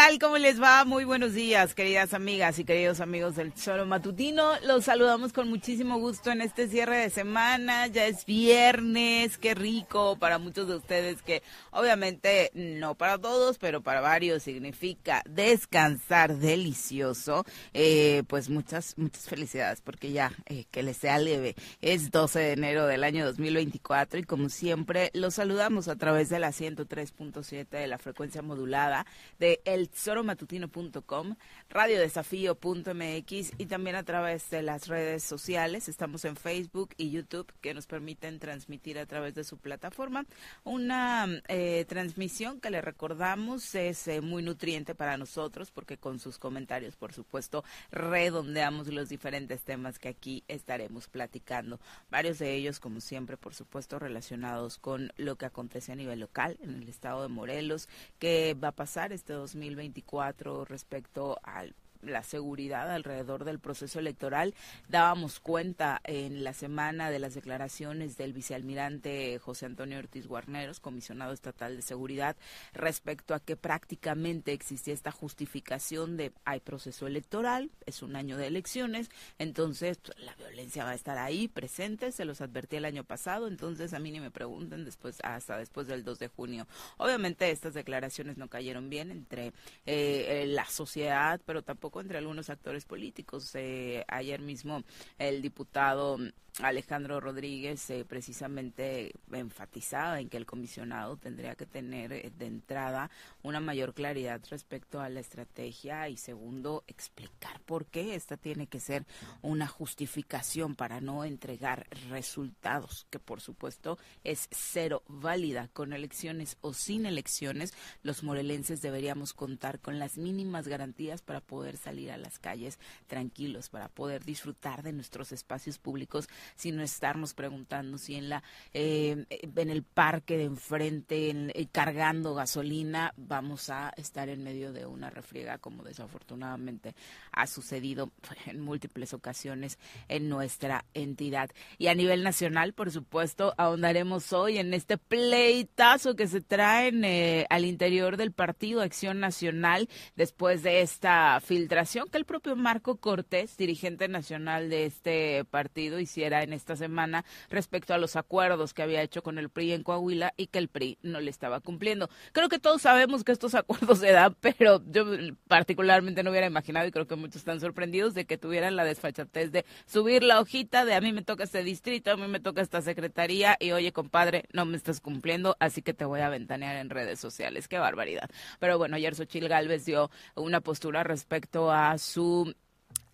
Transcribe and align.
tal? 0.00 0.18
¿Cómo 0.18 0.38
les 0.38 0.62
va? 0.62 0.86
Muy 0.86 1.04
buenos 1.04 1.34
días, 1.34 1.74
queridas 1.74 2.14
amigas 2.14 2.58
y 2.58 2.64
queridos 2.64 3.00
amigos 3.00 3.36
del 3.36 3.52
Choro 3.52 3.84
Matutino. 3.84 4.58
Los 4.60 4.86
saludamos 4.86 5.34
con 5.34 5.50
muchísimo 5.50 5.98
gusto 5.98 6.30
en 6.30 6.40
este 6.40 6.68
cierre 6.68 6.96
de 6.96 7.10
semana. 7.10 7.86
Ya 7.86 8.06
es 8.06 8.24
viernes, 8.24 9.36
qué 9.36 9.54
rico 9.54 10.16
para 10.16 10.38
muchos 10.38 10.68
de 10.68 10.76
ustedes 10.76 11.20
que 11.20 11.42
obviamente 11.70 12.50
no 12.54 12.94
para 12.94 13.18
todos, 13.18 13.58
pero 13.58 13.82
para 13.82 14.00
varios 14.00 14.42
significa 14.42 15.22
descansar 15.28 16.34
delicioso. 16.38 17.44
Eh, 17.74 18.22
pues 18.26 18.48
muchas, 18.48 18.96
muchas 18.96 19.28
felicidades 19.28 19.82
porque 19.82 20.12
ya 20.12 20.32
eh, 20.46 20.64
que 20.70 20.82
les 20.82 20.96
sea 20.96 21.18
leve. 21.18 21.56
Es 21.82 22.10
12 22.10 22.38
de 22.38 22.52
enero 22.52 22.86
del 22.86 23.04
año 23.04 23.26
2024 23.26 24.20
y 24.20 24.24
como 24.24 24.48
siempre 24.48 25.10
los 25.12 25.34
saludamos 25.34 25.88
a 25.88 25.96
través 25.96 26.30
de 26.30 26.38
la 26.38 26.52
103.7 26.52 27.68
de 27.68 27.86
la 27.86 27.98
frecuencia 27.98 28.40
modulada 28.40 29.04
de 29.38 29.60
elzoromatutino.com, 29.90 31.36
radiodesafío.mx 31.68 33.52
y 33.58 33.66
también 33.66 33.96
a 33.96 34.02
través 34.02 34.50
de 34.50 34.62
las 34.62 34.88
redes 34.88 35.22
sociales. 35.22 35.88
Estamos 35.88 36.24
en 36.24 36.36
Facebook 36.36 36.90
y 36.96 37.10
YouTube 37.10 37.52
que 37.60 37.74
nos 37.74 37.86
permiten 37.86 38.38
transmitir 38.38 38.98
a 38.98 39.06
través 39.06 39.34
de 39.34 39.44
su 39.44 39.58
plataforma. 39.58 40.26
Una 40.64 41.26
eh, 41.48 41.84
transmisión 41.88 42.60
que 42.60 42.70
le 42.70 42.80
recordamos 42.80 43.74
es 43.74 44.06
eh, 44.08 44.20
muy 44.20 44.42
nutriente 44.42 44.94
para 44.94 45.16
nosotros 45.16 45.70
porque 45.70 45.98
con 45.98 46.18
sus 46.18 46.38
comentarios, 46.38 46.96
por 46.96 47.12
supuesto, 47.12 47.64
redondeamos 47.90 48.88
los 48.88 49.08
diferentes 49.08 49.62
temas 49.62 49.98
que 49.98 50.08
aquí 50.08 50.44
estaremos 50.48 51.08
platicando. 51.08 51.80
Varios 52.10 52.38
de 52.38 52.54
ellos, 52.54 52.80
como 52.80 53.00
siempre, 53.00 53.36
por 53.36 53.54
supuesto, 53.54 53.98
relacionados 53.98 54.78
con 54.78 55.12
lo 55.16 55.36
que 55.36 55.46
acontece 55.46 55.92
a 55.92 55.96
nivel 55.96 56.20
local 56.20 56.58
en 56.62 56.82
el 56.82 56.88
estado 56.88 57.22
de 57.22 57.28
Morelos, 57.28 57.88
que 58.18 58.54
va 58.54 58.68
a 58.68 58.72
pasar 58.72 59.12
este 59.12 59.32
2020 59.32 59.79
2024 59.80 60.64
respecto 60.64 61.38
al 61.42 61.74
la 62.02 62.22
seguridad 62.22 62.90
alrededor 62.90 63.44
del 63.44 63.58
proceso 63.58 63.98
electoral. 63.98 64.54
Dábamos 64.88 65.40
cuenta 65.40 66.00
en 66.04 66.44
la 66.44 66.52
semana 66.52 67.10
de 67.10 67.18
las 67.18 67.34
declaraciones 67.34 68.16
del 68.16 68.32
vicealmirante 68.32 69.38
José 69.38 69.66
Antonio 69.66 69.98
Ortiz 69.98 70.26
Guarneros, 70.26 70.80
comisionado 70.80 71.32
estatal 71.32 71.76
de 71.76 71.82
seguridad, 71.82 72.36
respecto 72.72 73.34
a 73.34 73.40
que 73.40 73.56
prácticamente 73.56 74.52
existía 74.52 74.94
esta 74.94 75.10
justificación 75.10 76.16
de 76.16 76.32
hay 76.44 76.60
proceso 76.60 77.06
electoral, 77.06 77.70
es 77.86 78.02
un 78.02 78.16
año 78.16 78.36
de 78.36 78.46
elecciones, 78.46 79.10
entonces 79.38 79.98
pues, 79.98 80.18
la 80.20 80.34
violencia 80.34 80.84
va 80.84 80.90
a 80.90 80.94
estar 80.94 81.18
ahí 81.18 81.48
presente, 81.48 82.12
se 82.12 82.24
los 82.24 82.40
advertí 82.40 82.76
el 82.76 82.84
año 82.84 83.04
pasado, 83.04 83.48
entonces 83.48 83.92
a 83.92 83.98
mí 83.98 84.10
ni 84.10 84.20
me 84.20 84.30
pregunten 84.30 84.84
después 84.84 85.18
hasta 85.22 85.58
después 85.58 85.86
del 85.86 86.04
2 86.04 86.18
de 86.18 86.28
junio. 86.28 86.66
Obviamente 86.96 87.50
estas 87.50 87.74
declaraciones 87.74 88.36
no 88.36 88.48
cayeron 88.48 88.90
bien 88.90 89.10
entre 89.10 89.52
eh, 89.86 90.44
la 90.48 90.66
sociedad, 90.66 91.40
pero 91.44 91.62
tampoco 91.62 91.89
entre 91.98 92.18
algunos 92.18 92.50
actores 92.50 92.84
políticos. 92.84 93.50
Eh, 93.54 94.04
ayer 94.06 94.40
mismo 94.40 94.84
el 95.18 95.42
diputado 95.42 96.18
Alejandro 96.58 97.20
Rodríguez 97.20 97.88
eh, 97.90 98.04
precisamente 98.06 99.12
enfatizaba 99.32 100.20
en 100.20 100.28
que 100.28 100.36
el 100.36 100.46
comisionado 100.46 101.16
tendría 101.16 101.54
que 101.54 101.64
tener 101.64 102.12
eh, 102.12 102.32
de 102.36 102.46
entrada 102.46 103.10
una 103.42 103.60
mayor 103.60 103.94
claridad 103.94 104.40
respecto 104.50 105.00
a 105.00 105.08
la 105.08 105.20
estrategia 105.20 106.08
y 106.08 106.16
segundo 106.16 106.84
explicar 106.86 107.60
por 107.60 107.86
qué 107.86 108.14
esta 108.14 108.36
tiene 108.36 108.66
que 108.66 108.80
ser 108.80 109.06
una 109.42 109.66
justificación 109.68 110.74
para 110.74 111.00
no 111.00 111.24
entregar 111.24 111.86
resultados 112.10 113.06
que 113.10 113.18
por 113.18 113.40
supuesto 113.40 113.98
es 114.24 114.48
cero 114.50 115.02
válida 115.06 115.68
con 115.72 115.92
elecciones 115.92 116.58
o 116.60 116.74
sin 116.74 117.06
elecciones 117.06 117.72
los 118.02 118.22
morelenses 118.22 118.82
deberíamos 118.82 119.32
contar 119.32 119.80
con 119.80 119.98
las 119.98 120.18
mínimas 120.18 120.68
garantías 120.68 121.22
para 121.22 121.40
poder 121.40 121.76
salir 121.80 122.10
a 122.12 122.18
las 122.18 122.38
calles 122.38 122.78
tranquilos 123.06 123.68
para 123.68 123.88
poder 123.88 124.24
disfrutar 124.24 124.82
de 124.82 124.92
nuestros 124.92 125.32
espacios 125.32 125.78
públicos 125.78 126.28
sino 126.56 126.82
estarnos 126.82 127.34
preguntando 127.34 127.98
si 127.98 128.14
en 128.14 128.28
la 128.28 128.42
eh, 128.72 129.26
en 129.30 129.70
el 129.70 129.82
parque 129.82 130.36
de 130.36 130.44
enfrente 130.44 131.30
en, 131.30 131.50
eh, 131.54 131.66
cargando 131.70 132.34
gasolina 132.34 133.12
vamos 133.16 133.70
a 133.70 133.92
estar 133.96 134.28
en 134.28 134.44
medio 134.44 134.72
de 134.72 134.86
una 134.86 135.10
refriega 135.10 135.58
como 135.58 135.82
desafortunadamente 135.82 136.94
ha 137.32 137.46
sucedido 137.46 138.10
en 138.46 138.60
múltiples 138.60 139.14
ocasiones 139.14 139.78
en 140.08 140.28
nuestra 140.28 140.84
entidad. 140.94 141.50
Y 141.78 141.88
a 141.88 141.94
nivel 141.94 142.22
nacional 142.22 142.72
por 142.72 142.90
supuesto 142.90 143.54
ahondaremos 143.56 144.32
hoy 144.32 144.58
en 144.58 144.74
este 144.74 144.98
pleitazo 144.98 146.14
que 146.14 146.26
se 146.26 146.40
traen 146.40 147.04
eh, 147.04 147.46
al 147.50 147.64
interior 147.64 148.16
del 148.16 148.32
partido 148.32 148.82
Acción 148.82 149.20
Nacional 149.20 149.88
después 150.16 150.62
de 150.62 150.82
esta 150.82 151.40
filtración 151.40 151.69
que 151.70 152.16
el 152.18 152.24
propio 152.24 152.56
Marco 152.56 152.96
Cortés 152.96 153.56
dirigente 153.56 154.08
nacional 154.08 154.70
de 154.70 154.86
este 154.86 155.44
partido 155.44 156.00
hiciera 156.00 156.42
en 156.42 156.52
esta 156.52 156.74
semana 156.74 157.24
respecto 157.48 157.94
a 157.94 157.98
los 157.98 158.16
acuerdos 158.16 158.74
que 158.74 158.82
había 158.82 159.02
hecho 159.02 159.22
con 159.22 159.38
el 159.38 159.50
PRI 159.50 159.74
en 159.74 159.84
Coahuila 159.84 160.34
y 160.36 160.48
que 160.48 160.58
el 160.58 160.66
PRI 160.66 160.98
no 161.02 161.20
le 161.20 161.30
estaba 161.30 161.60
cumpliendo. 161.60 162.10
Creo 162.32 162.48
que 162.48 162.58
todos 162.58 162.82
sabemos 162.82 163.22
que 163.22 163.30
estos 163.30 163.54
acuerdos 163.54 164.00
se 164.00 164.10
dan, 164.10 164.34
pero 164.40 164.82
yo 164.90 165.04
particularmente 165.46 166.24
no 166.24 166.30
hubiera 166.30 166.48
imaginado 166.48 166.88
y 166.88 166.90
creo 166.90 167.06
que 167.06 167.14
muchos 167.14 167.36
están 167.36 167.60
sorprendidos 167.60 168.14
de 168.14 168.24
que 168.24 168.36
tuvieran 168.36 168.74
la 168.74 168.82
desfachatez 168.82 169.52
de 169.52 169.64
subir 169.86 170.24
la 170.24 170.40
hojita 170.40 170.84
de 170.84 170.94
a 170.94 171.00
mí 171.00 171.12
me 171.12 171.22
toca 171.22 171.44
este 171.44 171.62
distrito, 171.62 172.10
a 172.10 172.16
mí 172.16 172.26
me 172.26 172.40
toca 172.40 172.62
esta 172.62 172.82
secretaría 172.82 173.56
y 173.60 173.70
oye 173.70 173.92
compadre, 173.92 174.46
no 174.52 174.64
me 174.64 174.76
estás 174.76 175.00
cumpliendo, 175.00 175.56
así 175.60 175.82
que 175.82 175.94
te 175.94 176.04
voy 176.04 176.20
a 176.20 176.30
ventanear 176.30 176.74
en 176.76 176.90
redes 176.90 177.20
sociales. 177.20 177.68
Qué 177.68 177.78
barbaridad. 177.78 178.28
Pero 178.58 178.76
bueno, 178.76 178.96
ayer 178.96 179.14
Xochil 179.14 179.46
Gálvez 179.46 179.84
dio 179.84 180.10
una 180.34 180.60
postura 180.60 181.04
respecto 181.04 181.59
a 181.68 181.98
su 181.98 182.54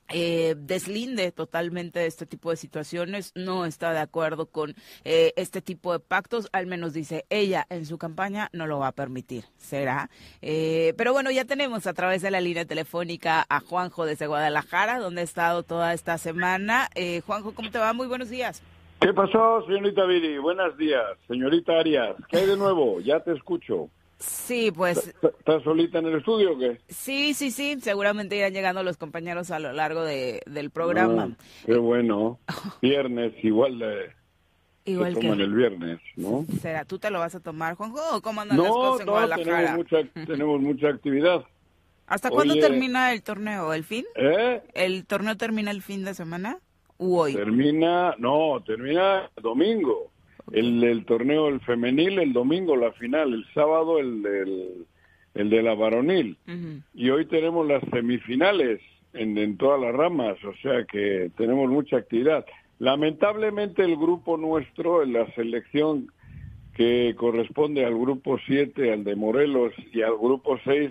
eh, 0.09 0.55
deslinde 0.57 1.33
totalmente 1.33 1.99
de 1.99 2.07
este 2.07 2.27
tipo 2.27 2.51
de 2.51 2.57
situaciones, 2.57 3.33
no 3.35 3.65
está 3.65 3.93
de 3.93 3.99
acuerdo 3.99 4.47
con 4.47 4.75
eh, 5.05 5.33
este 5.37 5.61
tipo 5.61 5.93
de 5.93 6.01
pactos, 6.01 6.49
al 6.53 6.67
menos 6.67 6.93
dice 6.93 7.25
ella 7.31 7.67
en 7.71 7.87
su 7.87 7.99
campaña 7.99 8.49
no 8.53 8.67
lo 8.67 8.79
va 8.79 8.89
a 8.89 8.93
permitir, 8.93 9.45
será. 9.57 10.11
Eh, 10.43 10.95
pero 10.97 11.13
bueno, 11.13 11.31
ya 11.31 11.45
tenemos 11.45 11.87
a 11.87 11.95
través 11.95 12.23
de 12.23 12.31
la 12.31 12.41
línea 12.41 12.65
telefónica 12.65 13.45
a 13.49 13.61
Juanjo 13.61 14.07
desde 14.07 14.27
Guadalajara, 14.27 14.99
donde 14.99 15.23
ha 15.23 15.25
estado 15.25 15.63
toda 15.63 15.93
esta 15.93 16.19
semana. 16.19 16.89
Eh, 16.95 17.21
Juanjo, 17.27 17.55
¿cómo 17.55 17.71
te 17.71 17.79
va? 17.79 17.93
Muy 17.93 18.07
buenos 18.07 18.31
días. 18.31 18.63
¿Qué 19.01 19.13
pasó, 19.13 19.63
señorita 19.67 20.07
Viri? 20.07 20.39
Buenos 20.39 20.77
días. 20.79 21.05
Señorita 21.29 21.79
Arias, 21.79 22.17
¿qué 22.29 22.39
hay 22.39 22.47
de 22.47 22.57
nuevo? 22.57 23.01
Ya 23.01 23.21
te 23.21 23.33
escucho. 23.33 23.91
Sí, 24.19 24.73
pues 24.73 25.15
¿Estás 25.23 25.63
solita 25.63 25.99
en 25.99 26.07
el 26.07 26.17
estudio 26.19 26.55
o 26.55 26.59
qué? 26.59 26.81
sí, 26.89 27.35
sí, 27.35 27.51
sí, 27.51 27.79
seguramente 27.81 28.37
irán 28.37 28.53
llegando 28.55 28.83
los 28.83 28.97
compañeros 28.97 29.51
a 29.51 29.59
lo 29.59 29.73
largo 29.73 30.03
de, 30.05 30.41
del 30.47 30.71
programa. 30.71 31.29
Ah, 31.39 31.45
qué 31.67 31.77
bueno. 31.77 32.39
Viernes, 32.83 33.33
igual 33.45 33.79
de, 33.79 34.13
Igual 34.87 35.15
se 35.15 35.21
que... 35.21 35.27
toman 35.27 35.41
el 35.43 35.53
viernes, 35.53 36.01
¿no? 36.17 36.47
¿Será? 36.63 36.85
¿Tú 36.85 36.99
te 36.99 37.11
lo 37.11 37.19
vas 37.19 37.35
a 37.35 37.41
tomar, 37.41 37.75
Juanjo? 37.75 38.01
¿O 38.15 38.23
cómo 38.23 38.41
andan 38.41 38.57
las 38.59 38.69
No, 38.69 38.75
cosas 38.75 39.01
en 39.01 39.07
no, 39.07 39.13
Guadalajara? 39.13 39.57
tenemos 39.57 39.77
mucha, 39.77 40.25
tenemos 40.27 40.61
mucha 40.61 40.89
actividad. 40.89 41.45
¿Hasta 42.07 42.31
cuándo 42.31 42.55
termina 42.55 43.13
el 43.13 43.23
torneo? 43.23 43.75
¿El 43.75 43.83
fin? 43.85 44.05
¿Eh? 44.15 44.63
¿El 44.75 45.05
torneo 45.07 45.37
termina 45.37 45.73
el 45.73 45.83
fin 45.83 46.05
de 46.05 46.15
semana? 46.15 46.59
¿U 46.99 47.19
hoy? 47.19 47.35
Termina, 47.35 48.15
no, 48.19 48.63
termina 48.65 49.29
domingo. 49.43 50.13
El, 50.53 50.83
el 50.85 51.05
torneo, 51.05 51.49
el 51.49 51.61
femenil, 51.61 52.19
el 52.19 52.33
domingo, 52.33 52.77
la 52.77 52.93
final. 52.93 53.33
El 53.35 53.45
sábado, 53.55 53.99
el, 53.99 54.23
del- 54.23 54.87
el 55.35 55.51
de 55.51 55.63
la 55.63 55.75
varonil. 55.75 56.37
Y 56.95 57.11
hoy 57.11 57.27
tenemos 57.27 57.67
las 57.67 57.83
semifinales 57.93 58.81
en, 59.13 59.37
en 59.37 59.57
todas 59.57 59.81
las 59.81 59.95
ramas, 59.95 60.37
o 60.45 60.55
sea 60.63 60.85
que 60.85 61.31
tenemos 61.37 61.69
mucha 61.71 61.97
actividad. 61.99 62.47
Lamentablemente 62.79 63.83
el 63.83 63.97
grupo 63.97 64.37
nuestro, 64.37 65.03
en 65.03 65.13
la 65.13 65.27
selección 65.35 66.09
que 66.75 67.15
corresponde 67.17 67.85
al 67.85 67.95
grupo 67.99 68.39
7, 68.47 68.93
al 68.93 69.05
de 69.05 69.17
Morelos 69.17 69.73
y 69.93 70.03
al 70.03 70.17
grupo 70.17 70.59
6, 70.65 70.91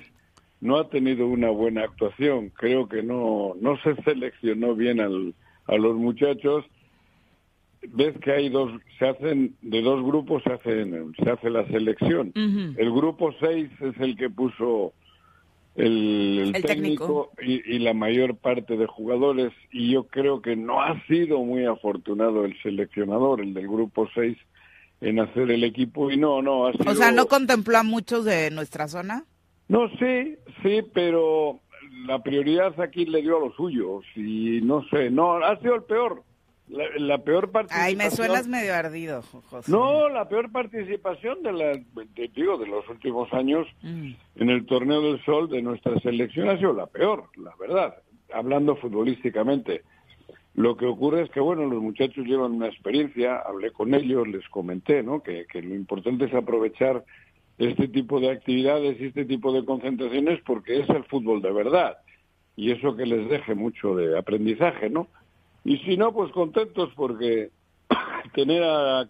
no 0.61 0.77
ha 0.77 0.89
tenido 0.89 1.27
una 1.27 1.49
buena 1.49 1.83
actuación. 1.83 2.49
Creo 2.49 2.87
que 2.87 3.01
no, 3.03 3.53
no 3.61 3.77
se 3.81 3.95
seleccionó 4.03 4.75
bien 4.75 4.99
al, 4.99 5.33
a 5.67 5.75
los 5.77 5.95
muchachos. 5.95 6.65
Ves 7.93 8.17
que 8.19 8.31
hay 8.31 8.49
dos, 8.49 8.71
se 8.99 9.07
hacen, 9.07 9.55
de 9.61 9.81
dos 9.81 10.03
grupos 10.03 10.43
se, 10.43 10.53
hacen, 10.53 11.13
se 11.21 11.29
hace 11.29 11.49
la 11.49 11.65
selección. 11.67 12.31
El 12.35 12.91
grupo 12.91 13.33
6 13.39 13.69
es 13.81 13.99
el 13.99 14.17
que 14.17 14.29
puso 14.29 14.93
el, 15.75 16.39
el 16.39 16.55
El 16.55 16.63
técnico, 16.63 17.31
Y, 17.41 17.75
y 17.75 17.79
la 17.79 17.93
mayor 17.93 18.37
parte 18.37 18.77
de 18.77 18.87
jugadores. 18.87 19.51
Y 19.71 19.91
yo 19.91 20.05
creo 20.05 20.41
que 20.41 20.55
no 20.55 20.81
ha 20.81 21.01
sido 21.07 21.39
muy 21.39 21.65
afortunado 21.65 22.45
el 22.45 22.61
seleccionador, 22.61 23.41
el 23.41 23.53
del 23.53 23.67
grupo 23.67 24.07
6, 24.13 24.37
en 25.01 25.19
hacer 25.19 25.51
el 25.51 25.63
equipo. 25.63 26.11
Y 26.11 26.17
no, 26.17 26.41
no, 26.41 26.67
ha 26.67 26.73
sido... 26.73 26.91
O 26.91 26.95
sea, 26.95 27.11
¿no 27.11 27.27
contempló 27.27 27.77
a 27.77 27.83
muchos 27.83 28.25
de 28.25 28.51
nuestra 28.51 28.87
zona? 28.87 29.25
No, 29.67 29.89
sí, 29.97 30.35
sí, 30.61 30.81
pero 30.93 31.59
la 32.07 32.21
prioridad 32.21 32.79
aquí 32.79 33.05
le 33.05 33.21
dio 33.21 33.37
a 33.37 33.39
los 33.39 33.55
suyos 33.55 34.03
y 34.15 34.61
no 34.61 34.83
sé, 34.89 35.09
no, 35.09 35.37
ha 35.37 35.57
sido 35.59 35.75
el 35.75 35.83
peor, 35.83 36.23
la, 36.67 36.83
la 36.97 37.17
peor 37.19 37.51
participación. 37.51 37.87
Ay, 37.87 37.95
me 37.95 38.09
suenas 38.11 38.47
medio 38.47 38.73
ardido, 38.73 39.21
José. 39.21 39.71
No, 39.71 40.09
la 40.09 40.27
peor 40.27 40.51
participación 40.51 41.43
de 41.43 41.51
la, 41.53 41.65
de- 41.71 42.31
digo, 42.35 42.57
de 42.57 42.67
los 42.67 42.87
últimos 42.89 43.31
años 43.33 43.67
Mm. 43.83 44.11
en 44.37 44.49
el 44.49 44.65
torneo 44.65 45.01
del 45.01 45.23
sol 45.25 45.49
de 45.49 45.61
nuestra 45.61 45.99
selección 45.99 46.49
ha 46.49 46.57
sido 46.57 46.73
la 46.73 46.87
peor, 46.87 47.25
la 47.37 47.53
verdad, 47.59 47.95
hablando 48.33 48.75
futbolísticamente. 48.77 49.83
Lo 50.55 50.77
que 50.77 50.85
ocurre 50.85 51.23
es 51.23 51.29
que, 51.31 51.41
bueno, 51.41 51.65
los 51.65 51.81
muchachos 51.81 52.25
llevan 52.25 52.53
una 52.53 52.67
experiencia, 52.67 53.37
hablé 53.39 53.71
con 53.71 53.93
ellos, 53.93 54.25
les 54.27 54.47
comenté, 54.49 55.03
¿no? 55.03 55.21
Que, 55.21 55.45
que 55.51 55.61
lo 55.61 55.75
importante 55.75 56.25
es 56.25 56.33
aprovechar 56.33 57.03
este 57.57 57.87
tipo 57.89 58.19
de 58.19 58.31
actividades 58.31 58.99
y 58.99 59.05
este 59.07 59.25
tipo 59.25 59.53
de 59.53 59.63
concentraciones 59.65 60.39
porque 60.45 60.79
es 60.79 60.89
el 60.89 61.03
fútbol 61.05 61.41
de 61.41 61.51
verdad 61.51 61.97
y 62.57 62.71
eso 62.71 62.95
que 62.95 63.05
les 63.05 63.29
deje 63.29 63.53
mucho 63.55 63.95
de 63.95 64.17
aprendizaje, 64.17 64.89
¿no? 64.89 65.07
Y 65.65 65.77
si 65.79 65.97
no, 65.97 66.13
pues 66.13 66.31
contentos 66.31 66.91
porque 66.95 67.49
tener 68.33 68.63
a 68.63 69.09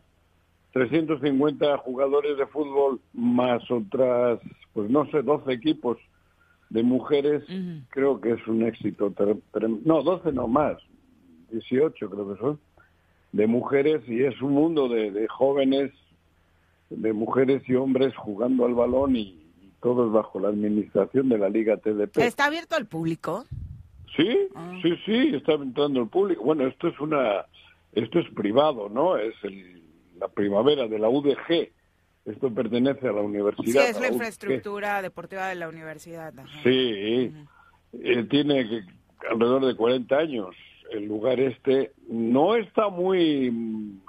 350 0.71 1.77
jugadores 1.79 2.37
de 2.37 2.47
fútbol 2.47 2.99
más 3.13 3.69
otras, 3.69 4.39
pues 4.73 4.89
no 4.89 5.05
sé, 5.11 5.21
12 5.21 5.51
equipos 5.51 5.97
de 6.69 6.81
mujeres, 6.81 7.43
creo 7.89 8.19
que 8.19 8.31
es 8.31 8.47
un 8.47 8.63
éxito. 8.63 9.13
No, 9.83 10.01
12 10.01 10.31
no 10.31 10.47
más, 10.47 10.77
18 11.51 12.09
creo 12.09 12.33
que 12.33 12.39
son, 12.39 12.59
de 13.33 13.47
mujeres 13.47 14.01
y 14.07 14.23
es 14.23 14.41
un 14.41 14.53
mundo 14.53 14.87
de, 14.87 15.11
de 15.11 15.27
jóvenes, 15.27 15.91
de 16.89 17.13
mujeres 17.13 17.63
y 17.67 17.75
hombres 17.75 18.15
jugando 18.15 18.65
al 18.65 18.73
balón 18.73 19.17
y, 19.17 19.21
y 19.61 19.71
todos 19.81 20.11
bajo 20.11 20.39
la 20.39 20.49
administración 20.49 21.27
de 21.29 21.37
la 21.37 21.49
Liga 21.49 21.77
TDP. 21.77 22.17
¿Está 22.17 22.45
abierto 22.45 22.75
al 22.75 22.85
público? 22.85 23.45
Sí, 24.15 24.38
Ah. 24.56 24.77
sí, 24.81 24.94
sí, 25.06 25.31
está 25.35 25.53
entrando 25.53 26.01
el 26.01 26.07
público. 26.09 26.44
Bueno, 26.44 26.65
esto 26.67 26.88
es 26.88 27.00
una, 27.00 27.45
esto 27.94 28.19
es 28.19 28.29
privado, 28.33 28.89
¿no? 28.89 29.17
Es 29.17 29.33
el- 29.44 29.81
la 30.19 30.27
primavera 30.29 30.88
de 30.88 31.00
la 31.00 31.09
UDG. 31.09 31.71
Esto 32.25 32.50
pertenece 32.53 33.07
a 33.07 33.12
la 33.12 33.19
Sí, 33.21 33.25
universidad. 33.27 33.89
es 33.89 33.97
a 33.97 34.00
la 34.00 34.07
UDG. 34.07 34.13
infraestructura 34.13 35.01
deportiva 35.01 35.47
de 35.47 35.56
la 35.56 35.67
universidad. 35.69 36.33
ajá. 36.39 36.59
Sí, 36.63 37.31
eh, 38.01 38.23
tiene 38.29 38.67
que- 38.67 38.81
alrededor 39.29 39.65
de 39.65 39.75
40 39.75 40.17
años. 40.17 40.56
El 40.91 41.06
lugar 41.07 41.39
este 41.39 41.91
no 42.09 42.56
está 42.56 42.89
muy. 42.89 43.51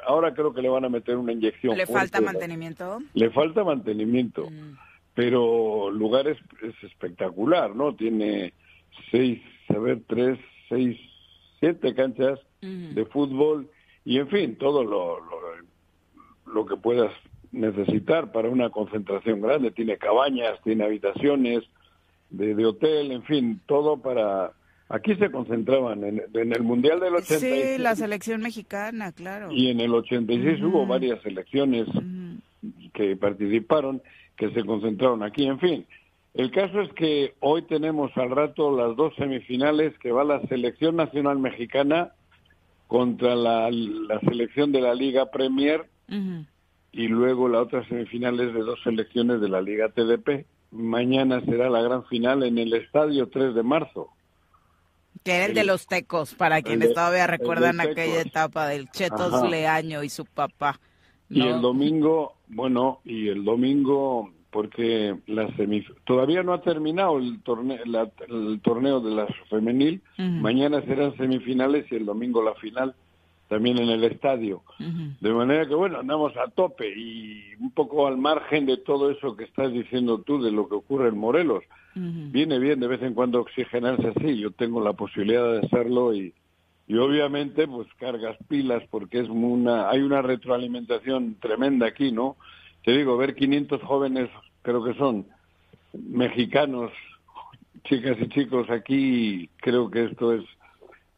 Ahora 0.06 0.35
creo 0.35 0.53
que 0.53 0.61
le 0.62 0.69
van 0.69 0.85
a 0.85 0.88
meter 0.91 1.17
una 1.17 1.32
inyección. 1.32 1.76
¿Le 1.76 1.87
falta 1.87 2.20
mantenimiento? 2.20 2.99
Le 3.14 3.31
falta 3.31 3.64
mantenimiento 3.64 4.49
Mm. 4.50 4.76
pero 5.14 5.88
el 5.88 5.97
lugar 5.97 6.29
es, 6.29 6.37
es 6.62 6.75
espectacular, 6.85 7.75
¿no? 7.75 7.94
Tiene 7.94 8.53
seis, 9.11 9.41
a 9.71 9.79
ver, 9.79 10.01
tres, 10.07 10.39
seis, 10.69 10.99
siete 11.61 11.95
canchas 11.95 12.39
de 12.61 13.05
fútbol 13.07 13.69
y, 14.05 14.19
en 14.19 14.29
fin, 14.29 14.57
todo 14.57 14.83
lo, 14.85 15.19
lo, 15.21 16.53
lo 16.53 16.67
que 16.67 16.77
puedas 16.77 17.13
necesitar 17.53 18.33
para 18.33 18.49
una 18.49 18.71
concentración 18.71 19.41
grande. 19.41 19.71
Tiene 19.71 19.97
cabañas, 19.99 20.61
tiene 20.65 20.85
habitaciones 20.85 21.63
de, 22.31 22.55
de 22.55 22.67
hotel, 22.67 23.13
en 23.13 23.23
fin, 23.25 23.61
todo 23.67 23.99
para... 23.99 24.53
Aquí 24.89 25.17
se 25.17 25.31
concentraban 25.33 26.05
en, 26.05 26.23
en 26.33 26.53
el 26.53 26.63
Mundial 26.63 27.01
del 27.01 27.17
86 27.17 27.41
Sí, 27.77 27.83
la 27.83 27.97
selección 27.97 28.41
mexicana, 28.41 29.11
claro. 29.11 29.51
y 29.51 29.69
en 29.71 29.81
el 29.81 29.93
86 29.93 30.58
Ujú. 30.61 30.69
hubo 30.69 30.87
varias 30.87 31.20
selecciones 31.23 31.89
que 32.94 33.17
participaron, 33.17 34.01
que 34.37 34.51
se 34.51 34.65
concentraron 34.65 35.25
aquí. 35.25 35.44
En 35.46 35.58
fin, 35.58 35.87
el 36.36 36.50
caso 36.50 36.81
es 36.81 36.93
que 36.94 37.34
hoy 37.40 37.62
tenemos 37.62 38.10
al 38.16 38.31
rato 38.31 38.76
las 38.76 38.96
dos 38.96 39.14
semifinales 39.16 39.98
que 39.98 40.12
va 40.12 40.24
la 40.24 40.40
selección 40.48 40.96
nacional 40.96 41.38
mexicana 41.38 42.12
contra 42.86 43.34
la, 43.34 43.70
la 43.70 44.20
selección 44.20 44.70
de 44.72 44.81
la 44.81 44.94
Liga 44.94 45.31
Premier 45.31 45.88
y 46.93 47.08
luego 47.08 47.48
la 47.48 47.60
otra 47.62 47.86
semifinal 47.88 48.38
es 48.40 48.55
de 48.55 48.60
dos 48.60 48.78
selecciones 48.84 49.40
de 49.40 49.48
la 49.48 49.60
Liga 49.60 49.88
TDP. 49.88 50.46
Mañana 50.70 51.40
será 51.44 51.69
la 51.70 51.82
gran 51.82 52.05
final 52.06 52.43
en 52.43 52.58
el 52.58 52.72
estadio 52.74 53.28
3 53.28 53.55
de 53.55 53.62
marzo. 53.62 54.08
Que 55.24 55.32
era 55.32 55.46
el 55.46 55.55
de 55.55 55.64
los 55.64 55.86
tecos, 55.86 56.34
para 56.34 56.62
quienes 56.62 56.88
de- 56.90 56.94
todavía 56.94 57.26
recuerdan 57.26 57.81
aquella 57.81 58.20
etapa 58.20 58.69
del 58.69 58.88
Chetos 58.90 59.32
Ajá. 59.34 59.48
Leaño 59.48 60.02
y 60.05 60.08
su 60.10 60.24
papá. 60.26 60.78
Y 61.28 61.40
el 61.46 61.60
domingo, 61.60 62.34
bueno, 62.46 63.00
y 63.05 63.28
el 63.28 63.44
domingo, 63.44 64.31
porque 64.56 65.15
la 65.27 65.55
semif 65.56 65.86
todavía 66.06 66.43
no 66.43 66.55
ha 66.55 66.63
terminado 66.63 67.19
el 67.19 67.43
torneo, 67.43 67.77
el 67.84 68.60
torneo 68.63 69.01
de 69.01 69.15
la 69.15 69.27
femenil. 69.51 70.01
Mañana 70.17 70.81
serán 70.81 71.15
semifinales 71.19 71.84
y 71.93 71.96
el 71.96 72.06
domingo 72.06 72.43
la 72.43 72.55
final, 72.55 72.94
también 73.51 73.77
en 73.77 73.91
el 73.91 74.03
estadio. 74.05 74.63
De 75.20 75.31
manera 75.34 75.69
que, 75.69 75.75
bueno, 75.75 75.98
andamos 75.98 76.32
a 76.39 76.48
tope 76.48 76.89
y 76.89 77.53
un 77.60 77.70
poco 77.70 78.06
al 78.06 78.17
margen 78.17 78.65
de 78.65 78.79
todo 78.79 79.10
eso 79.10 79.36
que 79.36 79.44
estás 79.44 79.70
diciendo 79.75 80.22
tú, 80.22 80.43
de 80.43 80.51
lo 80.51 80.70
que 80.70 80.77
ocurre 80.77 81.10
en 81.10 81.19
Morelos. 81.19 81.63
Viene 81.94 82.58
bien 82.58 82.81
de 82.81 82.86
vez 82.86 83.03
en 83.03 83.13
cuando 83.13 83.43
oxigenarse 83.43 84.15
así. 84.17 84.39
Yo 84.39 84.53
tengo 84.53 84.82
la 84.82 84.94
posibilidad 84.94 85.53
de 85.53 85.67
hacerlo 85.67 86.15
y, 86.15 86.32
y 86.89 86.96
obviamente 86.96 87.69
pues 87.69 87.89
cargas 87.98 88.39
pilas 88.48 88.82
porque 88.91 89.20
es 89.20 89.29
una 89.29 89.91
hay 89.91 90.01
una 90.01 90.22
retroalimentación 90.22 91.36
tremenda 91.43 91.89
aquí, 91.89 92.10
¿no? 92.10 92.39
Te 92.86 92.96
digo, 92.96 93.17
ver 93.17 93.34
500 93.34 93.82
jóvenes, 93.82 94.31
creo 94.67 94.82
que 94.82 94.94
son 94.94 95.25
mexicanos, 95.93 96.91
chicas 97.85 98.17
y 98.20 98.29
chicos 98.31 98.69
aquí, 98.69 99.49
creo 99.58 99.89
que 99.89 100.06
esto 100.06 100.32
es... 100.32 100.43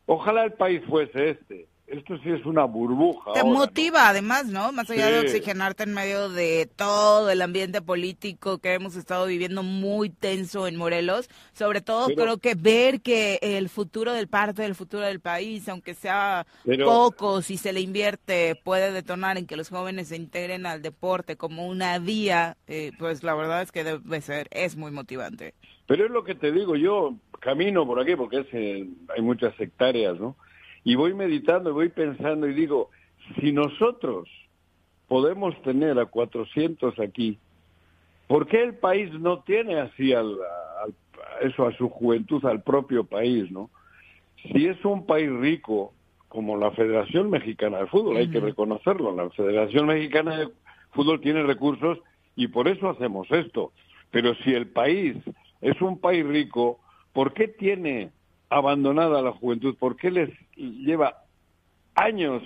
Ojalá 0.04 0.44
el 0.44 0.52
país 0.52 0.82
fuese 0.86 1.30
este. 1.30 1.66
Esto 1.88 2.18
sí 2.18 2.30
es 2.30 2.44
una 2.44 2.64
burbuja. 2.64 3.32
Te 3.32 3.44
motiva 3.44 4.08
además, 4.08 4.46
¿no? 4.46 4.72
Más 4.72 4.90
allá 4.90 5.06
de 5.10 5.20
oxigenarte 5.20 5.84
en 5.84 5.94
medio 5.94 6.28
de 6.28 6.68
todo 6.76 7.30
el 7.30 7.40
ambiente 7.40 7.80
político 7.80 8.58
que 8.58 8.74
hemos 8.74 8.94
estado 8.94 9.26
viviendo 9.26 9.62
muy 9.62 10.10
tenso 10.10 10.66
en 10.66 10.76
Morelos, 10.76 11.28
sobre 11.52 11.80
todo 11.80 12.08
creo 12.08 12.38
que 12.38 12.54
ver 12.54 13.00
que 13.00 13.38
el 13.40 13.68
futuro 13.68 14.12
del 14.12 14.28
parte 14.28 14.62
del 14.62 14.74
futuro 14.74 15.04
del 15.04 15.20
país, 15.20 15.68
aunque 15.68 15.94
sea 15.94 16.46
poco, 16.84 17.40
si 17.40 17.56
se 17.56 17.72
le 17.72 17.80
invierte, 17.80 18.60
puede 18.62 18.92
detonar 18.92 19.38
en 19.38 19.46
que 19.46 19.56
los 19.56 19.70
jóvenes 19.70 20.08
se 20.08 20.16
integren 20.16 20.66
al 20.66 20.82
deporte 20.82 21.36
como 21.36 21.66
una 21.66 21.98
vía, 21.98 22.56
eh, 22.66 22.92
pues 22.98 23.22
la 23.22 23.34
verdad 23.34 23.62
es 23.62 23.72
que 23.72 23.84
debe 23.84 24.20
ser, 24.20 24.48
es 24.50 24.76
muy 24.76 24.90
motivante. 24.90 25.54
Pero 25.86 26.04
es 26.04 26.10
lo 26.10 26.22
que 26.22 26.34
te 26.34 26.52
digo, 26.52 26.76
yo 26.76 27.14
camino 27.40 27.86
por 27.86 28.00
aquí 28.00 28.14
porque 28.14 28.40
es, 28.40 28.46
hay 28.52 29.22
muchas 29.22 29.58
hectáreas, 29.58 30.20
¿no? 30.20 30.36
Y 30.88 30.94
voy 30.94 31.12
meditando, 31.12 31.68
y 31.68 31.72
voy 31.74 31.88
pensando 31.90 32.48
y 32.48 32.54
digo, 32.54 32.88
si 33.38 33.52
nosotros 33.52 34.26
podemos 35.06 35.54
tener 35.60 35.98
a 35.98 36.06
400 36.06 36.98
aquí, 36.98 37.38
¿por 38.26 38.46
qué 38.46 38.62
el 38.62 38.74
país 38.76 39.12
no 39.12 39.40
tiene 39.40 39.80
así 39.80 40.14
al, 40.14 40.38
eso 41.42 41.66
a 41.66 41.76
su 41.76 41.90
juventud, 41.90 42.42
al 42.46 42.62
propio 42.62 43.04
país, 43.04 43.50
no? 43.50 43.68
Si 44.50 44.64
es 44.64 44.82
un 44.82 45.04
país 45.04 45.30
rico, 45.30 45.92
como 46.28 46.56
la 46.56 46.70
Federación 46.70 47.28
Mexicana 47.28 47.80
de 47.80 47.86
Fútbol, 47.88 48.16
hay 48.16 48.30
que 48.30 48.40
reconocerlo, 48.40 49.14
la 49.14 49.28
Federación 49.28 49.88
Mexicana 49.88 50.38
de 50.38 50.48
Fútbol 50.92 51.20
tiene 51.20 51.42
recursos 51.42 51.98
y 52.34 52.48
por 52.48 52.66
eso 52.66 52.88
hacemos 52.88 53.30
esto. 53.30 53.72
Pero 54.10 54.34
si 54.36 54.54
el 54.54 54.68
país 54.68 55.18
es 55.60 55.78
un 55.82 56.00
país 56.00 56.26
rico, 56.26 56.80
¿por 57.12 57.34
qué 57.34 57.46
tiene 57.46 58.10
abandonada 58.50 59.22
la 59.22 59.32
juventud? 59.32 59.76
¿Por 59.76 59.96
qué 59.96 60.10
les 60.10 60.30
lleva 60.56 61.24
años 61.94 62.42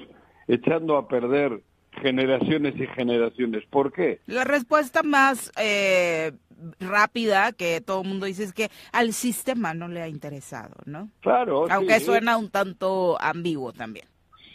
echando 0.49 0.97
a 0.97 1.09
perder 1.09 1.63
generaciones 2.01 2.75
y 2.77 2.87
generaciones? 2.89 3.65
¿Por 3.71 3.93
qué? 3.93 4.21
La 4.27 4.45
respuesta 4.45 5.03
más 5.03 5.53
eh, 5.61 6.33
rápida 6.81 7.53
que 7.53 7.81
todo 7.81 8.03
el 8.03 8.09
mundo 8.09 8.27
dice 8.27 8.45
es 8.45 8.53
que 8.53 8.71
al 8.93 9.13
sistema 9.13 9.75
no 9.75 9.89
le 9.89 10.03
ha 10.03 10.09
interesado, 10.09 10.77
¿no? 10.87 11.09
Claro. 11.21 11.67
Aunque 11.71 12.01
suena 12.01 12.37
un 12.37 12.51
tanto 12.51 13.21
ambiguo 13.21 13.73
también. 13.73 14.07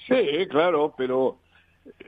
Sí, 0.08 0.48
claro, 0.50 0.94
pero 0.98 1.40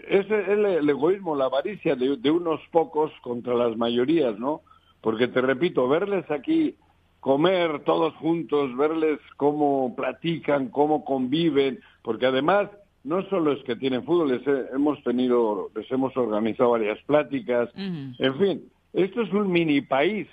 es 0.08 0.29
el, 0.29 0.65
el 0.65 0.89
egoísmo, 0.89 1.36
la 1.36 1.46
avaricia 1.46 1.96
de, 1.96 2.17
de, 2.17 2.31
unos 2.31 2.62
pocos 2.72 3.12
contra 3.22 3.53
las 3.53 3.75
mayorías, 3.77 4.38
¿no? 4.39 4.62
Porque 5.01 5.27
te 5.27 5.41
repito, 5.41 5.88
verles 5.88 6.29
aquí 6.31 6.75
comer 7.19 7.81
todos 7.83 8.13
juntos, 8.15 8.75
verles 8.77 9.19
cómo 9.38 9.95
platican, 9.95 10.69
cómo 10.69 11.03
conviven, 11.03 11.79
porque 12.01 12.25
además 12.25 12.69
no 13.03 13.23
solo 13.29 13.53
es 13.53 13.63
que 13.63 13.75
tienen 13.75 14.03
fútbol, 14.03 14.29
les 14.29 14.73
hemos 14.73 15.01
tenido, 15.03 15.69
les 15.75 15.89
hemos 15.91 16.15
organizado 16.17 16.71
varias 16.71 17.01
pláticas, 17.03 17.69
en 17.75 18.38
fin, 18.38 18.63
esto 18.93 19.21
es 19.21 19.33
un 19.33 19.51
mini 19.51 19.81
país, 19.81 20.27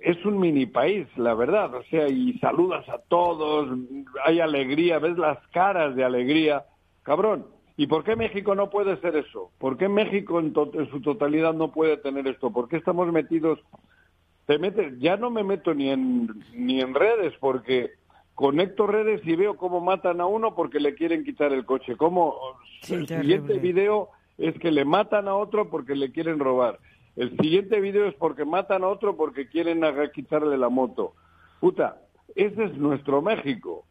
es 0.00 0.24
un 0.24 0.38
mini 0.38 0.66
país, 0.66 1.06
la 1.16 1.34
verdad, 1.34 1.74
o 1.74 1.82
sea, 1.84 2.08
y 2.08 2.38
saludas 2.38 2.88
a 2.88 2.98
todos, 2.98 3.78
hay 4.24 4.40
alegría, 4.40 4.98
ves 4.98 5.16
las 5.18 5.38
caras 5.48 5.94
de 5.96 6.04
alegría, 6.04 6.64
cabrón. 7.02 7.46
¿Y 7.78 7.88
por 7.88 8.04
qué 8.04 8.16
México 8.16 8.54
no 8.54 8.70
puede 8.70 8.96
ser 9.02 9.16
eso? 9.16 9.50
¿Por 9.58 9.76
qué 9.76 9.86
México 9.86 10.40
en, 10.40 10.54
en 10.72 10.90
su 10.90 11.02
totalidad 11.02 11.52
no 11.52 11.72
puede 11.72 11.98
tener 11.98 12.26
esto? 12.26 12.50
¿Por 12.50 12.68
qué 12.68 12.78
estamos 12.78 13.12
metidos 13.12 13.58
te 14.46 14.58
metes, 14.58 14.98
ya 14.98 15.16
no 15.16 15.30
me 15.30 15.42
meto 15.42 15.74
ni 15.74 15.90
en, 15.90 16.28
ni 16.54 16.80
en 16.80 16.94
redes 16.94 17.34
porque 17.40 17.90
conecto 18.34 18.86
redes 18.86 19.20
y 19.24 19.34
veo 19.34 19.56
cómo 19.56 19.80
matan 19.80 20.20
a 20.20 20.26
uno 20.26 20.54
porque 20.54 20.78
le 20.78 20.94
quieren 20.94 21.24
quitar 21.24 21.52
el 21.52 21.64
coche. 21.64 21.96
Como 21.96 22.34
el 22.88 23.08
siguiente 23.08 23.58
video 23.58 24.10
es 24.38 24.56
que 24.58 24.70
le 24.70 24.84
matan 24.84 25.26
a 25.26 25.34
otro 25.34 25.68
porque 25.68 25.96
le 25.96 26.12
quieren 26.12 26.38
robar. 26.38 26.78
El 27.16 27.36
siguiente 27.38 27.80
video 27.80 28.06
es 28.06 28.14
porque 28.14 28.44
matan 28.44 28.84
a 28.84 28.88
otro 28.88 29.16
porque 29.16 29.48
quieren 29.48 29.82
quitarle 30.14 30.56
la 30.58 30.68
moto. 30.68 31.14
Puta, 31.60 32.02
ese 32.34 32.64
es 32.64 32.76
nuestro 32.76 33.22
México. 33.22 33.84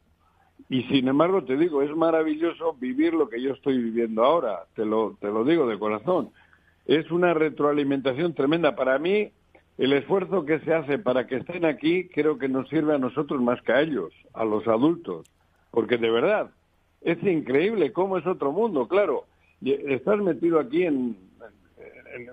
Y 0.70 0.84
sin 0.84 1.08
embargo 1.08 1.44
te 1.44 1.58
digo, 1.58 1.82
es 1.82 1.94
maravilloso 1.96 2.74
vivir 2.74 3.14
lo 3.14 3.28
que 3.28 3.42
yo 3.42 3.54
estoy 3.54 3.78
viviendo 3.80 4.24
ahora. 4.24 4.66
Te 4.76 4.86
lo, 4.86 5.18
te 5.20 5.28
lo 5.28 5.44
digo 5.44 5.68
de 5.68 5.80
corazón. 5.80 6.30
Es 6.86 7.10
una 7.12 7.34
retroalimentación 7.34 8.36
tremenda. 8.36 8.76
Para 8.76 9.00
mí, 9.00 9.32
el 9.78 9.94
esfuerzo 9.94 10.46
que 10.46 10.60
se 10.60 10.74
hace 10.74 11.00
para 11.00 11.28
que 11.28 11.38
estén 11.38 11.66
aquí 11.66 12.08
creo 12.08 12.38
que 12.38 12.48
nos 12.48 12.70
sirve 12.70 12.96
a 12.96 13.00
nosotros 13.00 13.42
más 13.42 13.62
que 13.62 13.74
a 13.74 13.82
ellos, 13.82 14.14
a 14.34 14.46
los 14.46 14.68
adultos, 14.68 15.28
porque 15.72 15.98
de 15.98 16.10
verdad 16.10 16.52
es 17.02 17.22
increíble 17.24 17.92
cómo 17.92 18.18
es 18.18 18.26
otro 18.26 18.52
mundo, 18.52 18.88
claro, 18.88 19.26
estás 19.62 20.20
metido 20.20 20.60
aquí 20.60 20.84
en, 20.84 21.18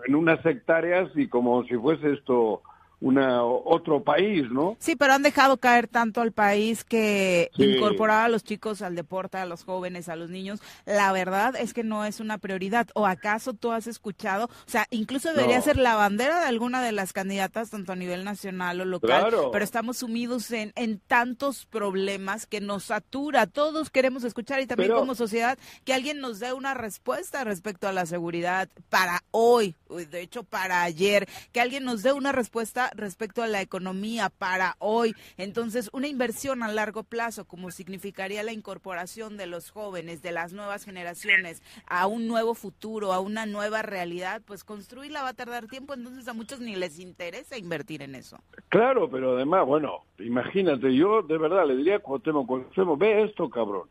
en, 0.07 0.15
unas 0.15 0.45
hectáreas 0.47 1.11
y 1.15 1.29
como 1.29 1.65
si 1.65 1.77
fuese 1.77 2.13
esto 2.13 2.63
una 3.03 3.45
otro 3.45 4.03
país, 4.03 4.49
¿no? 4.51 4.77
Sí, 4.79 4.95
pero 4.95 5.13
han 5.13 5.23
dejado 5.23 5.57
caer 5.57 5.89
tanto 5.89 6.21
al 6.21 6.31
país 6.31 6.85
que 6.85 7.51
incorporar 7.59 8.25
a 8.25 8.29
los 8.29 8.45
chicos 8.45 8.81
al 8.81 8.95
deporte, 8.95 9.39
a 9.39 9.45
los 9.45 9.65
jóvenes, 9.65 10.09
a 10.09 10.15
los 10.15 10.31
niños, 10.31 10.61
la 10.87 11.11
verdad 11.13 11.57
es 11.57 11.75
que 11.75 11.83
no 11.83 12.05
es 12.05 12.21
una 12.21 12.39
prioridad. 12.39 12.89
¿O 12.95 13.07
acaso 13.07 13.55
tú 13.55 13.73
has 13.73 13.89
escuchado? 13.89 14.47
O 14.47 14.71
sea, 14.71 14.87
incluso 14.91 15.33
debería 15.33 15.61
ser 15.61 15.79
la 15.79 15.97
bandera 15.97 16.41
de 16.41 16.47
alguna 16.47 16.83
de 16.83 16.93
las 16.93 17.13
candidatas, 17.13 17.71
tanto 17.71 17.93
a 17.93 17.97
nivel 17.97 18.25
nacional 18.25 18.81
o 18.81 18.85
local, 18.85 19.35
pero 19.51 19.65
estamos 19.65 19.99
sumidos 19.99 20.51
en, 20.53 20.73
en 20.77 21.01
tantos 21.01 21.67
problemas 21.67 22.47
que 22.47 22.61
nos 22.61 22.85
satura. 22.85 23.49
Todos 23.49 23.91
queremos 23.91 24.23
escuchar 24.23 24.61
y 24.61 24.67
también 24.67 24.93
como 24.93 25.17
sociedad 25.17 25.59
que 25.85 25.93
alguien 25.93 26.21
nos 26.21 26.39
dé 26.39 26.53
una 26.53 26.75
respuesta 26.75 27.43
respecto 27.43 27.89
a 27.89 27.93
la 27.93 28.07
seguridad 28.07 28.69
para 28.91 29.25
hoy, 29.33 29.75
de 29.89 30.21
hecho 30.21 30.45
para 30.45 30.83
ayer, 30.83 31.29
que 31.51 31.61
alguien 31.61 31.85
nos 31.85 32.03
dé 32.03 32.13
una 32.13 32.31
respuesta 32.31 32.92
respecto 32.95 33.43
a 33.43 33.47
la 33.47 33.61
economía 33.61 34.31
para 34.31 34.77
hoy. 34.79 35.15
Entonces, 35.37 35.91
una 35.93 36.09
inversión 36.09 36.63
a 36.63 36.73
largo 36.73 37.03
plazo, 37.03 37.45
como 37.45 37.71
significaría 37.71 38.43
la 38.43 38.53
incorporación 38.53 39.37
de 39.37 39.47
los 39.47 39.71
jóvenes, 39.71 40.23
de 40.23 40.33
las 40.33 40.53
nuevas 40.53 40.85
generaciones, 40.85 41.63
a 41.87 42.07
un 42.07 42.29
nuevo 42.29 42.55
futuro, 42.55 43.13
a 43.13 43.21
una 43.21 43.47
nueva 43.47 43.83
realidad, 43.83 44.43
pues 44.45 44.65
construirla 44.65 45.23
va 45.23 45.29
a 45.29 45.35
tardar 45.35 45.67
tiempo, 45.67 45.95
entonces 45.95 46.29
a 46.29 46.35
muchos 46.35 46.61
ni 46.61 46.77
les 46.77 46.99
interesa 46.99 47.59
invertir 47.59 48.03
en 48.03 48.15
eso. 48.15 48.39
Claro, 48.69 49.11
pero 49.11 49.37
además, 49.37 49.67
bueno, 49.67 50.05
imagínate, 50.19 50.95
yo 50.95 51.23
de 51.23 51.39
verdad 51.39 51.67
le 51.67 51.77
diría 51.77 51.97
a 51.97 51.99
Cuauhtémoc, 52.01 52.47
Cuauhtémoc, 52.47 52.99
ve 52.99 53.25
esto, 53.25 53.49
cabrón. 53.51 53.89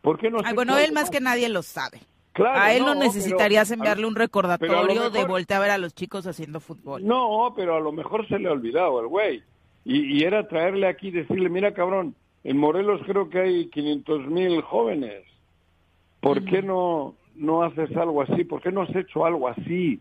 ¿Por 0.00 0.18
qué 0.18 0.30
no 0.30 0.38
bueno, 0.54 0.76
él 0.78 0.92
más 0.92 1.10
que 1.10 1.20
nadie 1.20 1.48
lo 1.48 1.62
sabe 1.62 2.00
a 2.38 2.74
él 2.74 2.84
no, 2.84 2.94
necesitarías 2.94 3.70
enviarle 3.70 4.06
un 4.06 4.14
recordatorio 4.14 5.10
de 5.10 5.24
voltear 5.24 5.58
a 5.58 5.62
ver 5.62 5.70
a 5.72 5.78
los 5.78 5.94
chicos 5.94 6.26
haciendo 6.26 6.60
fútbol. 6.60 7.04
No, 7.04 7.52
pero 7.54 7.76
a 7.76 7.80
lo 7.80 7.92
mejor 7.92 8.26
se 8.28 8.38
le 8.38 8.48
ha 8.48 8.52
olvidado 8.52 9.00
el 9.00 9.06
güey. 9.06 9.42
Y, 9.84 10.22
era 10.22 10.46
traerle 10.46 10.86
aquí 10.86 11.08
y 11.08 11.12
decirle, 11.12 11.48
mira 11.48 11.74
cabrón, 11.74 12.14
en 12.44 12.56
Morelos 12.56 13.00
creo 13.04 13.28
que 13.28 13.40
hay 13.40 13.66
500 13.66 14.26
mil 14.28 14.62
jóvenes. 14.62 15.24
¿Por 16.20 16.44
qué 16.44 16.62
no, 16.62 17.16
no 17.34 17.64
haces 17.64 17.94
algo 17.96 18.22
así? 18.22 18.44
¿Por 18.44 18.62
qué 18.62 18.70
no 18.70 18.82
has 18.82 18.94
hecho 18.94 19.26
algo 19.26 19.48
así? 19.48 20.00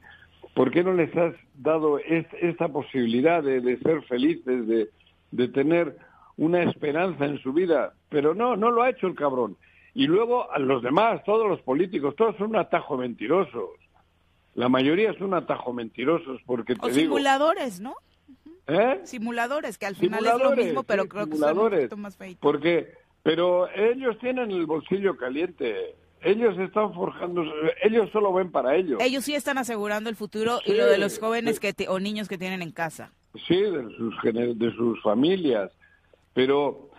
¿Por 0.53 0.69
qué 0.69 0.83
no 0.83 0.93
les 0.93 1.15
has 1.17 1.33
dado 1.55 1.97
esta 1.97 2.67
posibilidad 2.67 3.41
de, 3.41 3.61
de 3.61 3.79
ser 3.79 4.03
felices, 4.03 4.67
de, 4.67 4.89
de 5.31 5.47
tener 5.47 5.97
una 6.37 6.63
esperanza 6.63 7.25
en 7.25 7.39
su 7.39 7.53
vida? 7.53 7.93
Pero 8.09 8.35
no, 8.35 8.55
no 8.55 8.69
lo 8.69 8.83
ha 8.83 8.89
hecho 8.91 9.07
el 9.07 9.15
cabrón. 9.15 9.57
Y 9.93 10.07
luego 10.07 10.51
a 10.51 10.59
los 10.59 10.81
demás, 10.81 11.23
todos 11.25 11.47
los 11.47 11.61
políticos, 11.61 12.15
todos 12.15 12.35
son 12.37 12.51
un 12.51 12.55
atajo 12.57 12.97
mentirosos. 12.97 13.71
La 14.55 14.69
mayoría 14.69 15.13
son 15.13 15.27
un 15.27 15.33
atajo 15.35 15.73
mentirosos 15.73 16.41
porque 16.45 16.75
te 16.75 16.85
o 16.85 16.89
simuladores, 16.89 17.79
¿no? 17.79 17.95
¿Eh? 18.67 19.01
Simuladores, 19.03 19.77
que 19.77 19.85
al 19.85 19.95
final 19.95 20.25
es 20.25 20.37
lo 20.37 20.55
mismo, 20.55 20.83
pero 20.83 21.07
creo 21.07 21.27
que 21.27 21.37
son 21.37 21.57
un 21.57 21.69
poquito 21.69 21.97
más 21.97 22.15
feitos. 22.15 22.39
Porque, 22.41 22.93
pero 23.23 23.69
ellos 23.69 24.17
tienen 24.19 24.51
el 24.51 24.65
bolsillo 24.65 25.17
caliente. 25.17 25.95
Ellos 26.21 26.57
están 26.59 26.93
forjando, 26.93 27.43
ellos 27.83 28.09
solo 28.11 28.31
ven 28.31 28.51
para 28.51 28.75
ellos. 28.75 29.01
Ellos 29.01 29.25
sí 29.25 29.33
están 29.33 29.57
asegurando 29.57 30.09
el 30.09 30.15
futuro 30.15 30.59
y 30.65 30.73
lo 30.73 30.85
de 30.85 30.99
los 30.99 31.17
jóvenes 31.17 31.59
que 31.59 31.73
o 31.89 31.99
niños 31.99 32.27
que 32.27 32.37
tienen 32.37 32.61
en 32.61 32.71
casa. 32.71 33.11
Sí, 33.47 33.59
de 33.59 33.87
sus, 33.97 34.15
de 34.23 34.73
sus 34.75 35.01
familias. 35.01 35.71
Pero 36.33 36.89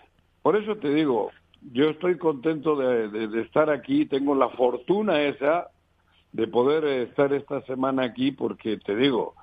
por 0.43 0.57
eso 0.57 0.77
te 0.77 0.93
digo, 0.93 1.31
yo 1.71 1.91
estoy 1.91 2.19
contento 2.19 2.77
de, 2.77 3.41
estar 3.41 3.71
aquí, 3.71 4.07
tengo 4.07 4.35
la 4.35 4.49
fortuna 4.51 5.23
esa 5.23 5.69
de 6.33 6.47
poder 6.47 6.85
estar 6.85 7.33
esta 7.33 7.63
semana 7.63 8.05
aquí 8.05 8.33
porque 8.33 8.79
te 8.79 8.97
digo, 8.97 9.35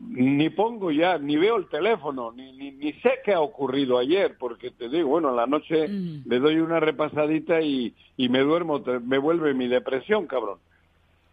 ni 0.00 0.48
pongo 0.50 0.90
ya, 0.90 1.18
ni 1.18 1.36
veo 1.36 1.56
el 1.56 1.68
teléfono, 1.68 2.32
ni, 2.32 2.52
ni, 2.52 2.92
sé 2.94 3.20
qué 3.24 3.34
ha 3.34 3.40
ocurrido 3.40 3.98
ayer, 3.98 4.36
porque 4.38 4.70
te 4.70 4.88
digo, 4.88 5.10
bueno, 5.10 5.28
a 5.28 5.32
la 5.32 5.46
noche 5.46 5.86
mm. 5.86 6.22
le 6.26 6.38
doy 6.38 6.56
una 6.56 6.80
repasadita 6.80 7.60
y, 7.60 7.94
y 8.16 8.28
me 8.30 8.40
duermo, 8.40 8.82
me 9.04 9.18
vuelve 9.18 9.52
mi 9.54 9.68
depresión, 9.68 10.26
cabrón. 10.26 10.58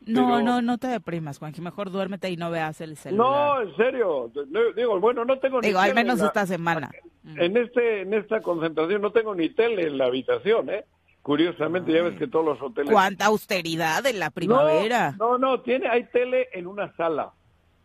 No, 0.05 0.41
no, 0.41 0.61
no 0.61 0.77
te 0.77 0.87
deprimas, 0.87 1.37
Juanji. 1.37 1.61
Mejor 1.61 1.91
duérmete 1.91 2.29
y 2.29 2.37
no 2.37 2.49
veas 2.49 2.81
el 2.81 2.97
celular. 2.97 3.27
No, 3.27 3.61
en 3.61 3.75
serio. 3.75 4.31
Digo, 4.75 4.99
bueno, 4.99 5.25
no 5.25 5.37
tengo 5.39 5.61
ni 5.61 5.67
Digo, 5.67 5.79
al 5.79 5.93
menos 5.93 6.19
esta 6.21 6.45
semana. 6.45 6.89
En, 7.23 7.55
este, 7.55 8.01
en 8.01 8.13
esta 8.13 8.41
concentración 8.41 9.01
no 9.01 9.11
tengo 9.11 9.35
ni 9.35 9.49
tele 9.49 9.87
en 9.87 9.97
la 9.97 10.05
habitación, 10.05 10.69
¿eh? 10.69 10.85
Curiosamente, 11.21 11.91
ya 11.91 12.01
ves 12.01 12.17
que 12.17 12.25
todos 12.25 12.43
los 12.43 12.61
hoteles... 12.61 12.91
¿Cuánta 12.91 13.27
austeridad 13.27 14.03
en 14.07 14.17
la 14.17 14.31
primavera? 14.31 15.11
No, 15.19 15.37
no, 15.37 15.61
tiene, 15.61 15.87
hay 15.87 16.05
tele 16.05 16.49
en 16.53 16.65
una 16.65 16.95
sala. 16.95 17.33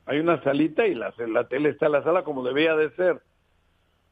Hay 0.07 0.21
una 0.21 0.43
salita 0.43 0.87
y 0.87 0.95
la, 0.95 1.13
la 1.19 1.47
tele 1.47 1.69
está 1.69 1.87
en 1.87 1.93
la 1.93 2.03
sala 2.03 2.25
como 2.25 2.43
debía 2.43 2.75
de 2.77 2.91
ser. 2.97 3.21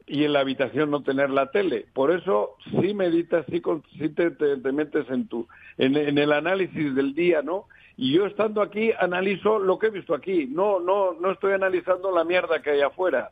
Y 0.05 0.25
en 0.25 0.33
la 0.33 0.41
habitación 0.41 0.91
no 0.91 1.01
tener 1.01 1.31
la 1.31 1.49
tele. 1.49 1.87
Por 1.93 2.11
eso 2.11 2.55
sí 2.69 2.93
meditas, 2.93 3.43
sí, 3.49 3.63
sí 3.97 4.09
te, 4.09 4.29
te, 4.29 4.71
metes 4.71 5.09
en, 5.09 5.27
tu, 5.27 5.47
en, 5.79 5.97
en 5.97 6.19
el 6.19 6.31
análisis 6.31 6.93
del 6.93 7.15
día, 7.15 7.41
¿no? 7.41 7.65
Y 7.97 8.13
yo 8.13 8.25
estando 8.25 8.61
aquí 8.61 8.91
analizo 8.99 9.59
lo 9.59 9.79
que 9.79 9.87
he 9.87 9.91
visto 9.91 10.13
aquí. 10.13 10.47
No, 10.47 10.79
no, 10.79 11.13
no 11.13 11.31
estoy 11.31 11.53
analizando 11.53 12.11
la 12.11 12.23
mierda 12.23 12.61
que 12.61 12.71
hay 12.71 12.81
afuera. 12.81 13.31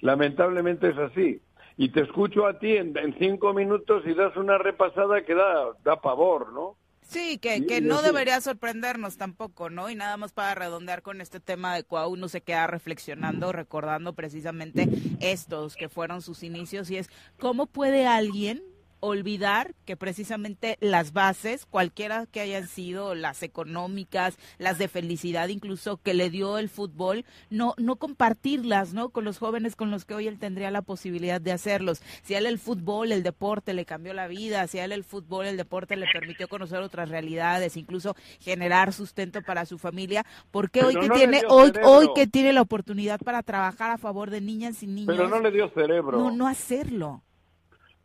Lamentablemente 0.00 0.90
es 0.90 0.98
así 0.98 1.40
y 1.76 1.88
te 1.88 2.02
escucho 2.02 2.46
a 2.46 2.58
ti 2.58 2.76
en, 2.76 2.94
cinco 3.18 3.52
minutos 3.52 4.04
y 4.06 4.14
das 4.14 4.36
una 4.36 4.58
repasada 4.58 5.24
que 5.24 5.34
da, 5.34 5.72
da 5.82 6.00
pavor, 6.00 6.52
¿no? 6.52 6.76
Sí, 7.02 7.38
que, 7.38 7.66
que 7.66 7.80
no 7.82 8.00
debería 8.00 8.40
sorprendernos 8.40 9.18
tampoco, 9.18 9.68
¿no? 9.68 9.90
Y 9.90 9.94
nada 9.94 10.16
más 10.16 10.32
para 10.32 10.54
redondear 10.54 11.02
con 11.02 11.20
este 11.20 11.38
tema 11.38 11.74
de 11.74 11.84
cual 11.84 12.06
uno 12.08 12.28
se 12.28 12.40
queda 12.40 12.66
reflexionando, 12.66 13.52
recordando 13.52 14.14
precisamente 14.14 14.88
estos 15.20 15.76
que 15.76 15.90
fueron 15.90 16.22
sus 16.22 16.42
inicios 16.42 16.90
y 16.90 16.96
es 16.96 17.10
cómo 17.38 17.66
puede 17.66 18.06
alguien 18.06 18.62
olvidar 19.04 19.74
que 19.84 19.96
precisamente 19.96 20.76
las 20.80 21.12
bases, 21.12 21.66
cualquiera 21.66 22.26
que 22.26 22.40
hayan 22.40 22.66
sido 22.68 23.14
las 23.14 23.42
económicas, 23.42 24.38
las 24.58 24.78
de 24.78 24.88
felicidad 24.88 25.48
incluso 25.48 25.98
que 25.98 26.14
le 26.14 26.30
dio 26.30 26.58
el 26.58 26.68
fútbol, 26.68 27.24
no 27.50 27.74
no 27.78 27.96
compartirlas, 27.96 28.94
¿no? 28.94 29.10
Con 29.10 29.24
los 29.24 29.38
jóvenes 29.38 29.76
con 29.76 29.90
los 29.90 30.04
que 30.04 30.14
hoy 30.14 30.28
él 30.28 30.38
tendría 30.38 30.70
la 30.70 30.82
posibilidad 30.82 31.40
de 31.40 31.52
hacerlos. 31.52 32.02
Si 32.22 32.34
a 32.34 32.38
él 32.38 32.46
el 32.46 32.58
fútbol, 32.58 33.12
el 33.12 33.22
deporte 33.22 33.74
le 33.74 33.84
cambió 33.84 34.14
la 34.14 34.26
vida, 34.26 34.66
si 34.66 34.78
a 34.78 34.84
él 34.84 34.92
el 34.92 35.04
fútbol, 35.04 35.46
el 35.46 35.56
deporte 35.56 35.96
le 35.96 36.06
permitió 36.12 36.48
conocer 36.48 36.80
otras 36.80 37.08
realidades, 37.08 37.76
incluso 37.76 38.16
generar 38.40 38.92
sustento 38.92 39.42
para 39.42 39.66
su 39.66 39.78
familia, 39.78 40.24
¿por 40.50 40.70
qué 40.70 40.84
hoy 40.84 40.94
que 40.94 41.08
tiene 41.10 41.42
hoy 41.48 41.72
hoy 41.84 42.08
que 42.14 42.26
tiene 42.26 42.52
la 42.52 42.62
oportunidad 42.62 43.20
para 43.20 43.42
trabajar 43.42 43.90
a 43.90 43.98
favor 43.98 44.30
de 44.30 44.40
niñas 44.40 44.82
y 44.82 44.86
niños? 44.86 45.14
Pero 45.16 45.28
no 45.28 45.40
le 45.40 45.50
dio 45.50 45.68
cerebro. 45.70 46.18
No 46.18 46.30
no 46.30 46.46
hacerlo. 46.46 47.22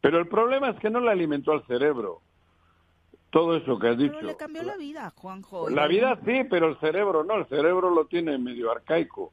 Pero 0.02 0.20
el 0.20 0.28
problema 0.28 0.70
es 0.70 0.80
que 0.80 0.90
no 0.90 1.00
le 1.00 1.12
alimentó 1.12 1.52
al 1.52 1.66
cerebro. 1.66 2.22
Todo 3.30 3.56
eso 3.58 3.78
que 3.78 3.90
has 3.90 3.98
dicho. 3.98 4.14
Pero 4.16 4.28
le 4.28 4.38
cambió 4.38 4.64
la 4.64 4.78
vida, 4.78 5.14
Juanjo. 5.16 5.70
La 5.70 5.88
vida 5.88 6.20
sí, 6.26 6.44
pero 6.50 6.70
el 6.70 6.80
cerebro 6.80 7.24
no. 7.24 7.36
El 7.36 7.48
cerebro 7.48 7.92
lo 7.92 8.06
tiene 8.06 8.38
medio 8.38 8.72
arcaico. 8.72 9.32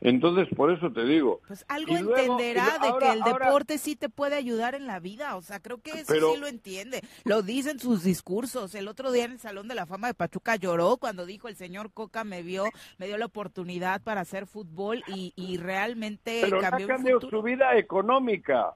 Entonces, 0.00 0.48
por 0.54 0.70
eso 0.70 0.90
te 0.92 1.04
digo. 1.04 1.40
Pues 1.46 1.64
algo 1.68 1.96
entenderá 1.96 2.78
de 2.78 2.98
que 2.98 3.12
el 3.12 3.22
deporte 3.22 3.78
sí 3.78 3.96
te 3.96 4.10
puede 4.10 4.36
ayudar 4.36 4.74
en 4.74 4.86
la 4.86 5.00
vida. 5.00 5.34
O 5.36 5.42
sea, 5.42 5.60
creo 5.60 5.78
que 5.78 5.92
eso 5.92 6.12
sí 6.12 6.40
lo 6.40 6.46
entiende. 6.46 7.02
Lo 7.24 7.42
dicen 7.42 7.78
sus 7.78 8.02
discursos. 8.02 8.74
El 8.74 8.88
otro 8.88 9.12
día 9.12 9.24
en 9.24 9.32
el 9.32 9.38
Salón 9.38 9.66
de 9.66 9.74
la 9.74 9.86
Fama 9.86 10.08
de 10.08 10.14
Pachuca 10.14 10.56
lloró 10.56 10.98
cuando 10.98 11.24
dijo 11.24 11.48
el 11.48 11.56
señor 11.56 11.90
Coca 11.92 12.22
me 12.22 12.42
vio, 12.42 12.64
me 12.98 13.06
dio 13.06 13.16
la 13.16 13.26
oportunidad 13.26 14.02
para 14.02 14.20
hacer 14.20 14.46
fútbol 14.46 15.02
y, 15.06 15.32
y 15.36 15.56
realmente 15.56 16.40
pero 16.42 16.60
cambió, 16.60 16.86
cambió 16.86 17.20
su 17.20 17.42
vida 17.42 17.76
económica 17.78 18.74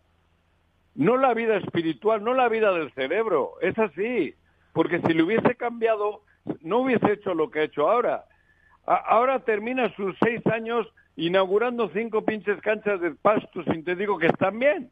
no 0.99 1.17
la 1.17 1.33
vida 1.33 1.57
espiritual, 1.57 2.25
no 2.25 2.35
la 2.35 2.49
vida 2.49 2.73
del 2.73 2.93
cerebro, 2.93 3.53
es 3.63 3.79
así, 3.79 4.35
porque 4.73 5.01
si 5.03 5.15
le 5.15 5.23
hubiese 5.23 5.55
cambiado, 5.55 6.23
no 6.61 6.79
hubiese 6.79 7.13
hecho 7.13 7.35
lo 7.35 7.51
que 7.51 7.61
ha 7.61 7.65
hecho 7.65 7.89
ahora. 7.89 8.25
ahora 8.85 9.39
termina 9.45 9.95
sus 9.95 10.17
seis 10.21 10.45
años 10.49 10.89
inaugurando 11.15 11.89
cinco 11.91 12.25
pinches 12.25 12.61
canchas 12.63 13.01
de 13.01 13.13
pasto, 13.13 13.63
sin 13.65 13.85
te 13.85 13.95
digo 13.95 14.19
que 14.19 14.27
están 14.27 14.59
bien, 14.59 14.91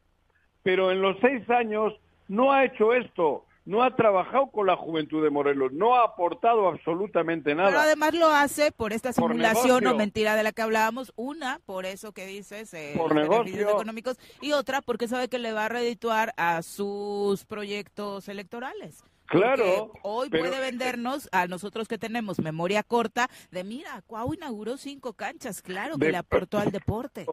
pero 0.62 0.92
en 0.92 1.02
los 1.02 1.18
seis 1.20 1.48
años 1.50 1.92
no 2.28 2.52
ha 2.52 2.64
hecho 2.64 2.94
esto, 2.94 3.44
no 3.66 3.82
ha 3.82 3.94
trabajado 3.94 4.46
con 4.50 4.66
la 4.66 4.76
juventud 4.76 5.22
de 5.22 5.28
Morelos, 5.28 5.72
no 5.72 5.96
ha 5.96 6.04
aportado 6.04 6.68
absolutamente 6.68 7.54
nada. 7.54 7.68
Pero 7.68 7.80
además 7.80 8.14
lo 8.14 8.28
hace 8.28 8.70
por 8.70 8.92
esta 8.92 9.12
simulación 9.12 9.86
o 9.88 9.94
mentira 9.94 10.36
de 10.36 10.44
la 10.44 10.52
que 10.52 10.62
hablábamos, 10.62 11.12
una 11.16 11.60
por 11.66 11.84
eso 11.84 12.12
que 12.12 12.26
dices, 12.26 12.72
eh, 12.74 12.94
por 12.96 13.14
negocios 13.14 13.68
económicos, 13.68 14.18
y 14.40 14.52
otra 14.52 14.80
porque 14.82 15.08
sabe 15.08 15.28
que 15.28 15.40
le 15.40 15.52
va 15.52 15.66
a 15.66 15.68
redituar 15.68 16.32
a 16.36 16.62
sus 16.62 17.44
proyectos 17.44 18.28
electorales. 18.28 19.04
Claro. 19.28 19.90
hoy 20.04 20.30
puede 20.30 20.60
vendernos 20.60 21.28
a 21.32 21.48
nosotros 21.48 21.88
que 21.88 21.98
tenemos 21.98 22.38
memoria 22.38 22.84
corta 22.84 23.28
de 23.50 23.64
mira, 23.64 24.00
Cuau 24.06 24.32
inauguró 24.34 24.76
cinco 24.76 25.14
canchas, 25.14 25.62
claro 25.62 25.98
que 25.98 26.12
le 26.12 26.16
aportó 26.16 26.58
al 26.58 26.70
deporte 26.70 27.26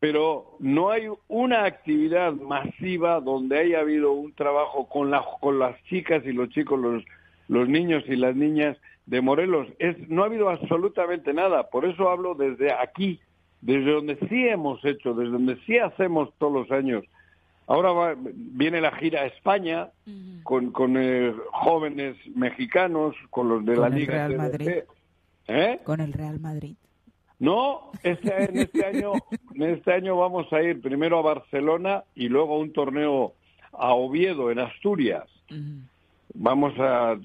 pero 0.00 0.56
no 0.60 0.90
hay 0.90 1.08
una 1.26 1.64
actividad 1.64 2.32
masiva 2.32 3.20
donde 3.20 3.58
haya 3.58 3.80
habido 3.80 4.12
un 4.12 4.32
trabajo 4.32 4.88
con, 4.88 5.10
la, 5.10 5.24
con 5.40 5.58
las 5.58 5.82
chicas 5.84 6.22
y 6.24 6.32
los 6.32 6.48
chicos, 6.50 6.78
los, 6.78 7.04
los 7.48 7.68
niños 7.68 8.04
y 8.06 8.16
las 8.16 8.36
niñas 8.36 8.76
de 9.06 9.20
Morelos. 9.20 9.66
Es, 9.78 9.96
no 10.08 10.22
ha 10.22 10.26
habido 10.26 10.50
absolutamente 10.50 11.32
nada. 11.34 11.68
Por 11.70 11.84
eso 11.84 12.08
hablo 12.10 12.34
desde 12.34 12.72
aquí, 12.72 13.20
desde 13.60 13.90
donde 13.90 14.16
sí 14.28 14.46
hemos 14.46 14.84
hecho, 14.84 15.14
desde 15.14 15.32
donde 15.32 15.56
sí 15.66 15.78
hacemos 15.78 16.32
todos 16.38 16.52
los 16.52 16.70
años. 16.70 17.04
Ahora 17.66 18.16
viene 18.16 18.80
la 18.80 18.92
gira 18.92 19.22
a 19.22 19.26
España 19.26 19.90
con, 20.42 20.70
con 20.70 20.96
eh, 20.96 21.34
jóvenes 21.52 22.16
mexicanos, 22.34 23.14
con 23.28 23.48
los 23.48 23.64
de 23.64 23.76
la 23.76 23.90
Liga. 23.90 24.28
Real 24.28 24.36
Madrid. 24.36 24.70
¿Eh? 25.48 25.80
Con 25.84 26.00
el 26.00 26.12
Real 26.12 26.40
Madrid. 26.40 26.76
No, 27.38 27.92
este, 28.02 28.44
en 28.44 28.58
este 28.58 28.84
año, 28.84 29.12
en 29.54 29.62
este 29.62 29.92
año 29.92 30.16
vamos 30.16 30.52
a 30.52 30.62
ir 30.62 30.80
primero 30.80 31.18
a 31.18 31.22
Barcelona 31.22 32.04
y 32.14 32.28
luego 32.28 32.54
a 32.54 32.58
un 32.58 32.72
torneo 32.72 33.34
a 33.72 33.94
Oviedo, 33.94 34.50
en 34.50 34.58
Asturias. 34.58 35.24
Vamos 36.34 36.74
a, 36.78 37.18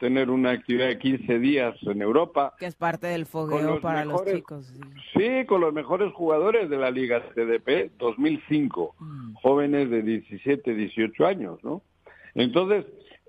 tener 0.00 0.30
una 0.30 0.50
actividad 0.50 0.88
de 0.88 0.98
15 0.98 1.38
días 1.38 1.76
en 1.82 2.02
Europa. 2.02 2.54
Que 2.58 2.66
es 2.66 2.74
parte 2.74 3.06
del 3.06 3.24
fogueo 3.24 3.80
para 3.80 4.04
los 4.04 4.24
chicos. 4.24 4.74
Sí. 5.14 5.46
con 5.46 5.60
los 5.60 5.72
mejores 5.72 6.12
jugadores 6.12 6.68
de 6.68 6.76
la 6.76 6.90
Liga 6.90 7.22
CDP 7.34 7.92
2005, 7.96 8.96
mm. 8.98 9.34
jóvenes 9.34 9.88
de 9.88 10.02
17, 10.02 10.74
18 10.74 11.26
años, 11.26 11.62
¿no? 11.62 11.82
Entonces, 12.34 12.84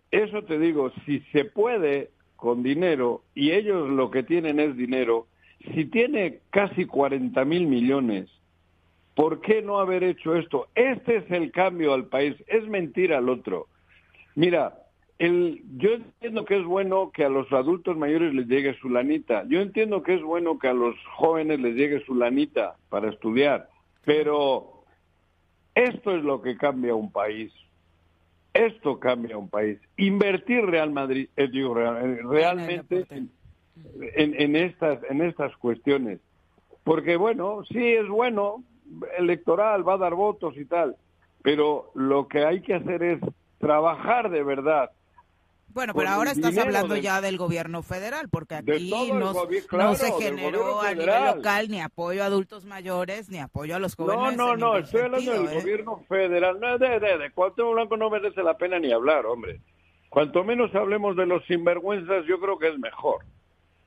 eso 0.09 0.43
te 0.43 0.57
digo, 0.57 0.91
si 1.05 1.19
se 1.31 1.45
puede 1.45 2.09
con 2.35 2.63
dinero 2.63 3.21
y 3.35 3.51
ellos 3.51 3.87
lo 3.89 4.09
que 4.09 4.23
tienen 4.23 4.59
es 4.59 4.75
dinero, 4.75 5.27
si 5.59 5.85
tiene 5.85 6.39
casi 6.49 6.85
40 6.85 7.43
mil 7.45 7.67
millones, 7.67 8.29
¿por 9.15 9.41
qué 9.41 9.61
no 9.61 9.79
haber 9.79 10.03
hecho 10.03 10.35
esto? 10.35 10.67
Este 10.75 11.17
es 11.17 11.31
el 11.31 11.51
cambio 11.51 11.93
al 11.93 12.05
país, 12.05 12.35
es 12.47 12.67
mentira 12.67 13.17
al 13.17 13.29
otro. 13.29 13.67
Mira, 14.35 14.77
el, 15.19 15.63
yo 15.77 15.93
entiendo 15.93 16.45
que 16.45 16.57
es 16.59 16.63
bueno 16.63 17.11
que 17.11 17.23
a 17.25 17.29
los 17.29 17.51
adultos 17.51 17.97
mayores 17.97 18.33
les 18.33 18.47
llegue 18.47 18.77
su 18.79 18.89
lanita, 18.89 19.45
yo 19.47 19.61
entiendo 19.61 20.03
que 20.03 20.13
es 20.13 20.21
bueno 20.21 20.59
que 20.59 20.67
a 20.67 20.73
los 20.73 20.95
jóvenes 21.15 21.59
les 21.59 21.75
llegue 21.75 22.05
su 22.05 22.13
lanita 22.13 22.75
para 22.89 23.09
estudiar, 23.09 23.69
pero 24.05 24.83
esto 25.73 26.15
es 26.15 26.23
lo 26.23 26.41
que 26.41 26.57
cambia 26.57 26.95
un 26.95 27.11
país. 27.11 27.51
Esto 28.53 28.99
cambia 28.99 29.37
un 29.37 29.49
país. 29.49 29.79
Invertir 29.97 30.65
Real 30.65 30.91
Madrid, 30.91 31.29
eh, 31.35 31.47
digo, 31.47 31.75
realmente 31.75 33.05
en, 33.11 33.29
en, 34.15 34.55
estas, 34.55 34.99
en 35.09 35.21
estas 35.21 35.55
cuestiones. 35.57 36.19
Porque, 36.83 37.17
bueno, 37.17 37.63
sí 37.69 37.83
es 37.83 38.07
bueno, 38.07 38.63
electoral, 39.17 39.87
va 39.87 39.95
a 39.95 39.97
dar 39.97 40.15
votos 40.15 40.55
y 40.57 40.65
tal, 40.65 40.95
pero 41.41 41.91
lo 41.95 42.27
que 42.27 42.45
hay 42.45 42.61
que 42.61 42.75
hacer 42.75 43.03
es 43.03 43.19
trabajar 43.59 44.29
de 44.29 44.43
verdad. 44.43 44.91
Bueno, 45.69 45.93
pero 45.93 46.09
ahora 46.09 46.31
estás 46.31 46.57
hablando 46.57 46.95
ya 46.95 47.21
del 47.21 47.37
gobierno 47.37 47.83
federal, 47.83 48.29
porque 48.29 48.55
aquí 48.55 49.11
no, 49.13 49.95
se 49.95 50.11
generó 50.13 50.81
a 50.81 50.93
nivel 50.93 51.25
local 51.35 51.67
ni 51.69 51.81
apoyo 51.81 52.23
a 52.23 52.25
adultos 52.25 52.65
mayores, 52.65 53.29
ni 53.29 53.37
apoyo 53.37 53.75
a 53.75 53.79
los 53.79 53.95
jóvenes. 53.95 54.35
No, 54.37 54.55
no, 54.55 54.57
no, 54.57 54.77
estoy 54.77 55.01
hablando 55.01 55.33
del 55.33 55.47
¿eh? 55.47 55.59
gobierno 55.59 56.03
federal. 56.07 56.59
No, 56.59 56.79
de, 56.79 56.99
de, 56.99 57.17
de 57.19 57.63
Blanco 57.73 57.95
no 57.95 58.09
merece 58.09 58.41
la 58.41 58.57
pena 58.57 58.79
ni 58.79 58.91
hablar, 58.91 59.27
hombre. 59.27 59.61
Cuanto 60.09 60.43
menos 60.43 60.73
hablemos 60.73 61.15
de 61.15 61.27
los 61.27 61.45
sinvergüenzas, 61.45 62.25
yo 62.25 62.39
creo 62.39 62.57
que 62.57 62.69
es 62.69 62.79
mejor. 62.79 63.23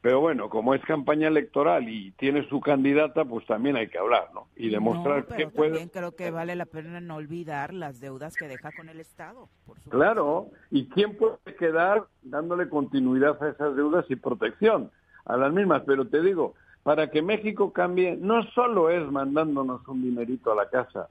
Pero 0.03 0.21
bueno, 0.21 0.49
como 0.49 0.75
es 0.75 0.83
campaña 0.83 1.29
electoral 1.29 1.89
y 1.89 2.13
tiene 2.13 2.49
su 2.49 2.61
candidata, 2.61 3.25
pues 3.27 3.45
también 3.47 3.77
hay 3.77 3.89
que 3.89 3.99
hablar, 3.99 4.29
¿no? 4.33 4.47
Y 4.57 4.71
demostrar 4.71 5.27
que 5.27 5.47
puede. 5.49 5.71
También 5.71 5.89
creo 5.91 6.17
que 6.17 6.31
vale 6.31 6.57
la 6.57 6.65
pena 6.65 7.01
no 7.01 7.17
olvidar 7.17 7.75
las 7.75 8.01
deudas 8.01 8.35
que 8.35 8.49
deja 8.49 8.73
con 8.73 8.89
el 8.89 8.99
Estado. 9.01 9.49
claro, 9.91 10.49
¿y 10.71 10.89
quién 10.89 11.17
puede 11.17 11.37
quedar 11.59 12.07
dándole 12.23 12.71
continuidad 12.71 13.43
a 13.43 13.51
esas 13.51 13.77
deudas 13.77 14.07
y 14.09 14.17
protección 14.17 14.91
a 15.27 15.37
las 15.37 15.53
mismas? 15.53 15.83
Pero 15.85 16.07
te 16.07 16.23
digo, 16.23 16.55
para 16.83 17.11
que 17.11 17.21
México 17.21 17.73
cambie, 17.75 18.17
no 18.17 18.43
solo 18.55 18.89
es 18.89 19.07
mandándonos 19.11 19.87
un 19.87 20.03
dinerito 20.03 20.51
a 20.53 20.55
la 20.57 20.71
casa, 20.71 21.11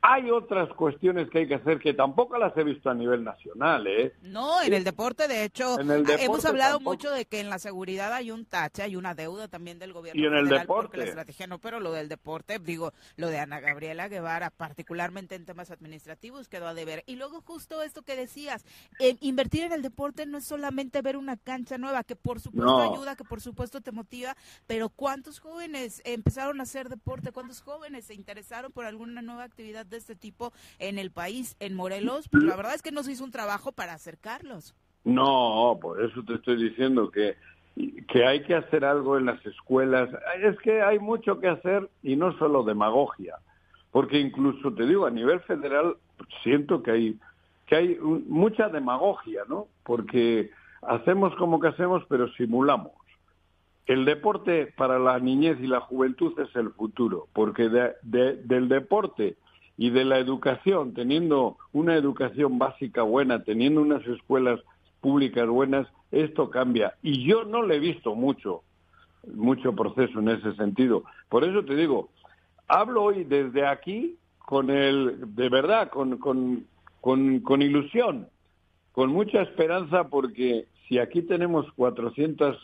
Hay 0.00 0.30
otras 0.30 0.68
cuestiones 0.74 1.28
que 1.28 1.38
hay 1.38 1.48
que 1.48 1.56
hacer 1.56 1.80
que 1.80 1.92
tampoco 1.92 2.38
las 2.38 2.56
he 2.56 2.62
visto 2.62 2.88
a 2.88 2.94
nivel 2.94 3.24
nacional, 3.24 3.86
¿eh? 3.86 4.14
No, 4.22 4.62
en 4.62 4.72
el 4.72 4.84
deporte, 4.84 5.26
de 5.26 5.44
hecho, 5.44 5.76
hemos 5.80 6.44
hablado 6.44 6.78
mucho 6.78 7.10
de 7.10 7.24
que 7.24 7.40
en 7.40 7.50
la 7.50 7.58
seguridad 7.58 8.12
hay 8.12 8.30
un 8.30 8.44
tache, 8.44 8.82
hay 8.82 8.94
una 8.94 9.14
deuda 9.14 9.48
también 9.48 9.78
del 9.80 9.92
gobierno 9.92 10.22
y 10.22 10.26
en 10.26 10.34
el 10.34 10.48
deporte. 10.48 10.98
la 10.98 11.04
estrategia 11.04 11.48
no, 11.48 11.58
pero 11.58 11.80
lo 11.80 11.92
del 11.92 12.08
deporte, 12.08 12.58
digo, 12.60 12.92
lo 13.16 13.28
de 13.28 13.40
Ana 13.40 13.58
Gabriela 13.58 14.08
Guevara, 14.08 14.50
particularmente 14.50 15.34
en 15.34 15.44
temas 15.44 15.70
administrativos, 15.70 16.48
quedó 16.48 16.68
a 16.68 16.74
deber. 16.74 17.02
Y 17.06 17.16
luego 17.16 17.40
justo 17.40 17.82
esto 17.82 18.02
que 18.02 18.14
decías, 18.14 18.64
invertir 19.20 19.64
en 19.64 19.72
el 19.72 19.82
deporte 19.82 20.26
no 20.26 20.38
es 20.38 20.44
solamente 20.44 21.02
ver 21.02 21.16
una 21.16 21.36
cancha 21.36 21.76
nueva, 21.76 22.04
que 22.04 22.14
por 22.14 22.38
supuesto 22.38 22.92
ayuda, 22.92 23.16
que 23.16 23.24
por 23.24 23.40
supuesto 23.40 23.80
te 23.80 23.90
motiva, 23.90 24.36
pero 24.66 24.90
¿cuántos 24.90 25.40
jóvenes 25.40 26.02
empezaron 26.04 26.60
a 26.60 26.62
hacer 26.62 26.88
deporte? 26.88 27.32
¿Cuántos 27.32 27.62
jóvenes 27.62 28.04
se 28.04 28.14
interesaron 28.14 28.70
por 28.70 28.84
alguna 28.84 29.22
nueva 29.22 29.44
actividad 29.44 29.87
de 29.88 29.96
este 29.96 30.16
tipo 30.16 30.52
en 30.78 30.98
el 30.98 31.10
país, 31.10 31.56
en 31.60 31.74
Morelos, 31.74 32.28
pues 32.28 32.44
la 32.44 32.56
verdad 32.56 32.74
es 32.74 32.82
que 32.82 32.92
no 32.92 33.02
se 33.02 33.12
hizo 33.12 33.24
un 33.24 33.30
trabajo 33.30 33.72
para 33.72 33.94
acercarlos. 33.94 34.74
No, 35.04 35.78
por 35.80 36.02
eso 36.02 36.22
te 36.22 36.34
estoy 36.34 36.62
diciendo 36.62 37.10
que, 37.10 37.36
que 38.08 38.26
hay 38.26 38.42
que 38.42 38.54
hacer 38.54 38.84
algo 38.84 39.16
en 39.16 39.26
las 39.26 39.44
escuelas. 39.46 40.10
Es 40.42 40.58
que 40.58 40.82
hay 40.82 40.98
mucho 40.98 41.40
que 41.40 41.48
hacer 41.48 41.88
y 42.02 42.16
no 42.16 42.36
solo 42.38 42.62
demagogia, 42.62 43.36
porque 43.90 44.18
incluso 44.18 44.72
te 44.74 44.86
digo, 44.86 45.06
a 45.06 45.10
nivel 45.10 45.40
federal 45.40 45.96
siento 46.42 46.82
que 46.82 46.90
hay, 46.90 47.18
que 47.66 47.76
hay 47.76 47.98
mucha 48.00 48.68
demagogia, 48.68 49.42
¿no? 49.48 49.68
Porque 49.84 50.50
hacemos 50.82 51.34
como 51.36 51.60
que 51.60 51.68
hacemos, 51.68 52.02
pero 52.08 52.28
simulamos. 52.32 52.92
El 53.86 54.04
deporte 54.04 54.72
para 54.76 54.98
la 54.98 55.18
niñez 55.18 55.58
y 55.60 55.66
la 55.66 55.80
juventud 55.80 56.38
es 56.38 56.54
el 56.54 56.70
futuro, 56.72 57.28
porque 57.32 57.70
del 58.02 58.68
deporte 58.68 59.36
y 59.78 59.90
de 59.90 60.04
la 60.04 60.18
educación, 60.18 60.92
teniendo 60.92 61.56
una 61.72 61.94
educación 61.94 62.58
básica 62.58 63.02
buena, 63.02 63.44
teniendo 63.44 63.80
unas 63.80 64.04
escuelas 64.08 64.60
públicas 65.00 65.46
buenas, 65.46 65.86
esto 66.10 66.50
cambia. 66.50 66.94
Y 67.00 67.24
yo 67.24 67.44
no 67.44 67.62
le 67.62 67.76
he 67.76 67.78
visto 67.78 68.16
mucho, 68.16 68.64
mucho 69.32 69.74
proceso 69.76 70.18
en 70.18 70.30
ese 70.30 70.52
sentido. 70.56 71.04
Por 71.28 71.44
eso 71.44 71.64
te 71.64 71.76
digo, 71.76 72.08
hablo 72.66 73.04
hoy 73.04 73.22
desde 73.22 73.64
aquí 73.68 74.16
con 74.36 74.68
el, 74.68 75.36
de 75.36 75.48
verdad, 75.48 75.90
con, 75.90 76.18
con, 76.18 76.66
con, 77.00 77.38
con 77.40 77.62
ilusión, 77.62 78.26
con 78.90 79.10
mucha 79.10 79.42
esperanza, 79.42 80.08
porque 80.08 80.66
si 80.88 80.98
aquí 80.98 81.22
tenemos 81.22 81.70
400 81.74 82.56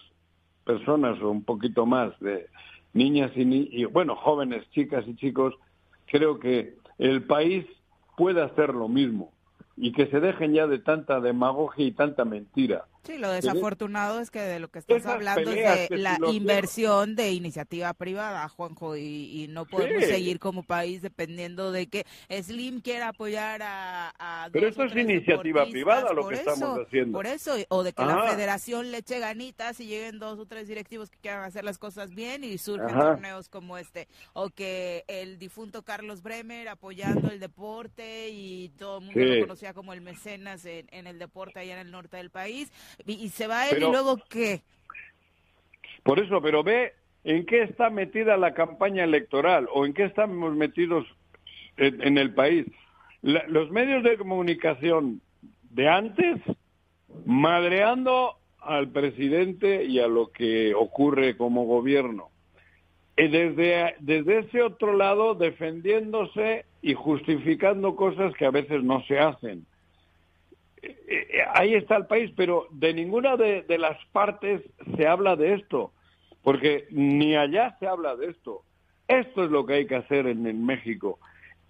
personas 0.65 1.23
o 1.23 1.31
un 1.31 1.45
poquito 1.45 1.87
más 1.87 2.19
de 2.19 2.49
niñas 2.93 3.31
y, 3.37 3.69
y 3.71 3.85
bueno, 3.85 4.17
jóvenes, 4.17 4.69
chicas 4.71 5.05
y 5.07 5.15
chicos, 5.15 5.55
creo 6.07 6.41
que 6.41 6.75
el 6.99 7.25
país 7.25 7.67
puede 8.17 8.43
hacer 8.43 8.75
lo 8.75 8.89
mismo 8.89 9.33
y 9.77 9.93
que 9.93 10.07
se 10.07 10.21
dejen 10.21 10.53
ya 10.53 10.67
de 10.67 10.79
tanta 10.79 11.21
demagogia 11.21 11.87
y 11.87 11.93
tanta 11.93 12.25
mentira. 12.25 12.85
Sí, 13.05 13.19
lo 13.19 13.31
desafortunado 13.31 14.21
es 14.21 14.31
que 14.31 14.41
de 14.41 14.59
lo 14.59 14.69
que 14.69 14.79
estás 14.79 15.05
hablando 15.05 15.51
es 15.51 15.89
de 15.91 15.99
la 15.99 16.19
inversión 16.33 17.15
de 17.17 17.33
iniciativa 17.33 17.93
privada, 17.93 18.49
Juanjo, 18.49 18.97
y, 18.97 19.47
no 19.51 19.67
podemos 19.67 20.05
seguir 20.05 20.39
como 20.39 20.63
país 20.63 21.03
dependiendo 21.03 21.71
de 21.71 21.87
que 21.87 22.07
Slim 22.31 22.81
quiera 22.81 23.09
apoyar 23.09 23.61
a... 23.63 24.49
Pero 24.53 24.69
esto 24.69 24.85
es 24.85 24.97
iniciativa 24.97 25.67
privada 25.67 26.13
lo 26.15 26.29
que 26.29 26.37
estamos 26.37 26.81
haciendo. 26.87 27.19
Por 27.19 27.27
eso, 27.27 27.55
o 27.69 27.83
de 27.83 27.93
que 27.93 28.05
la 28.05 28.31
federación 28.31 28.91
le 28.91 28.99
eche 28.99 29.19
ganitas 29.19 29.79
y 29.81 29.87
lleguen 29.87 30.19
dos 30.19 30.39
o 30.39 30.47
tres 30.47 30.67
directivos 30.67 31.11
que 31.11 31.19
quieran 31.19 31.45
hacer 31.45 31.65
las 31.65 31.79
cosas 31.79 32.15
bien 32.15 32.43
y 32.43 32.57
surgen 32.57 32.99
torneos 32.99 33.51
como 33.51 33.77
este, 33.77 34.09
o 34.33 34.49
que 34.49 35.05
el 35.09 35.39
difunto 35.39 35.83
Carlos 35.83 36.23
Bremer 36.23 36.69
apoyando 36.69 37.31
el 37.31 37.39
deporte 37.39 38.31
y 38.31 38.71
todo 38.71 38.99
el 38.99 39.05
mundo 39.05 39.21
lo 39.21 39.41
conocía 39.43 39.75
como 39.75 39.93
el 39.93 40.01
mecenas 40.01 40.65
en, 40.65 40.87
en 40.91 41.07
el 41.07 41.19
deporte 41.19 41.61
allá 41.61 41.75
en 41.75 41.87
el 41.87 41.91
norte 41.91 42.17
del 42.17 42.31
país 42.31 42.73
y, 43.07 43.29
se 43.29 43.47
va 43.47 43.69
él 43.69 43.79
y 43.79 43.81
luego 43.81 44.19
qué. 44.29 44.63
Por 46.03 46.21
eso, 46.21 46.41
pero 46.43 46.63
ve 46.63 46.93
en 47.25 47.47
qué 47.47 47.63
está 47.63 47.91
metida 47.91 48.37
la 48.37 48.55
campaña 48.55 49.05
electoral 49.05 49.69
o 49.73 49.87
en 49.87 49.95
qué 49.95 50.05
estamos 50.05 50.55
metidos 50.55 51.07
en, 51.77 52.19
el 52.19 52.35
país. 52.35 52.67
los 53.23 53.71
medios 53.71 54.03
de 54.05 54.17
comunicación 54.17 55.21
de 55.71 55.89
antes 55.89 56.41
madreando 57.25 58.37
al 58.61 58.89
presidente 58.89 59.85
y 59.85 59.99
a 60.01 60.07
lo 60.07 60.29
que 60.29 60.75
ocurre 60.75 61.37
como 61.37 61.65
gobierno. 61.65 62.29
Y 63.17 63.29
desde, 63.29 63.95
desde 64.01 64.41
ese 64.41 64.63
otro 64.63 64.97
lado 64.97 65.35
defendiéndose 65.35 66.65
y 66.83 66.95
justificando 66.95 67.95
cosas 67.95 68.35
que 68.35 68.47
a 68.47 68.51
veces 68.51 68.83
no 68.83 69.03
se 69.05 69.19
hacen. 69.19 69.67
Eh, 71.07 71.43
ahí 71.55 71.75
está 71.75 71.97
el 71.97 72.07
país, 72.07 72.31
pero 72.37 72.67
de 72.71 72.93
ninguna 72.93 73.37
de, 73.37 73.65
las 73.79 73.97
partes 74.07 74.63
se 74.97 75.07
habla 75.07 75.37
de 75.37 75.55
esto, 75.55 75.93
porque 76.43 76.87
ni 76.91 77.37
allá 77.37 77.77
se 77.79 77.87
habla 77.87 78.17
de 78.17 78.31
esto. 78.31 78.63
Esto 79.09 79.45
es 79.45 79.51
lo 79.51 79.67
que 79.67 79.75
hay 79.75 79.87
que 79.87 79.97
hacer 79.97 80.27
en 80.27 80.65
México. 80.65 81.19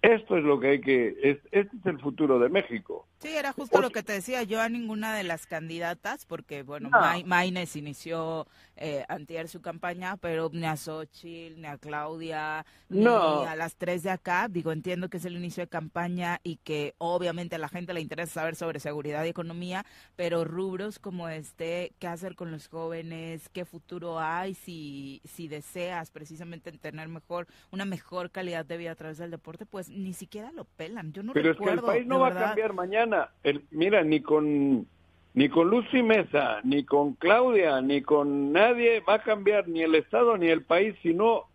Esto 0.01 0.37
es 0.37 0.43
lo 0.43 0.59
que 0.59 0.69
hay 0.69 0.81
que, 0.81 1.15
este 1.21 1.49
es 1.51 1.85
el 1.85 1.99
futuro 1.99 2.37
de 2.39 2.49
México. 2.49 3.07
Sí, 3.19 3.29
era 3.29 3.53
justo 3.53 3.81
lo 3.81 3.89
que 3.89 4.03
te 4.03 4.13
decía 4.13 4.43
yo 4.43 4.61
a 4.61 4.69
ninguna 4.69 5.15
de 5.15 5.23
las 5.23 5.47
candidatas, 5.47 6.25
porque 6.25 6.61
bueno, 6.61 6.91
Maines 7.25 7.75
inició 7.75 8.45
eh, 8.75 9.03
antier 9.07 9.47
su 9.47 9.61
campaña, 9.61 10.17
pero 10.17 10.51
ni 10.53 10.65
a 10.65 10.75
Xochitl, 10.75 11.59
ni 11.59 11.65
a 11.65 11.77
Claudia, 11.77 12.65
ni 12.89 13.05
a 13.05 13.55
las 13.55 13.77
tres 13.77 14.03
de 14.03 14.11
acá, 14.11 14.47
digo, 14.47 14.71
entiendo 14.71 15.09
que 15.09 15.17
es 15.17 15.25
el 15.25 15.37
inicio 15.37 15.63
de 15.63 15.69
campaña 15.69 16.39
y 16.43 16.57
que 16.57 16.93
obviamente 16.99 17.55
a 17.55 17.59
la 17.59 17.69
gente 17.69 17.93
le 17.93 18.01
interesa 18.01 18.33
saber 18.33 18.55
sobre 18.55 18.79
seguridad 18.79 19.23
y 19.25 19.29
economía, 19.29 19.85
pero 20.15 20.43
rubros 20.43 20.99
como 20.99 21.29
este, 21.29 21.93
qué 21.97 22.07
hacer 22.07 22.35
con 22.35 22.51
los 22.51 22.67
jóvenes, 22.67 23.49
qué 23.49 23.65
futuro 23.65 24.19
hay 24.19 24.53
si, 24.53 25.21
si 25.23 25.47
deseas 25.47 26.11
precisamente 26.11 26.71
tener 26.73 27.07
mejor, 27.07 27.47
una 27.71 27.85
mejor 27.85 28.29
calidad 28.29 28.65
de 28.65 28.77
vida 28.77 28.91
a 28.91 28.95
través 28.95 29.17
del 29.17 29.31
deporte, 29.31 29.65
pues 29.65 29.89
ni 29.95 30.13
siquiera 30.13 30.51
lo 30.51 30.65
pelan. 30.65 31.13
Yo 31.13 31.23
no 31.23 31.33
Pero 31.33 31.51
es 31.51 31.57
que 31.57 31.69
el 31.69 31.81
país 31.81 32.05
no 32.05 32.19
va 32.19 32.29
a 32.29 32.33
cambiar 32.33 32.73
mañana. 32.73 33.29
El, 33.43 33.65
mira, 33.71 34.03
ni 34.03 34.21
con 34.21 34.87
ni 35.33 35.49
con 35.49 35.69
Lucy 35.69 36.01
Mesa, 36.01 36.61
ni 36.63 36.85
con 36.85 37.13
Claudia, 37.13 37.81
ni 37.81 38.01
con 38.01 38.53
nadie 38.53 39.01
va 39.01 39.15
a 39.15 39.23
cambiar 39.23 39.67
ni 39.67 39.81
el 39.81 39.95
Estado 39.95 40.37
ni 40.37 40.47
el 40.47 40.63
país 40.63 40.95
si 41.01 41.13
no 41.13 41.45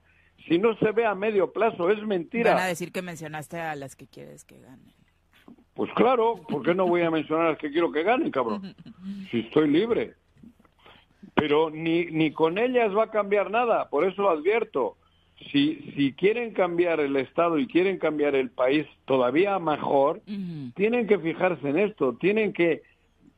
si 0.46 0.58
no 0.58 0.74
se 0.76 0.92
ve 0.92 1.06
a 1.06 1.14
medio 1.14 1.52
plazo. 1.52 1.90
Es 1.90 2.02
mentira. 2.02 2.54
Van 2.54 2.62
a 2.64 2.66
decir 2.66 2.92
que 2.92 3.02
mencionaste 3.02 3.58
a 3.58 3.74
las 3.76 3.96
que 3.96 4.06
quieres 4.06 4.44
que 4.44 4.58
ganen. 4.58 4.94
Pues 5.74 5.90
claro, 5.94 6.42
¿por 6.48 6.62
qué 6.62 6.74
no 6.74 6.86
voy 6.86 7.02
a 7.02 7.10
mencionar 7.10 7.46
a 7.46 7.50
las 7.50 7.58
que 7.58 7.70
quiero 7.70 7.92
que 7.92 8.02
ganen, 8.02 8.30
cabrón? 8.30 8.74
Si 9.30 9.40
estoy 9.40 9.68
libre. 9.68 10.14
Pero 11.34 11.70
ni, 11.70 12.06
ni 12.06 12.32
con 12.32 12.58
ellas 12.58 12.94
va 12.94 13.04
a 13.04 13.10
cambiar 13.10 13.50
nada, 13.50 13.88
por 13.88 14.04
eso 14.04 14.22
lo 14.22 14.30
advierto 14.30 14.96
si, 15.50 15.92
si 15.96 16.12
quieren 16.12 16.52
cambiar 16.52 17.00
el 17.00 17.16
Estado 17.16 17.58
y 17.58 17.66
quieren 17.66 17.98
cambiar 17.98 18.34
el 18.34 18.50
país 18.50 18.86
todavía 19.06 19.58
mejor, 19.58 20.20
tienen 20.74 21.06
que 21.06 21.18
fijarse 21.18 21.68
en 21.68 21.78
esto, 21.78 22.16
tienen 22.20 22.52
que 22.52 22.82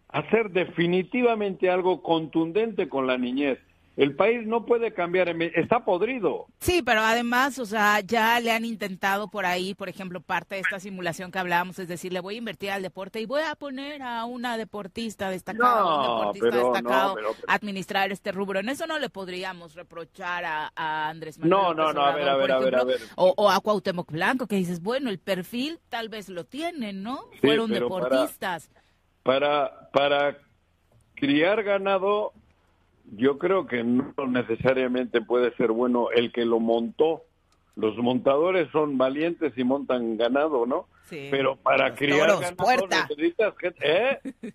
hacer 0.08 0.50
definitivamente 0.50 1.70
algo 1.70 2.02
contundente 2.02 2.88
con 2.88 3.06
la 3.06 3.16
niñez. 3.16 3.58
El 3.94 4.16
país 4.16 4.46
no 4.46 4.64
puede 4.64 4.94
cambiar, 4.94 5.28
está 5.54 5.84
podrido. 5.84 6.46
Sí, 6.60 6.82
pero 6.82 7.02
además, 7.02 7.58
o 7.58 7.66
sea, 7.66 8.00
ya 8.00 8.40
le 8.40 8.50
han 8.50 8.64
intentado 8.64 9.28
por 9.28 9.44
ahí, 9.44 9.74
por 9.74 9.90
ejemplo, 9.90 10.22
parte 10.22 10.54
de 10.54 10.62
esta 10.62 10.80
simulación 10.80 11.30
que 11.30 11.38
hablábamos, 11.38 11.78
es 11.78 11.88
decir, 11.88 12.10
le 12.10 12.20
voy 12.20 12.36
a 12.36 12.38
invertir 12.38 12.70
al 12.70 12.82
deporte 12.82 13.20
y 13.20 13.26
voy 13.26 13.42
a 13.42 13.54
poner 13.54 14.00
a 14.00 14.24
una 14.24 14.56
deportista 14.56 15.28
destacada, 15.28 15.84
un 15.84 16.02
deportista 16.02 16.56
destacado, 16.56 17.16
administrar 17.46 18.12
este 18.12 18.32
rubro. 18.32 18.60
En 18.60 18.70
eso 18.70 18.86
no 18.86 18.98
le 18.98 19.10
podríamos 19.10 19.74
reprochar 19.74 20.44
a, 20.44 20.72
Andrés 20.74 21.38
Manuel. 21.38 21.50
No, 21.50 21.74
no, 21.74 21.92
no, 21.92 22.02
a 22.02 22.14
ver, 22.14 22.28
a 22.28 22.36
ver, 22.36 22.52
a 22.52 22.58
ver, 22.60 22.74
a 22.74 22.84
ver. 22.84 23.00
O, 23.16 23.50
a 23.50 23.60
Cuauhtémoc 23.60 24.10
Blanco, 24.10 24.46
que 24.46 24.56
dices, 24.56 24.80
bueno, 24.80 25.10
el 25.10 25.18
perfil 25.18 25.78
tal 25.90 26.08
vez 26.08 26.30
lo 26.30 26.44
tienen, 26.44 27.02
¿no? 27.02 27.28
Fueron 27.40 27.70
deportistas. 27.70 28.70
Para, 29.22 29.90
para 29.92 30.38
criar 31.14 31.62
ganado 31.62 32.32
yo 33.14 33.38
creo 33.38 33.66
que 33.66 33.84
no 33.84 34.26
necesariamente 34.26 35.20
puede 35.20 35.54
ser 35.56 35.70
bueno 35.70 36.10
el 36.10 36.32
que 36.32 36.44
lo 36.44 36.60
montó. 36.60 37.22
Los 37.76 37.96
montadores 37.98 38.68
son 38.72 38.96
valientes 38.98 39.52
y 39.56 39.64
montan 39.64 40.16
ganado, 40.16 40.66
¿no? 40.66 40.86
Sí, 41.04 41.28
Pero 41.30 41.56
para 41.56 41.94
criar 41.94 42.40
ganado 42.40 42.88
necesitas 42.88 43.54
gente, 43.58 43.78
¿eh? 43.82 44.18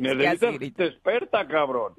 necesitas 0.00 0.58
gente 0.58 0.84
experta, 0.84 1.46
cabrón. 1.48 1.94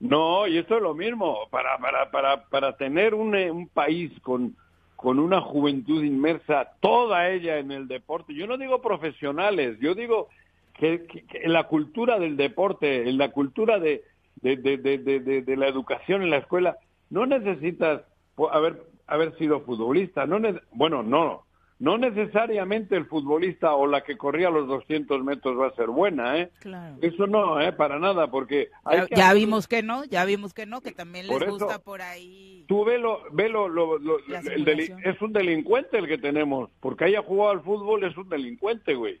No, 0.00 0.46
y 0.46 0.58
esto 0.58 0.76
es 0.76 0.82
lo 0.82 0.94
mismo. 0.94 1.48
Para, 1.50 1.78
para, 1.78 2.10
para, 2.10 2.44
para 2.44 2.76
tener 2.76 3.14
un, 3.14 3.34
un 3.36 3.68
país 3.68 4.12
con, 4.22 4.56
con 4.96 5.20
una 5.20 5.40
juventud 5.40 6.02
inmersa, 6.02 6.72
toda 6.80 7.28
ella 7.28 7.58
en 7.58 7.70
el 7.70 7.86
deporte, 7.86 8.34
yo 8.34 8.48
no 8.48 8.58
digo 8.58 8.80
profesionales, 8.80 9.78
yo 9.80 9.94
digo 9.94 10.28
que, 10.74 11.04
que 11.06 11.48
la 11.48 11.64
cultura 11.64 12.18
del 12.18 12.36
deporte, 12.36 13.08
en 13.08 13.18
la 13.18 13.30
cultura 13.30 13.78
de, 13.78 14.02
de, 14.42 14.56
de, 14.56 14.98
de, 14.98 15.42
de, 15.42 15.56
la 15.56 15.68
educación 15.68 16.22
en 16.22 16.30
la 16.30 16.38
escuela, 16.38 16.76
no 17.10 17.26
necesitas 17.26 18.02
haber, 18.50 18.82
haber 19.06 19.36
sido 19.38 19.60
futbolista. 19.62 20.26
No 20.26 20.38
bueno, 20.72 21.02
no, 21.02 21.44
no 21.78 21.96
necesariamente 21.96 22.96
el 22.96 23.06
futbolista 23.06 23.74
o 23.74 23.86
la 23.86 24.02
que 24.02 24.16
corría 24.16 24.50
los 24.50 24.66
200 24.66 25.22
metros 25.24 25.58
va 25.58 25.68
a 25.68 25.74
ser 25.74 25.88
buena, 25.88 26.38
¿eh? 26.38 26.50
Claro. 26.60 26.96
Eso 27.00 27.26
no, 27.26 27.60
¿eh? 27.60 27.72
Para 27.72 27.98
nada, 27.98 28.30
porque... 28.30 28.68
Ya, 28.90 29.06
ya 29.14 29.34
vimos 29.34 29.68
que 29.68 29.82
no, 29.82 30.04
ya 30.04 30.24
vimos 30.24 30.54
que 30.54 30.66
no, 30.66 30.80
que 30.80 30.92
también 30.92 31.28
les 31.28 31.48
gusta 31.48 31.78
por 31.78 32.02
ahí... 32.02 32.64
Tú 32.66 32.84
velo, 32.84 33.22
velo, 33.32 33.68
lo, 33.68 33.98
lo, 33.98 34.18
el 34.28 34.68
es 34.68 35.22
un 35.22 35.32
delincuente 35.32 35.98
el 35.98 36.08
que 36.08 36.18
tenemos, 36.18 36.68
porque 36.80 37.04
haya 37.04 37.22
jugado 37.22 37.50
al 37.50 37.62
fútbol 37.62 38.04
es 38.04 38.16
un 38.16 38.28
delincuente, 38.28 38.94
güey. 38.94 39.20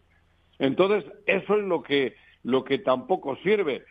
Entonces, 0.58 1.04
eso 1.26 1.56
es 1.56 1.64
lo 1.64 1.82
que, 1.82 2.16
lo 2.42 2.64
que 2.64 2.78
tampoco 2.78 3.36
sirve 3.36 3.84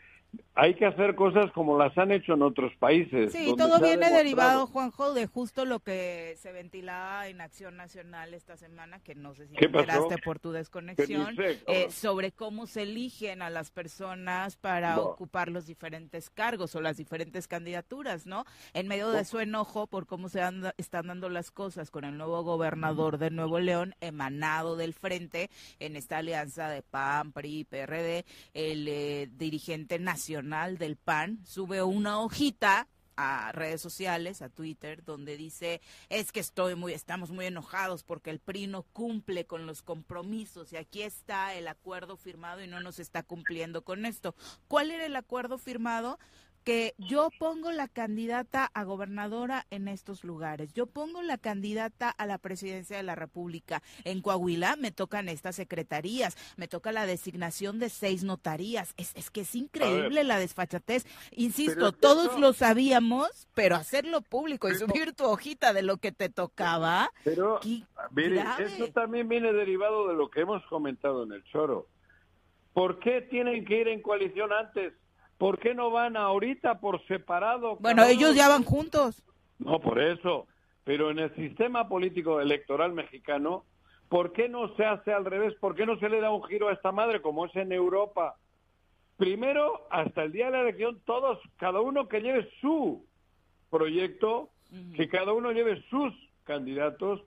hay 0.55 0.73
que 0.73 0.87
hacer 0.87 1.13
cosas 1.13 1.51
como 1.51 1.77
las 1.77 1.95
han 1.99 2.11
hecho 2.11 2.33
en 2.33 2.41
otros 2.41 2.73
países. 2.79 3.31
Sí, 3.31 3.53
todo 3.55 3.79
viene 3.79 4.09
derivado, 4.09 4.65
Juanjo, 4.65 5.13
de 5.13 5.27
justo 5.27 5.65
lo 5.65 5.79
que 5.79 6.35
se 6.39 6.51
ventilaba 6.51 7.27
en 7.27 7.41
Acción 7.41 7.77
Nacional 7.77 8.33
esta 8.33 8.57
semana, 8.57 8.99
que 8.99 9.13
no 9.13 9.35
sé 9.35 9.47
si 9.47 9.53
te 9.53 9.65
enteraste 9.65 10.17
por 10.17 10.39
tu 10.39 10.51
desconexión, 10.51 11.35
eh, 11.39 11.91
sobre 11.91 12.31
cómo 12.31 12.65
se 12.65 12.83
eligen 12.83 13.43
a 13.43 13.51
las 13.51 13.69
personas 13.69 14.57
para 14.57 14.99
ocupar 14.99 15.49
los 15.49 15.67
diferentes 15.67 16.31
cargos 16.31 16.73
o 16.73 16.81
las 16.81 16.97
diferentes 16.97 17.47
candidaturas, 17.47 18.25
¿no? 18.25 18.43
En 18.73 18.87
medio 18.87 19.11
de 19.11 19.25
su 19.25 19.39
enojo 19.39 19.85
por 19.85 20.07
cómo 20.07 20.27
se 20.27 20.41
están 20.77 21.07
dando 21.07 21.29
las 21.29 21.51
cosas 21.51 21.91
con 21.91 22.03
el 22.03 22.17
nuevo 22.17 22.41
gobernador 22.41 23.19
de 23.19 23.29
Nuevo 23.29 23.59
León, 23.59 23.93
emanado 24.01 24.75
del 24.75 24.95
frente 24.95 25.51
en 25.79 25.95
esta 25.95 26.17
alianza 26.17 26.67
de 26.67 26.81
PAN, 26.81 27.31
PRI, 27.31 27.63
PRD, 27.63 28.25
el 28.55 28.87
eh, 28.87 29.29
dirigente 29.31 29.99
nacional 29.99 30.16
nacional 30.17 30.80
del 30.80 30.95
PAN 30.95 31.38
sube 31.45 31.84
una 31.84 32.19
hojita 32.19 32.88
a 33.17 33.51
redes 33.51 33.82
sociales, 33.82 34.41
a 34.41 34.49
Twitter, 34.49 35.03
donde 35.03 35.38
dice, 35.38 35.80
es 36.10 36.32
que 36.32 36.39
estoy 36.39 36.73
muy, 36.73 36.93
estamos 36.93 37.30
muy 37.30 37.45
enojados 37.45 38.03
porque 38.03 38.32
el 38.32 38.39
PRI 38.39 38.65
no 38.65 38.82
cumple 38.82 39.45
con 39.45 39.67
los 39.67 39.84
compromisos 39.84 40.73
y 40.73 40.77
aquí 40.77 41.03
está 41.03 41.53
el 41.53 41.67
acuerdo 41.67 42.17
firmado 42.17 42.63
y 42.63 42.67
no 42.67 42.80
nos 42.80 42.97
está 42.97 43.21
cumpliendo 43.21 43.84
con 43.84 44.08
esto. 44.08 44.34
¿Cuál 44.67 44.89
era 44.89 45.06
el 45.06 45.15
acuerdo 45.15 45.60
firmado? 45.60 46.17
Que 46.67 46.95
yo 46.97 47.30
pongo 47.39 47.71
la 47.71 47.88
candidata 47.88 48.69
a 48.73 48.84
gobernadora 48.84 49.65
en 49.71 49.88
estos 49.88 50.25
lugares, 50.25 50.73
yo 50.73 50.86
pongo 50.86 51.21
la 51.21 51.38
candidata 51.38 52.10
a 52.10 52.25
la 52.25 52.39
presidencia 52.39 52.97
de 52.97 53.03
la 53.03 53.15
República. 53.15 53.82
En 54.03 54.21
Coahuila 54.21 54.75
me 54.75 54.91
tocan 54.91 55.30
estas 55.30 55.56
secretarías, 55.56 56.36
me 56.58 56.67
toca 56.67 56.91
la 56.91 57.06
designación 57.06 57.80
de 57.80 57.88
seis 57.88 58.25
notarías. 58.25 58.93
Es, 58.97 59.15
es 59.15 59.32
que 59.32 59.41
es 59.41 59.56
increíble 59.56 60.25
la 60.25 60.39
desfachatez. 60.39 61.06
Insisto, 61.32 61.93
todos 61.93 62.38
lo 62.38 62.51
sabíamos, 62.51 63.47
pero 63.53 63.77
hacerlo 63.77 64.19
público 64.19 64.69
y 64.69 64.75
subir 64.75 65.13
tu 65.13 65.23
hojita 65.23 65.71
de 65.71 65.84
lo 65.84 65.95
que 65.95 66.12
te 66.12 66.27
tocaba. 66.27 67.13
Pero, 67.23 67.62
mire, 68.12 68.43
eso 68.60 68.89
también 68.89 69.30
viene 69.30 69.53
derivado 69.53 70.10
de 70.10 70.15
lo 70.15 70.30
que 70.30 70.41
hemos 70.41 70.65
comentado 70.65 71.23
en 71.23 71.32
el 71.32 71.45
choro. 71.45 71.88
¿Por 72.73 72.99
qué 72.99 73.21
tienen 73.21 73.63
que 73.63 73.80
ir 73.80 73.88
en 73.88 74.01
coalición 74.01 74.51
antes? 74.51 74.91
¿Por 75.38 75.60
qué 75.60 75.76
no 75.76 75.91
van 75.91 76.17
ahorita 76.17 76.80
por 76.80 77.06
separado? 77.08 77.78
Bueno, 77.80 78.04
ellos 78.04 78.36
ya 78.36 78.47
van 78.47 78.63
juntos. 78.63 79.23
No, 79.60 79.80
por 79.80 80.02
eso. 80.02 80.47
Pero 80.84 81.12
en 81.12 81.19
el 81.19 81.36
sistema 81.36 81.88
político 81.88 82.39
electoral 82.39 82.93
mexicano, 82.93 83.65
¿por 84.10 84.32
qué 84.32 84.50
no 84.50 84.76
se 84.76 84.86
hace 84.86 85.13
al 85.13 85.26
revés? 85.26 85.54
¿Por 85.60 85.76
qué 85.76 85.86
no 85.86 86.00
se 86.00 86.10
le 86.10 86.21
da 86.21 86.32
un 86.32 86.43
giro 86.43 86.69
a 86.69 86.73
esta 86.73 86.91
madre 86.91 87.21
como 87.21 87.45
es 87.45 87.56
en 87.56 87.71
Europa? 87.71 88.36
Primero, 89.17 89.88
hasta 89.91 90.23
el 90.23 90.32
día 90.32 90.45
de 90.45 90.52
la 90.52 90.62
elección, 90.62 91.02
todos, 91.06 91.39
cada 91.58 91.82
uno 91.82 92.08
que 92.08 92.21
lleve 92.21 92.50
su 92.62 93.06
proyecto, 93.69 94.50
que 94.95 95.10
cada 95.10 95.34
uno 95.34 95.52
lleve 95.52 95.84
sus 95.89 96.13
candidatos 96.45 97.21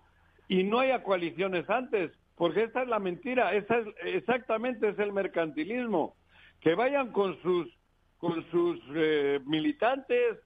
y 0.49 0.64
no 0.64 0.79
haya 0.79 1.03
coaliciones 1.03 1.68
antes, 1.68 2.12
porque 2.37 2.62
esta 2.64 2.83
es 2.83 2.88
la 2.88 2.99
mentira, 2.99 3.55
esa 3.55 3.79
es, 3.79 3.87
exactamente 4.05 4.88
es 4.88 4.99
el 4.99 5.12
mercantilismo. 5.12 6.16
Que 6.61 6.75
vayan 6.75 7.12
con 7.12 7.40
sus 7.42 7.68
con 8.20 8.48
sus 8.50 8.78
eh, 8.94 9.40
militantes, 9.46 10.38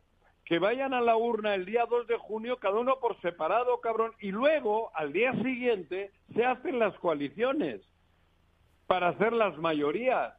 que 0.45 0.59
vayan 0.59 0.95
a 0.95 1.01
la 1.01 1.17
urna 1.17 1.55
el 1.55 1.65
día 1.65 1.87
2 1.89 2.07
de 2.07 2.17
junio, 2.17 2.59
cada 2.59 2.79
uno 2.79 2.99
por 3.01 3.21
separado, 3.21 3.81
cabrón, 3.81 4.13
y 4.21 4.31
luego, 4.31 4.91
al 4.95 5.13
día 5.13 5.33
siguiente, 5.43 6.13
se 6.35 6.45
hacen 6.45 6.79
las 6.79 6.95
coaliciones 6.99 7.81
para 8.87 9.09
hacer 9.09 9.33
las 9.33 9.57
mayorías. 9.59 10.35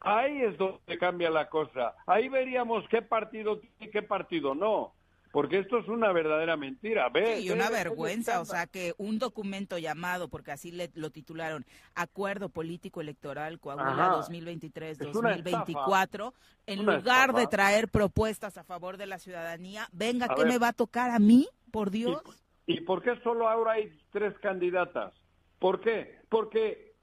Ahí 0.00 0.42
es 0.42 0.58
donde 0.58 0.98
cambia 0.98 1.30
la 1.30 1.48
cosa. 1.48 1.94
Ahí 2.06 2.28
veríamos 2.28 2.86
qué 2.88 3.02
partido 3.02 3.60
tiene 3.60 3.76
y 3.80 3.90
qué 3.90 4.02
partido 4.02 4.54
no 4.54 4.94
porque 5.32 5.58
esto 5.58 5.78
es 5.78 5.88
una 5.88 6.12
verdadera 6.12 6.56
mentira. 6.58 7.08
Ve, 7.08 7.40
y 7.40 7.50
una 7.50 7.70
vergüenza, 7.70 8.42
o 8.42 8.44
sea, 8.44 8.66
que 8.66 8.92
un 8.98 9.18
documento 9.18 9.78
llamado, 9.78 10.28
porque 10.28 10.52
así 10.52 10.70
le, 10.70 10.90
lo 10.94 11.08
titularon, 11.10 11.64
Acuerdo 11.94 12.50
Político 12.50 13.00
Electoral 13.00 13.58
Coahuila 13.58 14.10
2023-2024, 14.28 16.34
en 16.66 16.84
lugar 16.84 17.32
de 17.32 17.46
traer 17.46 17.88
propuestas 17.88 18.58
a 18.58 18.64
favor 18.64 18.98
de 18.98 19.06
la 19.06 19.18
ciudadanía, 19.18 19.88
venga, 19.90 20.28
¿qué 20.36 20.44
me 20.44 20.58
va 20.58 20.68
a 20.68 20.74
tocar 20.74 21.10
a 21.10 21.18
mí, 21.18 21.48
por 21.70 21.90
Dios? 21.90 22.20
¿Y, 22.66 22.74
¿Y 22.74 22.82
por 22.82 23.02
qué 23.02 23.18
solo 23.22 23.48
ahora 23.48 23.72
hay 23.72 23.90
tres 24.10 24.38
candidatas? 24.40 25.14
¿Por 25.58 25.80
qué? 25.80 26.18
Porque, 26.28 26.94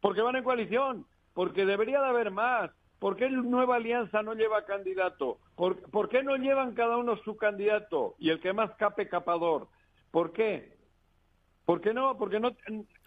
porque 0.00 0.20
van 0.20 0.34
en 0.34 0.42
coalición, 0.42 1.06
porque 1.32 1.64
debería 1.64 2.00
de 2.00 2.08
haber 2.08 2.32
más 2.32 2.72
¿Por 3.02 3.16
qué 3.16 3.28
Nueva 3.28 3.74
Alianza 3.74 4.22
no 4.22 4.32
lleva 4.32 4.64
candidato? 4.64 5.40
¿Por, 5.56 6.08
qué 6.08 6.22
no 6.22 6.36
llevan 6.36 6.72
cada 6.72 6.96
uno 6.96 7.16
su 7.24 7.36
candidato 7.36 8.14
y 8.20 8.30
el 8.30 8.40
que 8.40 8.52
más 8.52 8.70
cape 8.76 9.08
capador? 9.08 9.66
¿Por 10.12 10.32
qué? 10.32 10.78
¿Por 11.64 11.80
qué 11.80 11.92
no? 11.92 12.16
Porque 12.16 12.38
no. 12.38 12.56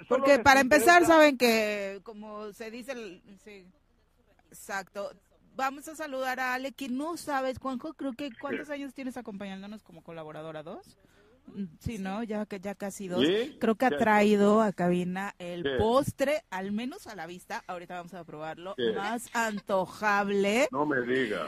Porque 0.09 0.39
para 0.39 0.59
empezar 0.59 1.05
saben 1.05 1.37
que, 1.37 2.01
como 2.03 2.51
se 2.51 2.71
dice, 2.71 3.21
sí, 3.45 3.65
exacto. 4.49 5.11
Vamos 5.55 5.87
a 5.87 5.95
saludar 5.95 6.41
a 6.41 6.55
Ale, 6.55 6.73
que 6.73 6.89
no 6.89 7.15
sabes, 7.15 7.57
Juanjo, 7.57 7.93
creo 7.93 8.11
que 8.11 8.31
¿cuántos 8.37 8.69
años 8.69 8.93
tienes 8.93 9.15
acompañándonos 9.15 9.81
como 9.81 10.03
colaboradora? 10.03 10.61
¿Dos? 10.61 10.97
Sí, 11.79 11.97
¿no? 11.97 12.23
Ya, 12.23 12.45
ya 12.61 12.75
casi 12.75 13.07
dos. 13.07 13.25
Creo 13.59 13.75
que 13.75 13.85
ha 13.85 13.97
traído 13.97 14.61
a 14.61 14.71
cabina 14.73 15.35
el 15.39 15.77
postre, 15.77 16.43
al 16.49 16.71
menos 16.71 17.07
a 17.07 17.15
la 17.15 17.27
vista, 17.27 17.63
ahorita 17.67 17.95
vamos 17.95 18.13
a 18.13 18.23
probarlo, 18.23 18.75
más 18.95 19.29
antojable. 19.33 20.67
No 20.71 20.85
me 20.85 21.01
digas. 21.01 21.47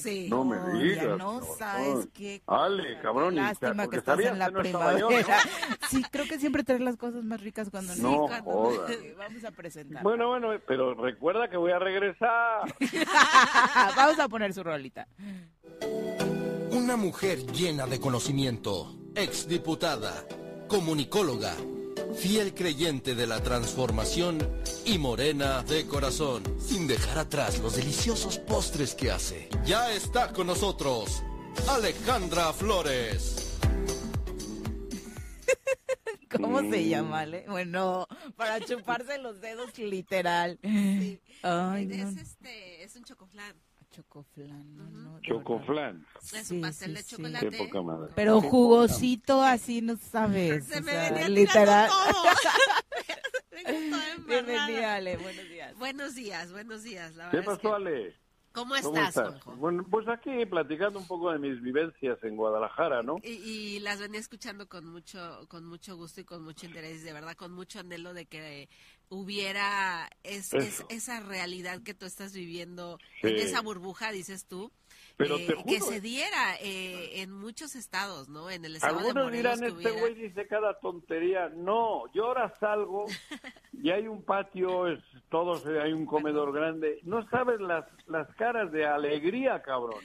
Sí. 0.00 0.28
No 0.30 0.44
me 0.44 0.56
digas. 0.82 1.18
No 1.18 1.42
sabes 1.58 2.08
qué. 2.12 2.42
Ale, 2.46 2.98
cabrón. 3.00 3.36
Lástima 3.36 3.88
que 3.88 3.96
estás 3.96 4.20
en 4.20 4.38
la 4.38 4.50
primavera. 4.50 5.38
sí, 5.90 6.02
creo 6.10 6.26
que 6.26 6.38
siempre 6.38 6.64
traes 6.64 6.80
las 6.80 6.96
cosas 6.96 7.24
más 7.24 7.40
ricas 7.40 7.70
cuando 7.70 7.94
no. 7.96 8.28
Vamos 9.18 9.44
a 9.44 9.50
presentar. 9.50 10.02
Bueno, 10.02 10.28
bueno, 10.28 10.48
pero 10.66 10.94
recuerda 10.94 11.48
que 11.48 11.56
voy 11.56 11.72
a 11.72 11.78
regresar. 11.78 12.74
vamos 13.96 14.18
a 14.18 14.28
poner 14.28 14.52
su 14.52 14.62
rolita. 14.62 15.06
Una 16.70 16.96
mujer 16.96 17.46
llena 17.52 17.86
de 17.86 18.00
conocimiento 18.00 19.01
exdiputada, 19.14 20.26
comunicóloga, 20.68 21.54
fiel 22.16 22.54
creyente 22.54 23.14
de 23.14 23.26
la 23.26 23.42
transformación 23.42 24.38
y 24.84 24.98
morena 24.98 25.62
de 25.62 25.86
corazón, 25.86 26.42
sin 26.60 26.86
dejar 26.86 27.18
atrás 27.18 27.60
los 27.60 27.76
deliciosos 27.76 28.38
postres 28.38 28.94
que 28.94 29.10
hace. 29.10 29.48
Ya 29.64 29.92
está 29.92 30.32
con 30.32 30.46
nosotros 30.46 31.22
Alejandra 31.68 32.52
Flores. 32.52 33.58
¿Cómo 36.30 36.60
se 36.60 36.88
llama, 36.88 37.20
Ale? 37.20 37.44
Bueno, 37.48 38.06
para 38.36 38.60
chuparse 38.60 39.18
los 39.18 39.40
dedos 39.40 39.76
literal. 39.78 40.58
Sí. 40.62 41.20
es, 41.42 42.16
este, 42.16 42.82
es 42.82 42.96
un 42.96 43.04
chocoflan. 43.04 43.54
Chocoflan, 43.92 44.76
¿no? 45.04 45.20
Chocoflan. 45.20 46.06
Es 46.34 46.50
un 46.50 46.62
pastel 46.62 46.94
de 46.94 47.04
chocolate. 47.04 47.50
Qué 47.50 47.58
poca 47.58 47.82
madre. 47.82 48.12
Pero 48.16 48.40
jugosito 48.40 49.42
así, 49.42 49.82
no 49.82 49.96
sabes. 49.96 50.64
Se 50.64 50.80
me 50.80 50.92
venía 50.96 51.28
literal. 51.28 51.88
todo. 51.88 52.22
Bienvenida, 54.26 54.94
Ale. 54.94 55.16
Buenos 55.18 55.48
días. 55.48 55.78
Buenos 55.78 56.14
días, 56.14 56.52
buenos 56.52 56.82
días. 56.82 57.14
La 57.16 57.30
¿Qué 57.30 57.42
pasó, 57.42 57.74
Ale? 57.74 58.16
¿Cómo 58.52 58.76
estás, 58.76 59.14
¿Cómo 59.44 59.56
Bueno, 59.56 59.86
pues 59.90 60.06
aquí 60.08 60.44
platicando 60.46 60.98
un 60.98 61.06
poco 61.06 61.32
de 61.32 61.38
mis 61.38 61.60
vivencias 61.62 62.18
en 62.22 62.36
Guadalajara, 62.36 63.02
¿no? 63.02 63.16
Y, 63.22 63.30
y, 63.30 63.80
las 63.80 64.00
venía 64.00 64.20
escuchando 64.20 64.68
con 64.68 64.86
mucho, 64.86 65.46
con 65.48 65.64
mucho 65.64 65.96
gusto 65.96 66.20
y 66.20 66.24
con 66.24 66.42
mucho 66.42 66.66
interés, 66.66 67.02
de 67.02 67.12
verdad, 67.12 67.34
con 67.34 67.52
mucho 67.52 67.80
anhelo 67.80 68.12
de 68.14 68.26
que 68.26 68.68
hubiera 69.08 70.08
es, 70.22 70.52
esa 70.88 71.20
realidad 71.20 71.82
que 71.82 71.92
tú 71.92 72.06
estás 72.06 72.32
viviendo 72.32 72.98
en 73.22 73.36
esa 73.36 73.60
burbuja, 73.60 74.10
dices 74.10 74.46
tú, 74.46 74.72
eh, 75.18 75.56
que 75.66 75.80
se 75.80 76.00
diera 76.00 76.56
eh, 76.60 77.22
en 77.22 77.32
muchos 77.32 77.74
estados, 77.74 78.28
¿no? 78.28 78.50
En 78.50 78.64
el 78.64 78.76
estado 78.76 78.98
Algunos 78.98 79.30
de 79.30 79.36
dirán, 79.36 79.62
este 79.62 79.90
güey 79.92 80.14
dice 80.14 80.46
cada 80.46 80.78
tontería. 80.80 81.48
No, 81.48 82.12
yo 82.12 82.26
ahora 82.26 82.54
salgo 82.58 83.06
y 83.72 83.90
hay 83.90 84.08
un 84.08 84.22
patio, 84.22 84.86
es 84.88 85.00
todos 85.30 85.64
hay 85.66 85.92
un 85.92 86.06
comedor 86.06 86.52
grande. 86.52 87.00
No 87.02 87.28
sabes 87.28 87.60
las, 87.60 87.86
las 88.06 88.28
caras 88.36 88.72
de 88.72 88.86
alegría, 88.86 89.62
cabrón. 89.62 90.02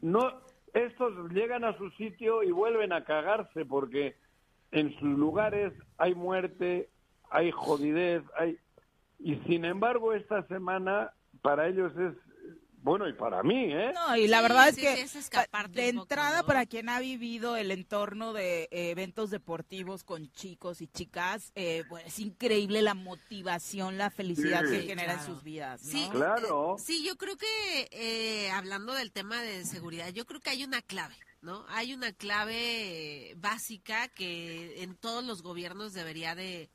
No, 0.00 0.40
estos 0.74 1.30
llegan 1.32 1.64
a 1.64 1.76
su 1.78 1.90
sitio 1.92 2.42
y 2.42 2.50
vuelven 2.50 2.92
a 2.92 3.04
cagarse 3.04 3.64
porque 3.64 4.16
en 4.72 4.92
sus 4.98 5.18
lugares 5.18 5.72
hay 5.98 6.14
muerte, 6.14 6.90
hay 7.30 7.50
jodidez, 7.50 8.22
hay 8.38 8.58
y 9.18 9.36
sin 9.46 9.64
embargo 9.64 10.12
esta 10.12 10.46
semana 10.46 11.12
para 11.42 11.68
ellos 11.68 11.92
es 11.96 12.12
bueno, 12.82 13.08
y 13.08 13.12
para 13.12 13.42
mí, 13.42 13.72
¿eh? 13.72 13.92
No, 13.92 14.16
y 14.16 14.28
la 14.28 14.40
verdad 14.40 14.68
es 14.68 14.76
que 14.76 15.06
de 15.70 15.88
entrada 15.88 16.44
para 16.44 16.66
quien 16.66 16.88
ha 16.88 17.00
vivido 17.00 17.56
el 17.56 17.70
entorno 17.70 18.32
de 18.32 18.68
eventos 18.70 19.30
deportivos 19.30 20.04
con 20.04 20.30
chicos 20.32 20.80
y 20.80 20.86
chicas, 20.86 21.52
eh, 21.54 21.84
pues, 21.88 22.06
es 22.06 22.18
increíble 22.20 22.82
la 22.82 22.94
motivación, 22.94 23.98
la 23.98 24.10
felicidad 24.10 24.62
que 24.62 24.82
genera 24.82 25.14
en 25.14 25.24
sus 25.24 25.42
vidas. 25.42 25.82
¿no? 25.84 25.90
Sí, 25.90 26.08
claro. 26.10 26.76
Eh, 26.78 26.82
sí, 26.82 27.04
yo 27.04 27.16
creo 27.16 27.36
que 27.36 27.88
eh, 27.90 28.50
hablando 28.50 28.92
del 28.92 29.12
tema 29.12 29.42
de 29.42 29.64
seguridad, 29.64 30.08
yo 30.10 30.24
creo 30.24 30.40
que 30.40 30.50
hay 30.50 30.64
una 30.64 30.82
clave. 30.82 31.16
¿No? 31.42 31.64
Hay 31.68 31.94
una 31.94 32.12
clave 32.12 33.34
básica 33.36 34.08
que 34.08 34.82
en 34.82 34.96
todos 34.96 35.24
los 35.24 35.42
gobiernos 35.42 35.92
debería 35.92 36.34
de, 36.34 36.70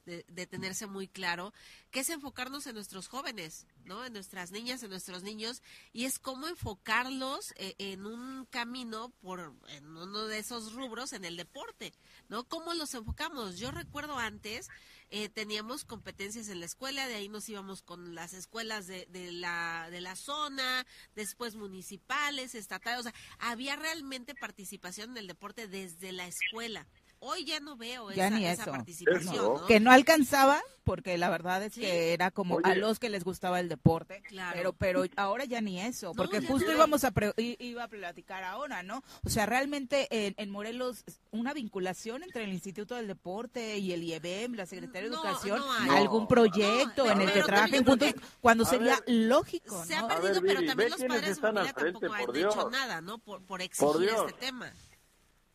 tenerse 0.50 0.88
muy 0.88 1.08
claro, 1.08 1.54
que 1.90 2.02
es 2.02 2.10
enfocarnos 2.10 2.68
en 2.68 2.76
nuestros 2.76 3.08
jóvenes, 3.08 3.68
¿no? 3.84 4.06
En 4.06 4.14
nuestras 4.14 4.52
niñas, 4.52 4.84
en 4.84 4.90
nuestros 4.90 5.24
niños, 5.24 5.62
y 5.94 6.06
es 6.06 6.20
cómo 6.20 6.48
enfocarlos 6.48 7.54
eh, 7.58 7.76
en 7.80 8.06
un 8.06 8.46
camino 8.46 9.10
por 9.22 9.54
en 9.70 9.98
uno 9.98 10.28
de 10.28 10.40
esos 10.40 10.74
rubros 10.74 11.14
en 11.14 11.26
el 11.26 11.38
deporte, 11.38 11.94
¿no? 12.30 12.44
¿Cómo 12.46 12.74
los 12.74 12.94
enfocamos? 12.94 13.58
Yo 13.58 13.72
recuerdo 13.72 14.18
antes 14.18 14.70
eh, 15.12 15.28
teníamos 15.28 15.84
competencias 15.84 16.48
en 16.48 16.62
la 16.62 16.66
escuela, 16.66 17.08
de 17.08 17.16
ahí 17.16 17.28
nos 17.28 17.48
íbamos 17.50 17.82
con 17.82 18.16
las 18.16 18.34
escuelas 18.34 18.88
de, 18.88 19.06
de, 19.10 19.34
la, 19.34 19.90
de 19.92 20.00
la 20.00 20.16
zona, 20.16 20.88
después 21.16 21.56
municipales, 21.56 22.56
estatales, 22.56 23.02
o 23.02 23.04
sea, 23.04 23.14
había 23.38 23.76
realmente 23.76 24.34
participación 24.36 25.12
en 25.12 25.18
el 25.18 25.28
deporte 25.28 25.68
desde 25.68 26.14
la 26.14 26.28
escuela. 26.28 26.88
Hoy 27.24 27.46
ya 27.46 27.60
no 27.60 27.78
veo 27.78 28.10
esa, 28.10 28.66
participación. 28.66 29.68
Que 29.68 29.80
no 29.80 29.92
alcanzaba, 29.92 30.60
porque 30.84 31.20
la 31.20 31.30
verdad 31.30 31.62
es 31.62 31.76
que 31.76 32.14
era 32.14 32.32
como 32.32 32.60
a 32.64 32.74
los 32.74 32.98
que 32.98 33.10
les 33.10 33.24
gustaba 33.24 33.60
el 33.60 33.70
deporte. 33.70 34.24
Pero, 34.54 34.74
pero 34.74 35.04
ahora 35.18 35.46
ya 35.46 35.62
ni 35.62 35.80
eso, 35.80 36.14
porque 36.16 36.42
justo 36.42 36.72
íbamos 36.72 37.04
a 37.04 37.14
iba 37.38 37.84
a 37.84 37.88
platicar 37.88 38.44
ahora, 38.44 38.82
¿no? 38.82 39.04
O 39.24 39.30
sea, 39.30 39.46
realmente 39.46 40.08
en, 40.10 40.50
Morelos 40.50 41.04
una 41.30 41.54
vinculación 41.54 42.24
entre 42.24 42.44
el 42.46 42.54
Instituto 42.54 42.96
del 42.96 43.08
Deporte 43.08 43.78
y 43.78 43.94
el 43.94 44.04
IEBM, 44.04 44.56
la 44.56 44.66
Secretaría 44.66 45.10
de 45.10 45.16
Educación, 45.16 45.62
algún 45.92 46.28
proyecto 46.28 47.10
en 47.10 47.22
el 47.22 47.32
que 47.32 47.44
trabajen 47.44 47.86
juntos, 47.86 48.16
cuando 48.40 48.66
sería 48.66 48.98
lógico. 49.06 49.86
Se 49.86 49.96
ha 49.96 50.08
perdido, 50.08 50.42
pero 50.42 50.66
también 50.66 50.90
los 50.90 51.04
padres 51.04 51.36
de 51.36 51.42
familia 51.42 51.74
tampoco 51.74 52.14
han 52.14 52.32
dicho 52.34 52.70
nada, 52.72 53.00
¿no? 53.02 53.20
Por, 53.20 53.44
por 53.44 53.62
exigir 53.62 54.10
este 54.10 54.34
tema. 54.34 54.74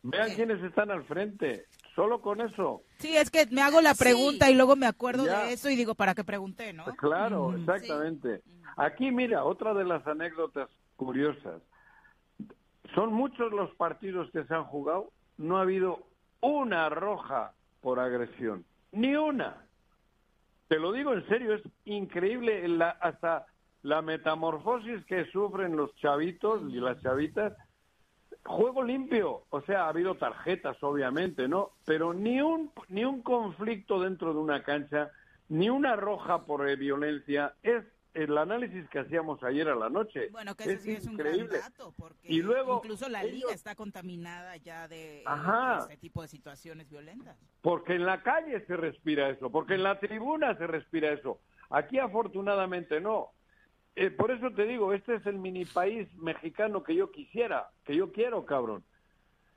Vean 0.03 0.33
quiénes 0.35 0.63
están 0.63 0.91
al 0.91 1.03
frente. 1.05 1.65
Solo 1.95 2.21
con 2.21 2.41
eso. 2.41 2.83
Sí, 2.99 3.17
es 3.17 3.31
que 3.31 3.47
me 3.47 3.61
hago 3.61 3.81
la 3.81 3.95
pregunta 3.95 4.51
y 4.51 4.55
luego 4.55 4.75
me 4.75 4.85
acuerdo 4.85 5.23
de 5.23 5.53
eso 5.53 5.69
y 5.69 5.75
digo, 5.75 5.95
¿para 5.95 6.13
qué 6.13 6.23
pregunté, 6.23 6.71
no? 6.71 6.85
Claro, 6.95 7.55
exactamente. 7.55 8.43
Aquí, 8.75 9.09
mira, 9.11 9.43
otra 9.43 9.73
de 9.73 9.83
las 9.83 10.05
anécdotas 10.05 10.69
curiosas. 10.95 11.61
Son 12.93 13.11
muchos 13.11 13.51
los 13.51 13.73
partidos 13.75 14.29
que 14.31 14.43
se 14.43 14.53
han 14.53 14.65
jugado. 14.65 15.11
No 15.37 15.57
ha 15.57 15.61
habido 15.61 16.03
una 16.41 16.87
roja 16.89 17.53
por 17.81 17.99
agresión. 17.99 18.63
Ni 18.91 19.15
una. 19.15 19.65
Te 20.67 20.77
lo 20.77 20.91
digo 20.91 21.13
en 21.13 21.27
serio, 21.27 21.55
es 21.55 21.63
increíble 21.85 22.67
la, 22.67 22.89
hasta 22.89 23.47
la 23.81 24.01
metamorfosis 24.01 25.03
que 25.05 25.25
sufren 25.31 25.75
los 25.75 25.95
chavitos 25.95 26.61
y 26.69 26.79
las 26.79 27.01
chavitas 27.01 27.53
juego 28.47 28.83
limpio, 28.83 29.43
o 29.49 29.61
sea, 29.61 29.83
ha 29.83 29.89
habido 29.89 30.15
tarjetas, 30.15 30.81
obviamente, 30.81 31.47
¿no? 31.47 31.71
Pero 31.85 32.13
ni 32.13 32.41
un, 32.41 32.71
ni 32.89 33.05
un 33.05 33.21
conflicto 33.21 34.01
dentro 34.01 34.33
de 34.33 34.39
una 34.39 34.63
cancha, 34.63 35.11
ni 35.49 35.69
una 35.69 35.95
roja 35.95 36.45
por 36.45 36.65
violencia, 36.77 37.53
es 37.61 37.83
el 38.13 38.35
análisis 38.37 38.89
que 38.89 38.99
hacíamos 38.99 39.43
ayer 39.43 39.67
a 39.69 39.75
la 39.75 39.89
noche. 39.89 40.29
Bueno, 40.31 40.55
que 40.55 40.63
es, 40.73 40.85
es 40.87 41.05
un 41.05 41.17
gran 41.17 41.47
dato, 41.47 41.93
porque 41.95 42.27
y 42.27 42.41
luego, 42.41 42.81
incluso 42.83 43.07
la 43.09 43.23
liga 43.23 43.53
está 43.53 43.75
contaminada 43.75 44.57
ya 44.57 44.87
de, 44.87 45.23
este 45.81 45.97
tipo 45.97 46.23
de 46.23 46.27
situaciones 46.27 46.89
violentas. 46.89 47.37
Porque 47.61 47.93
en 47.93 48.05
la 48.05 48.23
calle 48.23 48.65
se 48.65 48.75
respira 48.75 49.29
eso, 49.29 49.51
porque 49.51 49.75
en 49.75 49.83
la 49.83 49.99
tribuna 49.99 50.57
se 50.57 50.65
respira 50.65 51.11
eso. 51.11 51.39
Aquí 51.69 51.99
afortunadamente 51.99 52.99
no. 52.99 53.31
Eh, 53.99 54.11
por 54.11 54.29
eso 54.29 54.51
te 54.51 54.67
digo, 54.67 54.93
este 54.93 55.15
es 55.15 55.25
el 55.25 55.39
mini 55.39 55.65
país 55.65 56.07
mexicano 56.17 56.83
que 56.83 56.93
yo 56.93 57.11
quisiera, 57.11 57.71
que 57.83 57.95
yo 57.95 58.11
quiero, 58.11 58.45
cabrón. 58.45 58.83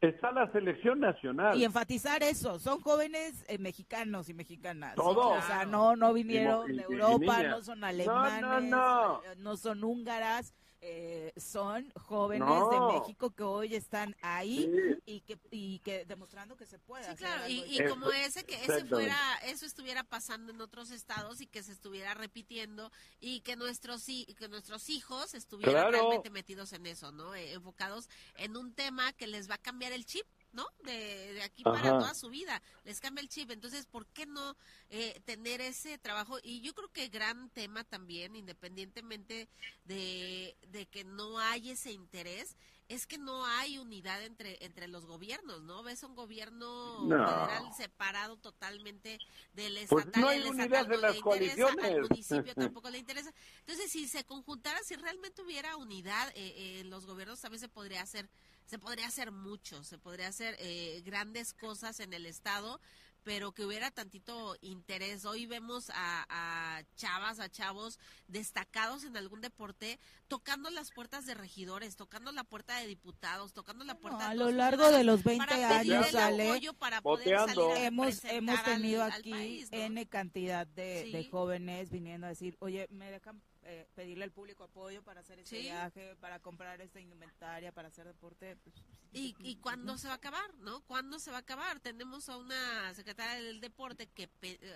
Está 0.00 0.32
la 0.32 0.50
selección 0.50 0.98
nacional. 0.98 1.58
Y 1.58 1.64
enfatizar 1.64 2.22
eso, 2.22 2.58
son 2.58 2.80
jóvenes 2.80 3.44
eh, 3.48 3.58
mexicanos 3.58 4.30
y 4.30 4.34
mexicanas. 4.34 4.94
Todos. 4.94 5.44
O 5.44 5.46
sea, 5.46 5.66
no, 5.66 5.94
no 5.94 6.14
vinieron 6.14 6.74
de 6.74 6.82
Europa, 6.84 7.42
no 7.42 7.60
son 7.60 7.84
alemanes, 7.84 8.70
no, 8.70 9.20
no 9.36 9.56
son 9.58 9.84
húngaras, 9.84 10.54
eh, 10.82 11.32
son 11.36 11.90
jóvenes 11.94 12.48
de 12.48 12.98
México 12.98 13.30
que 13.30 13.42
hoy 13.42 13.74
están 13.74 14.16
ahí 14.22 14.70
y 15.04 15.20
que 15.20 15.38
y 15.50 15.78
que 15.80 16.06
demostrando 16.06 16.56
que 16.56 16.64
se 16.64 16.78
puede 16.78 17.04
sí, 17.04 17.16
claro 17.16 17.42
y, 17.48 17.84
como 17.88 18.10
ese 18.10 18.44
que 18.44 18.54
ese 18.64 18.86
fuera 18.86 19.16
eso 19.44 19.66
estuviera 19.66 20.04
pasando 20.04 20.52
en 20.52 20.60
otros 20.60 20.90
estados 20.90 21.42
y 21.42 21.46
que 21.46 21.62
se 21.62 21.72
estuviera 21.72 22.14
repitiendo 22.14 22.90
y 23.20 23.40
que 23.40 23.56
nuestros 23.56 24.06
que 24.06 24.48
nuestros 24.48 24.88
hijos 24.88 25.34
estuvieran 25.34 25.92
realmente 25.92 26.30
metidos 26.30 26.72
en 26.72 26.86
eso 26.86 27.12
no 27.12 27.34
eh, 27.34 27.52
enfocados 27.52 28.08
en 28.36 28.56
un 28.56 28.72
tema 28.72 29.12
que 29.12 29.26
les 29.26 29.50
va 29.50 29.56
a 29.56 29.58
cambiar 29.58 29.92
el 29.92 30.06
chip 30.06 30.26
¿no? 30.52 30.66
De, 30.84 31.34
de 31.34 31.42
aquí 31.42 31.62
para 31.62 31.98
toda 31.98 32.14
su 32.14 32.28
vida. 32.28 32.62
Les 32.84 33.00
cambia 33.00 33.22
el 33.22 33.28
chip. 33.28 33.50
Entonces, 33.50 33.86
¿por 33.86 34.06
qué 34.06 34.26
no 34.26 34.56
eh, 34.88 35.20
tener 35.24 35.60
ese 35.60 35.98
trabajo? 35.98 36.38
Y 36.42 36.60
yo 36.60 36.74
creo 36.74 36.88
que 36.92 37.08
gran 37.08 37.50
tema 37.50 37.84
también, 37.84 38.36
independientemente 38.36 39.48
de, 39.84 40.56
de 40.68 40.86
que 40.86 41.04
no 41.04 41.38
hay 41.38 41.70
ese 41.70 41.92
interés, 41.92 42.56
es 42.90 43.06
que 43.06 43.18
no 43.18 43.46
hay 43.46 43.78
unidad 43.78 44.20
entre 44.24 44.58
entre 44.64 44.88
los 44.88 45.06
gobiernos, 45.06 45.62
¿no? 45.62 45.84
Ves 45.84 46.02
un 46.02 46.16
gobierno 46.16 46.98
federal 47.08 47.72
separado 47.76 48.36
totalmente 48.36 49.20
del 49.52 49.74
pues 49.88 50.06
estatal, 50.06 50.22
no 50.22 50.28
hay 50.28 50.42
unidad 50.42 50.86
de 50.88 50.96
las 50.96 51.16
coaliciones. 51.20 51.84
al 51.84 52.00
municipio 52.00 52.54
tampoco 52.56 52.90
le 52.90 52.98
interesa. 52.98 53.32
Entonces, 53.60 53.92
si 53.92 54.08
se 54.08 54.24
conjuntara, 54.24 54.80
si 54.82 54.96
realmente 54.96 55.40
hubiera 55.40 55.76
unidad 55.76 56.32
eh, 56.34 56.80
en 56.80 56.90
los 56.90 57.06
gobiernos, 57.06 57.40
también 57.40 57.60
se 57.60 57.68
podría 57.68 58.02
hacer 58.02 58.28
se 58.70 58.78
podría 58.78 59.08
hacer 59.08 59.32
mucho, 59.32 59.82
se 59.82 59.98
podría 59.98 60.28
hacer 60.28 60.54
eh, 60.60 61.02
grandes 61.04 61.52
cosas 61.54 61.98
en 61.98 62.12
el 62.12 62.24
Estado, 62.24 62.80
pero 63.24 63.50
que 63.50 63.66
hubiera 63.66 63.90
tantito 63.90 64.54
interés. 64.60 65.24
Hoy 65.24 65.44
vemos 65.46 65.90
a, 65.92 66.80
chavas, 66.94 67.40
a 67.40 67.48
chavos 67.50 67.98
destacados 68.28 69.02
en 69.02 69.16
algún 69.16 69.40
deporte 69.40 69.98
tocando 70.28 70.70
las 70.70 70.92
puertas 70.92 71.26
de 71.26 71.34
regidores, 71.34 71.96
tocando 71.96 72.30
la 72.30 72.44
puerta 72.44 72.78
de 72.78 72.86
diputados, 72.86 73.52
tocando 73.52 73.84
la 73.84 73.98
puerta 73.98 74.30
a 74.30 74.34
lo 74.34 74.52
largo 74.52 74.88
de 74.92 75.02
los 75.02 75.24
20 75.24 75.52
años 75.64 76.06
sale 76.12 76.60
para 76.78 77.02
poder 77.02 77.40
hemos 77.76 78.24
hemos 78.24 78.62
tenido 78.62 79.02
aquí 79.02 79.66
n 79.72 80.06
cantidad 80.06 80.64
de, 80.64 81.10
de 81.10 81.28
jóvenes 81.28 81.90
viniendo 81.90 82.28
a 82.28 82.30
decir, 82.30 82.56
"Oye, 82.60 82.86
me 82.90 83.10
dejan 83.10 83.42
eh, 83.62 83.86
pedirle 83.94 84.24
al 84.24 84.32
público 84.32 84.64
apoyo 84.64 85.02
para 85.02 85.20
hacer 85.20 85.38
este 85.38 85.60
viaje, 85.60 86.16
para 86.16 86.40
comprar 86.40 86.80
esta 86.80 87.00
indumentaria, 87.00 87.72
para 87.72 87.88
hacer 87.88 88.06
deporte. 88.06 88.56
Pues, 88.56 88.74
¿Y, 89.12 89.34
¿Y 89.40 89.56
cuándo 89.56 89.98
se 89.98 90.08
va 90.08 90.14
a 90.14 90.16
acabar? 90.16 90.54
¿No? 90.58 90.80
¿Cuándo 90.86 91.18
se 91.18 91.30
va 91.30 91.38
a 91.38 91.40
acabar? 91.40 91.80
Tenemos 91.80 92.28
a 92.28 92.36
una 92.36 92.94
secretaria 92.94 93.42
del 93.44 93.60
deporte 93.60 94.06
que, 94.08 94.30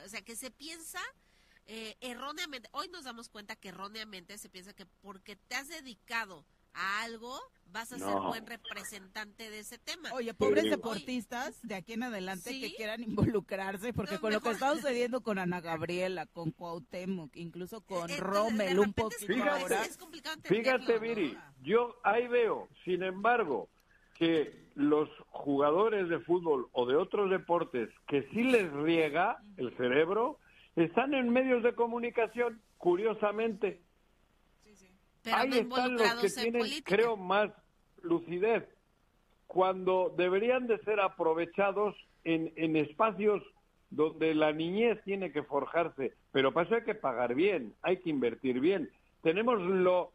o 0.05 0.09
sea, 0.09 0.23
que 0.23 0.37
se 0.37 0.51
piensa 0.51 1.01
eh, 1.67 1.97
erróneamente, 2.01 2.69
hoy 2.73 2.89
nos 2.89 3.05
damos 3.05 3.29
cuenta 3.29 3.57
que 3.57 3.69
erróneamente 3.69 4.37
se 4.37 4.51
piensa 4.51 4.75
que 4.75 4.85
porque 4.85 5.37
te 5.37 5.55
has 5.55 5.69
dedicado 5.69 6.45
a 6.75 7.03
algo, 7.05 7.39
vas 7.75 7.93
a 7.93 7.99
ser 7.99 8.15
buen 8.15 8.47
representante 8.47 9.51
de 9.51 9.59
ese 9.59 9.79
tema. 9.79 10.13
Oye, 10.13 10.33
pobres 10.33 10.71
deportistas 10.71 11.61
de 11.63 11.75
aquí 11.75 11.95
en 11.95 12.05
adelante 12.05 12.59
que 12.61 12.73
quieran 12.75 13.03
involucrarse, 13.03 13.93
porque 13.93 14.19
con 14.19 14.33
lo 14.33 14.41
que 14.41 14.51
está 14.51 14.75
sucediendo 14.75 15.21
con 15.23 15.39
Ana 15.39 15.61
Gabriela, 15.61 16.27
con 16.27 16.53
Cuauhtémoc, 16.53 17.37
incluso 17.37 17.81
con 17.81 18.09
Rommel, 18.17 18.79
un 18.79 18.93
poquito 18.93 19.27
fíjate, 19.27 19.77
Fíjate, 20.45 20.99
Viri, 20.99 21.37
yo 21.63 21.97
ahí 22.05 22.29
veo, 22.29 22.69
sin 22.85 23.03
embargo, 23.03 23.69
que 24.15 24.65
los 24.77 25.09
jugadores 25.31 26.09
de 26.09 26.21
fútbol 26.21 26.69
o 26.73 26.87
de 26.87 26.97
otros 26.97 27.31
deportes 27.31 27.89
que 28.07 28.23
sí 28.31 28.45
les 28.45 28.73
riega 28.73 29.39
el 29.57 29.77
cerebro, 29.77 30.39
están 30.77 31.15
en 31.15 31.31
medios 31.31 31.63
de 31.63 31.75
comunicación, 31.75 32.61
curiosamente 32.79 33.81
Ahí 35.27 35.51
están 35.51 35.95
los 35.95 36.15
que 36.21 36.29
tienen, 36.31 36.83
creo, 36.85 37.17
más 37.17 37.51
lucidez, 38.03 38.65
cuando 39.47 40.13
deberían 40.17 40.67
de 40.67 40.79
ser 40.81 41.01
aprovechados 41.01 41.95
en, 42.25 42.53
en 42.57 42.77
espacios 42.77 43.43
donde 43.91 44.35
la 44.35 44.53
niñez 44.53 45.03
tiene 45.05 45.33
que 45.33 45.43
forjarse, 45.43 46.15
pero 46.33 46.53
para 46.53 46.67
eso 46.67 46.75
hay 46.77 46.85
que 46.85 46.95
pagar 46.95 47.35
bien, 47.35 47.75
hay 47.83 47.99
que 47.99 48.11
invertir 48.11 48.61
bien. 48.61 48.91
Tenemos 49.23 49.61
lo 49.61 50.13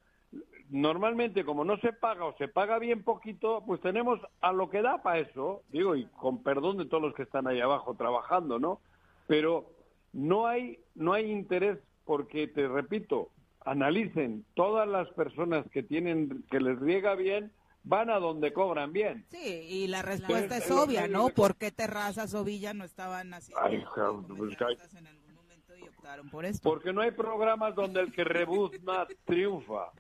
normalmente 0.70 1.44
como 1.44 1.66
no 1.66 1.78
se 1.78 1.94
paga 1.94 2.26
o 2.26 2.38
se 2.38 2.48
paga 2.48 2.78
bien 2.78 3.04
poquito, 3.04 3.64
pues 3.66 3.82
tenemos 3.82 4.20
a 4.42 4.52
lo 4.52 4.70
que 4.70 4.82
da 4.82 5.02
para 5.02 5.20
eso, 5.20 5.64
digo, 5.70 5.96
y 5.96 6.06
con 6.06 6.44
perdón 6.44 6.78
de 6.78 6.86
todos 6.86 7.02
los 7.02 7.16
que 7.16 7.24
están 7.24 7.48
ahí 7.48 7.60
abajo 7.60 7.96
trabajando, 7.96 8.60
¿no? 8.60 8.80
Pero 9.28 9.66
no 10.14 10.48
hay, 10.48 10.80
no 10.96 11.14
hay 11.14 11.32
interés 11.32 11.80
porque, 12.06 12.48
te 12.48 12.68
repito, 12.68 13.30
analicen 13.70 14.46
todas 14.56 14.88
las 14.88 15.08
personas 15.10 15.66
que 15.72 15.84
tienen, 15.84 16.44
que 16.50 16.60
les 16.60 16.80
riega 16.80 17.16
bien, 17.16 17.52
van 17.84 18.10
a 18.10 18.20
donde 18.20 18.52
cobran 18.52 18.92
bien. 18.92 19.26
Sí, 19.30 19.62
y 19.68 19.88
la 19.88 20.02
respuesta 20.02 20.58
es, 20.58 20.70
obvia, 20.72 21.08
¿no? 21.08 21.30
¿Por 21.30 21.56
qué 21.56 21.72
Terrazas 21.72 22.34
o 22.34 22.44
Villa 22.44 22.74
no 22.74 22.84
estaban 22.84 23.34
haciendo 23.34 23.64
Ay, 23.64 23.84
pues, 23.96 24.94
en 24.96 25.08
algún 25.08 25.34
momento 25.36 25.76
y 25.76 25.84
optaron 25.84 26.30
por 26.30 26.46
esto? 26.46 26.68
Porque 26.68 26.92
no 26.92 27.02
hay 27.02 27.12
programas 27.12 27.76
donde 27.76 28.02
el 28.02 28.12
que 28.12 28.24
rebuzna 28.24 29.06
triunfa. 29.26 29.92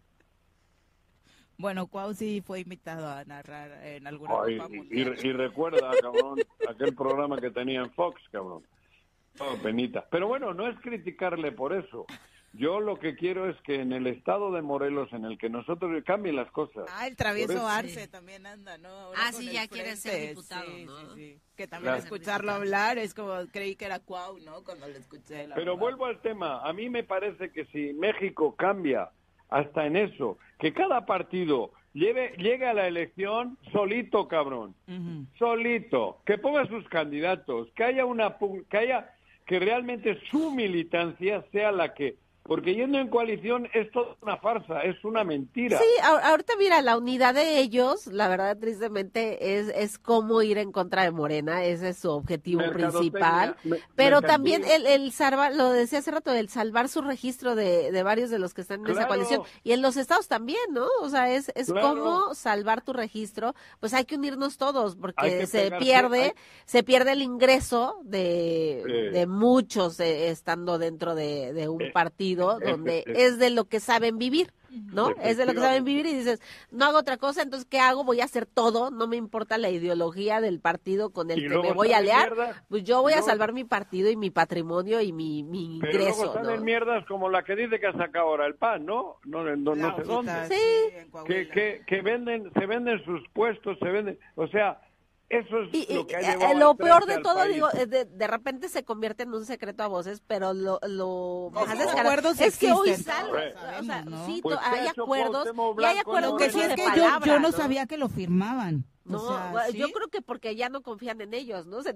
Bueno, 1.57 1.87
Cuau 1.87 2.13
sí 2.13 2.41
fue 2.45 2.61
invitado 2.61 3.07
a 3.07 3.23
narrar 3.25 3.85
en 3.85 4.07
alguna 4.07 4.33
Ay, 4.45 4.59
y, 4.89 5.01
y, 5.01 5.33
recuerda, 5.33 5.91
cabrón, 6.01 6.39
aquel 6.69 6.95
programa 6.95 7.37
que 7.37 7.51
tenía 7.51 7.81
en 7.81 7.91
Fox, 7.91 8.21
cabrón. 8.31 8.63
Oh, 9.39 9.55
penita. 9.61 10.07
Pero 10.09 10.27
bueno, 10.27 10.53
no 10.53 10.67
es 10.67 10.79
criticarle 10.79 11.51
por 11.51 11.73
eso. 11.73 12.05
Yo 12.53 12.79
lo 12.79 12.97
que 12.97 13.15
quiero 13.15 13.49
es 13.49 13.55
que 13.61 13.81
en 13.81 13.93
el 13.93 14.07
estado 14.07 14.51
de 14.51 14.61
Morelos 14.61 15.11
en 15.13 15.25
el 15.25 15.37
que 15.37 15.49
nosotros 15.49 15.91
cambien 16.03 16.35
las 16.35 16.49
cosas. 16.51 16.85
Ah, 16.89 17.07
el 17.07 17.15
travieso 17.15 17.67
Arce 17.67 18.07
también 18.07 18.45
anda, 18.45 18.77
¿no? 18.77 18.89
ah, 19.15 19.31
sí, 19.31 19.51
ya 19.51 19.67
quiere 19.67 19.95
ser 19.95 20.29
diputado, 20.29 20.69
¿no? 20.85 21.15
Que 21.55 21.67
también 21.67 21.95
escucharlo 21.95 22.51
hablar 22.51 22.97
es 22.97 23.13
como, 23.13 23.33
creí 23.51 23.75
que 23.75 23.85
era 23.85 23.99
Cuau, 23.99 24.39
¿no? 24.39 24.63
Cuando 24.63 24.87
lo 24.87 24.95
escuché. 24.95 25.47
Pero 25.53 25.77
vuelvo 25.77 26.05
al 26.05 26.21
tema. 26.21 26.61
A 26.67 26.73
mí 26.73 26.89
me 26.89 27.03
parece 27.03 27.51
que 27.51 27.65
si 27.65 27.93
México 27.93 28.55
cambia 28.55 29.09
hasta 29.49 29.85
en 29.85 29.95
eso, 29.95 30.37
que 30.59 30.73
cada 30.73 31.05
partido 31.05 31.71
lleve, 31.93 32.33
llegue 32.37 32.65
a 32.65 32.73
la 32.73 32.87
elección 32.87 33.57
solito, 33.71 34.27
cabrón. 34.27 34.75
Solito. 35.37 36.21
Que 36.25 36.37
ponga 36.37 36.65
sus 36.67 36.87
candidatos. 36.89 37.69
Que 37.75 37.83
haya 37.83 38.05
una... 38.05 38.37
Que 38.69 38.77
haya 38.77 39.13
que 39.49 39.59
realmente 39.59 40.19
su 40.29 40.51
militancia 40.51 41.43
sea 41.51 41.71
la 41.71 41.95
que 41.95 42.17
porque 42.49 42.73
yendo 42.73 42.97
en 42.97 43.09
coalición 43.09 43.69
es 43.75 43.91
toda 43.91 44.15
una 44.21 44.37
farsa, 44.37 44.81
es 44.81 45.01
una 45.05 45.23
mentira. 45.23 45.77
Sí, 45.77 45.85
ahorita 46.01 46.53
mira, 46.57 46.81
la 46.81 46.97
unidad 46.97 47.35
de 47.35 47.59
ellos, 47.59 48.07
la 48.07 48.27
verdad 48.27 48.57
tristemente, 48.57 49.59
es, 49.59 49.71
es 49.75 49.99
cómo 49.99 50.41
ir 50.41 50.57
en 50.57 50.71
contra 50.71 51.03
de 51.03 51.11
Morena, 51.11 51.63
ese 51.63 51.89
es 51.89 51.99
su 51.99 52.09
objetivo 52.09 52.63
principal. 52.73 53.55
pero 53.95 54.23
también 54.23 54.63
el, 54.65 54.87
el 54.87 55.11
salvar, 55.11 55.53
lo 55.55 55.69
decía 55.69 55.99
hace 55.99 56.09
rato, 56.09 56.33
el 56.33 56.49
salvar 56.49 56.89
su 56.89 57.03
registro 57.03 57.53
de, 57.53 57.91
de 57.91 58.03
varios 58.03 58.31
de 58.31 58.39
los 58.39 58.55
que 58.55 58.61
están 58.61 58.83
en 58.83 58.93
esa 58.93 59.07
coalición. 59.07 59.43
Y 59.63 59.73
en 59.73 59.83
los 59.83 59.95
estados 59.95 60.27
también, 60.27 60.59
¿no? 60.71 60.87
O 61.01 61.09
sea, 61.09 61.31
es, 61.31 61.51
es 61.53 61.71
cómo 61.71 62.33
salvar 62.33 62.81
tu 62.81 62.93
registro. 62.93 63.53
Pues 63.79 63.93
hay 63.93 64.05
que 64.05 64.15
unirnos 64.15 64.57
todos, 64.57 64.95
porque 64.95 65.45
se 65.45 65.69
pierde, 65.77 66.33
se 66.65 66.81
pierde 66.81 67.11
el 67.11 67.21
ingreso 67.21 67.99
de, 68.03 69.11
de 69.13 69.27
muchos 69.27 69.99
eh, 69.99 70.29
estando 70.29 70.79
dentro 70.79 71.13
de, 71.13 71.53
de 71.53 71.69
un 71.69 71.83
eh, 71.83 71.91
partido 71.91 72.38
donde 72.59 73.03
es 73.07 73.39
de 73.39 73.49
lo 73.49 73.65
que 73.65 73.79
saben 73.79 74.17
vivir. 74.17 74.51
¿no? 74.93 75.09
Es 75.23 75.37
de 75.37 75.45
lo 75.45 75.53
que 75.53 75.59
saben 75.59 75.83
vivir 75.83 76.05
y 76.05 76.13
dices, 76.13 76.41
no 76.71 76.85
hago 76.85 76.99
otra 76.99 77.17
cosa, 77.17 77.41
entonces 77.41 77.67
¿qué 77.67 77.79
hago? 77.79 78.03
Voy 78.03 78.21
a 78.21 78.25
hacer 78.25 78.45
todo, 78.45 78.91
no 78.91 79.07
me 79.07 79.17
importa 79.17 79.57
la 79.57 79.69
ideología 79.69 80.41
del 80.41 80.59
partido 80.59 81.11
con 81.11 81.31
el 81.31 81.47
que 81.47 81.57
me 81.57 81.73
voy 81.73 81.93
a 81.93 81.97
aliar, 81.97 82.33
pues 82.69 82.83
yo 82.83 83.01
voy 83.01 83.13
a 83.13 83.21
salvar 83.21 83.53
mi 83.53 83.63
partido 83.63 84.09
y 84.09 84.15
mi 84.15 84.29
patrimonio 84.29 85.01
y 85.01 85.11
mi, 85.11 85.43
mi 85.43 85.77
ingreso. 85.77 86.33
Pero 86.33 86.43
luego 86.43 86.63
mierdas 86.63 87.05
como 87.07 87.29
la 87.29 87.43
que 87.43 87.55
dice 87.55 87.79
que 87.79 87.87
ha 87.87 87.93
sacado 87.93 88.27
ahora 88.27 88.45
el 88.45 88.55
PAN, 88.55 88.85
¿no? 88.85 89.17
No, 89.25 89.43
no, 89.43 89.95
sé 89.95 90.03
dónde. 90.03 90.31
Sí. 90.47 91.09
Que, 91.25 91.49
que, 91.49 91.81
que 91.87 92.01
venden, 92.01 92.51
se 92.53 92.65
venden 92.65 93.03
sus 93.05 93.27
puestos, 93.29 93.77
se 93.79 93.89
venden, 93.89 94.19
o 94.35 94.47
sea, 94.47 94.79
eso 95.29 95.59
es 95.71 95.89
lo 95.89 96.07
que 96.07 96.15
ha 96.15 96.21
llevado 96.21 96.59
Lo 96.59 96.75
peor 96.75 97.05
de 97.05 97.19
todo, 97.19 97.45
digo, 97.45 97.69
de, 97.69 98.05
de, 98.05 98.27
repente 98.27 98.67
se 98.67 98.83
convierte 98.83 99.23
en 99.23 99.33
un 99.33 99.45
secreto 99.45 99.83
a 99.83 99.87
voces, 99.87 100.23
pero 100.25 100.53
lo, 100.53 100.79
lo 100.87 101.51
más 101.53 101.77
descarado 101.77 102.31
es 102.31 102.57
que 102.57 102.71
hoy 102.71 102.95
sale. 102.95 103.53
O 103.79 103.83
sea, 103.83 104.05
sí, 104.25 104.39
pues 104.41 104.57
hay 104.61 104.87
acuerdos. 104.87 105.47
Y 105.77 105.83
hay 105.83 105.97
acuerdos 105.99 106.37
que 106.37 106.49
sí 106.49 106.61
es 106.61 106.73
que 106.73 106.85
yo, 106.95 107.19
yo 107.25 107.39
no 107.39 107.51
sabía 107.51 107.85
que 107.85 107.97
lo 107.97 108.09
firmaban. 108.09 108.85
No, 109.09 109.71
yo 109.71 109.89
creo 109.89 110.07
que 110.09 110.21
porque 110.21 110.55
ya 110.55 110.69
no 110.69 110.81
confían 110.81 111.19
en 111.21 111.33
ellos, 111.33 111.65
¿no? 111.65 111.81
Se 111.81 111.95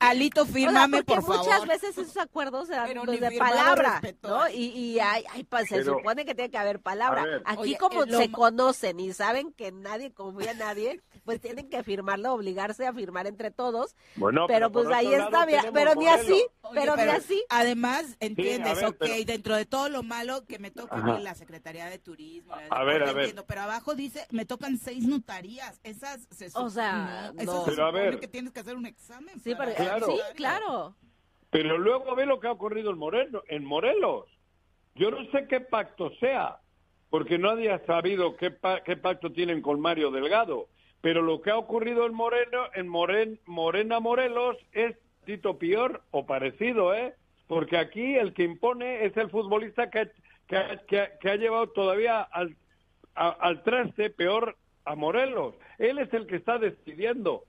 Alito, 0.00 0.44
fírmame, 0.44 1.04
por 1.04 1.22
favor. 1.22 1.38
muchas 1.38 1.66
veces 1.66 1.96
esos 1.96 2.16
acuerdos 2.16 2.68
eran 2.70 2.88
de 2.88 3.38
palabra, 3.38 4.00
¿no? 4.22 4.48
Y, 4.48 4.66
y 4.66 5.00
hay, 5.00 5.24
pues, 5.48 5.68
se 5.68 5.84
supone 5.84 6.24
que 6.24 6.34
tiene 6.34 6.50
que 6.50 6.58
haber 6.58 6.80
palabra. 6.80 7.24
Aquí 7.44 7.76
como 7.76 8.04
se 8.06 8.30
conocen 8.30 8.98
y 8.98 9.12
saben 9.12 9.52
que 9.52 9.70
nadie 9.70 10.12
confía 10.12 10.50
en 10.50 10.58
nadie, 10.58 11.00
pues 11.28 11.42
tienen 11.42 11.68
que 11.68 11.82
firmarlo, 11.82 12.32
obligarse 12.32 12.86
a 12.86 12.92
firmar 12.94 13.26
entre 13.26 13.50
todos. 13.50 13.94
Bueno, 14.16 14.46
pero, 14.46 14.72
pues 14.72 14.88
ahí 14.88 15.12
está, 15.12 15.44
bien, 15.44 15.60
pero 15.74 15.94
ni 15.94 16.06
así, 16.06 16.42
pero, 16.72 16.96
ni 16.96 17.02
así. 17.02 17.44
Además, 17.50 18.16
entiendes, 18.18 18.82
ok, 18.82 19.04
dentro 19.26 19.54
de 19.54 19.66
todo 19.66 19.90
lo 19.90 20.02
malo 20.02 20.46
que 20.46 20.58
me 20.58 20.70
toca 20.70 20.96
la 21.18 21.34
Secretaría 21.34 21.84
de 21.90 21.98
Turismo, 21.98 22.54
a 22.70 22.82
ver, 22.82 23.02
a 23.02 23.12
ver. 23.12 23.34
pero 23.46 23.60
abajo 23.60 23.94
dice, 23.94 24.26
me 24.30 24.46
tocan 24.46 24.78
seis 24.78 25.06
notarías, 25.06 25.82
esas 25.84 26.26
se 26.30 26.48
o 26.54 26.70
sea, 26.70 27.30
no. 27.34 27.64
Pero 27.66 27.84
a 27.84 27.90
ver. 27.90 28.20
que 28.20 28.28
tienes 28.28 28.54
que 28.54 28.60
hacer 28.60 28.74
un 28.74 28.86
examen. 28.86 29.38
Sí, 29.40 29.54
claro. 29.54 30.06
sí, 30.06 30.18
claro. 30.34 30.96
Pero 31.50 31.76
luego 31.76 32.14
ve 32.14 32.24
lo 32.24 32.40
que 32.40 32.46
ha 32.46 32.52
ocurrido 32.52 32.90
en, 32.90 32.96
Moreno, 32.96 33.42
en 33.48 33.66
Morelos. 33.66 34.24
Yo 34.94 35.10
no 35.10 35.30
sé 35.30 35.46
qué 35.46 35.60
pacto 35.60 36.10
sea, 36.20 36.56
porque 37.10 37.36
nadie 37.36 37.70
ha 37.70 37.84
sabido 37.84 38.34
qué, 38.38 38.56
qué 38.86 38.96
pacto 38.96 39.30
tienen 39.30 39.60
con 39.60 39.78
Mario 39.78 40.10
Delgado. 40.10 40.70
Pero 41.00 41.22
lo 41.22 41.40
que 41.40 41.50
ha 41.50 41.58
ocurrido 41.58 42.06
en 42.06 42.14
Moreno, 42.14 42.64
en 42.74 42.88
Moren, 42.88 43.38
Morena 43.46 44.00
Morelos, 44.00 44.56
es 44.72 44.96
Tito 45.24 45.58
Pior 45.58 46.02
o 46.10 46.26
parecido, 46.26 46.94
¿eh? 46.94 47.14
Porque 47.46 47.78
aquí 47.78 48.16
el 48.16 48.34
que 48.34 48.44
impone 48.44 49.04
es 49.04 49.16
el 49.16 49.30
futbolista 49.30 49.90
que, 49.90 50.10
que, 50.48 51.08
que, 51.20 51.30
ha 51.30 51.36
llevado 51.36 51.68
todavía 51.68 52.20
al, 52.20 52.56
al 53.14 53.62
traste 53.62 54.10
peor 54.10 54.56
a 54.84 54.94
Morelos. 54.94 55.54
Él 55.78 55.98
es 55.98 56.12
el 56.12 56.26
que 56.26 56.36
está 56.36 56.58
decidiendo. 56.58 57.44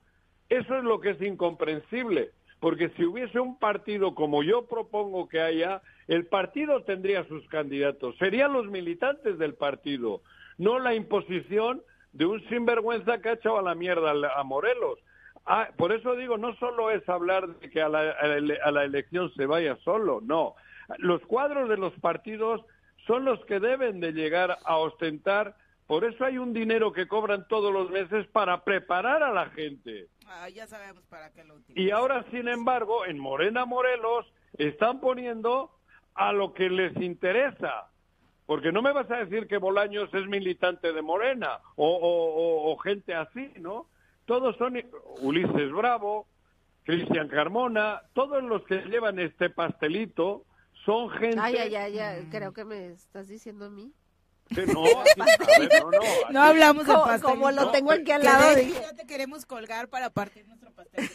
Eso 0.48 0.76
es 0.76 0.84
lo 0.84 1.00
que 1.00 1.10
es 1.10 1.22
incomprensible, 1.22 2.30
porque 2.58 2.90
si 2.90 3.04
hubiese 3.04 3.38
un 3.38 3.58
partido 3.58 4.14
como 4.14 4.42
yo 4.42 4.66
propongo 4.66 5.28
que 5.28 5.40
haya, 5.40 5.80
el 6.08 6.26
partido 6.26 6.82
tendría 6.82 7.24
sus 7.28 7.46
candidatos, 7.48 8.16
serían 8.18 8.52
los 8.52 8.66
militantes 8.66 9.38
del 9.38 9.54
partido, 9.54 10.22
no 10.58 10.80
la 10.80 10.94
imposición 10.94 11.82
de 12.12 12.26
un 12.26 12.46
sinvergüenza 12.48 13.20
que 13.20 13.30
ha 13.30 13.32
echado 13.34 13.58
a 13.58 13.62
la 13.62 13.74
mierda 13.74 14.12
a 14.34 14.42
Morelos. 14.42 14.98
Ah, 15.46 15.68
por 15.76 15.92
eso 15.92 16.16
digo, 16.16 16.36
no 16.36 16.54
solo 16.56 16.90
es 16.90 17.08
hablar 17.08 17.48
de 17.48 17.70
que 17.70 17.80
a 17.80 17.88
la, 17.88 18.10
a 18.10 18.70
la 18.70 18.84
elección 18.84 19.32
se 19.34 19.46
vaya 19.46 19.76
solo, 19.84 20.20
no. 20.22 20.54
Los 20.98 21.22
cuadros 21.22 21.68
de 21.68 21.76
los 21.76 21.92
partidos 22.00 22.60
son 23.06 23.24
los 23.24 23.44
que 23.46 23.60
deben 23.60 24.00
de 24.00 24.12
llegar 24.12 24.58
a 24.64 24.76
ostentar 24.76 25.54
por 25.90 26.04
eso 26.04 26.24
hay 26.24 26.38
un 26.38 26.52
dinero 26.52 26.92
que 26.92 27.08
cobran 27.08 27.48
todos 27.48 27.72
los 27.72 27.90
meses 27.90 28.24
para 28.28 28.62
preparar 28.62 29.24
a 29.24 29.32
la 29.32 29.46
gente. 29.46 30.06
Ah, 30.24 30.48
ya 30.48 30.64
sabemos 30.68 31.04
para 31.06 31.32
qué 31.32 31.42
lo 31.42 31.56
utilizan. 31.56 31.84
Y 31.84 31.90
ahora, 31.90 32.24
sin 32.30 32.46
embargo, 32.46 33.04
en 33.06 33.18
Morena 33.18 33.64
Morelos 33.64 34.24
están 34.56 35.00
poniendo 35.00 35.72
a 36.14 36.32
lo 36.32 36.54
que 36.54 36.70
les 36.70 36.96
interesa. 36.98 37.89
Porque 38.50 38.72
no 38.72 38.82
me 38.82 38.92
vas 38.92 39.08
a 39.12 39.18
decir 39.18 39.46
que 39.46 39.58
Bolaños 39.58 40.12
es 40.12 40.26
militante 40.26 40.92
de 40.92 41.02
Morena 41.02 41.60
o, 41.76 42.76
gente 42.82 43.14
así, 43.14 43.48
¿no? 43.60 43.86
Todos 44.24 44.56
son 44.56 44.76
Ulises 45.20 45.70
Bravo, 45.70 46.26
Cristian 46.82 47.28
Carmona, 47.28 48.02
todos 48.12 48.42
los 48.42 48.64
que 48.64 48.78
llevan 48.86 49.20
este 49.20 49.50
pastelito 49.50 50.46
son 50.84 51.10
gente... 51.10 51.38
Ay, 51.40 51.58
ay, 51.58 51.76
ay, 51.76 51.98
ay, 52.00 52.28
creo 52.28 52.52
que 52.52 52.64
me 52.64 52.88
estás 52.88 53.28
diciendo 53.28 53.66
a 53.66 53.70
mí. 53.70 53.92
No, 54.74 54.82
no, 56.32 56.42
hablamos 56.42 56.88
de 56.88 56.92
pastel. 56.92 57.22
Como 57.22 57.52
lo 57.52 57.70
tengo 57.70 57.92
aquí 57.92 58.10
al 58.10 58.24
lado. 58.24 58.60
Ya 58.60 58.96
te 58.96 59.06
queremos 59.06 59.46
colgar 59.46 59.86
para 59.86 60.10
partir 60.10 60.48
nuestro 60.48 60.72
pastel. 60.72 61.08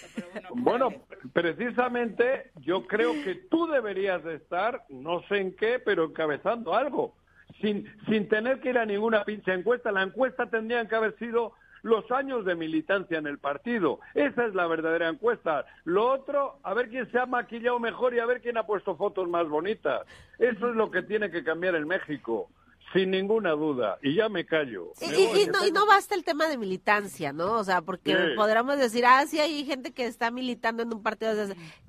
bueno, 0.54 0.88
precisamente 1.34 2.54
yo 2.62 2.88
creo 2.88 3.12
que 3.26 3.36
tú 3.36 3.68
deberías 3.68 4.24
de 4.24 4.36
estar, 4.36 4.86
no 4.88 5.22
sé 5.28 5.40
en 5.40 5.54
qué, 5.58 5.80
pero 5.80 6.06
encabezando 6.06 6.74
algo. 6.74 7.14
Sin, 7.62 7.86
sin 8.08 8.28
tener 8.28 8.60
que 8.60 8.70
ir 8.70 8.78
a 8.78 8.86
ninguna 8.86 9.24
pinche 9.24 9.54
encuesta. 9.54 9.92
La 9.92 10.04
encuesta 10.04 10.50
tendría 10.50 10.86
que 10.88 10.96
haber 10.96 11.18
sido 11.18 11.54
los 11.84 12.10
años 12.12 12.46
de 12.46 12.56
militancia 12.56 13.18
en 13.18 13.28
el 13.28 13.38
partido. 13.38 14.00
Esa 14.16 14.46
es 14.46 14.56
la 14.56 14.68
verdadera 14.68 15.08
encuesta. 15.08 15.66
Lo 15.84 16.12
otro, 16.12 16.58
a 16.64 16.74
ver 16.74 16.90
quién 16.90 17.10
se 17.12 17.20
ha 17.20 17.26
maquillado 17.28 17.80
mejor 17.80 18.14
y 18.14 18.20
a 18.20 18.26
ver 18.26 18.42
quién 18.42 18.58
ha 18.58 18.66
puesto 18.66 18.96
fotos 18.96 19.30
más 19.30 19.48
bonitas. 19.48 20.02
Eso 20.40 20.70
es 20.70 20.76
lo 20.76 20.90
que 20.90 21.04
tiene 21.04 21.30
que 21.30 21.44
cambiar 21.44 21.76
en 21.76 21.88
México 21.88 22.50
sin 22.96 23.12
ninguna 23.12 23.52
duda, 23.52 24.00
y 24.02 24.16
ya 24.16 24.30
me 24.30 24.46
callo. 24.46 24.94
y, 25.02 25.48
no, 25.48 25.68
y, 25.68 25.72
no, 25.72 25.86
basta 25.86 26.16
el 26.16 26.24
tema 26.24 26.48
de 26.48 26.58
militancia, 26.58 27.34
¿no? 27.34 27.54
O 27.54 27.64
sea, 27.64 27.82
porque 27.82 28.16
podríamos 28.38 28.78
decir, 28.78 29.06
ah, 29.06 29.26
sí 29.28 29.40
hay 29.40 29.66
gente 29.66 29.92
que 29.92 30.06
está 30.06 30.32
militando 30.32 30.82
en 30.82 30.94
un 30.94 31.04
partido. 31.04 31.34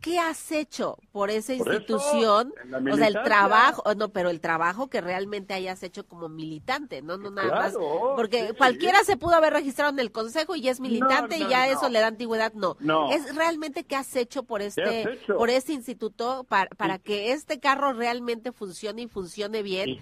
¿Qué 0.00 0.18
has 0.18 0.50
hecho 0.50 0.98
por 1.12 1.30
esa 1.30 1.54
institución? 1.54 2.52
o 2.92 2.96
sea, 2.96 3.06
el 3.06 3.22
trabajo, 3.22 3.82
no, 3.94 4.08
pero 4.08 4.30
el 4.30 4.40
trabajo 4.40 4.88
que 4.88 5.00
realmente 5.00 5.54
hayas 5.54 5.82
hecho 5.84 6.04
como 6.06 6.28
militante, 6.28 7.02
no, 7.02 7.16
no 7.16 7.30
nada 7.30 7.54
más. 7.54 7.74
Porque 8.16 8.52
cualquiera 8.58 9.04
se 9.04 9.16
pudo 9.16 9.34
haber 9.34 9.52
registrado 9.52 9.92
en 9.92 10.00
el 10.00 10.10
consejo 10.10 10.56
y 10.56 10.68
es 10.68 10.80
militante 10.80 11.38
y 11.38 11.46
ya 11.46 11.68
eso 11.68 11.88
le 11.88 12.00
da 12.00 12.08
antigüedad. 12.08 12.52
No. 12.52 12.76
Es 13.12 13.32
realmente 13.36 13.84
qué 13.84 13.94
has 13.94 14.16
hecho 14.16 14.42
por 14.42 14.60
este, 14.60 15.20
por 15.28 15.50
este 15.50 15.72
instituto 15.72 16.44
para, 16.48 16.68
para 16.70 16.98
que 16.98 17.30
este 17.30 17.60
carro 17.60 17.92
realmente 17.92 18.50
funcione 18.50 19.02
y 19.02 19.06
funcione 19.06 19.62
bien. 19.62 20.00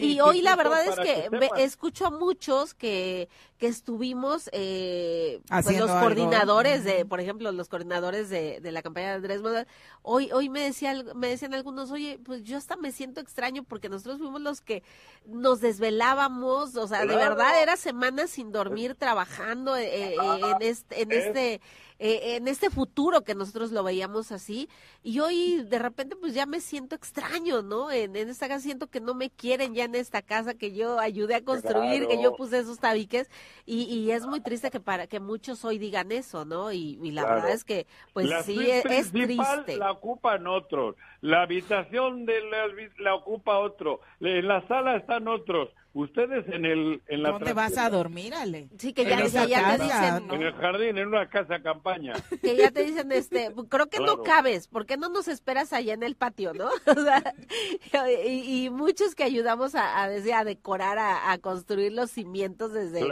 y 0.00 0.20
hoy 0.20 0.45
la 0.46 0.56
verdad 0.56 0.86
es 0.86 0.96
que, 0.96 1.28
escucho 1.62 2.06
a 2.06 2.10
muchos 2.10 2.74
que, 2.74 3.28
que 3.58 3.66
estuvimos, 3.66 4.48
eh, 4.52 5.40
pues 5.48 5.78
los 5.78 5.90
coordinadores 5.90 6.84
de, 6.84 7.04
por 7.04 7.20
ejemplo, 7.20 7.50
los 7.52 7.68
coordinadores 7.68 8.30
de, 8.30 8.60
de 8.60 8.72
la 8.72 8.82
campaña 8.82 9.08
de 9.08 9.14
Andrés 9.14 9.42
Manuel, 9.42 9.66
hoy, 10.02 10.30
hoy 10.32 10.48
me 10.48 10.60
decía, 10.60 11.04
me 11.14 11.28
decían 11.28 11.54
algunos, 11.54 11.90
oye, 11.90 12.18
pues 12.24 12.42
yo 12.44 12.56
hasta 12.56 12.76
me 12.76 12.92
siento 12.92 13.20
extraño 13.20 13.64
porque 13.64 13.88
nosotros 13.88 14.18
fuimos 14.18 14.40
los 14.40 14.60
que 14.60 14.82
nos 15.26 15.60
desvelábamos, 15.60 16.76
o 16.76 16.86
sea, 16.86 17.04
de 17.04 17.16
verdad 17.16 17.62
era 17.62 17.76
semanas 17.76 18.30
sin 18.30 18.52
dormir 18.52 18.94
trabajando 18.94 19.76
eh, 19.76 20.14
eh, 20.14 20.16
en 20.20 20.62
este, 20.62 21.02
en 21.02 21.12
este 21.12 21.60
eh, 21.98 22.36
en 22.36 22.48
este 22.48 22.70
futuro 22.70 23.22
que 23.22 23.34
nosotros 23.34 23.72
lo 23.72 23.82
veíamos 23.82 24.32
así. 24.32 24.68
Y 25.02 25.20
hoy 25.20 25.62
de 25.62 25.78
repente 25.78 26.16
pues 26.16 26.34
ya 26.34 26.46
me 26.46 26.60
siento 26.60 26.94
extraño, 26.94 27.62
¿no? 27.62 27.90
En, 27.90 28.16
esta 28.16 28.48
casa 28.48 28.60
siento 28.60 28.88
que 28.88 29.00
no 29.00 29.14
me 29.14 29.30
quieren 29.30 29.74
ya 29.74 29.84
en 29.84 29.94
esta 29.94 30.22
casa 30.22 30.54
que 30.54 30.72
yo 30.72 30.98
ayudé 30.98 31.36
a 31.36 31.44
construir, 31.44 32.06
que 32.06 32.22
yo 32.22 32.36
puse 32.36 32.58
esos 32.58 32.78
tabiques. 32.78 33.30
Y, 33.64 33.84
y, 33.84 34.10
es 34.10 34.26
muy 34.26 34.40
triste 34.40 34.70
que 34.70 34.80
para 34.80 35.06
que 35.06 35.20
muchos 35.20 35.64
hoy 35.64 35.78
digan 35.78 36.12
eso, 36.12 36.44
¿no? 36.44 36.72
Y, 36.72 36.96
la 37.12 37.24
verdad 37.24 37.50
es 37.50 37.64
que 37.64 37.86
pues 38.12 38.28
sí, 38.44 38.70
es, 38.70 39.12
triste. 39.12 39.76
La 39.76 39.92
ocupan 39.92 40.46
otros, 40.46 40.96
la 41.22 41.42
habitación 41.42 42.26
de 42.26 42.40
la, 42.42 42.66
la 42.98 43.14
ocupa 43.14 43.58
otro, 43.58 44.00
en 44.20 44.46
la 44.46 44.66
sala 44.68 44.96
están 44.96 45.28
otros 45.28 45.70
Ustedes 45.96 46.46
en 46.48 46.66
el 46.66 47.00
en 47.06 47.22
la 47.22 47.30
¿Dónde 47.30 47.54
vas 47.54 47.78
a 47.78 47.88
dormir, 47.88 48.34
Ale? 48.34 48.68
Sí, 48.76 48.92
que 48.92 49.04
ya, 49.06 49.26
ya, 49.46 49.78
te 49.78 49.84
dicen, 49.84 50.30
en 50.30 50.42
el 50.42 50.52
jardín, 50.52 50.98
en 50.98 51.08
una 51.08 51.26
casa 51.30 51.62
campaña. 51.62 52.12
Que 52.42 52.54
ya 52.54 52.70
te 52.70 52.84
dicen 52.84 53.10
este, 53.12 53.50
creo 53.70 53.86
que 53.86 54.00
no 54.00 54.22
cabes, 54.22 54.68
¿por 54.68 54.84
qué 54.84 54.98
no 54.98 55.08
nos 55.08 55.26
esperas 55.26 55.72
allá 55.72 55.94
en 55.94 56.02
el 56.02 56.14
patio, 56.14 56.52
no? 56.52 56.68
y, 58.26 58.68
muchos 58.68 59.14
que 59.14 59.24
ayudamos 59.24 59.74
a, 59.74 60.02
a, 60.02 60.04
a 60.04 60.44
decorar, 60.44 60.98
a, 60.98 61.38
construir 61.38 61.92
los 61.92 62.10
cimientos 62.10 62.74
desde 62.74 63.02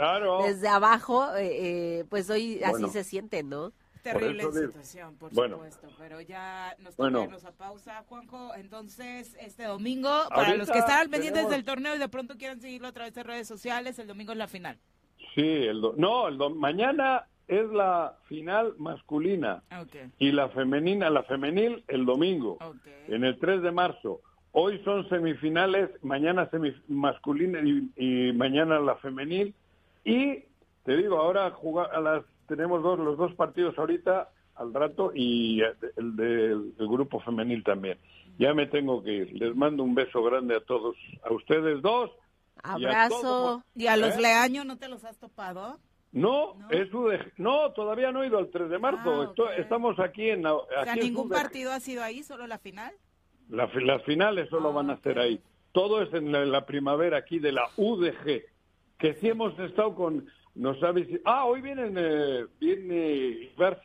desde 0.43 0.67
abajo, 0.67 1.35
eh, 1.35 1.99
eh, 1.99 2.05
pues 2.07 2.29
hoy 2.29 2.61
así 2.63 2.87
se 2.89 3.03
siente, 3.03 3.41
¿no? 3.41 3.73
Terrible 4.13 4.43
situación, 4.51 5.15
por 5.17 5.33
supuesto, 5.33 5.87
pero 5.97 6.21
ya 6.21 6.75
nos 6.79 6.97
irnos 6.97 7.45
a 7.45 7.51
pausa, 7.51 8.03
Juanjo. 8.07 8.53
Entonces, 8.55 9.35
este 9.39 9.63
domingo, 9.63 10.11
para 10.29 10.55
los 10.55 10.69
que 10.69 10.79
están 10.79 11.09
pendientes 11.09 11.49
del 11.49 11.65
torneo 11.65 11.95
y 11.95 11.99
de 11.99 12.09
pronto 12.09 12.37
quieran 12.37 12.61
seguirlo 12.61 12.87
a 12.87 12.91
través 12.91 13.13
de 13.13 13.23
redes 13.23 13.47
sociales, 13.47 13.97
el 13.99 14.07
domingo 14.07 14.31
es 14.31 14.37
la 14.37 14.47
final. 14.47 14.77
Sí, 15.33 15.41
el 15.41 15.81
no, 15.97 16.27
el 16.27 16.37
mañana 16.55 17.27
es 17.47 17.67
la 17.69 18.17
final 18.27 18.73
masculina 18.77 19.63
y 20.19 20.31
la 20.31 20.49
femenina, 20.49 21.09
la 21.09 21.23
femenil 21.23 21.83
el 21.87 22.05
domingo, 22.05 22.57
en 23.07 23.23
el 23.23 23.39
3 23.39 23.61
de 23.61 23.71
marzo. 23.71 24.21
Hoy 24.51 24.81
son 24.85 25.09
semifinales, 25.09 25.89
mañana 26.01 26.49
masculina 26.87 27.59
y, 27.59 27.91
y, 27.97 28.31
mañana 28.33 28.79
la 28.79 28.95
femenil. 28.95 29.53
Y 30.05 30.45
te 30.85 30.95
digo, 30.95 31.17
ahora 31.17 31.51
jugar 31.51 31.93
a 31.93 31.99
las 31.99 32.23
tenemos 32.47 32.83
dos, 32.83 32.99
los 32.99 33.17
dos 33.17 33.33
partidos 33.35 33.77
ahorita 33.77 34.29
al 34.55 34.73
rato 34.73 35.11
y 35.13 35.61
el 35.61 36.15
del 36.15 36.73
grupo 36.77 37.19
femenil 37.19 37.63
también. 37.63 37.97
Ya 38.37 38.53
me 38.53 38.67
tengo 38.67 39.03
que 39.03 39.11
ir. 39.11 39.33
Les 39.33 39.55
mando 39.55 39.83
un 39.83 39.95
beso 39.95 40.23
grande 40.23 40.55
a 40.55 40.61
todos, 40.61 40.95
a 41.23 41.33
ustedes 41.33 41.81
dos. 41.81 42.11
Abrazo. 42.63 43.63
¿Y 43.75 43.87
a, 43.87 43.97
los 43.97 44.15
¿Eh? 44.17 44.21
leaños 44.21 44.65
no 44.65 44.77
te 44.77 44.87
los 44.87 45.03
has 45.03 45.17
topado? 45.17 45.79
No, 46.11 46.55
¿No? 46.55 46.69
no, 47.37 47.71
todavía 47.73 48.11
no 48.13 48.23
he 48.23 48.27
ido 48.27 48.37
al 48.37 48.49
3 48.49 48.69
de 48.69 48.79
marzo. 48.79 49.33
Ah, 49.37 49.53
estamos 49.57 49.99
aquí 49.99 50.29
en... 50.29 50.45
Aquí 50.47 51.01
¿ningún 51.01 51.27
partido 51.27 51.73
ha 51.73 51.81
sido 51.81 52.03
ahí, 52.03 52.23
solo 52.23 52.47
la 52.47 52.57
final? 52.57 52.93
las 53.49 54.03
finales 54.03 54.49
solo 54.49 54.73
van 54.73 54.89
a 54.89 54.93
ah, 54.93 54.99
ser 55.03 55.19
ahí. 55.19 55.41
Todo 55.71 56.01
es 56.01 56.13
en 56.13 56.31
la, 56.31 56.65
primavera 56.65 57.17
aquí 57.17 57.39
de 57.39 57.51
la 57.51 57.67
UDG, 57.75 58.43
que 58.97 59.13
sí 59.15 59.27
hemos 59.27 59.59
estado 59.59 59.93
con 59.93 60.25
nos 60.55 60.79
sabes 60.79 61.07
ah, 61.25 61.45
hoy 61.45 61.61
vienen, 61.61 61.95
eh, 61.97 62.45
viene 62.59 63.51
Ibar 63.55 63.81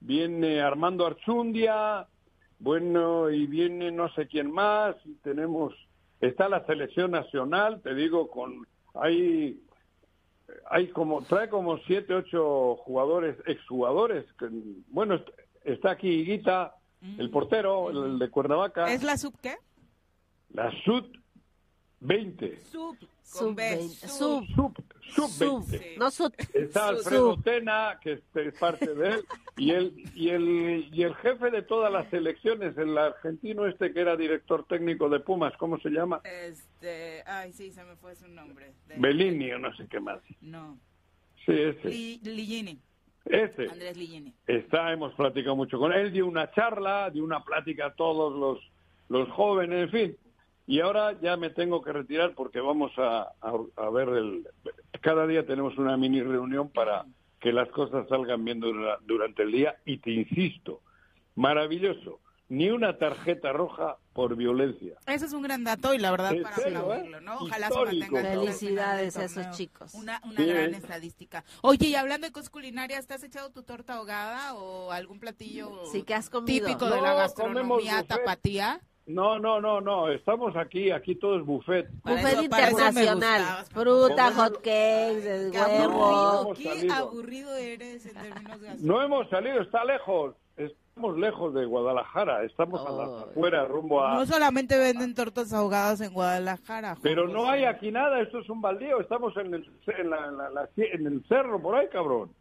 viene 0.00 0.60
Armando 0.60 1.06
Archundia, 1.06 2.06
bueno, 2.58 3.30
y 3.30 3.46
viene 3.46 3.90
no 3.90 4.12
sé 4.14 4.26
quién 4.26 4.50
más, 4.50 4.96
tenemos, 5.22 5.72
está 6.20 6.48
la 6.48 6.64
selección 6.66 7.12
nacional, 7.12 7.80
te 7.82 7.94
digo, 7.94 8.28
con, 8.28 8.66
hay, 8.94 9.60
hay 10.70 10.88
como, 10.88 11.22
trae 11.22 11.48
como 11.48 11.78
siete, 11.78 12.14
ocho 12.14 12.76
jugadores, 12.76 13.36
exjugadores, 13.46 14.24
que, 14.38 14.48
bueno, 14.88 15.20
está 15.64 15.92
aquí 15.92 16.08
Higuita, 16.08 16.74
el 17.18 17.30
portero, 17.30 17.90
el 17.90 18.18
de 18.18 18.30
Cuernavaca. 18.30 18.92
¿Es 18.92 19.04
la 19.04 19.16
sub 19.16 19.38
qué? 19.40 19.56
La 20.52 20.72
sub 20.84 21.06
20. 22.00 22.60
Sub, 22.70 22.96
sub, 23.22 23.58
sub, 24.06 24.46
sub, 24.46 24.76
sub, 25.14 25.68
20. 25.68 25.96
No 25.98 26.10
sub. 26.10 26.32
Está 26.52 26.88
Alfredo 26.88 27.36
Tena, 27.42 27.98
que 28.02 28.12
es 28.34 28.54
parte 28.58 28.94
de 28.94 29.08
él, 29.08 29.24
y 29.56 29.70
el, 29.70 29.94
y 30.14 30.28
el, 30.28 30.88
y 30.92 31.02
el 31.02 31.14
jefe 31.16 31.50
de 31.50 31.62
todas 31.62 31.90
las 31.90 32.08
selecciones, 32.10 32.76
el 32.76 32.96
argentino 32.96 33.66
este 33.66 33.92
que 33.92 34.00
era 34.00 34.16
director 34.16 34.66
técnico 34.66 35.08
de 35.08 35.20
Pumas, 35.20 35.56
¿cómo 35.56 35.78
se 35.78 35.90
llama? 35.90 36.20
Este, 36.24 37.22
ay, 37.26 37.52
sí, 37.52 37.72
se 37.72 37.82
me 37.84 37.96
fue 37.96 38.14
su 38.14 38.28
nombre. 38.28 38.72
Bellini 38.96 39.52
o 39.52 39.58
no 39.58 39.74
sé 39.76 39.86
qué 39.88 40.00
más. 40.00 40.20
No. 40.42 40.78
Sí, 41.46 41.52
ese. 41.52 41.88
Ligini. 41.88 42.78
Ese. 43.24 43.68
Andrés 43.70 43.96
Ligini. 43.96 44.34
Está, 44.46 44.92
hemos 44.92 45.14
platicado 45.14 45.56
mucho 45.56 45.78
con 45.78 45.92
él, 45.92 46.12
dio 46.12 46.26
una 46.26 46.50
charla, 46.52 47.10
dio 47.10 47.24
una 47.24 47.42
plática 47.42 47.86
a 47.86 47.94
todos 47.94 48.38
los, 48.38 48.70
los 49.08 49.28
jóvenes, 49.34 49.84
en 49.84 49.90
fin 49.90 50.16
y 50.66 50.80
ahora 50.80 51.18
ya 51.20 51.36
me 51.36 51.50
tengo 51.50 51.80
que 51.82 51.92
retirar 51.92 52.34
porque 52.34 52.60
vamos 52.60 52.92
a, 52.98 53.32
a, 53.40 53.90
ver 53.90 54.08
el... 54.08 54.48
Cada 55.00 55.26
día 55.26 55.46
tenemos 55.46 55.78
una 55.78 55.96
mini 55.96 56.22
reunión 56.22 56.70
para 56.70 57.06
que 57.40 57.52
las 57.52 57.68
cosas 57.68 58.08
salgan 58.08 58.44
bien 58.44 58.60
durante 58.60 59.42
el 59.44 59.52
día 59.52 59.76
y 59.84 59.98
te 59.98 60.10
insisto, 60.10 60.80
maravilloso, 61.36 62.18
ni 62.48 62.70
una 62.70 62.98
tarjeta 62.98 63.52
roja 63.52 63.98
por 64.12 64.34
violencia. 64.34 64.94
Ese 65.06 65.26
es 65.26 65.32
un 65.32 65.42
gran 65.42 65.62
dato 65.62 65.94
y 65.94 65.98
la 65.98 66.10
verdad 66.10 66.32
para 66.42 66.56
aplaudirlo, 66.56 67.20
¿no? 67.20 67.36
Ojalá 67.38 67.68
se 67.68 67.84
mantenga. 67.84 68.22
Felicidades 68.22 69.16
a 69.16 69.24
esos 69.24 69.50
chicos. 69.50 69.94
Una, 69.94 70.20
una 70.24 70.44
gran 70.44 70.74
estadística. 70.74 71.44
Oye, 71.62 71.88
y 71.88 71.94
hablando 71.94 72.26
de 72.26 72.32
cosas 72.32 72.50
culinarias, 72.50 73.06
¿te 73.06 73.14
has 73.14 73.22
echado 73.22 73.50
tu 73.50 73.62
torta 73.62 73.94
ahogada 73.94 74.54
o 74.54 74.90
algún 74.90 75.20
platillo 75.20 75.84
sí, 75.92 76.02
que 76.02 76.14
has 76.14 76.30
comido. 76.30 76.66
típico 76.66 76.86
de 76.86 77.00
la 77.00 77.14
gastronomía 77.14 78.02
tapatía? 78.02 78.80
No, 79.06 79.38
no, 79.38 79.60
no, 79.60 79.80
no, 79.80 80.08
estamos 80.08 80.56
aquí, 80.56 80.90
aquí 80.90 81.14
todo 81.14 81.38
es 81.38 81.46
buffet. 81.46 81.88
buffet 82.02 82.42
internacional, 82.42 83.64
fruta, 83.66 84.32
hot 84.32 84.56
cakes, 84.56 85.52
huevos. 85.52 86.58
Qué 86.58 86.88
aburrido 86.92 87.54
eres 87.56 88.04
en 88.06 88.14
términos 88.14 88.60
de 88.60 88.74
No 88.80 89.00
hemos 89.00 89.28
salido, 89.30 89.60
está 89.60 89.84
lejos, 89.84 90.34
estamos 90.56 91.16
lejos 91.18 91.54
de 91.54 91.66
Guadalajara, 91.66 92.42
estamos 92.42 92.80
a 92.84 92.90
la 92.90 93.08
oh. 93.08 93.18
afuera, 93.30 93.64
rumbo 93.66 94.04
a... 94.04 94.14
No 94.14 94.26
solamente 94.26 94.76
venden 94.76 95.14
tortas 95.14 95.52
ahogadas 95.52 96.00
en 96.00 96.12
Guadalajara. 96.12 96.96
Pero 97.00 97.28
no 97.28 97.48
hay 97.48 97.64
aquí 97.64 97.92
nada, 97.92 98.20
esto 98.20 98.40
es 98.40 98.50
un 98.50 98.60
baldío, 98.60 99.00
estamos 99.00 99.36
en 99.36 99.54
el, 99.54 99.70
en, 99.86 100.10
la, 100.10 100.68
en 100.76 101.06
el 101.06 101.24
cerro 101.28 101.62
por 101.62 101.76
ahí, 101.76 101.86
cabrón. 101.92 102.32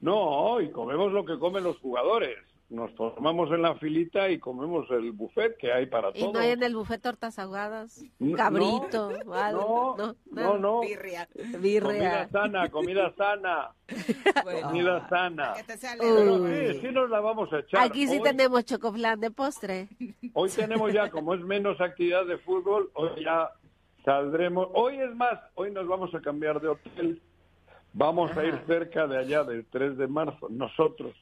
No, 0.00 0.58
y 0.62 0.70
comemos 0.70 1.12
lo 1.12 1.26
que 1.26 1.38
comen 1.38 1.64
los 1.64 1.78
jugadores 1.80 2.38
nos 2.70 2.92
formamos 2.92 3.50
en 3.50 3.62
la 3.62 3.74
filita 3.76 4.28
y 4.30 4.38
comemos 4.38 4.90
el 4.90 5.12
buffet 5.12 5.56
que 5.56 5.72
hay 5.72 5.86
para 5.86 6.12
todos. 6.12 6.28
¿Y 6.28 6.32
no 6.32 6.38
hay 6.38 6.50
en 6.50 6.62
el 6.62 6.74
buffet 6.74 7.00
tortas 7.00 7.38
ahogadas? 7.38 8.02
Cabrito, 8.36 9.12
no, 9.24 9.96
No, 9.96 10.16
no, 10.30 10.58
no. 10.58 10.80
Birria. 10.80 11.28
Comida 11.52 12.28
sana, 12.30 12.68
comida 12.70 13.14
sana. 13.16 13.70
comida 14.62 15.08
sana. 15.08 15.54
sí, 15.54 16.88
nos 16.92 17.10
la 17.10 17.20
vamos 17.20 17.52
a 17.52 17.60
echar. 17.60 17.82
Aquí 17.82 18.06
sí 18.06 18.20
tenemos 18.22 18.64
chocoflan 18.64 19.20
de 19.20 19.30
postre. 19.30 19.88
Hoy 20.32 20.50
tenemos 20.50 20.92
ya, 20.92 21.10
como 21.10 21.34
es 21.34 21.40
menos 21.42 21.80
actividad 21.80 22.26
de 22.26 22.38
fútbol, 22.38 22.90
hoy 22.94 23.24
ya 23.24 23.50
saldremos. 24.04 24.68
Hoy 24.74 24.98
es 24.98 25.14
más, 25.14 25.38
hoy 25.54 25.70
nos 25.70 25.86
vamos 25.86 26.14
a 26.14 26.20
cambiar 26.20 26.60
de 26.60 26.68
hotel 26.68 27.22
Vamos 27.96 28.36
a 28.36 28.44
ir 28.44 28.60
cerca 28.66 29.06
de 29.06 29.18
allá 29.18 29.44
del 29.44 29.64
3 29.66 29.96
de 29.96 30.08
marzo, 30.08 30.48
nosotros, 30.50 31.14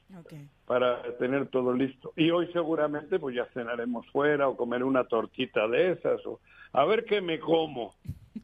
para 0.65 1.03
tener 1.19 1.47
todo 1.49 1.71
listo. 1.71 2.13
Y 2.15 2.31
hoy 2.31 2.49
seguramente 2.51 3.19
pues 3.19 3.35
ya 3.35 3.45
cenaremos 3.53 4.07
fuera 4.07 4.49
o 4.49 4.57
comer 4.57 4.83
una 4.83 5.03
tortita 5.03 5.67
de 5.67 5.91
esas 5.91 6.25
o 6.25 6.39
a 6.71 6.83
ver 6.85 7.05
qué 7.05 7.21
me 7.21 7.39
como. 7.39 7.93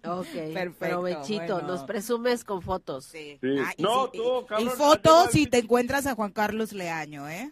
Ok, 0.06 0.28
Perfecto, 0.54 1.02
provechito, 1.02 1.62
nos 1.64 1.84
presumes 1.86 2.44
con 2.44 2.62
fotos. 2.62 3.06
Sí. 3.06 3.40
Ah, 3.42 3.74
no, 3.80 4.10
tú, 4.10 4.46
Y 4.60 4.66
fotos 4.66 5.32
si 5.32 5.48
te 5.48 5.58
encuentras 5.58 6.06
a 6.06 6.14
Juan 6.14 6.32
Carlos 6.32 6.72
Leaño, 6.72 7.28
¿eh? 7.28 7.52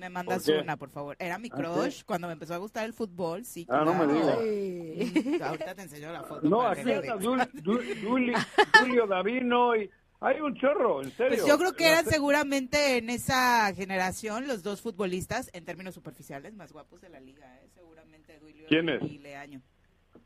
Me 0.00 0.08
mandas 0.08 0.48
una, 0.48 0.78
por 0.78 0.88
favor. 0.90 1.14
Era 1.18 1.38
mi 1.38 1.50
¿Ah, 1.52 1.56
crush 1.56 2.04
cuando 2.04 2.26
me 2.26 2.32
empezó 2.32 2.54
a 2.54 2.56
gustar 2.56 2.86
el 2.86 2.94
fútbol, 2.94 3.44
sí. 3.44 3.66
Ah, 3.68 3.82
no 3.84 3.92
me 3.94 4.12
digas. 4.12 5.42
Ahorita 5.42 5.74
te 5.74 5.82
enseño 5.82 6.10
la 6.10 6.22
foto. 6.22 6.48
No, 6.48 6.62
aquí 6.62 6.90
está 6.90 7.18
Julio 7.18 9.06
Davino 9.06 9.76
y... 9.76 9.90
Hay 10.22 10.38
un 10.38 10.54
chorro, 10.54 11.02
en 11.02 11.10
serio. 11.12 11.38
Pues 11.38 11.46
yo 11.46 11.56
creo 11.56 11.72
que 11.72 11.88
eran 11.88 12.04
seguramente 12.04 12.98
en 12.98 13.08
esa 13.08 13.72
generación 13.74 14.46
los 14.46 14.62
dos 14.62 14.82
futbolistas, 14.82 15.48
en 15.54 15.64
términos 15.64 15.94
superficiales, 15.94 16.52
más 16.54 16.72
guapos 16.72 17.00
de 17.00 17.08
la 17.08 17.20
liga, 17.20 17.46
¿eh? 17.62 17.70
seguramente 17.74 18.38
Duilio 18.38 18.66
y 18.68 19.18
Leaño. 19.18 19.62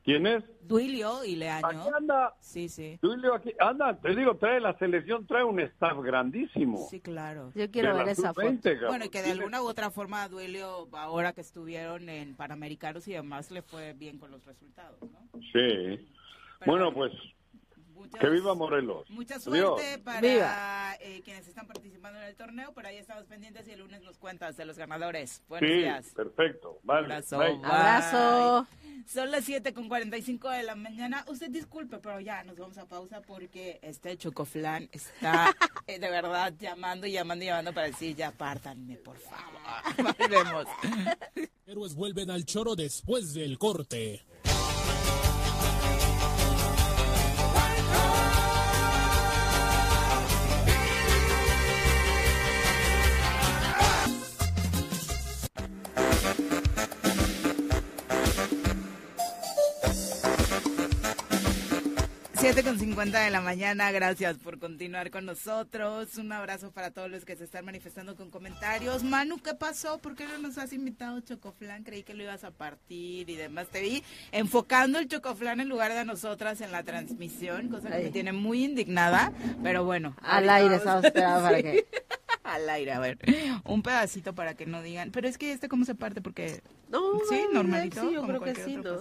¿Quién 0.04 0.26
es? 0.26 0.44
Duilio 0.60 1.24
y 1.24 1.34
Leaño. 1.36 1.66
Aquí 1.66 1.88
anda. 1.96 2.34
Sí, 2.38 2.68
sí. 2.68 2.98
Duilio 3.00 3.34
aquí 3.34 3.52
anda, 3.58 3.98
te 3.98 4.14
digo, 4.14 4.36
trae 4.36 4.60
la 4.60 4.76
selección, 4.78 5.26
trae 5.26 5.42
un 5.42 5.60
staff 5.60 5.98
grandísimo. 6.02 6.86
Sí, 6.90 7.00
claro. 7.00 7.52
Yo 7.54 7.70
quiero 7.70 7.96
ver 7.96 8.08
esa 8.08 8.34
foto. 8.34 8.46
Bueno, 8.86 9.06
y 9.06 9.08
que 9.08 9.22
de 9.22 9.30
alguna 9.30 9.62
u 9.62 9.66
otra 9.66 9.90
forma 9.90 10.28
Duilio, 10.28 10.88
ahora 10.92 11.32
que 11.32 11.40
estuvieron 11.40 12.08
en 12.10 12.34
Panamericanos 12.36 13.08
y 13.08 13.12
demás, 13.12 13.50
le 13.50 13.62
fue 13.62 13.94
bien 13.94 14.18
con 14.18 14.30
los 14.30 14.44
resultados, 14.44 15.00
¿no? 15.00 15.40
Sí. 15.52 16.06
bueno, 16.66 16.92
pues 16.92 17.12
que 18.20 18.28
viva 18.28 18.54
Morelos. 18.54 19.08
Mucha 19.08 19.40
suerte 19.40 19.98
para 19.98 20.96
eh, 21.00 21.22
quienes 21.24 21.48
están 21.48 21.66
participando 21.66 22.20
en 22.20 22.26
el 22.26 22.36
torneo. 22.36 22.72
Por 22.72 22.86
ahí 22.86 22.98
estamos 22.98 23.24
pendientes 23.24 23.66
y 23.68 23.72
el 23.72 23.80
lunes 23.80 24.02
nos 24.02 24.18
cuentas 24.18 24.56
de 24.58 24.66
los 24.66 24.76
ganadores. 24.76 25.42
Buenos 25.48 25.70
sí, 25.70 25.76
días. 25.76 26.12
Perfecto. 26.14 26.78
Vale. 26.82 27.06
Abrazo. 27.06 27.40
Abrazo. 27.40 28.66
Son 29.06 29.30
las 29.30 29.44
7 29.44 29.74
con 29.74 29.88
45 29.88 30.48
de 30.50 30.62
la 30.62 30.74
mañana. 30.74 31.24
Usted 31.28 31.50
disculpe, 31.50 31.98
pero 31.98 32.20
ya 32.20 32.42
nos 32.44 32.56
vamos 32.56 32.78
a 32.78 32.86
pausa 32.86 33.20
porque 33.20 33.78
este 33.82 34.16
chocoflán 34.16 34.88
está 34.92 35.54
eh, 35.86 35.98
de 35.98 36.10
verdad 36.10 36.52
llamando 36.58 37.06
y 37.06 37.12
llamando 37.12 37.44
y 37.44 37.48
llamando 37.48 37.72
para 37.72 37.88
decir 37.88 38.16
ya 38.16 38.30
pártanme, 38.30 38.96
por 38.96 39.18
favor. 39.18 40.16
Volvemos. 40.18 40.66
Héroes 41.66 41.94
vuelven 41.94 42.30
al 42.30 42.44
choro 42.44 42.76
después 42.76 43.34
del 43.34 43.58
corte. 43.58 44.22
7 62.44 62.62
con 62.62 62.78
50 62.78 63.20
de 63.20 63.30
la 63.30 63.40
mañana, 63.40 63.90
gracias 63.90 64.36
por 64.36 64.58
continuar 64.58 65.10
con 65.10 65.24
nosotros. 65.24 66.18
Un 66.18 66.30
abrazo 66.30 66.72
para 66.72 66.90
todos 66.90 67.10
los 67.10 67.24
que 67.24 67.36
se 67.36 67.44
están 67.44 67.64
manifestando 67.64 68.16
con 68.16 68.28
comentarios. 68.28 69.02
Manu, 69.02 69.38
¿qué 69.38 69.54
pasó? 69.54 69.96
¿Por 69.96 70.14
qué 70.14 70.26
no 70.26 70.36
nos 70.36 70.58
has 70.58 70.74
invitado 70.74 71.18
Chocoflan? 71.20 71.84
Creí 71.84 72.02
que 72.02 72.12
lo 72.12 72.22
ibas 72.22 72.44
a 72.44 72.50
partir 72.50 73.30
y 73.30 73.36
demás. 73.36 73.68
Te 73.68 73.80
vi 73.80 74.04
enfocando 74.30 74.98
el 74.98 75.08
Chocoflan 75.08 75.60
en 75.60 75.70
lugar 75.70 75.94
de 75.94 76.04
nosotras 76.04 76.60
en 76.60 76.70
la 76.70 76.82
transmisión, 76.82 77.70
cosa 77.70 77.88
que 77.88 78.02
me 78.02 78.10
tiene 78.10 78.32
muy 78.34 78.62
indignada, 78.62 79.32
pero 79.62 79.86
bueno. 79.86 80.14
Al 80.20 80.50
aire, 80.50 80.74
estamos 80.74 81.02
esperando 81.02 81.42
para 81.44 81.62
que... 81.62 81.86
Al 82.44 82.68
aire, 82.68 82.92
a 82.92 83.00
ver. 83.00 83.18
Un 83.64 83.82
pedacito 83.82 84.34
para 84.34 84.54
que 84.54 84.66
no 84.66 84.82
digan. 84.82 85.12
Pero 85.12 85.28
es 85.28 85.38
que 85.38 85.50
este, 85.50 85.70
¿cómo 85.70 85.86
se 85.86 85.94
parte? 85.94 86.20
Porque. 86.20 86.60
No, 86.90 87.00
sí, 87.30 87.46
normalito. 87.54 88.02
Sí, 88.02 88.12
yo 88.12 88.26
creo 88.26 88.40
que 88.42 88.54
sí, 88.54 88.76
¿no? 88.76 88.98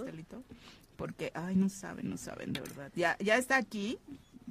Porque, 0.96 1.30
ay, 1.34 1.56
no 1.56 1.68
saben, 1.68 2.08
no 2.08 2.16
saben 2.16 2.52
de 2.52 2.60
verdad. 2.60 2.90
Ya, 2.94 3.16
ya 3.18 3.36
está 3.36 3.56
aquí 3.56 3.98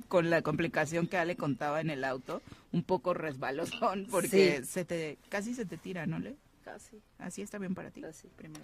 con 0.08 0.30
la 0.30 0.42
complicación 0.42 1.08
que 1.08 1.18
Ale 1.18 1.36
contaba 1.36 1.82
en 1.82 1.90
el 1.90 2.04
auto, 2.04 2.42
un 2.72 2.84
poco 2.84 3.14
resbalosón, 3.14 4.08
porque 4.12 4.64
se 4.64 4.86
te, 4.86 5.18
casi 5.30 5.54
se 5.54 5.66
te 5.66 5.78
tira, 5.78 6.06
¿no, 6.06 6.20
Le? 6.20 6.36
Casi. 6.64 7.02
¿Así 7.20 7.42
está 7.42 7.58
bien 7.58 7.76
para 7.76 7.92
ti? 7.92 8.02
Casi. 8.02 8.28
Primero. 8.30 8.64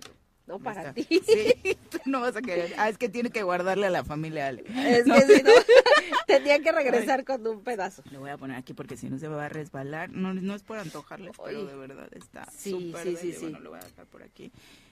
No 0.50 0.58
para 0.58 0.94
ti. 0.94 1.06
Sí, 1.10 1.78
no 2.06 2.22
vas 2.22 2.36
a 2.36 2.42
querer. 2.42 2.74
Ah, 2.78 2.90
es 2.90 2.98
que 2.98 3.08
tiene 3.08 3.30
que 3.30 3.44
guardarle 3.44 3.86
a 3.86 3.92
la 3.92 4.04
familia 4.04 4.48
Ale. 4.48 4.64
Es 4.68 5.04
que 5.06 5.38
si 5.38 5.44
no, 5.44 5.52
tendría 6.28 6.60
que 6.60 6.72
regresar 6.72 7.24
con 7.24 7.46
un 7.46 7.62
pedazo. 7.62 8.02
Lo 8.12 8.22
voy 8.22 8.32
a 8.32 8.38
poner 8.38 8.58
aquí 8.58 8.74
porque 8.74 8.98
si 8.98 9.12
no 9.12 9.20
se 9.20 9.28
va 9.28 9.46
a 9.46 9.50
resbalar. 9.50 10.10
No, 10.10 10.34
no 10.34 10.56
es 10.56 10.64
por 10.64 10.80
antojarles, 10.80 11.36
pero 11.46 11.66
de 11.66 11.76
verdad 11.76 12.10
está 12.14 12.46
súper 12.52 13.04
sí, 13.04 13.18
sí, 13.22 13.34
sí, 13.34 13.42
Bueno, 13.42 13.60
lo 13.60 13.70
voy 13.70 13.80
a 13.80 13.84
dejar 13.84 14.08
por 14.08 14.24
aquí. 14.24 14.52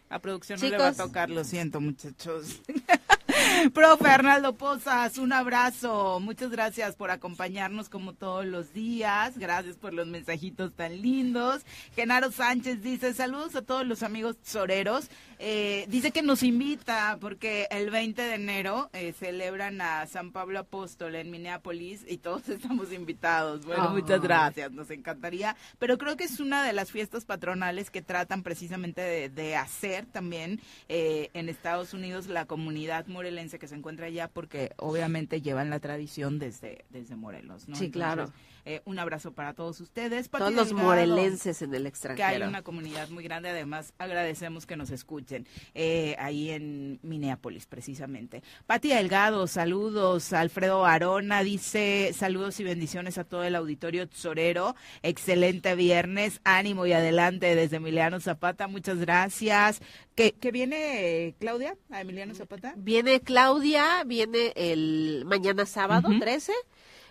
A 0.09 0.19
producción 0.19 0.59
no 0.59 0.69
le 0.69 0.77
va 0.77 0.87
a 0.87 0.93
tocar, 0.93 1.29
lo 1.29 1.43
siento, 1.43 1.81
muchachos. 1.81 2.61
Profe 3.73 4.07
Arnaldo 4.07 4.55
Pozas, 4.55 5.17
un 5.17 5.33
abrazo. 5.33 6.19
Muchas 6.19 6.49
gracias 6.49 6.95
por 6.95 7.11
acompañarnos 7.11 7.89
como 7.89 8.13
todos 8.13 8.45
los 8.45 8.73
días. 8.73 9.37
Gracias 9.37 9.75
por 9.75 9.93
los 9.93 10.07
mensajitos 10.07 10.73
tan 10.73 11.01
lindos. 11.01 11.65
Genaro 11.95 12.31
Sánchez 12.31 12.81
dice, 12.81 13.13
saludos 13.13 13.55
a 13.55 13.61
todos 13.61 13.85
los 13.85 14.03
amigos 14.03 14.37
soreros. 14.43 15.09
Eh, 15.39 15.85
dice 15.89 16.11
que 16.11 16.23
nos 16.23 16.41
invita 16.41 17.17
porque 17.21 17.67
el 17.69 17.91
20 17.91 18.21
de 18.21 18.33
enero 18.33 18.89
eh, 18.93 19.13
celebran 19.13 19.81
a 19.81 20.07
San 20.07 20.31
Pablo 20.31 20.59
Apóstol 20.59 21.13
en 21.15 21.29
Minneapolis 21.29 22.03
y 22.07 22.17
todos 22.17 22.49
estamos 22.49 22.91
invitados. 22.91 23.65
Bueno, 23.65 23.89
muchas 23.91 24.21
gracias, 24.21 24.71
nos 24.71 24.89
encantaría. 24.89 25.55
Pero 25.79 25.97
creo 25.97 26.17
que 26.17 26.23
es 26.23 26.39
una 26.39 26.63
de 26.63 26.73
las 26.73 26.91
fiestas 26.91 27.25
patronales 27.25 27.91
que 27.91 28.01
tratan 28.01 28.43
precisamente 28.43 29.29
de, 29.29 29.55
hacer 29.57 30.05
también 30.05 30.59
eh, 30.87 31.29
en 31.33 31.49
Estados 31.49 31.93
Unidos 31.93 32.27
la 32.27 32.45
comunidad 32.45 33.07
morelense 33.27 33.59
que 33.59 33.67
se 33.67 33.75
encuentra 33.75 34.05
allá 34.05 34.29
porque 34.29 34.71
obviamente 34.77 35.41
llevan 35.41 35.69
la 35.69 35.79
tradición 35.79 36.39
desde, 36.39 36.85
desde 36.89 37.17
Morelos. 37.17 37.67
¿no? 37.67 37.75
Sí, 37.75 37.91
claro. 37.91 38.31
Eh, 38.69 38.81
un 38.83 38.99
abrazo 38.99 39.31
para 39.31 39.53
todos 39.53 39.79
ustedes. 39.79 40.29
todos 40.29 40.51
los 40.51 40.73
morelenses 40.73 41.61
en 41.61 41.73
el 41.73 41.87
extranjero. 41.87 42.27
Que 42.27 42.35
hay 42.35 42.41
una 42.41 42.63
comunidad 42.63 43.07
muy 43.07 43.23
grande, 43.23 43.47
además 43.47 43.93
agradecemos 43.97 44.65
que 44.65 44.75
nos 44.75 44.89
escuchen 44.89 45.47
eh, 45.73 46.17
ahí 46.19 46.49
en 46.49 46.99
Minneapolis, 47.01 47.65
precisamente. 47.65 48.43
Pati 48.65 48.89
Delgado, 48.89 49.47
saludos. 49.47 50.33
Alfredo 50.33 50.85
Arona 50.85 51.43
dice 51.43 52.11
saludos 52.13 52.59
y 52.59 52.65
bendiciones 52.65 53.17
a 53.17 53.23
todo 53.23 53.45
el 53.45 53.55
auditorio 53.55 54.05
tesorero. 54.05 54.75
Excelente 55.01 55.73
viernes, 55.75 56.41
ánimo 56.43 56.85
y 56.85 56.91
adelante 56.91 57.55
desde 57.55 57.77
Emiliano 57.77 58.19
Zapata. 58.19 58.67
Muchas 58.67 58.97
gracias. 58.97 59.81
¿Qué, 60.13 60.33
viene 60.51 61.35
Claudia 61.39 61.77
a 61.89 62.01
Emiliano 62.01 62.35
Zapata? 62.35 62.73
Viene 62.75 63.21
Claudia, 63.21 64.03
viene 64.03 64.51
el 64.57 65.23
mañana 65.25 65.65
sábado 65.65 66.09
13 66.19 66.51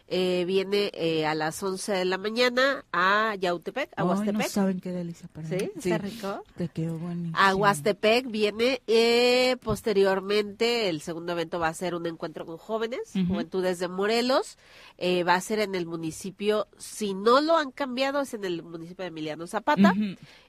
eh, 0.09 0.45
viene 0.47 0.93
eh, 0.95 1.27
a 1.27 1.35
las 1.35 1.61
11 1.61 1.93
de 1.93 2.05
la 2.05 2.17
mañana 2.17 2.85
a 2.93 3.35
Yautepec, 3.35 3.91
a 3.97 4.05
Huastepec. 4.05 4.35
no 4.35 4.49
saben 4.49 4.81
qué 4.81 4.93
delicia 4.93 5.29
para 5.33 5.49
¿Sí? 5.49 5.71
¿Está 5.77 5.99
rico? 5.99 6.45
Te 6.57 6.69
quedó 6.69 6.97
buenísimo. 6.97 7.37
A 7.37 7.55
Huastepec 7.57 8.31
viene 8.31 8.83
eh, 8.87 9.57
posteriormente, 9.63 10.89
el 10.89 11.01
segundo 11.01 11.33
evento 11.33 11.59
va 11.59 11.69
a 11.69 11.75
ser 11.75 11.97
un 11.97 12.07
encuentro 12.07 12.47
con 12.47 12.57
jóvenes, 12.57 13.01
Juventudes 13.27 13.81
de 13.81 13.89
Morelos, 13.89 14.59
eh, 14.97 15.25
va 15.25 15.35
a 15.35 15.41
ser 15.41 15.59
en 15.59 15.75
el 15.75 15.87
municipio, 15.87 16.69
si 16.79 17.15
no 17.15 17.41
lo 17.41 17.57
han 17.57 17.73
cambiado, 17.73 18.21
es 18.21 18.33
en 18.35 18.45
el 18.45 18.63
municipio 18.63 19.03
de 19.03 19.09
Emiliano 19.09 19.47
Zapata, 19.49 19.93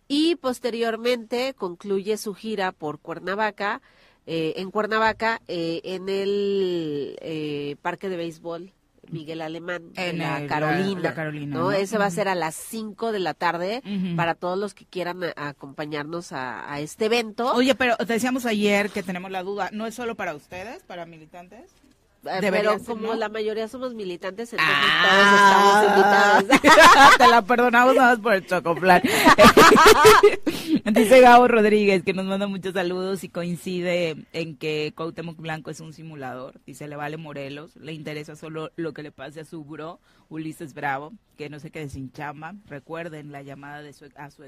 y 0.07 0.35
posteriormente 0.35 1.55
concluye 1.55 2.17
su 2.17 2.35
gira 2.35 2.71
por 2.71 2.99
Cuernavaca, 2.99 3.81
en 4.25 4.71
Cuernavaca, 4.71 5.41
en 5.47 6.09
el 6.09 7.77
Parque 7.81 8.09
de 8.09 8.17
Béisbol 8.17 8.73
Miguel 9.09 9.41
Alemán, 9.41 9.91
en 9.95 10.19
la, 10.19 10.45
Carolina, 10.47 11.13
¿no? 11.45 11.71
Ese 11.71 11.97
va 11.97 12.05
a 12.05 12.11
ser 12.11 12.27
a 12.27 12.35
las 12.35 12.55
5 12.55 13.11
de 13.11 13.19
la 13.19 13.33
tarde 13.33 13.81
para 14.15 14.35
todos 14.35 14.57
los 14.57 14.73
que 14.73 14.85
quieran 14.85 15.21
acompañarnos 15.35 16.31
a, 16.31 16.79
este 16.79 17.05
evento. 17.05 17.53
Oye, 17.53 17.75
pero 17.75 17.97
te 17.97 18.13
decíamos 18.13 18.45
ayer 18.45 18.89
que 18.89 19.03
tenemos 19.03 19.31
la 19.31 19.43
duda, 19.43 19.69
¿no 19.71 19.87
es 19.87 19.95
solo 19.95 20.15
para 20.15 20.35
ustedes, 20.35 20.83
para 20.83 21.05
militantes? 21.05 21.71
Eh, 22.27 22.51
pero 22.51 22.77
como 22.83 23.13
la 23.13 23.29
mayoría 23.29 23.67
somos 23.67 23.93
militantes, 23.93 24.53
entonces 24.53 24.75
ah. 24.77 25.83
todos 25.83 26.43
estamos 26.43 26.53
invitados. 26.61 27.17
Te 27.17 27.27
la 27.27 27.41
perdonamos 27.41 27.95
nada 27.95 28.09
más 28.11 28.19
por 28.19 28.33
el 28.33 28.45
chocoplan. 28.45 29.01
Dice 30.93 31.21
Gabo 31.21 31.47
Rodríguez 31.47 32.03
que 32.03 32.13
nos 32.13 32.25
manda 32.25 32.47
muchos 32.47 32.73
saludos 32.73 33.23
y 33.23 33.29
coincide 33.29 34.25
en 34.33 34.55
que 34.57 34.93
Cuauhtémoc 34.95 35.37
Blanco 35.37 35.69
es 35.69 35.79
un 35.79 35.93
simulador. 35.93 36.61
Dice, 36.65 36.87
le 36.87 36.95
vale 36.95 37.17
Morelos, 37.17 37.75
le 37.75 37.93
interesa 37.93 38.35
solo 38.35 38.71
lo 38.75 38.93
que 38.93 39.03
le 39.03 39.11
pase 39.11 39.41
a 39.41 39.45
su 39.45 39.63
bro, 39.63 39.99
Ulises 40.29 40.73
Bravo, 40.73 41.13
que 41.37 41.49
no 41.49 41.59
sé 41.59 41.71
qué 41.71 41.79
desinchama. 41.79 42.55
Recuerden 42.67 43.31
la 43.31 43.41
llamada 43.41 43.81
de 43.81 43.93
su, 43.93 44.09
a 44.15 44.31
su. 44.31 44.43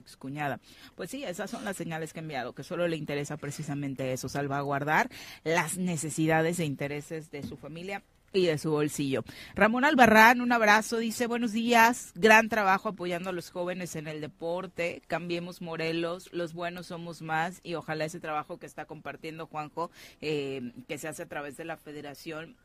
Pues 0.96 1.10
sí, 1.10 1.24
esas 1.24 1.50
son 1.50 1.66
las 1.66 1.78
señales 1.78 2.14
que 2.14 2.20
ha 2.20 2.24
enviado, 2.24 2.54
que 2.54 2.64
solo 2.64 2.88
le 2.88 2.98
interesa 2.98 3.38
precisamente 3.38 4.12
eso, 4.14 4.30
salvaguardar 4.30 5.10
las 5.44 5.78
necesidades 5.78 6.60
e 6.60 6.66
intereses 6.66 7.32
de 7.32 7.44
su 7.44 7.58
familia 7.58 8.04
y 8.34 8.46
de 8.46 8.58
su 8.58 8.72
bolsillo. 8.72 9.24
Ramón 9.56 9.86
Albarrán, 9.86 10.42
un 10.42 10.52
abrazo, 10.52 10.98
dice 10.98 11.28
buenos 11.28 11.52
días, 11.52 12.12
gran 12.16 12.50
trabajo 12.50 12.90
apoyando 12.90 13.30
a 13.30 13.34
los 13.34 13.50
jóvenes 13.50 13.96
en 13.96 14.08
el 14.08 14.22
deporte, 14.22 15.02
cambiemos 15.08 15.62
Morelos, 15.62 16.30
los 16.32 16.54
buenos 16.54 16.88
somos 16.88 17.22
más 17.22 17.60
y 17.64 17.76
ojalá 17.76 18.06
ese 18.06 18.20
trabajo 18.20 18.58
que 18.60 18.66
está 18.66 18.86
compartiendo 18.86 19.48
Juanjo, 19.48 19.90
eh, 20.22 20.74
que 20.88 20.98
se 20.98 21.08
hace 21.08 21.24
a 21.24 21.28
través 21.28 21.58
de 21.58 21.66
la 21.66 21.78
federación, 21.78 22.56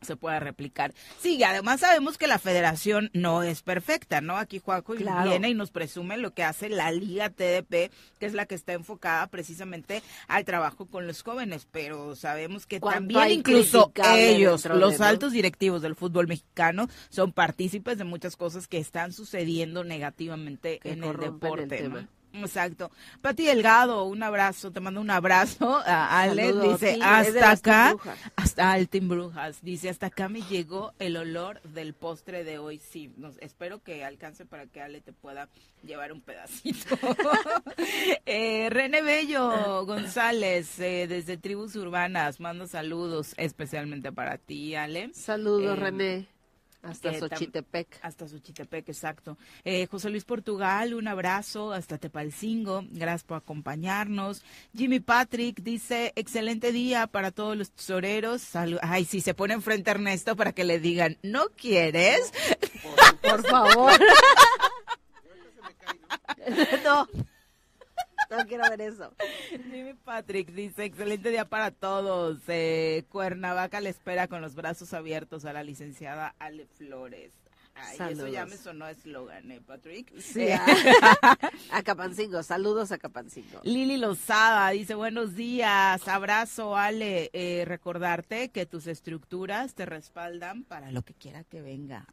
se 0.00 0.16
pueda 0.16 0.40
replicar. 0.40 0.94
Sí, 1.20 1.42
además 1.42 1.80
sabemos 1.80 2.18
que 2.18 2.26
la 2.26 2.38
federación 2.38 3.10
no 3.12 3.42
es 3.42 3.62
perfecta, 3.62 4.20
¿no? 4.20 4.36
Aquí 4.36 4.58
Juanjo 4.58 4.94
viene 4.94 5.48
y 5.50 5.54
nos 5.54 5.70
presume 5.70 6.16
lo 6.16 6.32
que 6.32 6.44
hace 6.44 6.68
la 6.68 6.90
Liga 6.90 7.30
TDP, 7.30 7.90
que 8.18 8.26
es 8.26 8.34
la 8.34 8.46
que 8.46 8.54
está 8.54 8.72
enfocada 8.72 9.26
precisamente 9.26 10.02
al 10.28 10.44
trabajo 10.44 10.86
con 10.86 11.06
los 11.06 11.22
jóvenes, 11.22 11.66
pero 11.70 12.16
sabemos 12.16 12.66
que 12.66 12.80
también 12.80 13.30
incluso 13.30 13.92
ellos, 14.14 14.64
los 14.66 15.00
altos 15.00 15.32
directivos 15.32 15.82
del 15.82 15.94
fútbol 15.96 16.28
mexicano, 16.28 16.88
son 17.08 17.32
partícipes 17.32 17.98
de 17.98 18.04
muchas 18.04 18.36
cosas 18.36 18.68
que 18.68 18.78
están 18.78 19.12
sucediendo 19.12 19.84
negativamente 19.84 20.80
en 20.84 21.04
el 21.04 21.16
deporte. 21.16 21.90
Exacto. 22.32 22.90
Pati 23.20 23.46
Delgado, 23.46 24.04
un 24.04 24.22
abrazo, 24.22 24.70
te 24.70 24.80
mando 24.80 25.00
un 25.00 25.10
abrazo. 25.10 25.80
A 25.84 26.20
Ale 26.20 26.52
dice, 26.52 26.98
hasta 27.02 27.50
acá, 27.50 27.96
hasta 28.36 28.72
Altin 28.72 29.08
Brujas, 29.08 29.58
dice, 29.62 29.88
hasta 29.88 30.06
acá 30.06 30.28
me 30.28 30.42
llegó 30.42 30.92
el 30.98 31.16
olor 31.16 31.60
del 31.62 31.94
postre 31.94 32.44
de 32.44 32.58
hoy. 32.58 32.78
Sí, 32.78 33.12
nos, 33.16 33.36
espero 33.38 33.82
que 33.82 34.04
alcance 34.04 34.44
para 34.44 34.66
que 34.66 34.80
Ale 34.80 35.00
te 35.00 35.12
pueda 35.12 35.48
llevar 35.82 36.12
un 36.12 36.20
pedacito. 36.20 36.98
eh, 38.26 38.68
René 38.70 39.02
Bello 39.02 39.84
González, 39.86 40.78
eh, 40.80 41.06
desde 41.08 41.36
Tribus 41.36 41.76
Urbanas, 41.76 42.40
mando 42.40 42.66
saludos 42.66 43.34
especialmente 43.36 44.12
para 44.12 44.38
ti, 44.38 44.74
Ale. 44.74 45.10
Saludos, 45.14 45.76
eh, 45.76 45.80
René. 45.80 46.37
Hasta 46.82 47.12
Xochitepec. 47.12 47.98
Hasta 48.02 48.28
Xochitepec, 48.28 48.88
exacto. 48.88 49.36
Eh, 49.64 49.86
José 49.90 50.10
Luis 50.10 50.24
Portugal, 50.24 50.94
un 50.94 51.08
abrazo 51.08 51.72
hasta 51.72 51.98
Tepalcingo. 51.98 52.84
Gracias 52.90 53.24
por 53.24 53.38
acompañarnos. 53.38 54.42
Jimmy 54.74 55.00
Patrick 55.00 55.62
dice, 55.62 56.12
excelente 56.16 56.72
día 56.72 57.06
para 57.06 57.30
todos 57.30 57.56
los 57.56 57.70
tesoreros. 57.70 58.54
Ay, 58.82 59.04
si 59.04 59.20
se 59.20 59.34
pone 59.34 59.54
enfrente 59.54 59.90
a 59.90 59.94
Ernesto 59.94 60.36
para 60.36 60.52
que 60.52 60.64
le 60.64 60.78
digan, 60.78 61.18
¿no 61.22 61.46
quieres? 61.56 62.32
por 63.22 63.42
favor. 63.46 63.92
no. 66.84 67.08
No 68.30 68.46
quiero 68.46 68.68
ver 68.68 68.80
eso. 68.80 69.12
Jimmy 69.50 69.94
Patrick 69.94 70.50
dice, 70.52 70.84
excelente 70.84 71.30
día 71.30 71.46
para 71.46 71.70
todos. 71.70 72.40
Eh, 72.48 73.04
Cuernavaca 73.08 73.80
le 73.80 73.90
espera 73.90 74.28
con 74.28 74.42
los 74.42 74.54
brazos 74.54 74.92
abiertos 74.92 75.44
a 75.44 75.52
la 75.52 75.62
licenciada 75.62 76.34
Ale 76.38 76.66
Flores. 76.66 77.32
Ay, 77.80 78.12
eso 78.12 78.26
ya 78.26 78.46
me 78.46 78.56
sonó 78.56 78.88
eslogan, 78.88 79.50
¿eh, 79.50 79.60
Patrick? 79.60 80.12
Sí, 80.20 80.42
eh, 80.42 80.58
a, 81.70 81.82
Capancingo, 81.82 82.42
saludos 82.42 82.92
a 82.92 82.98
Capancingo. 82.98 83.60
Lili 83.62 83.96
Lozada 83.96 84.70
dice, 84.70 84.94
buenos 84.94 85.34
días, 85.34 86.06
abrazo, 86.08 86.76
Ale, 86.76 87.30
eh, 87.32 87.64
recordarte 87.66 88.50
que 88.50 88.66
tus 88.66 88.86
estructuras 88.86 89.74
te 89.74 89.86
respaldan 89.86 90.64
para 90.64 90.90
lo 90.90 91.02
que 91.02 91.14
quiera 91.14 91.44
que 91.44 91.60
venga. 91.60 92.06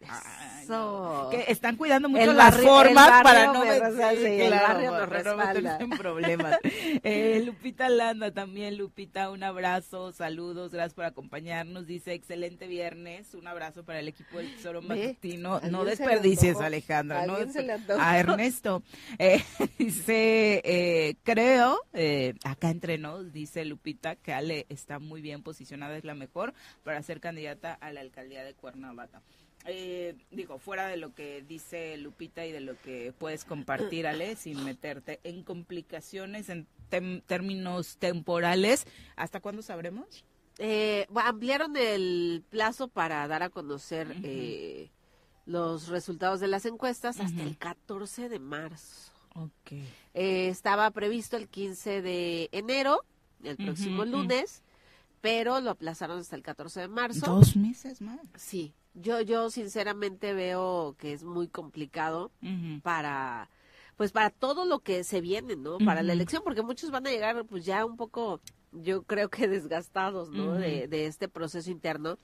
Eso. 0.62 1.30
Que 1.32 1.46
están 1.52 1.76
cuidando 1.78 2.10
mucho 2.10 2.34
las 2.34 2.56
formas 2.58 3.24
para 3.24 3.48
no 3.48 3.64
barrio 4.50 4.92
nos 4.92 5.10
respalda. 5.10 5.78
en 5.80 5.90
problemas. 5.92 6.60
eh, 7.04 7.42
Lupita 7.46 7.90
Landa 7.90 8.32
también, 8.32 8.78
Lupita, 8.78 9.30
un 9.30 9.44
abrazo, 9.44 10.12
saludos, 10.12 10.72
gracias 10.72 10.94
por 10.94 11.06
acompañarnos, 11.06 11.86
dice, 11.88 12.14
excelente 12.14 12.68
viernes, 12.68 13.34
un 13.34 13.48
abrazo 13.48 13.84
para 13.84 14.00
el 14.00 14.08
equipo 14.08 14.38
del 14.38 14.54
Tesoro 14.56 14.82
Matutino 14.82 15.55
no, 15.70 15.86
desperdicies, 15.86 16.58
Alejandra. 16.58 17.26
No 17.26 17.38
a 18.00 18.20
Ernesto. 18.20 18.84
Eh, 19.20 19.42
dice, 19.80 20.62
eh, 20.64 21.16
creo, 21.24 21.80
eh, 21.94 22.34
acá 22.44 22.70
entre 22.70 22.98
nos, 22.98 23.32
dice 23.32 23.66
Lupita, 23.66 24.16
que 24.16 24.34
Ale 24.34 24.66
está 24.70 25.00
muy 25.00 25.22
bien 25.22 25.44
posicionada, 25.44 25.98
es 25.98 26.04
la 26.04 26.16
mejor 26.16 26.54
para 26.84 27.02
ser 27.04 27.20
candidata 27.20 27.74
a 27.74 27.92
la 27.92 28.02
alcaldía 28.02 28.44
de 28.44 28.54
Cuernavaca. 28.54 29.22
digo, 30.32 30.60
fuera 30.60 30.88
de 30.88 30.98
lo 30.98 31.14
que 31.14 31.44
dice 31.48 31.98
Lupita 31.98 32.46
y 32.46 32.52
de 32.52 32.62
lo 32.62 32.80
que 32.82 33.14
puedes 33.18 33.46
compartir, 33.46 34.08
Ale, 34.08 34.36
sin 34.36 34.64
meterte 34.64 35.20
en 35.24 35.44
complicaciones 35.44 36.50
en 36.50 36.68
términos 37.26 37.98
temporales, 37.98 38.86
¿hasta 39.16 39.40
cuándo 39.40 39.62
sabremos? 39.62 40.26
ampliaron 41.16 41.76
el 41.76 42.44
plazo 42.50 42.88
para 42.88 43.28
dar 43.28 43.44
a 43.44 43.50
conocer 43.50 44.08
los 45.46 45.88
resultados 45.88 46.40
de 46.40 46.48
las 46.48 46.66
encuestas 46.66 47.20
hasta 47.20 47.44
el 47.44 47.58
14 47.58 48.30
de 48.30 48.40
marzo. 48.40 49.12
Okay. 49.34 49.88
Eh, 50.14 50.48
estaba 50.48 50.90
previsto 50.92 51.38
el 51.38 51.48
15 51.50 52.02
de 52.02 52.50
enero, 52.52 53.04
el 53.44 53.58
próximo 53.58 54.06
lunes, 54.06 54.64
pero 55.22 55.60
lo 55.60 55.72
aplazaron 55.72 56.20
hasta 56.20 56.36
el 56.36 56.42
14 56.42 56.82
de 56.82 56.88
marzo. 56.88 57.26
Dos 57.26 57.56
meses 57.56 58.02
más. 58.02 58.20
Sí, 58.36 58.74
yo, 58.94 59.22
yo 59.22 59.50
sinceramente 59.50 60.34
veo 60.34 60.96
que 60.98 61.14
es 61.14 61.24
muy 61.24 61.48
complicado 61.48 62.32
para, 62.82 63.50
pues 63.98 64.12
para 64.12 64.30
todo 64.30 64.66
lo 64.66 64.80
que 64.80 65.04
se 65.04 65.20
viene, 65.20 65.56
¿no? 65.56 65.78
Para 65.80 66.02
la 66.02 66.14
elección, 66.14 66.42
porque 66.44 66.62
muchos 66.62 66.92
van 66.92 67.06
a 67.06 67.12
llegar, 67.12 67.46
pues 67.46 67.66
ya 67.66 67.86
un 67.86 67.98
poco, 67.98 68.40
yo 68.72 69.04
creo 69.04 69.30
que 69.30 69.48
desgastados, 69.50 70.30
¿no? 70.32 70.54
de, 70.54 70.88
de 70.88 71.08
este 71.08 71.28
proceso 71.28 71.70
interno 71.70 72.18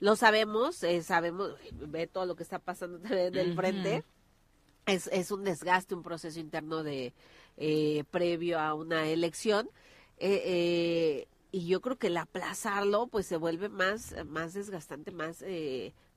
lo 0.00 0.16
sabemos, 0.16 0.82
eh, 0.82 1.02
sabemos, 1.02 1.54
ve 1.72 2.06
todo 2.06 2.26
lo 2.26 2.34
que 2.34 2.42
está 2.42 2.58
pasando 2.58 2.98
del 3.08 3.54
frente. 3.54 4.04
Es, 4.86 5.08
es 5.12 5.30
un 5.30 5.44
desgaste, 5.44 5.94
un 5.94 6.02
proceso 6.02 6.40
interno 6.40 6.82
de 6.82 7.12
eh, 7.58 8.04
previo 8.10 8.58
a 8.58 8.74
una 8.74 9.06
elección. 9.06 9.70
Eh, 10.16 11.28
y 11.52 11.66
yo 11.66 11.80
creo 11.80 11.96
que 11.96 12.08
el 12.08 12.16
aplazarlo, 12.16 13.06
pues 13.06 13.26
se 13.26 13.36
vuelve 13.36 13.68
más, 13.68 14.14
más 14.26 14.54
desgastante, 14.54 15.10
más 15.10 15.44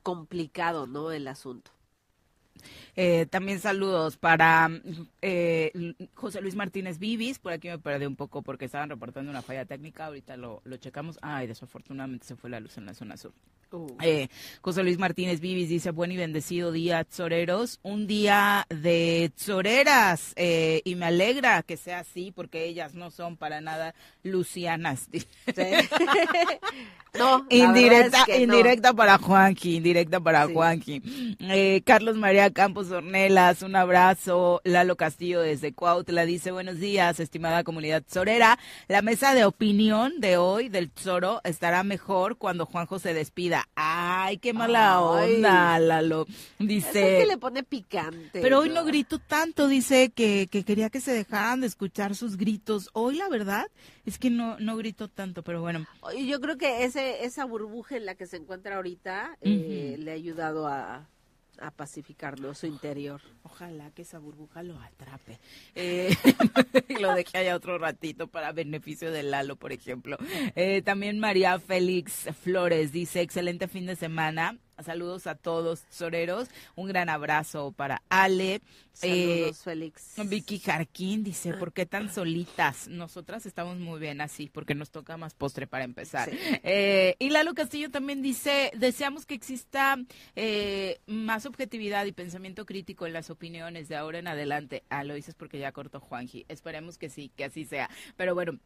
complicado, 0.02 0.86
¿no? 0.86 1.12
El 1.12 1.28
asunto. 1.28 1.73
Eh, 2.96 3.26
también 3.28 3.60
saludos 3.60 4.16
para 4.16 4.70
eh, 5.20 5.94
José 6.14 6.40
Luis 6.40 6.54
Martínez 6.54 6.98
Vivis, 6.98 7.38
por 7.38 7.52
aquí 7.52 7.68
me 7.68 7.78
perdí 7.78 8.06
un 8.06 8.16
poco 8.16 8.42
porque 8.42 8.66
estaban 8.66 8.88
reportando 8.88 9.30
una 9.30 9.42
falla 9.42 9.64
técnica, 9.64 10.06
ahorita 10.06 10.36
lo, 10.36 10.62
lo 10.64 10.76
checamos. 10.76 11.18
Ay, 11.22 11.46
desafortunadamente 11.46 12.26
se 12.26 12.36
fue 12.36 12.50
la 12.50 12.60
luz 12.60 12.78
en 12.78 12.86
la 12.86 12.94
zona 12.94 13.16
sur. 13.16 13.32
Uh. 13.72 13.96
Eh, 14.02 14.28
José 14.60 14.84
Luis 14.84 14.98
Martínez 14.98 15.40
Vivis 15.40 15.68
dice, 15.68 15.90
buen 15.90 16.12
y 16.12 16.16
bendecido 16.16 16.70
día, 16.70 17.02
Tzoreros, 17.04 17.80
un 17.82 18.06
día 18.06 18.66
de 18.68 19.32
Tzoreras, 19.34 20.34
y 20.36 20.94
me 20.94 21.06
alegra 21.06 21.62
que 21.62 21.76
sea 21.76 22.00
así, 22.00 22.30
porque 22.30 22.64
ellas 22.66 22.94
no 22.94 23.10
son 23.10 23.36
para 23.36 23.60
nada 23.60 23.94
lucianas. 24.22 25.08
no, 27.18 27.46
indirecta, 27.48 28.24
indirecta 28.36 28.92
para 28.92 29.18
Juanqui, 29.18 29.76
indirecta 29.76 30.20
para 30.20 30.46
Juanqui. 30.46 31.02
Eh, 31.40 31.82
Carlos 31.84 32.16
María 32.16 32.43
Campos 32.50 32.90
Ornelas, 32.90 33.62
un 33.62 33.76
abrazo. 33.76 34.60
Lalo 34.64 34.96
Castillo 34.96 35.40
desde 35.40 35.72
Cuautla 35.72 36.26
dice, 36.26 36.52
buenos 36.52 36.78
días, 36.78 37.18
estimada 37.20 37.64
comunidad 37.64 38.02
Zorera. 38.08 38.58
La 38.88 39.02
mesa 39.02 39.34
de 39.34 39.44
opinión 39.44 40.20
de 40.20 40.36
hoy 40.36 40.68
del 40.68 40.90
Zoro 40.98 41.40
estará 41.44 41.82
mejor 41.82 42.36
cuando 42.36 42.66
Juanjo 42.66 42.98
se 42.98 43.14
despida. 43.14 43.68
Ay, 43.74 44.38
qué 44.38 44.52
mala 44.52 45.00
onda, 45.00 45.78
Lalo. 45.78 46.26
Dice. 46.58 47.18
Es 47.18 47.22
que 47.22 47.26
le 47.26 47.38
pone 47.38 47.62
picante. 47.62 48.40
Pero 48.40 48.60
hoy 48.60 48.70
no 48.70 48.84
grito 48.84 49.18
tanto, 49.18 49.68
dice 49.68 50.10
que, 50.10 50.48
que 50.50 50.64
quería 50.64 50.90
que 50.90 51.00
se 51.00 51.12
dejaran 51.12 51.60
de 51.62 51.68
escuchar 51.68 52.14
sus 52.14 52.36
gritos. 52.36 52.90
Hoy, 52.92 53.16
la 53.16 53.28
verdad, 53.28 53.66
es 54.04 54.18
que 54.18 54.30
no, 54.30 54.58
no 54.60 54.76
grito 54.76 55.08
tanto, 55.08 55.42
pero 55.42 55.60
bueno. 55.60 55.86
Yo 56.18 56.40
creo 56.40 56.58
que 56.58 56.84
ese, 56.84 57.24
esa 57.24 57.44
burbuja 57.44 57.96
en 57.96 58.06
la 58.06 58.14
que 58.14 58.26
se 58.26 58.36
encuentra 58.36 58.76
ahorita 58.76 59.38
eh, 59.40 59.96
le 59.98 60.10
ha 60.10 60.14
ayudado 60.14 60.66
a, 60.66 61.08
a 61.60 61.70
pacificar 61.70 62.38
su 62.54 62.66
interior. 62.66 63.20
Ojalá 63.42 63.90
que 63.90 64.02
esa 64.02 64.18
burbuja 64.18 64.62
lo 64.62 64.78
atrape. 64.80 65.38
Eh, 65.74 66.14
lo 67.00 67.14
deje 67.14 67.38
allá 67.38 67.56
otro 67.56 67.78
ratito 67.78 68.28
para 68.28 68.52
beneficio 68.52 69.10
de 69.10 69.22
Lalo, 69.22 69.56
por 69.56 69.72
ejemplo. 69.72 70.16
Eh, 70.54 70.82
también 70.82 71.18
María 71.18 71.58
Félix 71.58 72.28
Flores 72.42 72.92
dice, 72.92 73.20
excelente 73.20 73.68
fin 73.68 73.86
de 73.86 73.96
semana. 73.96 74.58
Saludos 74.82 75.26
a 75.26 75.34
todos, 75.34 75.84
soreros. 75.90 76.48
Un 76.74 76.88
gran 76.88 77.08
abrazo 77.08 77.72
para 77.72 78.02
Ale. 78.08 78.60
Saludos, 78.92 79.60
eh, 79.60 79.62
Félix. 79.64 80.14
Vicky 80.26 80.58
Jarquín 80.58 81.24
dice, 81.24 81.52
¿por 81.54 81.72
qué 81.72 81.84
tan 81.84 82.12
solitas? 82.12 82.88
Nosotras 82.88 83.44
estamos 83.44 83.78
muy 83.78 83.98
bien 83.98 84.20
así, 84.20 84.48
porque 84.48 84.74
nos 84.74 84.90
toca 84.90 85.16
más 85.16 85.34
postre 85.34 85.66
para 85.66 85.84
empezar. 85.84 86.30
Eh, 86.66 87.16
y 87.18 87.30
Lalo 87.30 87.54
Castillo 87.54 87.90
también 87.90 88.22
dice, 88.22 88.70
deseamos 88.74 89.26
que 89.26 89.34
exista 89.34 89.98
eh, 90.36 91.00
más 91.06 91.46
objetividad 91.46 92.06
y 92.06 92.12
pensamiento 92.12 92.64
crítico 92.64 93.06
en 93.06 93.12
las 93.12 93.30
opiniones 93.30 93.88
de 93.88 93.96
ahora 93.96 94.18
en 94.18 94.28
adelante. 94.28 94.84
Ah, 94.88 95.04
lo 95.04 95.14
dices 95.14 95.34
porque 95.34 95.58
ya 95.58 95.72
cortó 95.72 96.00
Juanji. 96.00 96.46
Esperemos 96.48 96.96
que 96.96 97.10
sí, 97.10 97.30
que 97.36 97.44
así 97.44 97.64
sea. 97.64 97.90
Pero 98.16 98.34
bueno, 98.34 98.58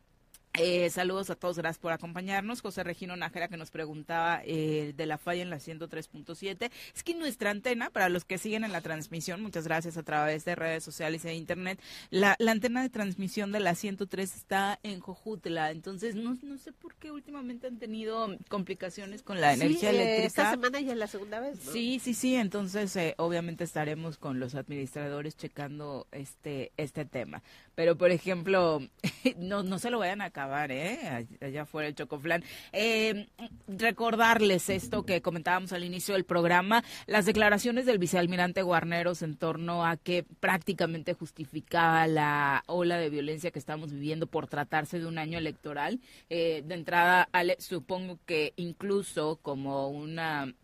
Eh, 0.54 0.90
saludos 0.90 1.30
a 1.30 1.36
todos, 1.36 1.56
gracias 1.56 1.78
por 1.78 1.92
acompañarnos. 1.92 2.62
José 2.62 2.82
Regino 2.82 3.16
Nájera 3.16 3.48
que 3.48 3.56
nos 3.56 3.70
preguntaba 3.70 4.42
eh, 4.44 4.92
de 4.96 5.06
la 5.06 5.18
falla 5.18 5.42
en 5.42 5.50
la 5.50 5.58
103.7. 5.58 6.70
Es 6.94 7.02
que 7.02 7.14
nuestra 7.14 7.50
antena, 7.50 7.90
para 7.90 8.08
los 8.08 8.24
que 8.24 8.38
siguen 8.38 8.64
en 8.64 8.72
la 8.72 8.80
transmisión, 8.80 9.42
muchas 9.42 9.64
gracias 9.64 9.96
a 9.96 10.02
través 10.02 10.44
de 10.44 10.54
redes 10.54 10.82
sociales 10.82 11.24
e 11.24 11.34
internet, 11.34 11.80
la, 12.10 12.36
antena 12.46 12.82
de 12.82 12.88
transmisión 12.88 13.52
de 13.52 13.60
la 13.60 13.74
103 13.74 14.34
está 14.34 14.80
en 14.82 15.00
Jojutla. 15.00 15.70
Entonces, 15.70 16.14
no, 16.14 16.36
no 16.42 16.58
sé 16.58 16.72
por 16.72 16.94
qué 16.96 17.12
últimamente 17.12 17.66
han 17.66 17.78
tenido 17.78 18.36
complicaciones 18.48 19.22
con 19.22 19.40
la 19.40 19.52
energía 19.52 19.90
eh, 19.90 19.94
eléctrica. 19.94 20.26
Esta 20.26 20.50
semana 20.50 20.80
ya 20.80 20.92
es 20.92 20.98
la 20.98 21.06
segunda 21.06 21.40
vez. 21.40 21.58
Sí, 21.72 22.00
sí, 22.02 22.14
sí. 22.14 22.34
Entonces, 22.34 22.94
eh, 22.96 23.14
obviamente 23.18 23.64
estaremos 23.64 24.18
con 24.18 24.40
los 24.40 24.54
administradores 24.54 25.36
checando 25.36 26.06
este, 26.10 26.72
este 26.76 27.04
tema. 27.04 27.42
Pero, 27.74 27.96
por 27.96 28.10
ejemplo, 28.10 28.80
no, 29.38 29.62
no 29.62 29.78
se 29.78 29.90
lo 29.90 29.98
vayan 29.98 30.20
a 30.20 30.30
acabar, 30.38 30.70
¿eh? 30.70 31.26
Allá 31.40 31.66
fuera 31.66 31.88
el 31.88 31.94
chocoflán. 31.96 32.44
Eh, 32.72 33.26
recordarles 33.66 34.70
esto 34.70 35.02
que 35.04 35.20
comentábamos 35.20 35.72
al 35.72 35.82
inicio 35.82 36.14
del 36.14 36.24
programa, 36.24 36.84
las 37.06 37.26
declaraciones 37.26 37.86
del 37.86 37.98
vicealmirante 37.98 38.62
Guarneros 38.62 39.22
en 39.22 39.36
torno 39.36 39.84
a 39.84 39.96
que 39.96 40.24
prácticamente 40.38 41.14
justificaba 41.14 42.06
la 42.06 42.62
ola 42.66 42.98
de 42.98 43.10
violencia 43.10 43.50
que 43.50 43.58
estamos 43.58 43.92
viviendo 43.92 44.28
por 44.28 44.46
tratarse 44.46 45.00
de 45.00 45.06
un 45.06 45.18
año 45.18 45.38
electoral. 45.38 46.00
Eh, 46.30 46.62
de 46.64 46.74
entrada, 46.74 47.28
Ale, 47.32 47.56
supongo 47.58 48.20
que 48.24 48.52
incluso 48.56 49.40
como 49.42 49.88
una 49.88 50.54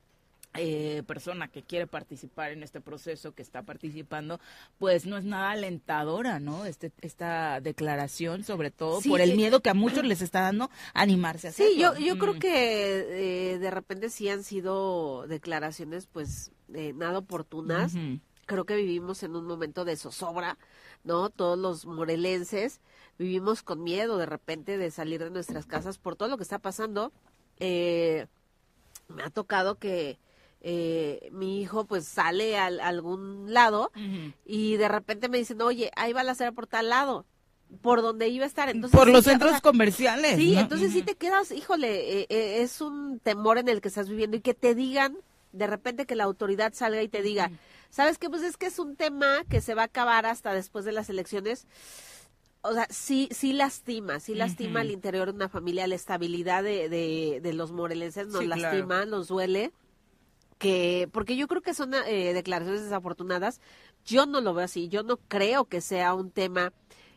eh, 0.57 1.03
persona 1.05 1.49
que 1.49 1.65
quiere 1.65 1.89
participar 1.89 2.53
en 2.53 2.63
este 2.63 2.81
proceso, 2.81 3.35
que 3.35 3.43
está 3.43 3.63
participando, 3.63 4.39
pues 4.79 5.05
no 5.05 5.17
es 5.17 5.25
nada 5.25 5.51
alentadora, 5.51 6.39
¿no? 6.39 6.65
Este, 6.65 6.93
esta 7.01 7.61
declaración, 7.61 8.45
sobre 8.45 8.71
todo 8.71 9.01
por 9.01 9.21
el 9.21 9.33
eh, 9.33 9.35
miedo 9.37 9.59
que 9.63 9.71
a 9.71 9.75
muchos 9.75 10.05
les 10.05 10.23
está 10.23 10.43
dando 10.43 10.71
animarse 10.93 11.49
a 11.49 11.51
hacerlo. 11.51 11.73
Sí, 11.73 11.81
yo, 11.81 11.97
yo 11.97 12.19
creo 12.19 12.39
que 12.39 13.55
eh, 13.55 13.59
de 13.59 13.71
repente 13.73 14.11
sí 14.11 14.29
han 14.29 14.45
sido 14.45 15.27
declaraciones, 15.27 16.07
pues, 16.07 16.53
nada 16.69 17.19
oportunas. 17.19 17.95
Creo 18.47 18.65
que 18.65 18.77
vivimos 18.77 19.25
en 19.25 19.35
un 19.35 19.47
momento 19.47 19.85
de 19.85 19.97
zozobra, 19.97 20.57
¿no? 21.03 21.31
Todos 21.31 21.59
los 21.59 21.85
morelenses 21.85 22.81
vivimos 23.19 23.65
con 23.65 23.83
miedo 23.83 24.19
de 24.19 24.27
repente 24.27 24.79
de 24.79 24.93
salir 24.93 25.25
de 25.25 25.31
nuestras 25.31 25.67
casas 25.67 25.99
por 25.99 26.15
todo 26.15 26.29
lo 26.29 26.37
que 26.37 26.45
está 26.45 26.61
pasando. 26.61 27.11
me 27.59 28.29
ha 29.21 29.31
tocado 29.31 29.81
que 29.81 30.17
eh, 30.67 31.29
mi 31.31 31.61
hijo 31.61 31.85
pues 31.85 32.07
sale 32.07 32.57
a, 32.57 32.65
algún 32.65 33.53
lado 33.53 33.93
y 34.47 34.77
de 34.77 34.89
repente 34.89 35.29
me 35.29 35.37
dicen, 35.37 35.61
oye, 35.61 35.91
ahí 35.95 36.15
va 36.15 36.23
la 36.23 36.35
cera 36.35 36.53
por 36.53 36.67
tal 36.67 36.89
lado 36.89 37.27
por 37.83 38.01
donde 38.01 38.29
iba 38.29 38.45
a 38.45 38.49
estar. 38.49 38.71
Entonces, 38.71 38.99
por 38.99 39.09
los 39.09 39.25
centros 39.27 39.61
comerciales. 39.61 40.37
Sí, 40.37 40.57
entonces 40.57 40.93
sí 40.93 41.03
te 41.03 41.17
quedas, 41.17 41.51
híjole, 41.51 42.21
eh, 42.21 42.27
eh, 42.31 42.63
es 42.63 42.81
un 42.81 43.19
temor 43.19 43.59
en 43.59 43.69
el 43.69 43.83
que 43.83 43.89
estás 43.89 44.09
viviendo 44.09 44.39
y 44.39 44.41
que 44.41 44.55
te 44.55 44.75
digan, 44.75 45.19
de 45.53 45.67
repente 45.67 46.07
que 46.07 46.17
la 46.17 46.25
autoridad 46.25 46.73
salga 46.73 47.03
y 47.03 47.09
te 47.09 47.21
diga, 47.21 47.51
¿sabes 47.91 48.17
qué? 48.17 48.31
Pues 48.31 48.43
es 48.43 48.57
que 48.57 48.67
es 48.67 48.79
un 48.79 48.97
tema 48.97 49.45
que 49.51 49.61
se 49.61 49.75
va 49.75 49.83
a 49.83 49.87
acabar 49.87 50.25
hasta 50.25 50.55
después 50.55 50.87
de 50.87 50.93
las 50.93 51.11
elecciones. 51.11 51.67
O 52.63 52.73
sea, 52.73 52.87
sí, 52.89 53.29
sí 53.33 53.53
lastima, 53.53 54.19
sí 54.19 54.35
lastima 54.35 54.81
al 54.81 54.91
interior 54.91 55.27
de 55.27 55.35
una 55.35 55.51
familia, 55.51 55.87
la 55.87 55.95
estabilidad 55.95 56.63
de, 56.63 56.89
de, 56.89 57.53
los 57.53 57.71
morelenses 57.71 58.29
nos 58.29 58.47
lastima, 58.47 59.05
nos 59.05 59.29
duele 59.29 59.71
que, 60.59 61.09
porque 61.13 61.37
yo 61.37 61.49
creo 61.49 61.63
que 61.63 61.75
son 61.75 61.95
eh, 61.95 62.33
declaraciones 62.33 62.83
desafortunadas, 62.83 63.61
yo 64.05 64.27
no 64.27 64.41
lo 64.41 64.55
veo 64.55 64.65
así, 64.65 64.89
yo 64.89 65.03
no 65.03 65.17
creo 65.17 65.67
que 65.67 65.81
sea 65.81 66.15
un 66.15 66.31
tema 66.31 66.73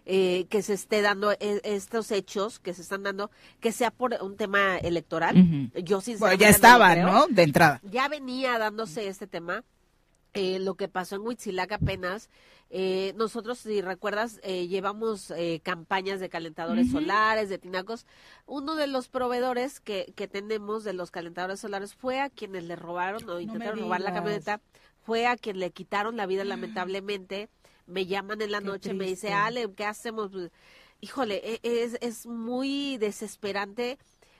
eh, 0.05 0.45
que 0.49 0.61
se 0.61 0.73
esté 0.73 1.01
dando 1.01 1.33
e, 1.33 1.61
estos 1.63 2.11
hechos 2.11 2.59
que 2.59 2.73
se 2.73 2.81
están 2.81 3.03
dando, 3.03 3.29
que 3.59 3.73
sea 3.73 3.91
por 3.91 4.15
un 4.21 4.37
tema 4.37 4.77
electoral. 4.77 5.35
Yo 5.83 5.99
sinceramente. 5.99 6.19
Bueno, 6.19 6.39
ya 6.39 6.49
estaba, 6.49 6.95
no, 6.95 7.27
De 7.27 7.43
entrada. 7.43 7.81
Ya 7.83 8.07
venía 8.07 8.57
dándose 8.57 9.07
este 9.07 9.27
tema. 9.27 9.63
Eh, 10.33 10.59
lo 10.59 10.75
que 10.75 10.87
pasó 10.87 11.15
en 11.15 11.21
Huitzilac 11.21 11.71
apenas, 11.71 12.29
eh, 12.69 13.13
nosotros, 13.15 13.59
si 13.59 13.81
recuerdas, 13.81 14.41
eh, 14.43 14.67
llevamos 14.67 15.31
eh, 15.31 15.61
campañas 15.63 16.19
de 16.19 16.29
calentadores 16.29 16.91
solares, 16.91 17.49
de 17.49 17.57
tinacos. 17.57 18.05
Uno 18.45 18.75
de 18.75 18.87
los 18.87 19.07
proveedores 19.07 19.79
que, 19.79 20.13
que 20.15 20.27
tenemos 20.27 20.83
de 20.83 20.93
los 20.93 21.09
calentadores 21.09 21.61
solares 21.61 21.95
fue 21.95 22.19
a 22.19 22.29
quienes 22.29 22.65
le 22.65 22.75
robaron 22.75 23.27
o 23.29 23.39
intentaron 23.39 23.79
robar 23.79 24.01
la 24.01 24.13
camioneta, 24.13 24.59
fue 25.01 25.27
a 25.27 25.37
quien 25.37 25.59
le 25.59 25.71
quitaron 25.71 26.17
la 26.17 26.25
vida 26.25 26.43
lamentablemente. 26.43 27.49
Me 27.85 28.05
llaman 28.05 28.41
en 28.41 28.51
la 28.51 28.59
noche, 28.59 28.93
me 28.93 29.05
dice, 29.05 29.31
Ale, 29.31 29.71
¿qué 29.73 29.85
hacemos? 29.85 30.31
Pues, 30.31 30.51
híjole, 30.99 31.41
e, 31.45 31.59
es, 31.63 31.97
es 32.01 32.25
muy 32.25 32.97
desesperante 32.97 33.97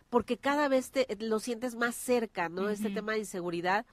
porque 0.09 0.38
cada 0.38 0.67
vez 0.67 0.91
te, 0.91 1.07
lo 1.19 1.39
sientes 1.39 1.75
más 1.75 1.95
cerca, 1.95 2.49
¿no? 2.49 2.69
Este 2.69 2.89
tema 2.89 3.13
de 3.13 3.19
inseguridad, 3.19 3.85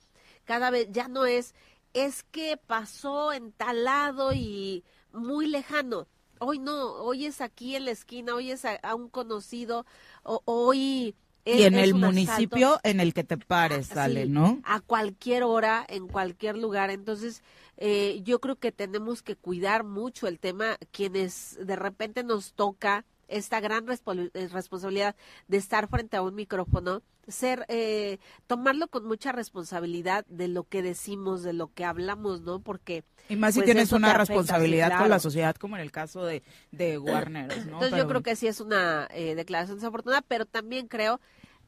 cada 0.45 0.70
vez 0.70 0.88
ya 0.90 1.09
no 1.09 1.24
es 1.24 1.55
es 1.95 2.24
que 2.24 2.57
pasó 2.57 3.32
en 3.32 3.53
tal 3.53 3.84
lado 3.84 4.32
y 4.32 4.84
muy 5.12 5.47
lejano. 5.47 6.07
Hoy 6.40 6.59
no, 6.59 6.92
hoy 6.95 7.24
es 7.24 7.40
aquí 7.40 7.76
en 7.76 7.86
la 7.86 7.92
esquina, 7.92 8.34
hoy 8.34 8.51
es 8.51 8.64
a, 8.64 8.95
un 8.95 9.09
conocido, 9.09 9.86
o, 10.24 10.42
hoy... 10.45 11.14
Es, 11.45 11.61
y 11.61 11.64
en 11.64 11.74
el 11.74 11.95
municipio 11.95 12.80
en 12.84 13.01
el 13.01 13.12
que 13.12 13.22
te 13.22 13.36
pares, 13.36 13.90
ah, 13.92 13.95
sale, 13.95 14.26
¿no? 14.26 14.61
A 14.64 14.80
cualquier 14.80 15.42
hora, 15.42 15.84
en 15.88 16.09
cualquier 16.09 16.57
lugar. 16.57 16.88
Entonces, 16.90 17.42
eh, 17.76 18.20
yo 18.24 18.40
creo 18.40 18.57
que 18.57 18.72
tenemos 18.72 19.22
que 19.22 19.36
cuidar 19.36 19.84
mucho 19.84 20.26
el 20.26 20.38
tema, 20.38 20.78
quienes 20.90 21.59
de 21.61 21.76
repente 21.76 22.24
nos 22.24 22.55
toca 22.55 23.05
esta 23.29 23.61
gran 23.61 23.87
eh, 23.89 24.49
responsabilidad 24.53 25.16
de 25.49 25.57
estar 25.57 25.89
frente 25.89 26.16
a 26.16 26.22
un 26.22 26.35
micrófono, 26.35 27.03
ser, 27.27 27.64
eh, 27.68 28.18
tomarlo 28.47 28.89
con 28.89 29.07
mucha 29.07 29.33
responsabilidad 29.33 30.25
de 30.29 30.49
lo 30.49 30.64
que 30.64 30.83
decimos, 30.83 31.43
de 31.43 31.53
lo 31.53 31.72
que 31.72 31.85
hablamos, 31.85 32.43
¿no? 32.43 32.61
Porque... 32.61 33.05
Y 33.29 33.37
más 33.37 33.55
si 33.55 33.61
pues, 33.61 33.66
tienes 33.66 33.93
una 33.93 34.14
responsabilidad 34.14 34.99
con 34.99 35.09
la 35.09 35.18
sociedad, 35.18 35.55
como 35.57 35.77
en 35.77 35.83
el 35.83 35.93
caso 35.93 36.25
de, 36.25 36.43
de 36.72 36.99
Warner, 36.99 37.49
¿no? 37.66 37.75
Entonces 37.75 37.99
yo 37.99 38.07
creo 38.07 38.22
que 38.22 38.37
sí 38.37 38.47
es 38.47 38.61
una 38.61 39.09
eh, 39.12 39.35
declaración 39.35 39.79
desafortunada, 39.79 40.22
pero 40.22 40.47
también 40.47 40.89
creo 40.89 41.20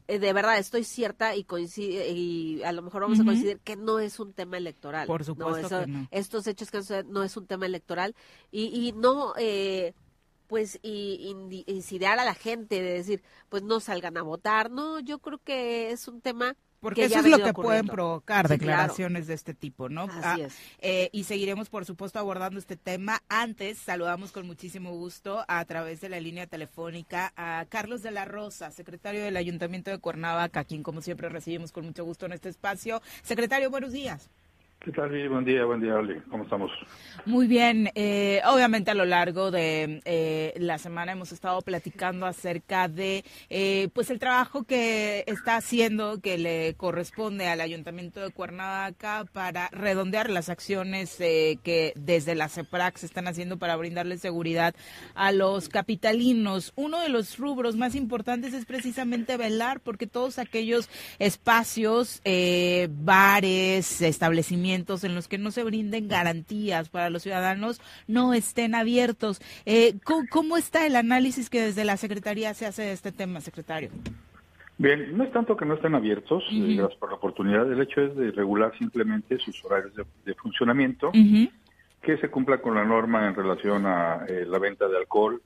de 0.07 0.33
verdad 0.33 0.59
estoy 0.59 0.85
cierta 0.85 1.35
y 1.35 1.45
coincide 1.45 2.09
y 2.11 2.63
a 2.63 2.73
lo 2.73 2.83
mejor 2.83 3.03
vamos 3.03 3.19
a 3.19 3.25
coincidir 3.25 3.59
que 3.59 3.77
no 3.77 3.99
es 3.99 4.21
un 4.21 4.33
tema 4.33 4.57
electoral. 4.57 5.07
Por 5.07 5.25
supuesto 5.25 5.81
que 5.81 5.87
no. 5.87 6.09
Estos 6.11 6.47
hechos 6.47 6.71
que 6.71 6.81
no 7.09 7.23
es 7.25 7.37
un 7.37 7.47
tema 7.47 7.67
electoral 7.67 8.15
y, 8.53 8.67
y 8.67 8.93
no 8.93 9.35
eh, 9.37 9.95
pues 10.47 10.79
y, 10.83 11.35
incidir 11.67 12.07
a 12.07 12.17
la 12.17 12.35
gente 12.35 12.83
de 12.83 12.93
decir, 12.95 13.23
pues 13.49 13.63
no 13.63 13.81
salgan 13.81 14.17
a 14.17 14.23
votar. 14.23 14.71
No, 14.71 15.01
yo 15.01 15.19
creo 15.19 15.39
que 15.39 15.91
es 15.91 16.09
un 16.09 16.21
tema 16.21 16.57
porque 16.81 17.05
eso 17.05 17.19
es 17.19 17.27
lo 17.27 17.43
que 17.43 17.53
pueden 17.53 17.87
provocar 17.87 18.49
declaraciones 18.49 19.27
de 19.27 19.35
este 19.35 19.55
tipo, 19.55 19.89
¿no? 19.89 20.03
Así 20.03 20.43
ah, 20.43 20.47
es. 20.47 20.57
Eh, 20.79 21.09
y 21.11 21.25
seguiremos, 21.25 21.69
por 21.69 21.85
supuesto, 21.85 22.19
abordando 22.19 22.61
este 22.61 22.77
tema. 22.77 23.23
Antes, 23.29 23.79
saludamos 23.79 24.31
con 24.31 24.47
muchísimo 24.47 24.93
gusto 24.93 25.45
a 25.49 25.65
través 25.65 26.01
de 26.01 26.09
la 26.11 26.21
línea 26.21 26.47
telefónica 26.47 27.33
a 27.35 27.65
Carlos 27.69 28.03
de 28.03 28.11
la 28.11 28.25
Rosa, 28.25 28.71
secretario 28.71 29.25
del 29.25 29.37
Ayuntamiento 29.37 29.91
de 29.91 29.99
Cuernavaca, 29.99 30.61
a 30.61 30.65
quien, 30.65 30.83
como 30.83 31.03
siempre, 31.03 31.29
recibimos 31.29 31.73
con 31.73 31.87
mucho 31.87 32.05
gusto 32.05 32.27
en 32.27 32.33
este 32.33 32.51
espacio. 32.51 33.03
Secretario, 33.23 33.71
buenos 33.71 33.93
días. 33.93 34.31
¿Qué 34.87 34.93
tal? 34.93 35.11
Buen 35.29 35.45
día, 35.45 35.65
buen 35.65 35.81
día, 35.81 35.97
Oli. 35.97 36.21
¿Cómo 36.31 36.45
estamos? 36.45 36.71
Muy 37.25 37.49
bien. 37.49 37.91
Eh, 37.97 38.41
obviamente 38.47 38.93
a 38.93 38.95
lo 38.95 39.05
largo 39.05 39.51
de 39.51 40.01
eh, 40.05 40.55
la 40.59 40.79
semana 40.79 41.11
hemos 41.11 41.33
estado 41.33 41.61
platicando 41.61 42.25
acerca 42.25 42.87
de 42.87 43.25
eh, 43.51 43.89
pues 43.95 44.11
el 44.11 44.21
trabajo 44.21 44.63
que 44.63 45.25
está 45.27 45.57
haciendo, 45.57 46.21
que 46.21 46.39
le 46.39 46.75
corresponde 46.75 47.49
al 47.49 47.63
Ayuntamiento 47.63 48.21
de 48.21 48.31
Cuernavaca 48.31 49.25
para 49.33 49.71
redondear 49.71 50.31
las 50.31 50.49
acciones 50.49 51.17
que 51.17 51.93
desde 51.97 52.37
la 52.37 52.49
CEPRAC 52.49 52.99
se 52.99 53.07
están 53.07 53.27
haciendo 53.27 53.59
para 53.59 53.75
brindarle 53.75 54.19
seguridad 54.19 54.77
a 55.17 55.33
los 55.33 55.69
capitalinos. 55.69 56.73
Uno 56.77 57.01
de 57.01 57.09
los 57.09 57.39
rubros 57.39 57.75
más 57.75 57.97
importantes 57.97 58.55
es 58.55 58.67
precisamente 58.67 59.37
velar 59.37 59.81
porque 59.81 60.07
todos 60.07 60.39
aquellos 60.39 60.89
espacios, 61.19 62.23
bares, 62.89 64.01
establecimientos, 64.01 64.76
en 64.77 65.15
los 65.15 65.27
que 65.27 65.39
no 65.39 65.51
se 65.51 65.65
brinden 65.65 66.07
garantías 66.07 66.89
para 66.91 67.09
los 67.09 67.23
ciudadanos 67.23 67.81
no 68.07 68.35
estén 68.35 68.75
abiertos. 68.75 69.41
Eh, 69.65 69.95
¿cómo, 70.05 70.57
está 70.57 70.87
el 70.87 70.97
análisis 70.97 71.49
que 71.49 71.61
desde 71.61 71.85
la 71.85 71.97
Secretaría 71.97 72.53
se 72.55 72.67
hace 72.67 72.83
de 72.83 72.93
este 72.93 73.13
tema, 73.13 73.41
secretario? 73.41 73.91
Bien, 74.79 75.17
no 75.17 75.25
es 75.25 75.33
tanto 75.33 75.57
que 75.57 75.65
no 75.65 75.75
estén 75.75 75.95
abiertos, 75.95 76.45
eh, 76.53 76.75
gracias 76.77 76.99
por 76.99 77.09
la 77.09 77.17
oportunidad, 77.17 77.71
el 77.73 77.81
hecho 77.81 78.03
es 78.03 78.15
de 78.15 78.31
regular 78.33 78.77
simplemente 78.79 79.39
sus 79.39 79.65
horarios 79.65 79.95
de, 79.95 80.35
funcionamiento, 80.35 81.11
que 82.03 82.19
se 82.19 82.29
cumpla 82.29 82.59
con 82.59 82.75
la 82.75 82.85
norma 82.85 83.27
en 83.27 83.35
relación 83.35 83.87
a 83.87 84.27
eh, 84.29 84.45
la 84.47 84.59
venta 84.59 84.87
de 84.87 84.99
alcohol, 84.99 85.41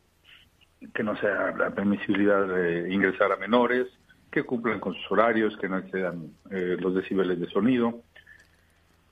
que 0.92 1.04
no 1.04 1.16
sea 1.16 1.54
la 1.56 1.70
permisibilidad 1.70 2.46
de 2.48 2.92
ingresar 2.92 3.30
a 3.30 3.36
menores, 3.36 3.86
que 4.32 4.42
cumplan 4.42 4.80
con 4.80 4.94
sus 4.94 5.12
horarios, 5.12 5.56
que 5.58 5.68
no 5.68 5.78
excedan 5.78 6.32
los 6.50 6.94
decibeles 6.94 7.38
de 7.38 7.48
sonido, 7.50 8.02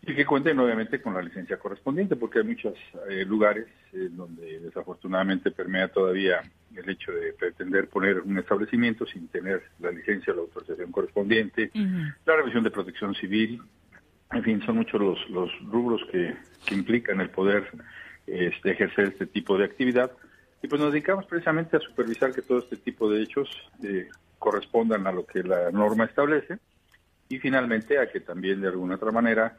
y 0.09 0.15
que 0.15 0.25
cuenten 0.25 0.59
obviamente 0.59 1.01
con 1.01 1.15
la 1.15 1.23
licencia 1.23 1.59
correspondiente, 1.59 2.17
porque 2.17 2.39
hay 2.39 2.45
muchos 2.45 2.75
eh, 3.09 3.25
lugares 3.25 3.67
donde 3.93 4.61
desafortunadamente 4.61 5.51
permea 5.51 5.89
todavía 5.89 6.41
el 6.75 6.89
hecho 6.89 7.13
de 7.13 7.33
pretender 7.33 7.89
poner 7.89 8.21
un 8.21 8.39
establecimiento 8.39 9.07
sin 9.07 9.29
tener 9.29 9.63
la 9.81 9.91
licencia 9.91 10.33
o 10.33 10.37
la 10.37 10.43
autorización 10.43 10.93
correspondiente, 10.93 11.71
la 12.25 12.37
revisión 12.37 12.65
de 12.65 12.71
protección 12.71 13.15
civil, 13.15 13.61
en 14.33 14.43
fin, 14.43 14.63
son 14.65 14.77
muchos 14.77 15.01
los, 15.01 15.31
los 15.31 15.51
rubros 15.71 16.03
que, 16.13 16.37
que 16.67 16.75
implican 16.75 17.21
el 17.21 17.31
poder 17.31 17.67
este, 18.27 18.73
ejercer 18.73 19.09
este 19.09 19.27
tipo 19.27 19.57
de 19.57 19.65
actividad. 19.65 20.13
Y 20.63 20.69
pues 20.69 20.81
nos 20.81 20.93
dedicamos 20.93 21.25
precisamente 21.27 21.77
a 21.77 21.81
supervisar 21.81 22.33
que 22.33 22.43
todo 22.43 22.59
este 22.59 22.77
tipo 22.77 23.11
de 23.11 23.23
hechos 23.23 23.49
eh, 23.83 24.09
correspondan 24.39 25.07
a 25.07 25.13
lo 25.13 25.25
que 25.25 25.43
la 25.43 25.71
norma 25.71 26.05
establece 26.05 26.59
y 27.29 27.39
finalmente 27.39 27.99
a 27.99 28.11
que 28.11 28.21
también 28.21 28.61
de 28.61 28.69
alguna 28.69 28.97
otra 28.97 29.13
manera 29.13 29.57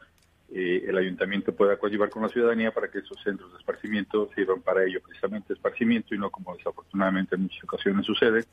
eh, 0.52 0.84
el 0.88 0.96
ayuntamiento 0.98 1.54
pueda 1.54 1.76
coadyuvar 1.76 2.10
con 2.10 2.22
la 2.22 2.28
ciudadanía 2.28 2.72
para 2.72 2.90
que 2.90 2.98
esos 2.98 3.16
centros 3.22 3.52
de 3.52 3.58
esparcimiento 3.58 4.28
sirvan 4.34 4.62
para 4.62 4.84
ello 4.84 5.00
precisamente 5.00 5.52
esparcimiento 5.52 6.14
y 6.14 6.18
no 6.18 6.30
como 6.30 6.56
desafortunadamente 6.56 7.36
en 7.36 7.42
muchas 7.42 7.62
ocasiones 7.64 8.04
sucede, 8.04 8.44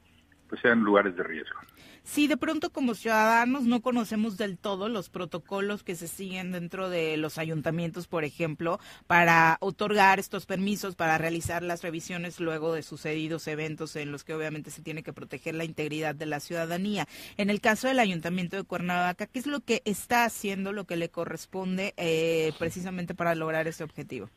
pues 0.50 0.62
sean 0.62 0.82
lugares 0.84 1.16
de 1.16 1.24
riesgo. 1.24 1.60
Si 2.04 2.28
de 2.28 2.38
pronto 2.38 2.70
como 2.70 2.94
ciudadanos 2.94 3.64
no 3.64 3.82
conocemos 3.82 4.38
del 4.38 4.58
todo 4.58 4.88
los 4.88 5.10
protocolos 5.10 5.84
que 5.84 5.96
se 5.96 6.08
siguen 6.08 6.54
dentro 6.54 6.90
de 6.90 7.18
los 7.18 7.38
ayuntamientos, 7.38 8.08
por 8.08 8.24
ejemplo, 8.24 8.80
para 9.08 9.58
otorgar 9.60 10.18
estos 10.18 10.46
permisos, 10.46 10.96
para 10.96 11.18
realizar 11.18 11.64
las 11.64 11.84
revisiones 11.84 12.40
luego 12.40 12.74
de 12.74 12.82
sucedidos 12.82 13.46
eventos 13.50 13.98
en 13.98 14.14
los 14.14 14.24
que 14.24 14.34
obviamente 14.34 14.72
se 14.72 14.82
tiene 14.82 15.04
que 15.04 15.12
proteger 15.12 15.56
la 15.56 15.66
integridad 15.66 16.16
de 16.16 16.28
la 16.28 16.40
ciudadanía. 16.40 17.08
En 17.36 17.50
el 17.50 17.60
caso 17.60 17.90
del 17.90 18.00
ayuntamiento 18.00 18.56
de 18.56 18.64
Cuernavaca, 18.64 19.28
¿qué 19.28 19.40
es 19.40 19.48
lo 19.48 19.60
que 19.60 19.82
está 19.84 20.24
haciendo, 20.24 20.72
lo 20.72 20.86
que 20.86 20.96
le 20.96 21.10
corresponde 21.10 21.94
eh, 21.98 22.54
precisamente 22.58 23.16
para 23.16 23.36
lograr 23.36 23.68
ese 23.68 23.84
objetivo? 23.84 24.30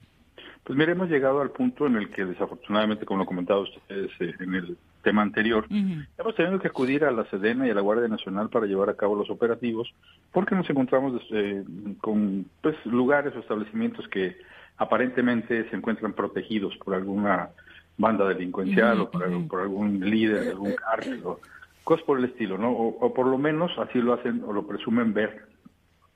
Pues 0.65 0.77
mire, 0.77 0.93
hemos 0.93 1.09
llegado 1.09 1.41
al 1.41 1.51
punto 1.51 1.87
en 1.87 1.97
el 1.97 2.11
que 2.11 2.25
desafortunadamente, 2.25 3.07
como 3.07 3.21
lo 3.21 3.27
comentado 3.27 3.63
ustedes 3.63 4.11
eh, 4.21 4.35
en 4.41 4.55
el 4.57 4.77
tema 5.03 5.23
anterior, 5.23 5.67
hemos 5.71 6.35
tenido 6.35 6.59
que 6.59 6.69
acudir 6.69 7.05
a 7.05 7.11
la 7.11 7.25
Sedena 7.27 7.67
y 7.67 7.71
a 7.71 7.75
la 7.75 7.81
Guardia 7.81 8.09
Nacional 8.09 8.49
para 8.51 8.67
llevar 8.67 8.91
a 8.91 8.97
cabo 8.97 9.17
los 9.17 9.31
operativos, 9.31 9.93
porque 10.33 10.55
nos 10.55 10.69
encontramos 10.69 11.21
eh, 11.31 11.65
con 12.01 12.47
pues, 12.61 12.77
lugares 12.85 13.35
o 13.35 13.41
establecimientos 13.41 14.07
que 14.09 14.37
aparentemente 14.77 15.69
se 15.69 15.77
encuentran 15.77 16.13
protegidos 16.13 16.77
por 16.79 16.95
alguna 16.95 17.51
banda 17.97 18.27
delincuencial 18.27 19.01
o 19.01 19.11
por, 19.11 19.25
algún 19.61 20.01
líder 20.01 20.45
de 20.45 20.51
algún 20.51 20.75
cárcel 20.75 21.21
o 21.25 21.41
cosas 21.85 22.05
por 22.07 22.19
el 22.19 22.25
estilo, 22.25 22.57
¿no? 22.57 22.73
O, 22.73 23.13
por 23.13 23.27
lo 23.27 23.37
menos 23.37 23.73
así 23.79 24.01
lo 24.01 24.15
hacen 24.15 24.43
o 24.47 24.53
lo 24.53 24.67
presumen 24.67 25.13
ver 25.13 25.47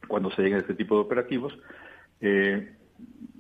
cuando 0.09 0.31
se 0.31 0.43
llega 0.43 0.57
a 0.57 0.61
este 0.61 0.75
tipo 0.75 0.95
de 0.95 1.03
operativos. 1.03 1.53
Eh, 2.21 2.73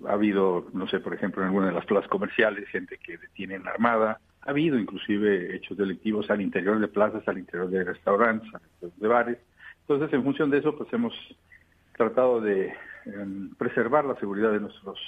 ha 0.07 0.13
habido, 0.13 0.67
no 0.73 0.87
sé, 0.89 1.01
por 1.01 1.15
ejemplo, 1.15 1.43
en 1.43 1.49
alguna 1.49 1.69
de 1.69 1.73
las 1.73 1.87
plazas 1.87 2.09
comerciales, 2.11 2.69
gente 2.69 2.99
que 2.99 3.17
detienen 3.17 3.67
armada, 3.67 4.21
ha 4.45 4.51
habido 4.51 4.79
inclusive 4.79 5.57
hechos 5.57 5.77
delictivos 5.77 6.31
al 6.31 6.41
interior 6.41 6.79
de 6.79 6.89
plazas, 6.89 7.27
al 7.27 7.39
interior 7.39 7.71
de 7.71 7.85
restaurantes, 7.85 8.51
de 8.81 9.09
bares. 9.09 9.39
Entonces, 9.81 10.13
en 10.13 10.23
función 10.23 10.51
de 10.51 10.59
eso, 10.59 10.77
pues 10.77 10.93
hemos 10.93 11.15
tratado 11.97 12.41
de 12.41 12.73
em, 13.07 13.55
preservar 13.55 14.05
la 14.05 14.17
seguridad 14.17 14.53
de 14.53 14.61
nuestros 14.61 14.99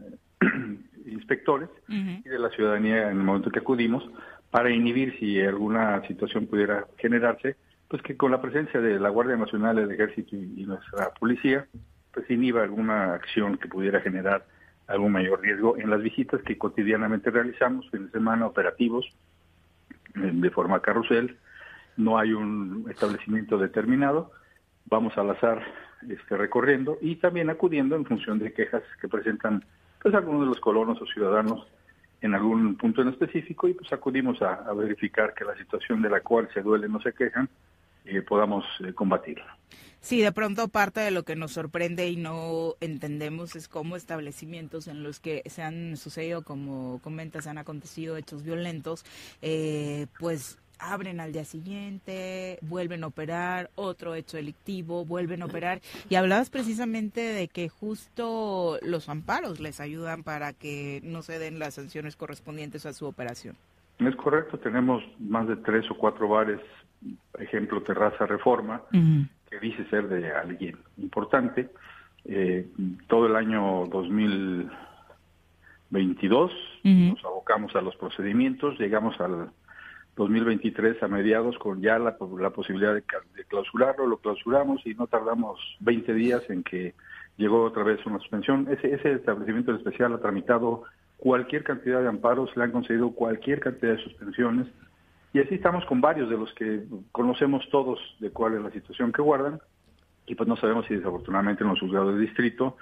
eh, 0.00 0.78
inspectores 1.06 1.68
y 1.88 2.28
de 2.28 2.38
la 2.38 2.50
ciudadanía 2.50 3.10
en 3.10 3.18
el 3.18 3.24
momento 3.24 3.50
que 3.50 3.60
acudimos 3.60 4.08
para 4.50 4.70
inhibir 4.70 5.18
si 5.18 5.40
alguna 5.40 6.06
situación 6.06 6.46
pudiera 6.46 6.86
generarse, 6.98 7.56
pues 7.88 8.02
que 8.02 8.16
con 8.16 8.30
la 8.30 8.42
presencia 8.42 8.80
de 8.80 9.00
la 9.00 9.08
Guardia 9.08 9.36
Nacional, 9.36 9.78
el 9.78 9.90
Ejército 9.90 10.36
y 10.36 10.64
nuestra 10.66 11.10
policía, 11.14 11.66
pues 12.12 12.28
inhiba 12.30 12.62
alguna 12.62 13.14
acción 13.14 13.56
que 13.56 13.68
pudiera 13.68 14.00
generar 14.00 14.44
algún 14.92 15.12
mayor 15.12 15.40
riesgo 15.40 15.78
en 15.78 15.88
las 15.88 16.02
visitas 16.02 16.42
que 16.42 16.58
cotidianamente 16.58 17.30
realizamos, 17.30 17.90
de 17.90 18.10
semana, 18.10 18.46
operativos, 18.46 19.06
de 20.14 20.50
forma 20.50 20.80
carrusel, 20.80 21.38
no 21.96 22.18
hay 22.18 22.34
un 22.34 22.86
establecimiento 22.90 23.56
determinado, 23.56 24.32
vamos 24.86 25.16
al 25.16 25.30
azar 25.30 25.62
este, 26.08 26.36
recorriendo 26.36 26.98
y 27.00 27.16
también 27.16 27.48
acudiendo 27.48 27.96
en 27.96 28.04
función 28.04 28.38
de 28.38 28.52
quejas 28.52 28.82
que 29.00 29.08
presentan 29.08 29.64
pues 30.02 30.14
algunos 30.14 30.42
de 30.42 30.48
los 30.48 30.60
colonos 30.60 31.00
o 31.00 31.06
ciudadanos 31.06 31.66
en 32.20 32.34
algún 32.34 32.76
punto 32.76 33.00
en 33.00 33.08
específico 33.08 33.68
y 33.68 33.74
pues 33.74 33.90
acudimos 33.92 34.42
a, 34.42 34.72
verificar 34.74 35.32
que 35.32 35.44
la 35.44 35.56
situación 35.56 36.02
de 36.02 36.10
la 36.10 36.20
cual 36.20 36.48
se 36.52 36.60
duelen 36.60 36.94
o 36.94 37.00
se 37.00 37.14
quejan 37.14 37.48
eh, 38.04 38.22
podamos 38.22 38.64
eh, 38.80 38.92
combatirla. 38.92 39.58
Sí, 40.00 40.20
de 40.20 40.32
pronto 40.32 40.66
parte 40.66 40.98
de 40.98 41.12
lo 41.12 41.22
que 41.22 41.36
nos 41.36 41.52
sorprende 41.52 42.08
y 42.08 42.16
no 42.16 42.74
entendemos 42.80 43.54
es 43.54 43.68
cómo 43.68 43.94
establecimientos 43.94 44.88
en 44.88 45.04
los 45.04 45.20
que 45.20 45.42
se 45.46 45.62
han 45.62 45.96
sucedido, 45.96 46.42
como 46.42 46.98
comentas, 47.02 47.46
han 47.46 47.56
acontecido 47.56 48.16
hechos 48.16 48.42
violentos, 48.42 49.04
eh, 49.42 50.08
pues 50.18 50.58
abren 50.80 51.20
al 51.20 51.32
día 51.32 51.44
siguiente, 51.44 52.58
vuelven 52.62 53.04
a 53.04 53.06
operar, 53.06 53.70
otro 53.76 54.16
hecho 54.16 54.36
delictivo, 54.36 55.04
vuelven 55.04 55.42
a 55.42 55.46
operar. 55.46 55.80
Y 56.08 56.16
hablabas 56.16 56.50
precisamente 56.50 57.20
de 57.20 57.46
que 57.46 57.68
justo 57.68 58.78
los 58.82 59.08
amparos 59.08 59.60
les 59.60 59.78
ayudan 59.78 60.24
para 60.24 60.52
que 60.52 61.00
no 61.04 61.22
se 61.22 61.38
den 61.38 61.60
las 61.60 61.74
sanciones 61.74 62.16
correspondientes 62.16 62.86
a 62.86 62.92
su 62.92 63.06
operación. 63.06 63.56
Es 63.98 64.16
correcto, 64.16 64.58
tenemos 64.58 65.02
más 65.20 65.46
de 65.46 65.56
tres 65.56 65.88
o 65.90 65.94
cuatro 65.96 66.26
bares, 66.26 66.60
ejemplo 67.38 67.82
Terraza 67.82 68.26
Reforma, 68.26 68.82
que 68.90 69.60
dice 69.60 69.84
ser 69.90 70.08
de 70.08 70.32
alguien 70.32 70.78
importante. 70.98 71.68
Eh, 72.24 72.66
todo 73.08 73.26
el 73.26 73.36
año 73.36 73.86
2022 73.86 76.52
nos 76.84 77.24
abocamos 77.24 77.74
a 77.74 77.80
los 77.80 77.96
procedimientos, 77.96 78.78
llegamos 78.78 79.20
al 79.20 79.50
2023 80.16 81.02
a 81.02 81.08
mediados 81.08 81.58
con 81.58 81.80
ya 81.80 81.98
la, 81.98 82.16
posibilidad 82.16 82.94
de, 82.94 83.02
clausurarlo, 83.48 84.06
lo 84.06 84.18
clausuramos 84.18 84.86
y 84.86 84.94
no 84.94 85.06
tardamos 85.06 85.58
20 85.80 86.12
días 86.14 86.42
en 86.50 86.62
que 86.62 86.94
llegó 87.38 87.64
otra 87.64 87.82
vez 87.82 88.04
una 88.04 88.18
suspensión. 88.18 88.68
Ese, 88.70 88.92
ese 88.94 89.12
establecimiento 89.12 89.74
especial 89.74 90.12
ha 90.12 90.18
tramitado 90.18 90.82
cualquier 91.16 91.64
cantidad 91.64 92.02
de 92.02 92.08
amparos, 92.08 92.54
le 92.56 92.64
han 92.64 92.72
concedido 92.72 93.12
cualquier 93.12 93.60
cantidad 93.60 93.96
de 93.96 94.02
suspensiones, 94.02 94.66
y 95.32 95.40
así 95.40 95.54
estamos 95.54 95.84
con 95.86 96.00
varios 96.00 96.28
de 96.28 96.36
los 96.36 96.52
que 96.54 96.84
conocemos 97.10 97.68
todos 97.70 97.98
de 98.20 98.30
cuál 98.30 98.54
es 98.54 98.62
la 98.62 98.70
situación 98.70 99.12
que 99.12 99.22
guardan 99.22 99.60
y 100.26 100.34
pues 100.34 100.48
no 100.48 100.56
sabemos 100.56 100.86
si 100.86 100.94
desafortunadamente 100.94 101.64
en 101.64 101.70
los 101.70 101.80
juzgados 101.80 102.14
de 102.14 102.20
distrito 102.20 102.76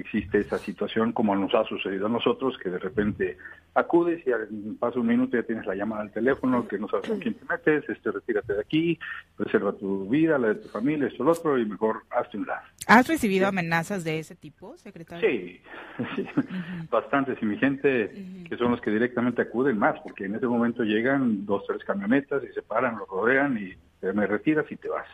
existe 0.00 0.38
esa 0.38 0.58
situación 0.58 1.12
como 1.12 1.34
nos 1.34 1.54
ha 1.54 1.64
sucedido 1.64 2.06
a 2.06 2.10
nosotros, 2.10 2.56
que 2.62 2.70
de 2.70 2.78
repente 2.78 3.36
acudes 3.74 4.26
y 4.26 4.32
al 4.32 4.48
paso 4.78 5.00
un 5.00 5.06
minuto 5.06 5.36
ya 5.36 5.42
tienes 5.42 5.66
la 5.66 5.74
llamada 5.74 6.02
al 6.02 6.12
teléfono, 6.12 6.66
que 6.66 6.78
no 6.78 6.88
sabes 6.88 7.08
con 7.08 7.18
quién 7.18 7.34
te 7.34 7.44
metes, 7.44 7.88
este, 7.88 8.10
retírate 8.10 8.54
de 8.54 8.60
aquí, 8.60 8.98
preserva 9.36 9.72
tu 9.72 10.08
vida, 10.08 10.38
la 10.38 10.48
de 10.48 10.54
tu 10.56 10.68
familia, 10.68 11.08
esto, 11.08 11.24
lo 11.24 11.32
otro, 11.32 11.58
y 11.58 11.66
mejor 11.66 12.02
hazte 12.10 12.38
un 12.38 12.46
lado. 12.46 12.62
¿Has 12.86 13.08
recibido 13.08 13.46
amenazas 13.48 14.04
de 14.04 14.18
ese 14.18 14.36
tipo, 14.36 14.76
secretario? 14.78 15.28
Sí, 15.28 15.60
bastantes, 16.90 17.38
y 17.42 17.46
mi 17.46 17.58
gente, 17.58 18.44
que 18.48 18.56
son 18.56 18.70
los 18.70 18.80
que 18.80 18.90
directamente 18.90 19.42
acuden 19.42 19.78
más, 19.78 19.98
porque 20.00 20.24
en 20.24 20.36
ese 20.36 20.46
momento 20.46 20.82
llegan 20.82 21.44
dos, 21.44 21.64
tres 21.66 21.84
camionetas 21.84 22.42
y 22.44 22.52
se 22.52 22.62
paran, 22.62 22.96
lo 22.96 23.06
rodean 23.06 23.58
y 23.58 23.74
te 24.00 24.12
me 24.12 24.26
retiras 24.26 24.66
y 24.70 24.76
te 24.76 24.88
vas. 24.88 25.06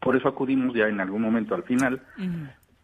Por 0.00 0.16
eso 0.16 0.28
acudimos 0.28 0.74
ya 0.74 0.88
en 0.88 1.00
algún 1.00 1.22
momento 1.22 1.54
al 1.54 1.64
final 1.64 2.00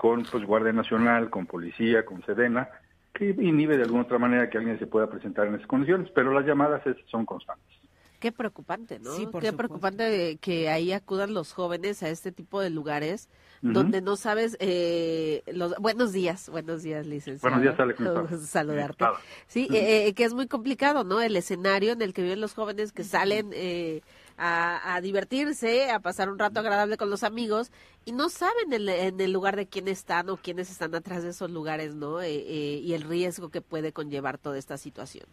con 0.03 0.24
pues, 0.24 0.44
Guardia 0.44 0.72
Nacional, 0.72 1.30
con 1.30 1.46
Policía, 1.46 2.05
con 2.05 2.26
Sedena, 2.26 2.68
que 3.14 3.36
inhibe 3.38 3.76
de 3.76 3.84
alguna 3.84 4.03
otra 4.03 4.18
manera 4.18 4.50
que 4.50 4.59
alguien 4.59 4.76
se 4.80 4.88
pueda 4.88 5.09
presentar 5.09 5.46
en 5.46 5.55
esas 5.55 5.68
condiciones, 5.68 6.11
pero 6.12 6.32
las 6.32 6.44
llamadas 6.44 6.82
son 7.09 7.24
constantes. 7.24 7.78
Qué 8.18 8.32
preocupante, 8.32 8.98
¿no? 8.98 9.12
Sí, 9.12 9.28
Qué 9.40 9.53
preocupante 9.53 10.38
que 10.40 10.68
ahí 10.70 10.92
acudan 10.92 11.34
los 11.34 11.53
jóvenes 11.53 12.03
a 12.03 12.09
este 12.09 12.32
tipo 12.32 12.61
de 12.61 12.70
lugares 12.70 13.28
donde 13.61 14.00
no 14.00 14.16
sabes 14.16 14.57
eh, 14.59 15.44
los 15.53 15.76
buenos 15.76 16.12
días, 16.12 16.48
buenos 16.48 16.82
días, 16.82 17.07
licenciado. 17.07 17.57
Buenos 17.57 17.76
días, 17.76 18.40
Saludarte. 18.48 19.05
Sí, 19.46 19.68
eh, 19.72 20.09
eh, 20.09 20.14
que 20.14 20.24
es 20.24 20.34
muy 20.34 20.48
complicado, 20.48 21.05
¿no? 21.05 21.20
El 21.20 21.36
escenario 21.36 21.92
en 21.92 22.03
el 22.03 22.12
que 22.12 22.22
viven 22.22 22.40
los 22.40 22.55
jóvenes 22.55 22.90
que 22.90 23.05
salen 23.05 23.50
eh, 23.53 24.03
a, 24.45 25.01
divertirse, 25.01 25.90
a 25.90 26.01
pasar 26.01 26.28
un 26.28 26.38
rato 26.38 26.59
agradable 26.59 26.97
con 26.97 27.11
los 27.11 27.22
amigos 27.22 27.70
y 28.05 28.12
no 28.12 28.28
saben 28.28 28.72
en, 28.72 29.20
el 29.20 29.32
lugar 29.32 29.55
de 29.55 29.66
quién 29.66 29.86
están 29.86 30.28
o 30.30 30.36
quiénes 30.36 30.68
están 30.68 30.95
atrás 30.97 31.22
de 31.22 31.30
esos 31.30 31.51
lugares, 31.51 31.95
¿no? 31.95 32.20
Eh, 32.20 32.34
eh, 32.34 32.80
y 32.82 32.95
el 32.95 33.03
riesgo 33.03 33.51
que 33.51 33.61
puede 33.61 33.93
conllevar 33.93 34.38
toda 34.38 34.59
esta 34.59 34.76
situación. 34.76 35.26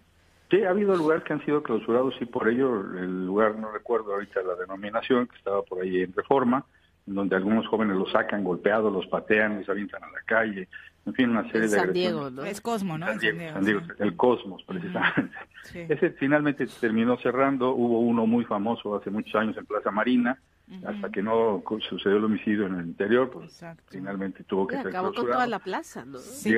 Sí, 0.51 0.63
ha 0.63 0.69
habido 0.69 0.95
lugares 0.95 1.23
que 1.23 1.33
han 1.33 1.43
sido 1.43 1.63
clausurados 1.63 2.13
y 2.21 2.25
por 2.25 2.47
ello 2.49 2.81
el 2.81 3.25
lugar, 3.25 3.55
no 3.57 3.71
recuerdo 3.71 4.13
ahorita 4.13 4.41
la 4.43 4.55
denominación, 4.55 5.27
que 5.27 5.37
estaba 5.37 5.63
por 5.63 5.81
ahí 5.81 6.01
en 6.01 6.13
reforma, 6.13 6.65
donde 7.07 7.35
algunos 7.35 7.67
jóvenes 7.67 7.97
los 7.97 8.11
sacan 8.11 8.43
golpeados, 8.43 8.93
los 8.93 9.07
patean, 9.07 9.59
los 9.59 9.69
avientan 9.69 10.03
a 10.03 10.11
la 10.11 10.21
calle, 10.25 10.67
en 11.05 11.13
fin, 11.13 11.29
una 11.29 11.43
serie 11.51 11.61
de 11.61 11.69
San 11.69 11.93
Diego, 11.93 12.29
¿no? 12.29 12.43
Es 12.43 12.61
Cosmo, 12.61 12.97
¿no? 12.97 13.07
San 13.07 13.19
Diego, 13.19 13.81
el 13.99 14.15
Cosmos, 14.15 14.63
precisamente. 14.63 15.35
Ese 15.73 16.11
finalmente 16.11 16.67
terminó 16.79 17.17
cerrando, 17.17 17.73
hubo 17.73 17.99
uno 17.99 18.25
muy 18.25 18.45
famoso 18.45 18.95
hace 18.95 19.09
muchos 19.09 19.35
años 19.35 19.57
en 19.57 19.65
Plaza 19.65 19.91
Marina, 19.91 20.39
hasta 20.85 21.09
que 21.09 21.23
no 21.23 21.63
sucedió 21.89 22.17
el 22.17 22.25
homicidio 22.25 22.67
en 22.67 22.75
el 22.75 22.85
interior, 22.85 23.31
pues 23.31 23.65
finalmente 23.87 24.43
tuvo 24.43 24.67
que 24.67 24.77
ser 24.77 24.87
acabó 24.87 25.13
con 25.13 25.25
toda 25.25 25.47
la 25.47 25.59
plaza, 25.59 26.05
¿no? 26.05 26.19
Sí. 26.19 26.53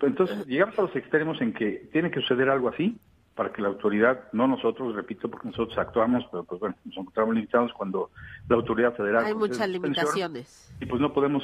Entonces 0.00 0.46
llegamos 0.46 0.78
a 0.78 0.82
los 0.82 0.96
extremos 0.96 1.40
en 1.40 1.52
que 1.52 1.88
tiene 1.92 2.10
que 2.10 2.20
suceder 2.20 2.48
algo 2.48 2.68
así 2.68 2.98
para 3.36 3.52
que 3.52 3.62
la 3.62 3.68
autoridad, 3.68 4.24
no 4.32 4.48
nosotros, 4.48 4.94
repito, 4.94 5.30
porque 5.30 5.48
nosotros 5.48 5.78
actuamos, 5.78 6.24
pero 6.30 6.44
pues 6.44 6.60
bueno, 6.60 6.74
nos 6.84 6.96
encontramos 6.96 7.34
limitados 7.36 7.72
cuando 7.72 8.10
la 8.48 8.56
autoridad 8.56 8.94
federal... 8.94 9.24
Hay 9.24 9.34
muchas 9.34 9.68
limitaciones. 9.68 10.74
Y 10.80 10.86
pues 10.86 11.00
no 11.00 11.12
podemos 11.12 11.42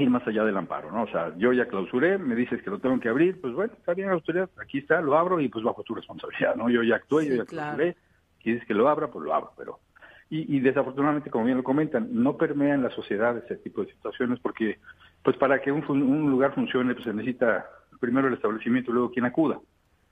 ir 0.00 0.10
más 0.10 0.26
allá 0.26 0.44
del 0.44 0.56
amparo, 0.56 0.90
¿no? 0.90 1.02
O 1.02 1.08
sea, 1.08 1.32
yo 1.36 1.52
ya 1.52 1.66
clausuré, 1.66 2.18
me 2.18 2.34
dices 2.34 2.62
que 2.62 2.70
lo 2.70 2.78
tengo 2.78 2.98
que 3.00 3.08
abrir, 3.08 3.40
pues 3.40 3.52
bueno, 3.54 3.72
está 3.76 3.94
bien, 3.94 4.10
autoridad, 4.10 4.50
aquí 4.60 4.78
está, 4.78 5.00
lo 5.00 5.16
abro 5.16 5.40
y 5.40 5.48
pues 5.48 5.64
bajo 5.64 5.82
tu 5.82 5.94
responsabilidad, 5.94 6.56
¿no? 6.56 6.68
Yo 6.70 6.82
ya 6.82 6.96
actué, 6.96 7.26
yo 7.26 7.36
ya 7.36 7.44
clausuré, 7.44 7.96
quieres 8.42 8.64
que 8.66 8.74
lo 8.74 8.88
abra, 8.88 9.08
pues 9.08 9.24
lo 9.24 9.34
abro, 9.34 9.52
pero... 9.56 9.80
Y, 10.30 10.56
y, 10.56 10.60
desafortunadamente, 10.60 11.30
como 11.30 11.46
bien 11.46 11.56
lo 11.56 11.64
comentan, 11.64 12.08
no 12.12 12.36
permea 12.36 12.74
en 12.74 12.82
la 12.82 12.90
sociedad 12.90 13.38
ese 13.38 13.56
tipo 13.56 13.82
de 13.82 13.90
situaciones 13.90 14.38
porque, 14.40 14.78
pues 15.22 15.38
para 15.38 15.58
que 15.62 15.72
un, 15.72 15.82
un 15.88 16.30
lugar 16.30 16.54
funcione, 16.54 16.92
pues 16.92 17.06
se 17.06 17.14
necesita 17.14 17.64
primero 17.98 18.28
el 18.28 18.34
establecimiento 18.34 18.90
y 18.90 18.94
luego 18.94 19.10
quien 19.10 19.24
acuda. 19.24 19.58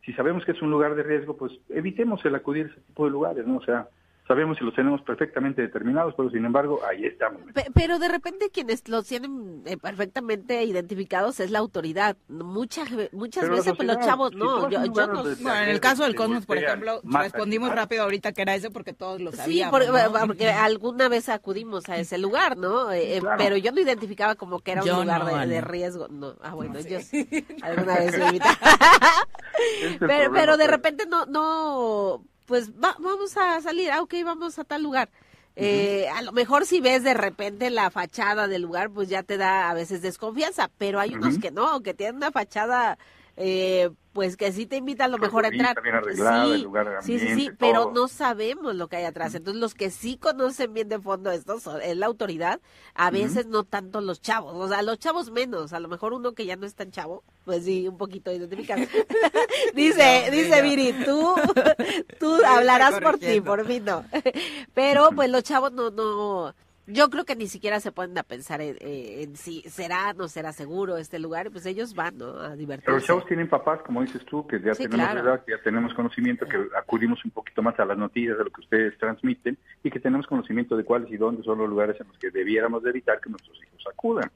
Si 0.06 0.14
sabemos 0.14 0.44
que 0.44 0.52
es 0.52 0.62
un 0.62 0.70
lugar 0.70 0.94
de 0.94 1.02
riesgo, 1.02 1.36
pues 1.36 1.52
evitemos 1.68 2.24
el 2.24 2.34
acudir 2.34 2.66
a 2.66 2.68
ese 2.70 2.80
tipo 2.80 3.04
de 3.04 3.10
lugares, 3.10 3.46
¿no? 3.46 3.58
O 3.58 3.62
sea, 3.62 3.88
sabemos 4.26 4.58
si 4.58 4.64
los 4.64 4.74
tenemos 4.74 5.00
perfectamente 5.02 5.62
determinados, 5.62 6.14
pero 6.16 6.30
sin 6.30 6.44
embargo, 6.44 6.80
ahí 6.88 7.04
estamos. 7.04 7.42
Pero 7.74 7.98
de 7.98 8.08
repente 8.08 8.50
quienes 8.50 8.88
los 8.88 9.06
tienen 9.06 9.62
eh, 9.66 9.76
perfectamente 9.76 10.64
identificados 10.64 11.38
es 11.40 11.50
la 11.50 11.60
autoridad. 11.60 12.16
Muchas 12.28 12.88
muchas 13.12 13.48
veces 13.48 13.74
pues 13.76 13.86
los 13.86 13.98
chavos 14.04 14.34
no, 14.34 14.68
yo, 14.68 14.80
no. 14.80 15.24
en 15.28 15.68
el 15.68 15.80
caso 15.80 16.02
del 16.02 16.14
Cosmos, 16.14 16.46
por 16.46 16.58
ejemplo, 16.58 17.00
respondimos 17.04 17.72
rápido 17.72 18.02
ahorita 18.02 18.32
que 18.32 18.42
era 18.42 18.54
eso 18.54 18.70
porque 18.70 18.92
todos 18.92 19.20
lo 19.20 19.32
sabíamos. 19.32 19.80
Sí, 19.80 19.90
porque, 20.26 20.50
alguna 20.50 21.08
vez 21.08 21.28
acudimos 21.28 21.88
a 21.88 21.96
ese 21.96 22.18
lugar, 22.18 22.56
¿no? 22.56 22.90
Eh, 22.92 23.18
eh, 23.18 23.22
pero 23.38 23.56
yo 23.56 23.72
no 23.72 23.80
identificaba 23.80 24.34
como 24.34 24.60
que 24.60 24.72
era 24.72 24.82
un 24.82 24.90
lugar 24.90 25.46
de, 25.46 25.60
riesgo. 25.60 26.08
No, 26.08 26.34
ah, 26.42 26.54
bueno, 26.54 26.80
yo 26.80 26.98
alguna 27.62 27.98
vez 27.98 28.18
lo 28.18 28.26
pero, 30.00 30.32
pero 30.32 30.56
de 30.56 30.66
repente 30.66 31.06
no 31.06 31.26
no 31.26 32.24
pues 32.46 32.78
vamos 32.78 33.36
a 33.36 33.60
salir, 33.60 33.90
ah, 33.90 34.02
ok, 34.02 34.14
vamos 34.24 34.58
a 34.58 34.64
tal 34.64 34.82
lugar. 34.82 35.10
Eh, 35.58 36.06
a 36.14 36.20
lo 36.20 36.32
mejor 36.32 36.66
si 36.66 36.80
ves 36.80 37.02
de 37.02 37.14
repente 37.14 37.70
la 37.70 37.90
fachada 37.90 38.46
del 38.46 38.62
lugar, 38.62 38.90
pues 38.90 39.08
ya 39.08 39.22
te 39.22 39.38
da 39.38 39.70
a 39.70 39.74
veces 39.74 40.02
desconfianza, 40.02 40.70
pero 40.76 41.00
hay 41.00 41.14
unos 41.14 41.38
que 41.38 41.50
no, 41.50 41.82
que 41.82 41.94
tienen 41.94 42.16
una 42.16 42.30
fachada 42.30 42.98
eh, 43.36 43.90
pues 44.16 44.38
que 44.38 44.50
sí 44.50 44.64
te 44.64 44.76
invita 44.76 45.04
a 45.04 45.08
lo 45.08 45.18
mejor 45.18 45.44
a 45.44 45.48
entrar. 45.48 45.76
sí, 47.02 47.18
sí, 47.18 47.34
sí, 47.34 47.50
pero 47.58 47.92
no 47.92 48.08
sabemos 48.08 48.74
lo 48.74 48.88
que 48.88 48.96
hay 48.96 49.04
atrás. 49.04 49.34
Entonces 49.34 49.60
los 49.60 49.74
que 49.74 49.90
sí 49.90 50.16
conocen 50.16 50.72
bien 50.72 50.88
de 50.88 50.98
fondo 50.98 51.30
esto 51.30 51.60
son, 51.60 51.82
es 51.82 51.98
la 51.98 52.06
autoridad, 52.06 52.60
a 52.94 53.10
veces 53.10 53.46
no 53.46 53.64
tanto 53.64 54.00
los 54.00 54.22
chavos, 54.22 54.54
o 54.56 54.68
sea, 54.68 54.80
los 54.80 54.98
chavos 54.98 55.30
menos, 55.30 55.74
a 55.74 55.80
lo 55.80 55.88
mejor 55.88 56.14
uno 56.14 56.32
que 56.32 56.46
ya 56.46 56.56
no 56.56 56.64
es 56.64 56.74
tan 56.74 56.90
chavo, 56.92 57.24
pues 57.44 57.64
sí, 57.64 57.86
un 57.86 57.98
poquito 57.98 58.32
identificado. 58.32 58.80
dice, 59.74 60.30
dice 60.30 60.62
Viri, 60.62 60.94
tú, 61.04 61.34
tú 62.18 62.38
hablarás 62.46 62.98
por 63.00 63.18
ti, 63.18 63.42
por 63.42 63.68
mí 63.68 63.80
no. 63.80 64.02
pero 64.72 65.10
pues 65.14 65.28
los 65.28 65.42
chavos 65.42 65.72
no, 65.72 65.90
no, 65.90 66.54
yo 66.86 67.10
creo 67.10 67.24
que 67.24 67.36
ni 67.36 67.48
siquiera 67.48 67.80
se 67.80 67.92
ponen 67.92 68.16
a 68.18 68.22
pensar 68.22 68.60
en, 68.60 69.36
si 69.36 69.62
será 69.62 70.12
no 70.12 70.28
será 70.28 70.52
seguro 70.52 70.96
este 70.96 71.18
lugar, 71.18 71.50
pues 71.50 71.66
ellos 71.66 71.94
van 71.94 72.18
¿no? 72.18 72.38
a 72.38 72.54
divertirse. 72.54 72.86
Pero 72.86 72.96
los 72.98 73.06
chavos 73.06 73.26
tienen 73.26 73.48
papás, 73.48 73.80
como 73.82 74.02
dices 74.02 74.24
tú, 74.24 74.46
que 74.46 74.60
ya 74.60 74.72
tenemos 74.72 75.16
edad, 75.16 75.44
que 75.44 75.52
ya 75.52 75.62
tenemos 75.62 75.94
conocimiento, 75.94 76.46
que 76.46 76.56
acudimos 76.78 77.24
un 77.24 77.32
poquito 77.32 77.62
más 77.62 77.78
a 77.80 77.84
las 77.84 77.98
noticias 77.98 78.38
de 78.38 78.44
lo 78.44 78.50
que 78.50 78.60
ustedes 78.60 78.98
transmiten 78.98 79.58
y 79.82 79.90
que 79.90 80.00
tenemos 80.00 80.26
conocimiento 80.26 80.76
de 80.76 80.84
cuáles 80.84 81.10
y 81.10 81.16
dónde 81.16 81.42
son 81.42 81.58
los 81.58 81.68
lugares 81.68 82.00
en 82.00 82.08
los 82.08 82.18
que 82.18 82.30
debiéramos 82.30 82.84
evitar 82.86 83.20
que 83.20 83.30
nuestros 83.30 83.58
hijos 83.62 83.84
acudan. 83.92 84.30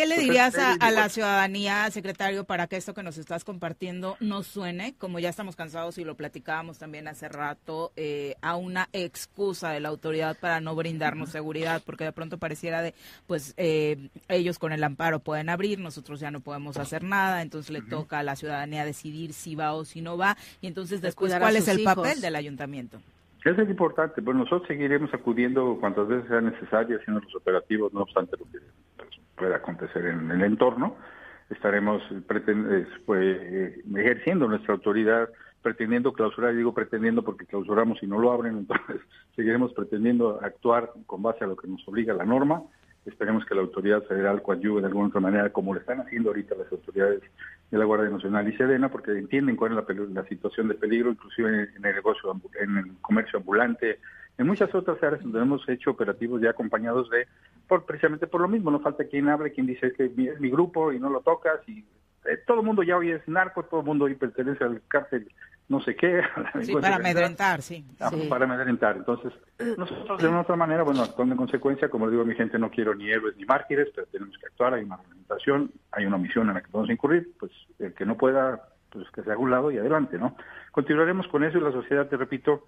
¿Qué 0.00 0.06
le 0.06 0.16
dirías 0.16 0.54
a, 0.56 0.90
la 0.90 1.10
ciudadanía, 1.10 1.90
secretario, 1.90 2.44
para 2.44 2.66
que 2.68 2.78
esto 2.78 2.94
que 2.94 3.02
nos 3.02 3.18
estás 3.18 3.44
compartiendo 3.44 4.16
no 4.18 4.42
suene, 4.42 4.94
como 4.96 5.18
ya 5.18 5.28
estamos 5.28 5.56
cansados 5.56 5.98
y 5.98 6.04
lo 6.04 6.16
platicábamos 6.16 6.78
también 6.78 7.06
hace 7.06 7.28
rato, 7.28 7.92
eh, 7.96 8.34
a 8.40 8.56
una 8.56 8.88
excusa 8.94 9.72
de 9.72 9.80
la 9.80 9.90
autoridad 9.90 10.38
para 10.38 10.62
no 10.62 10.74
brindarnos 10.74 11.28
seguridad? 11.28 11.82
Porque 11.84 12.04
de 12.04 12.12
pronto 12.12 12.38
pareciera 12.38 12.80
de, 12.80 12.94
pues 13.26 13.52
eh, 13.58 14.08
ellos 14.28 14.58
con 14.58 14.72
el 14.72 14.82
amparo 14.84 15.20
pueden 15.20 15.50
abrir, 15.50 15.78
nosotros 15.78 16.18
ya 16.18 16.30
no 16.30 16.40
podemos 16.40 16.78
hacer 16.78 17.04
nada, 17.04 17.42
entonces 17.42 17.70
le 17.70 17.82
toca 17.82 18.20
a 18.20 18.22
la 18.22 18.36
ciudadanía 18.36 18.86
decidir 18.86 19.34
si 19.34 19.54
va 19.54 19.74
o 19.74 19.84
si 19.84 20.00
no 20.00 20.16
va, 20.16 20.38
y 20.62 20.66
entonces 20.66 21.02
después, 21.02 21.34
¿cuál 21.36 21.56
es 21.56 21.68
el 21.68 21.84
papel 21.84 22.22
del 22.22 22.36
ayuntamiento? 22.36 23.02
Eso 23.44 23.62
es 23.62 23.70
importante, 23.70 24.20
pues 24.20 24.36
nosotros 24.36 24.68
seguiremos 24.68 25.12
acudiendo 25.14 25.78
cuantas 25.80 26.08
veces 26.08 26.28
sea 26.28 26.42
necesario 26.42 26.98
haciendo 26.98 27.22
los 27.22 27.34
operativos, 27.34 27.92
no 27.94 28.02
obstante 28.02 28.36
lo 28.36 28.44
que 28.50 28.58
pueda 29.36 29.56
acontecer 29.56 30.04
en 30.06 30.30
el 30.30 30.42
entorno. 30.42 30.96
Estaremos 31.48 32.02
pues, 33.06 33.40
ejerciendo 33.96 34.46
nuestra 34.46 34.74
autoridad, 34.74 35.30
pretendiendo 35.62 36.12
clausurar, 36.12 36.54
digo 36.54 36.74
pretendiendo 36.74 37.22
porque 37.22 37.46
clausuramos 37.46 38.02
y 38.02 38.06
no 38.06 38.18
lo 38.18 38.30
abren, 38.30 38.58
entonces 38.58 39.00
seguiremos 39.34 39.72
pretendiendo 39.72 40.38
actuar 40.42 40.92
con 41.06 41.22
base 41.22 41.42
a 41.42 41.46
lo 41.46 41.56
que 41.56 41.66
nos 41.66 41.86
obliga 41.88 42.12
la 42.12 42.26
norma. 42.26 42.62
Esperemos 43.06 43.44
que 43.46 43.54
la 43.54 43.62
autoridad 43.62 44.02
federal 44.02 44.42
coadyuve 44.42 44.80
de 44.80 44.88
alguna 44.88 45.08
otra 45.08 45.20
manera, 45.20 45.50
como 45.50 45.74
lo 45.74 45.80
están 45.80 46.00
haciendo 46.00 46.30
ahorita 46.30 46.54
las 46.54 46.70
autoridades 46.70 47.22
de 47.70 47.78
la 47.78 47.84
Guardia 47.84 48.10
Nacional 48.10 48.48
y 48.48 48.56
Sedena, 48.56 48.90
porque 48.90 49.12
entienden 49.12 49.56
cuál 49.56 49.72
es 49.72 49.84
la, 49.88 50.04
la 50.12 50.28
situación 50.28 50.68
de 50.68 50.74
peligro, 50.74 51.10
inclusive 51.10 51.70
en 51.76 51.84
el 51.84 51.94
negocio, 51.94 52.38
en 52.60 52.76
el 52.76 52.92
comercio 53.00 53.38
ambulante, 53.38 54.00
en 54.36 54.46
muchas 54.46 54.74
otras 54.74 55.02
áreas 55.02 55.22
donde 55.22 55.40
hemos 55.40 55.66
hecho 55.68 55.90
operativos 55.90 56.40
ya 56.40 56.50
acompañados 56.50 57.08
de, 57.10 57.26
por, 57.66 57.84
precisamente 57.84 58.26
por 58.26 58.40
lo 58.40 58.48
mismo, 58.48 58.70
no 58.70 58.80
falta 58.80 59.04
quien 59.04 59.28
hable, 59.28 59.52
quien 59.52 59.66
dice 59.66 59.92
que 59.92 60.06
es 60.06 60.40
mi 60.40 60.50
grupo 60.50 60.92
y 60.92 60.98
no 60.98 61.10
lo 61.10 61.20
tocas 61.20 61.60
y 61.68 61.84
eh, 62.24 62.38
todo 62.46 62.60
el 62.60 62.66
mundo 62.66 62.82
ya 62.82 62.96
hoy 62.96 63.10
es 63.10 63.26
narco, 63.28 63.64
todo 63.64 63.80
el 63.80 63.86
mundo 63.86 64.06
hoy 64.06 64.14
pertenece 64.14 64.64
al 64.64 64.82
cárcel 64.88 65.28
no 65.70 65.80
sé 65.80 65.94
qué. 65.94 66.20
Sí, 66.62 66.74
para 66.74 66.96
amedrentar, 66.96 67.62
sí. 67.62 67.84
Ah, 68.00 68.10
para 68.28 68.44
amedrentar. 68.44 68.96
Entonces, 68.96 69.32
nosotros 69.78 70.20
de 70.20 70.28
una 70.28 70.40
otra 70.40 70.56
manera, 70.56 70.82
bueno, 70.82 71.02
actuando 71.02 71.34
en 71.34 71.38
consecuencia, 71.38 71.88
como 71.88 72.10
digo 72.10 72.22
a 72.22 72.26
mi 72.26 72.34
gente, 72.34 72.58
no 72.58 72.70
quiero 72.70 72.94
ni 72.94 73.08
héroes 73.08 73.36
ni 73.36 73.44
mártires, 73.44 73.88
pero 73.94 74.06
tenemos 74.08 74.36
que 74.36 74.46
actuar, 74.46 74.74
hay 74.74 74.84
una 74.84 74.96
reglamentación, 74.96 75.70
hay 75.92 76.04
una 76.04 76.18
misión 76.18 76.48
en 76.48 76.54
la 76.54 76.60
que 76.60 76.68
podemos 76.68 76.90
incurrir, 76.90 77.30
pues 77.38 77.52
el 77.78 77.94
que 77.94 78.04
no 78.04 78.16
pueda, 78.16 78.60
pues 78.90 79.08
que 79.12 79.22
se 79.22 79.30
haga 79.30 79.38
un 79.38 79.52
lado 79.52 79.70
y 79.70 79.78
adelante, 79.78 80.18
¿no? 80.18 80.36
Continuaremos 80.72 81.28
con 81.28 81.44
eso 81.44 81.56
y 81.56 81.62
la 81.62 81.72
sociedad, 81.72 82.08
te 82.08 82.16
repito, 82.16 82.66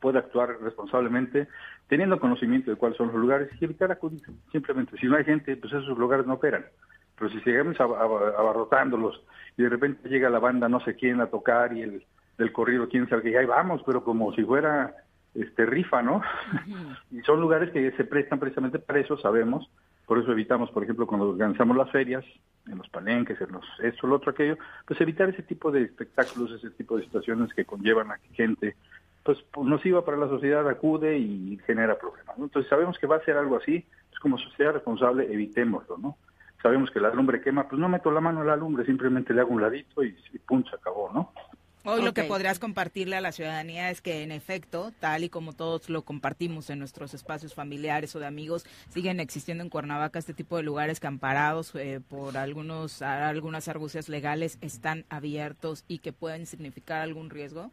puede 0.00 0.18
actuar 0.18 0.60
responsablemente, 0.60 1.46
teniendo 1.86 2.18
conocimiento 2.18 2.72
de 2.72 2.76
cuáles 2.76 2.98
son 2.98 3.06
los 3.06 3.16
lugares 3.16 3.50
y 3.60 3.64
evitar 3.64 3.92
acudir. 3.92 4.20
Simplemente, 4.50 4.98
si 4.98 5.06
no 5.06 5.16
hay 5.16 5.24
gente, 5.24 5.56
pues 5.56 5.72
esos 5.72 5.96
lugares 5.96 6.26
no 6.26 6.34
operan. 6.34 6.66
Pero 7.22 7.34
si 7.34 7.40
seguimos 7.42 7.78
abarrotándolos 7.78 9.22
y 9.56 9.62
de 9.62 9.68
repente 9.68 10.08
llega 10.08 10.28
la 10.28 10.40
banda 10.40 10.68
no 10.68 10.80
sé 10.80 10.96
quién 10.96 11.20
a 11.20 11.28
tocar 11.28 11.72
y 11.72 11.82
el 11.82 12.04
del 12.36 12.50
corrido 12.50 12.88
quién 12.88 13.08
sabe 13.08 13.22
que 13.22 13.38
ahí 13.38 13.46
vamos, 13.46 13.80
pero 13.86 14.02
como 14.02 14.34
si 14.34 14.42
fuera 14.42 14.92
este 15.32 15.64
rifa, 15.64 16.02
¿no? 16.02 16.20
y 17.12 17.20
son 17.20 17.40
lugares 17.40 17.70
que 17.70 17.92
se 17.92 18.02
prestan 18.02 18.40
precisamente 18.40 18.80
para 18.80 18.98
eso, 18.98 19.16
sabemos. 19.18 19.70
Por 20.04 20.18
eso 20.18 20.32
evitamos, 20.32 20.72
por 20.72 20.82
ejemplo, 20.82 21.06
cuando 21.06 21.28
organizamos 21.28 21.76
las 21.76 21.92
ferias, 21.92 22.24
en 22.66 22.78
los 22.78 22.88
palenques, 22.88 23.40
en 23.40 23.52
los 23.52 23.64
esto, 23.80 24.08
lo 24.08 24.16
otro, 24.16 24.32
aquello, 24.32 24.58
pues 24.84 25.00
evitar 25.00 25.28
ese 25.28 25.44
tipo 25.44 25.70
de 25.70 25.82
espectáculos, 25.82 26.50
ese 26.50 26.70
tipo 26.70 26.96
de 26.96 27.04
situaciones 27.04 27.54
que 27.54 27.64
conllevan 27.64 28.10
a 28.10 28.18
que 28.18 28.34
gente 28.34 28.74
pues, 29.22 29.38
pues 29.52 29.68
nociva 29.68 30.04
para 30.04 30.16
la 30.16 30.26
sociedad 30.26 30.68
acude 30.68 31.18
y 31.18 31.56
genera 31.68 31.96
problemas. 31.96 32.36
Entonces 32.36 32.68
sabemos 32.68 32.98
que 32.98 33.06
va 33.06 33.14
a 33.14 33.24
ser 33.24 33.36
algo 33.36 33.58
así, 33.58 33.86
es 34.12 34.18
como 34.18 34.38
sociedad 34.38 34.72
responsable, 34.72 35.32
evitémoslo, 35.32 35.98
¿no? 35.98 36.16
Sabemos 36.62 36.90
que 36.90 37.00
la 37.00 37.12
lumbre 37.12 37.40
quema, 37.40 37.68
pues 37.68 37.80
no 37.80 37.88
meto 37.88 38.10
la 38.10 38.20
mano 38.20 38.42
a 38.42 38.44
la 38.44 38.56
lumbre, 38.56 38.86
simplemente 38.86 39.34
le 39.34 39.40
hago 39.40 39.50
un 39.50 39.62
ladito 39.62 40.04
y, 40.04 40.16
y 40.32 40.38
pum, 40.38 40.62
se 40.68 40.76
acabó, 40.76 41.10
¿no? 41.12 41.32
Hoy 41.84 42.00
lo 42.00 42.14
que 42.14 42.22
podrías 42.22 42.60
compartirle 42.60 43.16
a 43.16 43.20
la 43.20 43.32
ciudadanía 43.32 43.90
es 43.90 44.00
que 44.00 44.22
en 44.22 44.30
efecto, 44.30 44.92
tal 45.00 45.24
y 45.24 45.28
como 45.28 45.52
todos 45.52 45.90
lo 45.90 46.02
compartimos 46.02 46.70
en 46.70 46.78
nuestros 46.78 47.12
espacios 47.12 47.54
familiares 47.54 48.14
o 48.14 48.20
de 48.20 48.26
amigos, 48.26 48.64
siguen 48.88 49.18
existiendo 49.18 49.64
en 49.64 49.70
Cuernavaca 49.70 50.20
este 50.20 50.32
tipo 50.32 50.56
de 50.56 50.62
lugares 50.62 51.00
que 51.00 51.08
amparados 51.08 51.74
eh, 51.74 52.00
por 52.08 52.36
algunos 52.36 53.02
algunas 53.02 53.66
argucias 53.66 54.08
legales 54.08 54.58
están 54.60 55.04
abiertos 55.10 55.84
y 55.88 55.98
que 55.98 56.12
pueden 56.12 56.46
significar 56.46 57.00
algún 57.02 57.30
riesgo. 57.30 57.72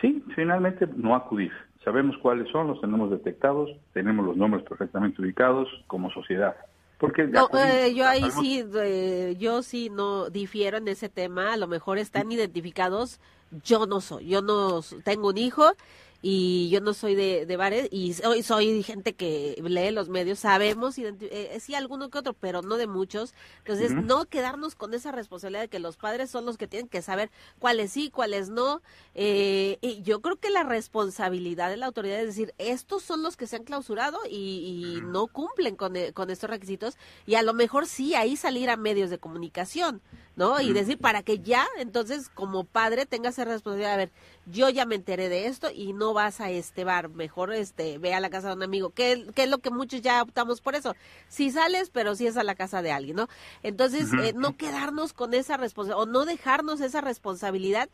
Sí, 0.00 0.22
finalmente 0.36 0.86
no 0.94 1.16
acudir. 1.16 1.50
Sabemos 1.84 2.16
cuáles 2.18 2.48
son, 2.52 2.68
los 2.68 2.80
tenemos 2.80 3.10
detectados, 3.10 3.70
tenemos 3.92 4.24
los 4.24 4.36
nombres 4.36 4.62
perfectamente 4.62 5.20
ubicados 5.20 5.68
como 5.88 6.12
sociedad. 6.12 6.54
Porque 6.98 7.26
no, 7.28 7.48
eh, 7.54 7.94
yo 7.94 8.08
ahí 8.08 8.28
sí, 8.32 8.64
eh, 8.74 9.36
yo 9.38 9.62
sí 9.62 9.88
no 9.88 10.30
difiero 10.30 10.78
en 10.78 10.88
ese 10.88 11.08
tema. 11.08 11.52
A 11.52 11.56
lo 11.56 11.68
mejor 11.68 11.98
están 11.98 12.30
identificados. 12.32 13.20
Yo 13.64 13.86
no 13.86 14.00
soy, 14.00 14.26
yo 14.26 14.42
no 14.42 14.82
tengo 15.04 15.28
un 15.28 15.38
hijo 15.38 15.72
y 16.20 16.68
yo 16.70 16.80
no 16.80 16.94
soy 16.94 17.14
de, 17.14 17.46
de 17.46 17.56
bares 17.56 17.88
y 17.92 18.14
soy, 18.14 18.42
soy 18.42 18.82
gente 18.82 19.14
que 19.14 19.62
lee 19.64 19.92
los 19.92 20.08
medios, 20.08 20.40
sabemos, 20.40 20.96
eh, 20.98 21.58
sí, 21.60 21.74
alguno 21.74 22.10
que 22.10 22.18
otro, 22.18 22.32
pero 22.34 22.62
no 22.62 22.76
de 22.76 22.88
muchos. 22.88 23.34
Entonces, 23.58 23.94
no 23.94 24.24
quedarnos 24.24 24.74
con 24.74 24.94
esa 24.94 25.12
responsabilidad 25.12 25.62
de 25.62 25.68
que 25.68 25.78
los 25.78 25.96
padres 25.96 26.30
son 26.30 26.44
los 26.44 26.58
que 26.58 26.66
tienen 26.66 26.88
que 26.88 27.02
saber 27.02 27.30
cuáles 27.60 27.92
sí, 27.92 28.10
cuáles 28.10 28.48
no. 28.48 28.82
Eh, 29.14 29.78
y 29.80 30.02
yo 30.02 30.20
creo 30.20 30.36
que 30.36 30.50
la 30.50 30.64
responsabilidad 30.64 31.70
de 31.70 31.76
la 31.76 31.86
autoridad 31.86 32.20
es 32.20 32.26
decir, 32.26 32.52
estos 32.58 33.02
son 33.02 33.22
los 33.22 33.36
que 33.36 33.46
se 33.46 33.56
han 33.56 33.64
clausurado 33.64 34.18
y, 34.28 35.00
no 35.08 35.26
cumplen 35.28 35.76
con, 35.76 35.96
eh, 35.96 36.12
con 36.12 36.30
estos 36.30 36.50
requisitos 36.50 36.96
y 37.26 37.36
a 37.36 37.42
lo 37.42 37.54
mejor 37.54 37.86
sí 37.86 38.14
ahí 38.14 38.36
salir 38.36 38.68
a 38.70 38.76
medios 38.76 39.10
de 39.10 39.18
comunicación, 39.18 40.02
¿no? 40.38 40.60
Y 40.60 40.72
decir, 40.72 40.98
para 40.98 41.24
que 41.24 41.40
ya, 41.40 41.66
entonces, 41.78 42.28
como 42.28 42.62
padre, 42.62 43.06
tengas 43.06 43.34
esa 43.34 43.44
responsabilidad, 43.44 43.94
a 43.94 43.96
ver, 43.96 44.12
yo 44.46 44.70
ya 44.70 44.86
me 44.86 44.94
enteré 44.94 45.28
de 45.28 45.48
esto 45.48 45.68
y 45.74 45.92
no 45.92 46.14
vas 46.14 46.40
a 46.40 46.48
este 46.48 46.84
bar, 46.84 47.08
mejor 47.08 47.52
este 47.52 47.98
ve 47.98 48.14
a 48.14 48.20
la 48.20 48.30
casa 48.30 48.48
de 48.48 48.54
un 48.54 48.62
amigo, 48.62 48.90
que, 48.90 49.26
es 49.34 49.48
lo 49.50 49.58
que 49.58 49.70
muchos 49.70 50.00
ya 50.00 50.22
optamos 50.22 50.60
por 50.60 50.76
eso. 50.76 50.94
Si 51.28 51.50
sales, 51.50 51.90
pero 51.90 52.14
si 52.14 52.28
es 52.28 52.36
a 52.36 52.44
la 52.44 52.54
casa 52.54 52.82
de 52.82 52.92
alguien, 52.92 53.16
¿no? 53.16 53.28
Entonces, 53.64 54.12
eh, 54.12 54.32
no 54.32 54.56
quedarnos 54.56 55.12
con 55.12 55.34
esa 55.34 55.56
responsabilidad 55.56 56.02
o 56.02 56.06
no 56.06 56.24
dejarnos 56.24 56.80
esa 56.80 57.00
responsabilidad 57.00 57.88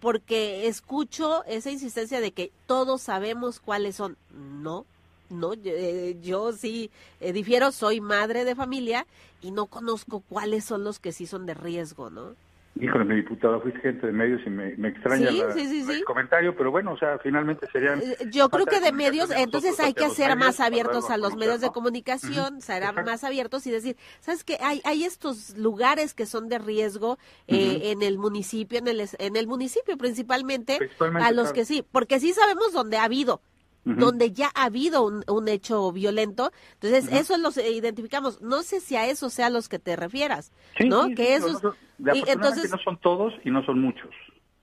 porque 0.00 0.66
escucho 0.66 1.44
esa 1.44 1.70
insistencia 1.70 2.20
de 2.20 2.32
que 2.32 2.50
todos 2.66 3.02
sabemos 3.02 3.60
cuáles 3.60 3.94
son. 3.94 4.18
No, 4.32 4.84
no, 5.30 5.54
yo, 5.54 5.72
eh, 5.74 6.16
yo 6.20 6.52
sí 6.52 6.90
eh, 7.20 7.32
difiero, 7.32 7.72
soy 7.72 8.00
madre 8.00 8.44
de 8.44 8.54
familia 8.54 9.06
y 9.40 9.50
no 9.50 9.66
conozco 9.66 10.20
cuáles 10.20 10.64
son 10.64 10.84
los 10.84 10.98
que 10.98 11.12
sí 11.12 11.26
son 11.26 11.46
de 11.46 11.54
riesgo, 11.54 12.10
¿no? 12.10 12.34
Híjole, 12.80 13.04
mi 13.04 13.14
diputada, 13.14 13.60
fuiste 13.60 13.78
gente 13.80 14.08
de 14.08 14.12
medios 14.12 14.40
y 14.44 14.50
me, 14.50 14.88
extraña 14.88 15.28
el 15.28 16.04
comentario, 16.04 16.56
pero 16.56 16.72
bueno, 16.72 16.94
o 16.94 16.98
sea, 16.98 17.18
finalmente 17.18 17.68
serían... 17.70 18.00
Eh, 18.00 18.16
yo 18.32 18.48
creo 18.48 18.66
que 18.66 18.80
de 18.80 18.90
medios, 18.90 19.30
entonces 19.30 19.78
hay 19.78 19.94
que 19.94 20.10
ser 20.10 20.36
más 20.36 20.58
abiertos 20.58 21.08
a 21.08 21.16
los 21.16 21.36
medios 21.36 21.60
de 21.60 21.70
comunicación, 21.70 22.60
ser 22.60 22.82
más 23.04 23.22
abiertos 23.22 23.64
y 23.68 23.70
decir, 23.70 23.96
¿sabes 24.18 24.42
qué? 24.42 24.58
Hay, 24.60 24.80
hay 24.84 25.04
estos 25.04 25.56
lugares 25.56 26.14
que 26.14 26.26
son 26.26 26.48
de 26.48 26.58
riesgo 26.58 27.16
eh, 27.46 27.92
en 27.92 28.02
el 28.02 28.18
municipio, 28.18 28.80
en 28.80 28.88
el, 28.88 29.08
en 29.18 29.36
el 29.36 29.46
municipio 29.46 29.96
principalmente, 29.96 30.78
a 30.98 31.30
los 31.30 31.52
que 31.52 31.64
sí, 31.64 31.86
porque 31.92 32.18
sí 32.18 32.32
sabemos 32.32 32.72
dónde 32.72 32.96
ha 32.96 33.04
habido, 33.04 33.40
donde 33.84 34.32
ya 34.32 34.50
ha 34.54 34.64
habido 34.64 35.06
un, 35.06 35.48
hecho 35.48 35.92
violento. 35.92 36.50
Entonces, 36.74 37.12
eso 37.12 37.36
los 37.38 37.56
identificamos. 37.58 38.40
No 38.40 38.62
sé 38.62 38.80
si 38.80 38.96
a 38.96 39.06
eso 39.06 39.30
sea 39.30 39.46
a 39.46 39.50
los 39.50 39.68
que 39.68 39.78
te 39.78 39.96
refieras, 39.96 40.52
¿no? 40.80 41.08
que 41.14 41.34
esos... 41.34 41.62
y, 41.98 42.28
entonces 42.28 42.70
no 42.70 42.78
son 42.78 42.98
todos 42.98 43.34
y 43.44 43.50
no 43.50 43.64
son 43.64 43.80
muchos. 43.80 44.10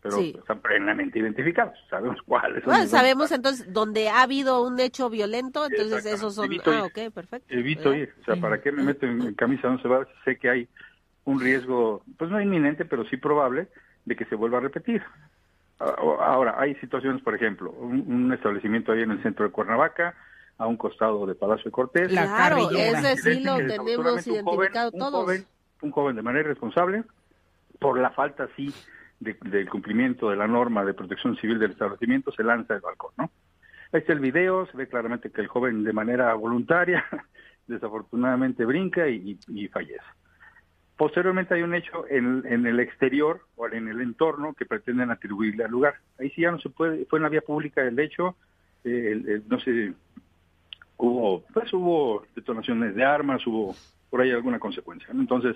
Pero 0.01 0.17
están 0.17 0.59
plenamente 0.61 1.19
identificados, 1.19 1.77
sabemos 1.87 2.17
cuáles 2.25 2.63
son. 2.63 2.73
Bueno, 2.73 2.87
sabemos 2.87 3.31
entonces 3.31 3.71
donde 3.71 4.09
ha 4.09 4.23
habido 4.23 4.65
un 4.65 4.79
hecho 4.79 5.11
violento, 5.11 5.67
entonces 5.67 6.05
esos 6.07 6.33
son. 6.33 6.49
ah, 6.65 6.85
ok, 6.85 7.13
perfecto. 7.13 7.53
Evito 7.53 7.93
ir, 7.93 8.11
o 8.21 8.25
sea, 8.25 8.35
¿para 8.37 8.61
qué 8.61 8.71
me 8.71 8.81
meto 8.81 9.05
en, 9.05 9.35
camisa 9.35 9.69
no 9.69 9.79
se 9.79 9.87
va? 9.87 10.07
Sé 10.25 10.37
que 10.37 10.49
hay 10.49 10.67
un 11.23 11.39
riesgo, 11.39 12.03
pues 12.17 12.31
no 12.31 12.41
inminente, 12.41 12.83
pero 12.83 13.05
sí 13.09 13.17
probable, 13.17 13.67
de 14.05 14.15
que 14.15 14.25
se 14.25 14.33
vuelva 14.33 14.57
a 14.57 14.61
repetir. 14.61 15.03
Ahora, 15.81 16.55
hay 16.59 16.75
situaciones, 16.75 17.21
por 17.23 17.33
ejemplo, 17.33 17.71
un, 17.71 18.31
establecimiento 18.33 18.91
ahí 18.91 19.01
en 19.01 19.11
el 19.11 19.23
centro 19.23 19.45
de 19.45 19.51
Cuernavaca, 19.51 20.15
a 20.57 20.67
un 20.67 20.77
costado 20.77 21.25
de 21.25 21.33
Palacio 21.33 21.65
de 21.65 21.71
Cortés. 21.71 22.09
Claro, 22.09 22.69
ese 22.69 23.17
sí 23.17 23.43
lo 23.43 23.57
tenemos 23.57 24.27
identificado 24.27 24.91
todos. 24.91 25.43
Un 25.81 25.91
joven, 25.91 26.15
de 26.15 26.21
manera 26.21 26.45
irresponsable, 26.45 27.03
por 27.79 27.99
la 27.99 28.11
falta, 28.11 28.47
sí, 28.55 28.71
del 29.19 29.69
cumplimiento 29.69 30.29
de 30.29 30.35
la 30.35 30.47
norma 30.47 30.85
de 30.85 30.93
protección 30.93 31.35
civil 31.37 31.57
del 31.57 31.71
establecimiento, 31.71 32.31
se 32.31 32.43
lanza 32.43 32.75
del 32.75 32.83
balcón, 32.83 33.11
¿no? 33.17 33.31
Ahí 33.91 34.01
está 34.01 34.13
el 34.13 34.19
video, 34.19 34.67
se 34.67 34.77
ve 34.77 34.87
claramente 34.87 35.31
que 35.31 35.41
el 35.41 35.47
joven 35.47 35.83
de 35.83 35.93
manera 35.93 36.33
voluntaria, 36.35 37.03
desafortunadamente 37.67 38.65
brinca 38.65 39.07
y 39.07 39.67
fallece. 39.73 40.20
Posteriormente 41.01 41.55
hay 41.55 41.63
un 41.63 41.73
hecho 41.73 42.05
en, 42.11 42.45
el 42.45 42.79
exterior 42.79 43.41
o 43.55 43.67
en 43.67 43.87
el 43.87 44.01
entorno 44.01 44.53
que 44.53 44.67
pretenden 44.67 45.09
atribuirle 45.09 45.63
al 45.63 45.71
lugar. 45.71 45.95
Ahí 46.19 46.29
sí 46.29 46.43
ya 46.43 46.51
no 46.51 46.59
se 46.59 46.69
puede, 46.69 47.05
fue 47.05 47.17
en 47.17 47.23
la 47.23 47.29
vía 47.29 47.41
pública 47.41 47.81
el 47.81 47.97
hecho, 47.97 48.35
eh, 48.83 49.41
no 49.47 49.59
sé, 49.61 49.93
hubo, 50.97 51.43
pues 51.51 51.73
hubo 51.73 52.23
detonaciones 52.35 52.93
de 52.93 53.03
armas, 53.03 53.41
hubo 53.47 53.75
por 54.11 54.21
ahí 54.21 54.29
alguna 54.29 54.59
consecuencia. 54.59 55.07
Entonces, 55.11 55.55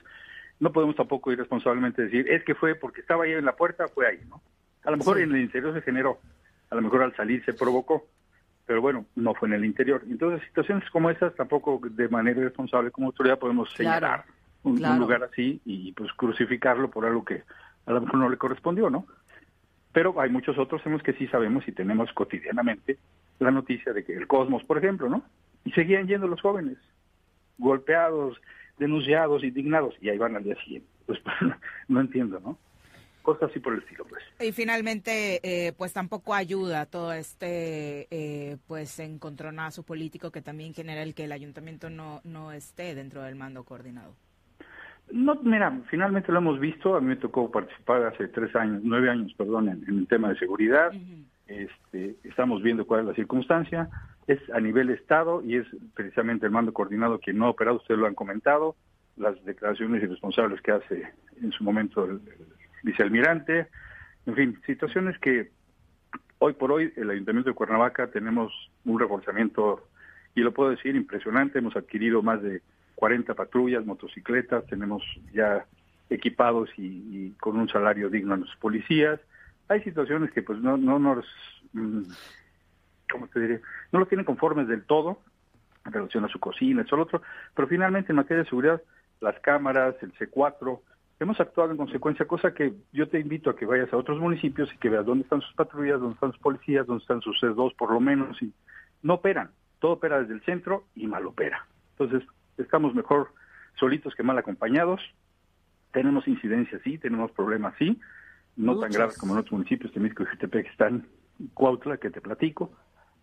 no 0.59 0.71
podemos 0.71 0.95
tampoco 0.95 1.31
irresponsablemente 1.31 2.01
decir, 2.01 2.27
es 2.27 2.43
que 2.43 2.55
fue 2.55 2.73
porque 2.73 3.01
estaba 3.01 3.25
ahí 3.25 3.33
en 3.33 3.45
la 3.45 3.55
puerta, 3.55 3.87
fue 3.87 4.07
ahí, 4.07 4.21
¿no? 4.27 4.41
A 4.83 4.89
lo 4.89 4.97
mejor 4.97 5.19
en 5.19 5.29
el 5.31 5.41
interior 5.41 5.75
se 5.75 5.83
generó, 5.83 6.17
a 6.71 6.75
lo 6.75 6.81
mejor 6.81 7.03
al 7.03 7.15
salir 7.15 7.45
se 7.45 7.53
provocó, 7.53 8.07
pero 8.65 8.81
bueno, 8.81 9.05
no 9.13 9.35
fue 9.35 9.47
en 9.49 9.53
el 9.53 9.65
interior. 9.65 10.01
Entonces, 10.09 10.43
situaciones 10.47 10.89
como 10.89 11.11
esas 11.11 11.35
tampoco 11.35 11.79
de 11.87 12.09
manera 12.09 12.39
irresponsable 12.39 12.89
como 12.89 13.05
autoridad 13.05 13.37
podemos 13.37 13.71
señalar 13.73 14.25
un, 14.65 14.99
lugar 14.99 15.23
así 15.23 15.61
y 15.65 15.91
pues 15.93 16.11
crucificarlo 16.13 16.89
por 16.89 17.05
algo 17.05 17.23
que 17.23 17.43
a 17.85 17.91
lo 17.91 18.01
mejor 18.01 18.17
no 18.17 18.29
le 18.29 18.37
correspondió, 18.37 18.89
¿no? 18.89 19.05
Pero 19.91 20.19
hay 20.19 20.29
muchos 20.29 20.57
otros 20.57 20.81
en 20.85 20.93
los 20.93 21.03
que 21.03 21.13
sí 21.13 21.27
sabemos 21.27 21.67
y 21.67 21.71
tenemos 21.71 22.11
cotidianamente 22.13 22.97
la 23.39 23.51
noticia 23.51 23.93
de 23.93 24.03
que 24.03 24.13
el 24.13 24.27
Cosmos, 24.27 24.63
por 24.63 24.77
ejemplo, 24.77 25.07
¿no? 25.07 25.23
Y 25.63 25.71
seguían 25.71 26.07
yendo 26.07 26.27
los 26.27 26.41
jóvenes, 26.41 26.77
golpeados, 27.57 28.41
denunciados, 28.77 29.43
indignados, 29.43 29.95
y 30.01 30.09
ahí 30.09 30.17
van 30.17 30.35
al 30.35 30.43
día 30.43 30.55
siguiente. 30.63 30.89
Pues 31.05 31.19
no 31.87 32.01
entiendo, 32.01 32.39
¿no? 32.39 32.57
cosas 33.25 33.49
así 33.49 33.59
por 33.59 33.73
el 33.73 33.79
estilo, 33.79 34.05
pues. 34.05 34.23
Y 34.39 34.53
finalmente, 34.53 35.41
eh, 35.43 35.73
pues 35.73 35.91
tampoco 35.91 36.33
ayuda 36.33 36.85
todo 36.85 37.11
este, 37.11 38.07
eh, 38.11 38.57
pues, 38.67 38.99
encontronazo 38.99 39.83
político 39.83 40.31
que 40.31 40.41
también 40.41 40.73
genera 40.73 41.01
el 41.01 41.13
que 41.13 41.25
el 41.25 41.33
ayuntamiento 41.33 41.89
no, 41.89 42.21
no 42.23 42.53
esté 42.53 42.95
dentro 42.95 43.23
del 43.23 43.35
mando 43.35 43.63
coordinado. 43.65 44.15
No, 45.11 45.35
mira, 45.43 45.81
finalmente 45.89 46.31
lo 46.31 46.39
hemos 46.39 46.59
visto. 46.59 46.95
A 46.95 47.01
mí 47.01 47.07
me 47.07 47.15
tocó 47.15 47.51
participar 47.51 48.03
hace 48.03 48.27
tres 48.27 48.55
años, 48.55 48.81
nueve 48.83 49.09
años, 49.09 49.33
perdón, 49.37 49.69
en, 49.69 49.83
el 49.87 50.07
tema 50.07 50.29
de 50.29 50.37
seguridad. 50.37 50.91
este, 51.47 52.15
estamos 52.23 52.63
viendo 52.63 52.85
cuál 52.85 53.01
es 53.01 53.05
la 53.07 53.13
circunstancia. 53.13 53.89
Es 54.27 54.39
a 54.51 54.59
nivel 54.59 54.89
Estado 54.89 55.43
y 55.43 55.57
es 55.57 55.67
precisamente 55.93 56.47
el 56.47 56.51
mando 56.51 56.73
coordinado 56.73 57.19
quien 57.19 57.37
no 57.37 57.45
ha 57.45 57.49
operado. 57.49 57.77
Ustedes 57.77 57.99
lo 57.99 58.07
han 58.07 58.15
comentado. 58.15 58.75
Las 59.17 59.43
declaraciones 59.45 60.03
irresponsables 60.03 60.61
que 60.61 60.71
hace 60.71 61.13
en 61.41 61.51
su 61.51 61.63
momento 61.63 62.05
el, 62.05 62.19
vicealmirante. 62.83 63.67
En 64.25 64.35
fin, 64.35 64.59
situaciones 64.65 65.17
que 65.19 65.51
hoy 66.39 66.53
por 66.53 66.71
hoy 66.71 66.91
el 66.95 67.09
Ayuntamiento 67.09 67.49
de 67.49 67.55
Cuernavaca 67.55 68.07
tenemos 68.07 68.51
un 68.85 68.99
reforzamiento, 68.99 69.87
y 70.35 70.41
lo 70.41 70.53
puedo 70.53 70.71
decir, 70.71 70.95
impresionante. 70.95 71.59
Hemos 71.59 71.75
adquirido 71.75 72.21
más 72.21 72.41
de 72.41 72.61
40 72.95 73.33
patrullas, 73.33 73.85
motocicletas, 73.85 74.65
tenemos 74.67 75.03
ya 75.33 75.65
equipados 76.09 76.69
y, 76.77 77.31
con 77.39 77.57
un 77.57 77.67
salario 77.69 78.09
digno 78.09 78.33
a 78.33 78.37
los 78.37 78.55
policías. 78.57 79.19
Hay 79.67 79.81
situaciones 79.81 80.31
que 80.31 80.41
pues 80.41 80.59
no, 80.59 80.77
no 80.77 80.99
nos, 80.99 81.25
mm, 81.73 82.03
¿cómo 83.11 83.27
te 83.27 83.39
diré? 83.39 83.61
No 83.91 83.99
los 83.99 84.07
tienen 84.07 84.25
conformes 84.25 84.67
del 84.67 84.83
todo 84.83 85.19
en 85.85 85.93
relación 85.93 86.25
a 86.25 86.29
su 86.29 86.39
cocina, 86.39 86.81
eso, 86.81 86.95
lo 86.95 87.03
otro, 87.03 87.21
pero 87.53 87.67
finalmente 87.67 88.11
en 88.11 88.17
materia 88.17 88.43
de 88.43 88.49
seguridad, 88.49 88.81
las 89.21 89.39
cámaras, 89.39 89.95
el 90.01 90.13
C4, 90.13 90.79
hemos 91.19 91.39
actuado 91.39 91.71
en 91.71 91.77
consecuencia, 91.77 92.27
cosa 92.27 92.53
que 92.53 92.73
yo 92.91 93.07
te 93.07 93.19
invito 93.19 93.49
a 93.49 93.55
que 93.55 93.65
vayas 93.65 93.91
a 93.93 93.97
otros 93.97 94.19
municipios 94.19 94.71
y 94.73 94.77
que 94.77 94.89
veas 94.89 95.05
dónde 95.05 95.23
están 95.23 95.41
sus 95.41 95.53
patrullas, 95.53 95.99
dónde 95.99 96.15
están 96.15 96.31
sus 96.31 96.41
policías, 96.41 96.87
dónde 96.87 97.01
están 97.01 97.21
sus 97.21 97.41
C2 97.41 97.75
por 97.75 97.91
lo 97.91 97.99
menos, 97.99 98.41
y 98.41 98.51
no 99.03 99.15
operan, 99.15 99.51
todo 99.79 99.93
opera 99.93 100.19
desde 100.19 100.33
el 100.33 100.41
centro 100.43 100.85
y 100.95 101.07
mal 101.07 101.25
opera. 101.25 101.65
Entonces, 101.97 102.27
estamos 102.57 102.93
mejor 102.93 103.33
solitos 103.79 104.13
que 104.15 104.23
mal 104.23 104.37
acompañados. 104.37 105.01
Tenemos 105.91 106.27
incidencias, 106.27 106.81
sí, 106.83 106.97
tenemos 106.97 107.31
problemas, 107.31 107.73
sí, 107.77 107.99
no 108.55 108.79
tan 108.79 108.91
graves 108.91 109.17
como 109.17 109.33
en 109.33 109.39
otros 109.39 109.53
municipios, 109.53 109.91
Temisco 109.93 110.23
y 110.23 110.25
Jutepec 110.27 110.67
están 110.67 111.07
Cuautla, 111.53 111.97
que 111.97 112.09
te 112.09 112.21
platico. 112.21 112.71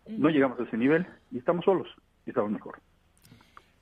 No 0.07 0.29
llegamos 0.29 0.59
a 0.61 0.65
ese 0.65 0.77
nivel 0.77 1.07
y 1.31 1.39
estamos 1.39 1.65
solos 1.65 1.89
y 2.27 2.31
estamos 2.31 2.51
mejor. 2.51 2.81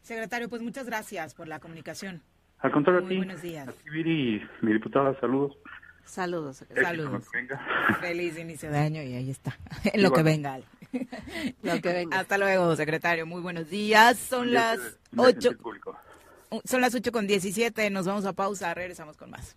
Secretario, 0.03 0.49
pues 0.49 0.63
muchas 0.63 0.87
gracias 0.87 1.35
por 1.35 1.49
la 1.49 1.61
comunicación. 1.61 2.23
Al 2.59 2.73
contrario, 2.73 3.05
a 3.05 3.09
ti. 3.09 3.17
Buenos 3.17 3.43
días. 3.43 3.69
A 3.69 3.73
ti, 3.73 3.91
Viri, 3.91 4.43
mi 4.61 4.73
diputada, 4.73 5.19
saludos. 5.21 5.57
Saludos, 6.05 6.65
Saludos. 6.75 7.29
Feliz 8.01 8.37
inicio 8.37 8.71
de 8.71 8.79
año 8.79 9.03
y 9.03 9.15
ahí 9.15 9.31
está. 9.31 9.57
En 9.93 10.03
lo 10.03 10.11
que 10.11 10.23
venga. 10.23 10.59
lo 11.63 11.81
que 11.81 11.93
venga. 11.93 12.21
Hasta 12.21 12.39
luego, 12.39 12.75
secretario. 12.77 13.27
Muy 13.27 13.41
buenos 13.41 13.69
días. 13.71 14.19
Son 14.19 14.53
las 14.53 14.79
ocho. 15.17 15.51
Son 16.65 16.81
las 16.81 16.95
ocho 16.95 17.13
con 17.13 17.27
diecisiete. 17.27 17.89
Nos 17.91 18.07
vamos 18.07 18.25
a 18.25 18.33
pausa. 18.33 18.73
Regresamos 18.75 19.17
con 19.17 19.31
más. 19.31 19.57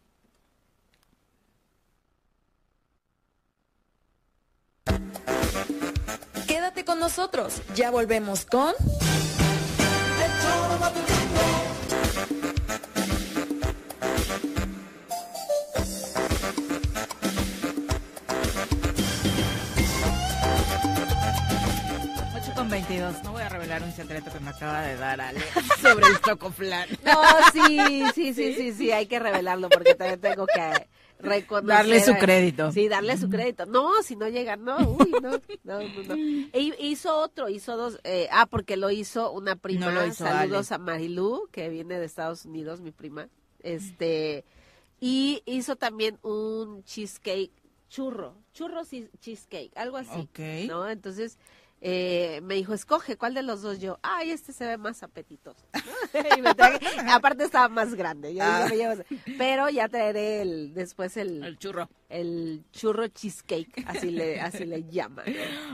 Quédate 6.47 6.85
con 6.85 6.99
nosotros. 6.99 7.61
Ya 7.75 7.91
volvemos 7.91 8.45
con. 8.45 8.73
Revelar 23.53 23.83
un 23.83 23.91
secreto 23.91 24.31
que 24.31 24.39
me 24.39 24.49
acaba 24.49 24.81
de 24.81 24.95
dar 24.97 25.21
Ale 25.21 25.39
sobre 25.81 26.07
el 26.07 26.19
chocoflan. 26.21 26.89
No, 27.03 27.21
sí, 27.51 28.03
sí, 28.13 28.33
sí, 28.33 28.53
sí, 28.53 28.73
sí, 28.73 28.91
hay 28.91 29.05
que 29.05 29.19
revelarlo 29.19 29.69
porque 29.69 29.95
también 29.95 30.19
tengo 30.19 30.45
que 30.47 30.87
reconocer. 31.19 31.67
Darle 31.67 32.03
su 32.03 32.13
crédito. 32.13 32.71
Sí, 32.71 32.87
darle 32.87 33.17
su 33.17 33.29
crédito. 33.29 33.65
No, 33.65 34.01
si 34.03 34.15
no 34.15 34.27
llega, 34.27 34.55
no, 34.55 34.77
uy, 34.77 35.11
no, 35.21 35.31
no, 35.63 35.79
no. 35.79 36.15
E 36.15 36.73
hizo 36.79 37.15
otro, 37.17 37.49
hizo 37.49 37.77
dos, 37.77 37.99
eh, 38.03 38.27
ah, 38.31 38.47
porque 38.47 38.77
lo 38.77 38.89
hizo 38.89 39.31
una 39.31 39.55
prima. 39.55 39.85
No 39.87 39.91
lo 39.91 40.05
hizo 40.05 40.25
Saludos 40.25 40.71
a 40.71 40.77
Marilú, 40.77 41.47
que 41.51 41.69
viene 41.69 41.99
de 41.99 42.05
Estados 42.05 42.45
Unidos, 42.45 42.81
mi 42.81 42.91
prima. 42.91 43.29
Este, 43.59 44.45
y 44.99 45.41
hizo 45.45 45.75
también 45.75 46.17
un 46.21 46.83
cheesecake 46.83 47.51
churro, 47.89 48.35
churros 48.53 48.91
y 48.93 49.07
cheesecake, 49.19 49.71
algo 49.77 49.97
así. 49.97 50.19
Ok. 50.19 50.67
¿No? 50.67 50.89
Entonces, 50.89 51.37
eh, 51.85 52.39
me 52.43 52.55
dijo, 52.55 52.73
escoge, 52.73 53.17
¿cuál 53.17 53.33
de 53.33 53.43
los 53.43 53.61
dos? 53.61 53.81
Yo, 53.81 53.99
ay, 54.03 54.31
este 54.31 54.53
se 54.53 54.65
ve 54.65 54.77
más 54.77 55.03
apetitoso. 55.03 55.67
aparte 57.09 57.43
estaba 57.43 57.67
más 57.67 57.93
grande. 57.93 58.33
Ah. 58.39 58.69
pero 59.37 59.67
ya 59.69 59.89
traeré 59.89 60.41
el, 60.41 60.73
después 60.73 61.17
el... 61.17 61.43
El 61.43 61.57
churro. 61.57 61.89
El 62.07 62.63
churro 62.71 63.09
cheesecake, 63.09 63.83
así 63.85 64.11
le, 64.11 64.39
así 64.39 64.63
le 64.63 64.85
llaman. 64.89 65.25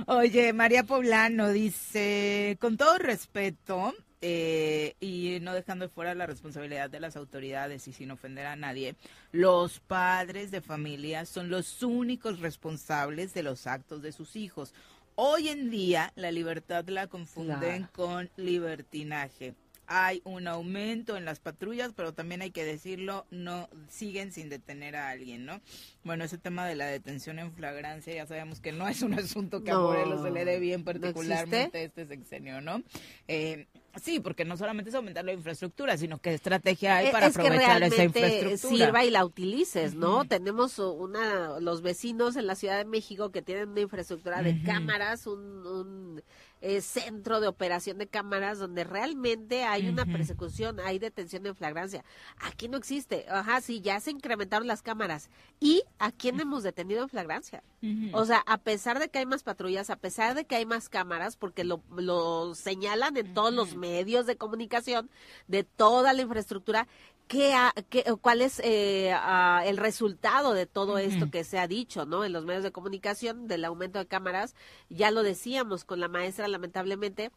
Oye, 0.07 0.51
María 0.51 0.83
Poblano 0.83 1.49
dice, 1.49 2.57
con 2.59 2.75
todo 2.75 2.97
respeto, 2.97 3.93
eh, 4.21 4.95
y 4.99 5.37
no 5.41 5.53
dejando 5.53 5.85
de 5.85 5.89
fuera 5.89 6.13
la 6.13 6.25
responsabilidad 6.25 6.89
de 6.89 6.99
las 6.99 7.15
autoridades 7.15 7.87
y 7.87 7.93
sin 7.93 8.11
ofender 8.11 8.47
a 8.47 8.57
nadie, 8.57 8.95
los 9.31 9.79
padres 9.79 10.51
de 10.51 10.61
familia 10.61 11.25
son 11.25 11.49
los 11.49 11.83
únicos 11.83 12.39
responsables 12.39 13.33
de 13.33 13.43
los 13.43 13.65
actos 13.67 14.01
de 14.01 14.11
sus 14.11 14.35
hijos. 14.35 14.73
Hoy 15.21 15.49
en 15.49 15.69
día 15.69 16.13
la 16.15 16.31
libertad 16.31 16.87
la 16.87 17.07
confunden 17.07 17.89
con 17.91 18.29
libertinaje. 18.37 19.53
Hay 19.85 20.21
un 20.23 20.47
aumento 20.47 21.17
en 21.17 21.25
las 21.25 21.41
patrullas, 21.41 21.91
pero 21.93 22.13
también 22.13 22.41
hay 22.41 22.51
que 22.51 22.63
decirlo, 22.63 23.25
no 23.29 23.67
siguen 23.89 24.31
sin 24.31 24.47
detener 24.47 24.95
a 24.95 25.09
alguien, 25.09 25.45
¿no? 25.45 25.59
Bueno, 26.05 26.23
ese 26.23 26.37
tema 26.37 26.65
de 26.65 26.75
la 26.75 26.85
detención 26.85 27.37
en 27.37 27.51
flagrancia, 27.51 28.13
ya 28.13 28.25
sabemos 28.27 28.61
que 28.61 28.71
no 28.71 28.87
es 28.87 29.01
un 29.01 29.13
asunto 29.13 29.61
que 29.61 29.71
a 29.71 29.77
Morelos 29.77 30.21
se 30.23 30.31
le 30.31 30.45
dé 30.45 30.57
bien 30.57 30.85
particularmente 30.85 31.83
este 31.83 32.05
sexenio, 32.05 32.61
¿no? 32.61 32.81
Eh, 33.27 33.67
Sí, 34.01 34.19
porque 34.19 34.45
no 34.45 34.55
solamente 34.55 34.89
es 34.89 34.95
aumentar 34.95 35.25
la 35.25 35.33
infraestructura, 35.33 35.97
sino 35.97 36.19
que 36.19 36.33
estrategia 36.33 36.97
hay 36.97 37.11
para 37.11 37.27
aprovechar 37.27 37.81
esa 37.83 38.03
infraestructura. 38.03 38.85
sirva 38.85 39.03
y 39.03 39.09
la 39.09 39.25
utilices, 39.25 39.95
¿no? 39.95 40.25
Tenemos 40.25 40.79
una 40.79 41.59
los 41.59 41.81
vecinos 41.81 42.35
en 42.35 42.47
la 42.47 42.55
Ciudad 42.55 42.77
de 42.77 42.85
México 42.85 43.31
que 43.31 43.41
tienen 43.41 43.69
una 43.69 43.81
infraestructura 43.81 44.41
de 44.41 44.61
cámaras, 44.63 45.27
un 45.27 46.21
eh, 46.61 46.81
centro 46.81 47.39
de 47.39 47.47
operación 47.47 47.97
de 47.97 48.07
cámaras 48.07 48.59
donde 48.59 48.83
realmente 48.83 49.63
hay 49.63 49.87
una 49.87 50.05
persecución, 50.05 50.79
hay 50.79 50.99
detención 50.99 51.45
en 51.45 51.55
flagrancia. 51.55 52.03
Aquí 52.37 52.67
no 52.67 52.77
existe. 52.77 53.25
Ajá, 53.29 53.61
sí, 53.61 53.81
ya 53.81 53.99
se 53.99 54.11
incrementaron 54.11 54.67
las 54.67 54.81
cámaras. 54.81 55.29
¿Y 55.59 55.83
a 55.99 56.11
quién 56.11 56.39
hemos 56.39 56.63
detenido 56.63 57.03
en 57.03 57.09
flagrancia? 57.09 57.63
O 58.11 58.25
sea, 58.25 58.43
a 58.45 58.57
pesar 58.57 58.99
de 58.99 59.07
que 59.07 59.19
hay 59.19 59.25
más 59.25 59.43
patrullas, 59.43 59.89
a 59.89 59.95
pesar 59.95 60.35
de 60.35 60.45
que 60.45 60.55
hay 60.55 60.65
más 60.65 60.89
cámaras, 60.89 61.37
porque 61.37 61.63
lo, 61.63 61.81
lo 61.95 62.53
señalan 62.55 63.15
en 63.15 63.33
todos 63.33 63.53
los 63.53 63.77
medios 63.77 64.25
de 64.25 64.35
comunicación 64.35 65.09
de 65.47 65.63
toda 65.63 66.11
la 66.11 66.21
infraestructura, 66.21 66.87
¿Qué, 67.29 67.55
qué, 67.89 68.03
cuál 68.21 68.41
es 68.41 68.59
eh, 68.63 69.15
el 69.63 69.77
resultado 69.77 70.55
de 70.55 70.65
todo 70.65 70.97
esto 70.97 71.29
que 71.29 71.43
se 71.43 71.59
ha 71.59 71.67
dicho 71.67 72.07
no 72.07 72.25
en 72.25 72.33
los 72.33 72.43
medios 72.43 72.63
de 72.63 72.71
comunicación 72.71 73.47
del 73.47 73.65
aumento 73.65 73.99
de 73.99 74.07
cámaras. 74.07 74.55
Ya 74.89 75.11
lo 75.11 75.21
decíamos 75.21 75.85
con 75.85 75.99
la 75.99 76.07
maestra 76.07 76.47
lamentablemente 76.47 77.31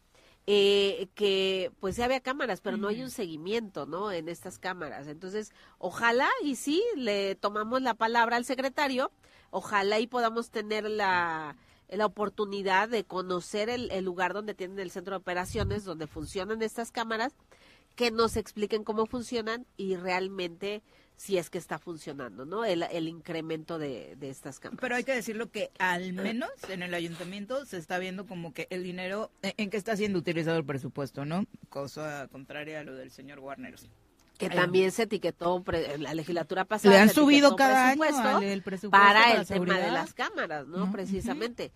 eh, 0.47 1.09
que 1.13 1.71
pues 1.79 1.95
ya 1.95 2.05
había 2.05 2.21
cámaras 2.21 2.59
pero 2.59 2.75
no 2.75 2.87
hay 2.87 3.03
un 3.03 3.11
seguimiento 3.11 3.85
no 3.85 4.11
en 4.11 4.29
estas 4.29 4.57
cámaras. 4.57 5.05
Entonces 5.05 5.53
ojalá 5.77 6.27
y 6.43 6.55
sí 6.55 6.83
le 6.95 7.35
tomamos 7.35 7.83
la 7.83 7.93
palabra 7.93 8.37
al 8.37 8.45
secretario. 8.45 9.11
Ojalá 9.51 9.99
y 9.99 10.07
podamos 10.07 10.49
tener 10.49 10.89
la 10.89 11.55
la 11.87 12.07
oportunidad 12.07 12.89
de 12.89 13.03
conocer 13.03 13.69
el, 13.69 13.91
el 13.91 14.03
lugar 14.03 14.33
donde 14.33 14.55
tienen 14.55 14.79
el 14.79 14.89
centro 14.89 15.11
de 15.11 15.17
operaciones 15.17 15.83
donde 15.83 16.07
funcionan 16.07 16.63
estas 16.63 16.91
cámaras 16.91 17.35
que 17.95 18.11
nos 18.11 18.37
expliquen 18.37 18.83
cómo 18.83 19.05
funcionan 19.05 19.65
y 19.77 19.95
realmente 19.95 20.83
si 21.15 21.37
es 21.37 21.49
que 21.49 21.57
está 21.57 21.79
funcionando, 21.79 22.45
¿no? 22.45 22.65
El, 22.65 22.83
el 22.83 23.07
incremento 23.07 23.77
de, 23.77 24.15
de, 24.17 24.29
estas 24.29 24.59
cámaras. 24.59 24.81
Pero 24.81 24.95
hay 24.95 25.03
que 25.03 25.13
decirlo 25.13 25.49
que 25.51 25.71
al 25.79 26.13
menos 26.13 26.49
en 26.69 26.83
el 26.83 26.93
ayuntamiento 26.93 27.65
se 27.65 27.77
está 27.77 27.99
viendo 27.99 28.25
como 28.25 28.53
que 28.53 28.67
el 28.71 28.83
dinero 28.83 29.31
en 29.41 29.69
que 29.69 29.77
está 29.77 29.95
siendo 29.95 30.19
utilizado 30.19 30.57
el 30.57 30.65
presupuesto, 30.65 31.23
¿no? 31.23 31.45
Cosa 31.69 32.27
contraria 32.29 32.79
a 32.79 32.83
lo 32.83 32.95
del 32.95 33.11
señor 33.11 33.39
Guarneros. 33.39 33.89
Que 34.37 34.49
también 34.49 34.91
se 34.91 35.03
etiquetó 35.03 35.63
la 35.99 36.13
legislatura 36.13 36.65
pasada. 36.65 36.93
Le 36.93 36.99
han 36.99 37.09
subido 37.09 37.55
cada 37.55 37.89
año 37.89 38.41
el 38.41 38.63
presupuesto 38.63 38.89
para 38.89 39.33
el 39.35 39.47
tema 39.47 39.77
de 39.77 39.91
las 39.91 40.13
cámaras, 40.13 40.67
¿no? 40.67 40.91
Precisamente. 40.91 41.71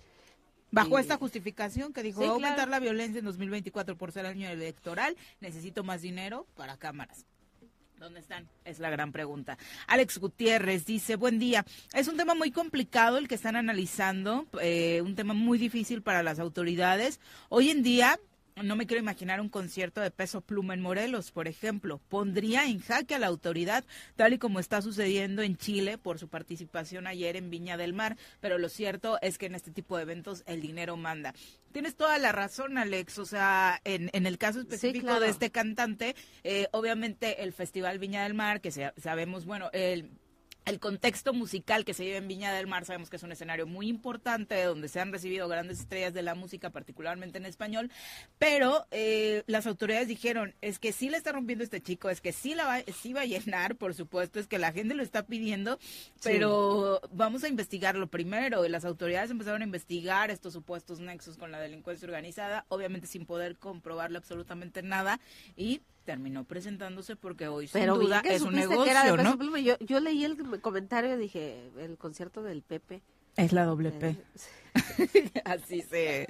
Bajo 0.71 0.99
esta 0.99 1.17
justificación 1.17 1.93
que 1.93 2.03
dijo, 2.03 2.23
aumentar 2.25 2.67
la 2.67 2.79
violencia 2.79 3.19
en 3.19 3.25
2024 3.25 3.97
por 3.97 4.11
ser 4.11 4.25
año 4.25 4.49
electoral, 4.49 5.15
necesito 5.39 5.83
más 5.83 6.01
dinero 6.01 6.45
para 6.55 6.77
cámaras. 6.77 7.25
¿Dónde 7.99 8.19
están? 8.19 8.47
Es 8.63 8.77
la 8.77 8.91
gran 8.91 9.11
pregunta. 9.11 9.57
Alex 9.87 10.19
Gutiérrez 10.19 10.85
dice, 10.85 11.15
buen 11.15 11.39
día. 11.39 11.65
Es 11.93 12.07
un 12.07 12.15
tema 12.15 12.35
muy 12.35 12.51
complicado 12.51 13.17
el 13.17 13.27
que 13.27 13.33
están 13.33 13.55
analizando, 13.55 14.45
eh, 14.61 15.01
un 15.03 15.15
tema 15.15 15.33
muy 15.33 15.57
difícil 15.57 16.03
para 16.03 16.21
las 16.21 16.37
autoridades. 16.37 17.19
Hoy 17.49 17.71
en 17.71 17.81
día 17.81 18.19
no 18.63 18.75
me 18.75 18.85
quiero 18.85 19.01
imaginar 19.01 19.41
un 19.41 19.49
concierto 19.49 20.01
de 20.01 20.11
peso 20.11 20.41
pluma 20.41 20.73
en 20.73 20.81
Morelos, 20.81 21.31
por 21.31 21.47
ejemplo. 21.47 21.99
Pondría 22.09 22.65
en 22.65 22.79
jaque 22.79 23.15
a 23.15 23.19
la 23.19 23.27
autoridad, 23.27 23.83
tal 24.15 24.33
y 24.33 24.37
como 24.37 24.59
está 24.59 24.81
sucediendo 24.81 25.41
en 25.41 25.57
Chile 25.57 25.97
por 25.97 26.19
su 26.19 26.27
participación 26.27 27.07
ayer 27.07 27.35
en 27.35 27.49
Viña 27.49 27.77
del 27.77 27.93
Mar. 27.93 28.17
Pero 28.39 28.57
lo 28.57 28.69
cierto 28.69 29.17
es 29.21 29.37
que 29.37 29.47
en 29.47 29.55
este 29.55 29.71
tipo 29.71 29.97
de 29.97 30.03
eventos 30.03 30.43
el 30.45 30.61
dinero 30.61 30.97
manda. 30.97 31.33
Tienes 31.71 31.95
toda 31.95 32.17
la 32.17 32.31
razón, 32.31 32.77
Alex. 32.77 33.19
O 33.19 33.25
sea, 33.25 33.79
en, 33.83 34.09
en 34.13 34.25
el 34.25 34.37
caso 34.37 34.59
específico 34.59 35.19
de 35.19 35.29
este 35.29 35.51
cantante, 35.51 36.15
eh, 36.43 36.67
obviamente 36.71 37.43
el 37.43 37.53
Festival 37.53 37.99
Viña 37.99 38.23
del 38.23 38.33
Mar, 38.33 38.61
que 38.61 38.71
sabemos, 38.71 39.45
bueno, 39.45 39.69
el 39.73 40.09
el 40.67 40.79
contexto 40.81 41.33
musical 41.33 41.85
que 41.85 41.93
se 41.93 42.03
vive 42.03 42.17
en 42.17 42.27
Viña 42.27 42.53
del 42.53 42.67
Mar, 42.67 42.83
sabemos 42.83 43.09
que 43.09 43.15
es 43.15 43.23
un 43.23 43.31
escenario 43.31 43.65
muy 43.65 43.87
importante, 43.87 44.61
donde 44.63 44.89
se 44.89 44.99
han 44.99 45.13
recibido 45.13 45.47
grandes 45.47 45.79
estrellas 45.79 46.13
de 46.13 46.21
la 46.21 46.35
música, 46.35 46.71
particularmente 46.71 47.37
en 47.37 47.45
español, 47.45 47.89
pero 48.37 48.85
eh, 48.91 49.43
las 49.47 49.65
autoridades 49.65 50.09
dijeron, 50.09 50.55
es 50.61 50.77
que 50.77 50.91
sí 50.91 51.09
le 51.09 51.17
está 51.17 51.31
rompiendo 51.31 51.63
este 51.63 51.81
chico, 51.81 52.09
es 52.09 52.19
que 52.19 52.33
sí, 52.33 52.53
la 52.53 52.65
va, 52.65 52.81
sí 53.01 53.13
va 53.13 53.21
a 53.21 53.25
llenar, 53.25 53.77
por 53.77 53.93
supuesto, 53.93 54.39
es 54.41 54.47
que 54.47 54.59
la 54.59 54.73
gente 54.73 54.93
lo 54.93 55.03
está 55.03 55.25
pidiendo, 55.25 55.79
pero 56.21 56.99
vamos 57.11 57.45
a 57.45 57.47
investigarlo 57.47 58.07
primero, 58.07 58.65
y 58.65 58.69
las 58.69 58.83
autoridades 58.83 59.31
empezaron 59.31 59.61
a 59.61 59.65
investigar 59.65 60.31
estos 60.31 60.51
supuestos 60.51 60.99
nexos 60.99 61.37
con 61.37 61.51
la 61.51 61.61
delincuencia 61.61 62.05
organizada, 62.05 62.65
obviamente 62.67 63.07
sin 63.07 63.25
poder 63.25 63.57
comprobarle 63.57 64.17
absolutamente 64.17 64.81
nada, 64.81 65.21
y 65.55 65.81
terminó 66.07 66.45
presentándose 66.45 67.17
porque 67.17 67.49
hoy 67.49 67.67
sin 67.67 67.85
duda 67.85 68.21
es 68.23 68.41
un 68.41 68.55
negocio, 68.55 69.17
¿no? 69.17 69.57
Yo, 69.57 69.77
yo 69.79 69.99
leí 69.99 70.23
el 70.23 70.61
comentario 70.61 71.15
y 71.15 71.17
dije, 71.17 71.69
el 71.77 71.97
concierto 71.97 72.43
del 72.43 72.61
Pepe. 72.61 73.01
Es 73.37 73.53
la 73.53 73.65
doble 73.65 73.91
P. 73.91 74.15
Así 75.45 75.81
se. 75.81 76.27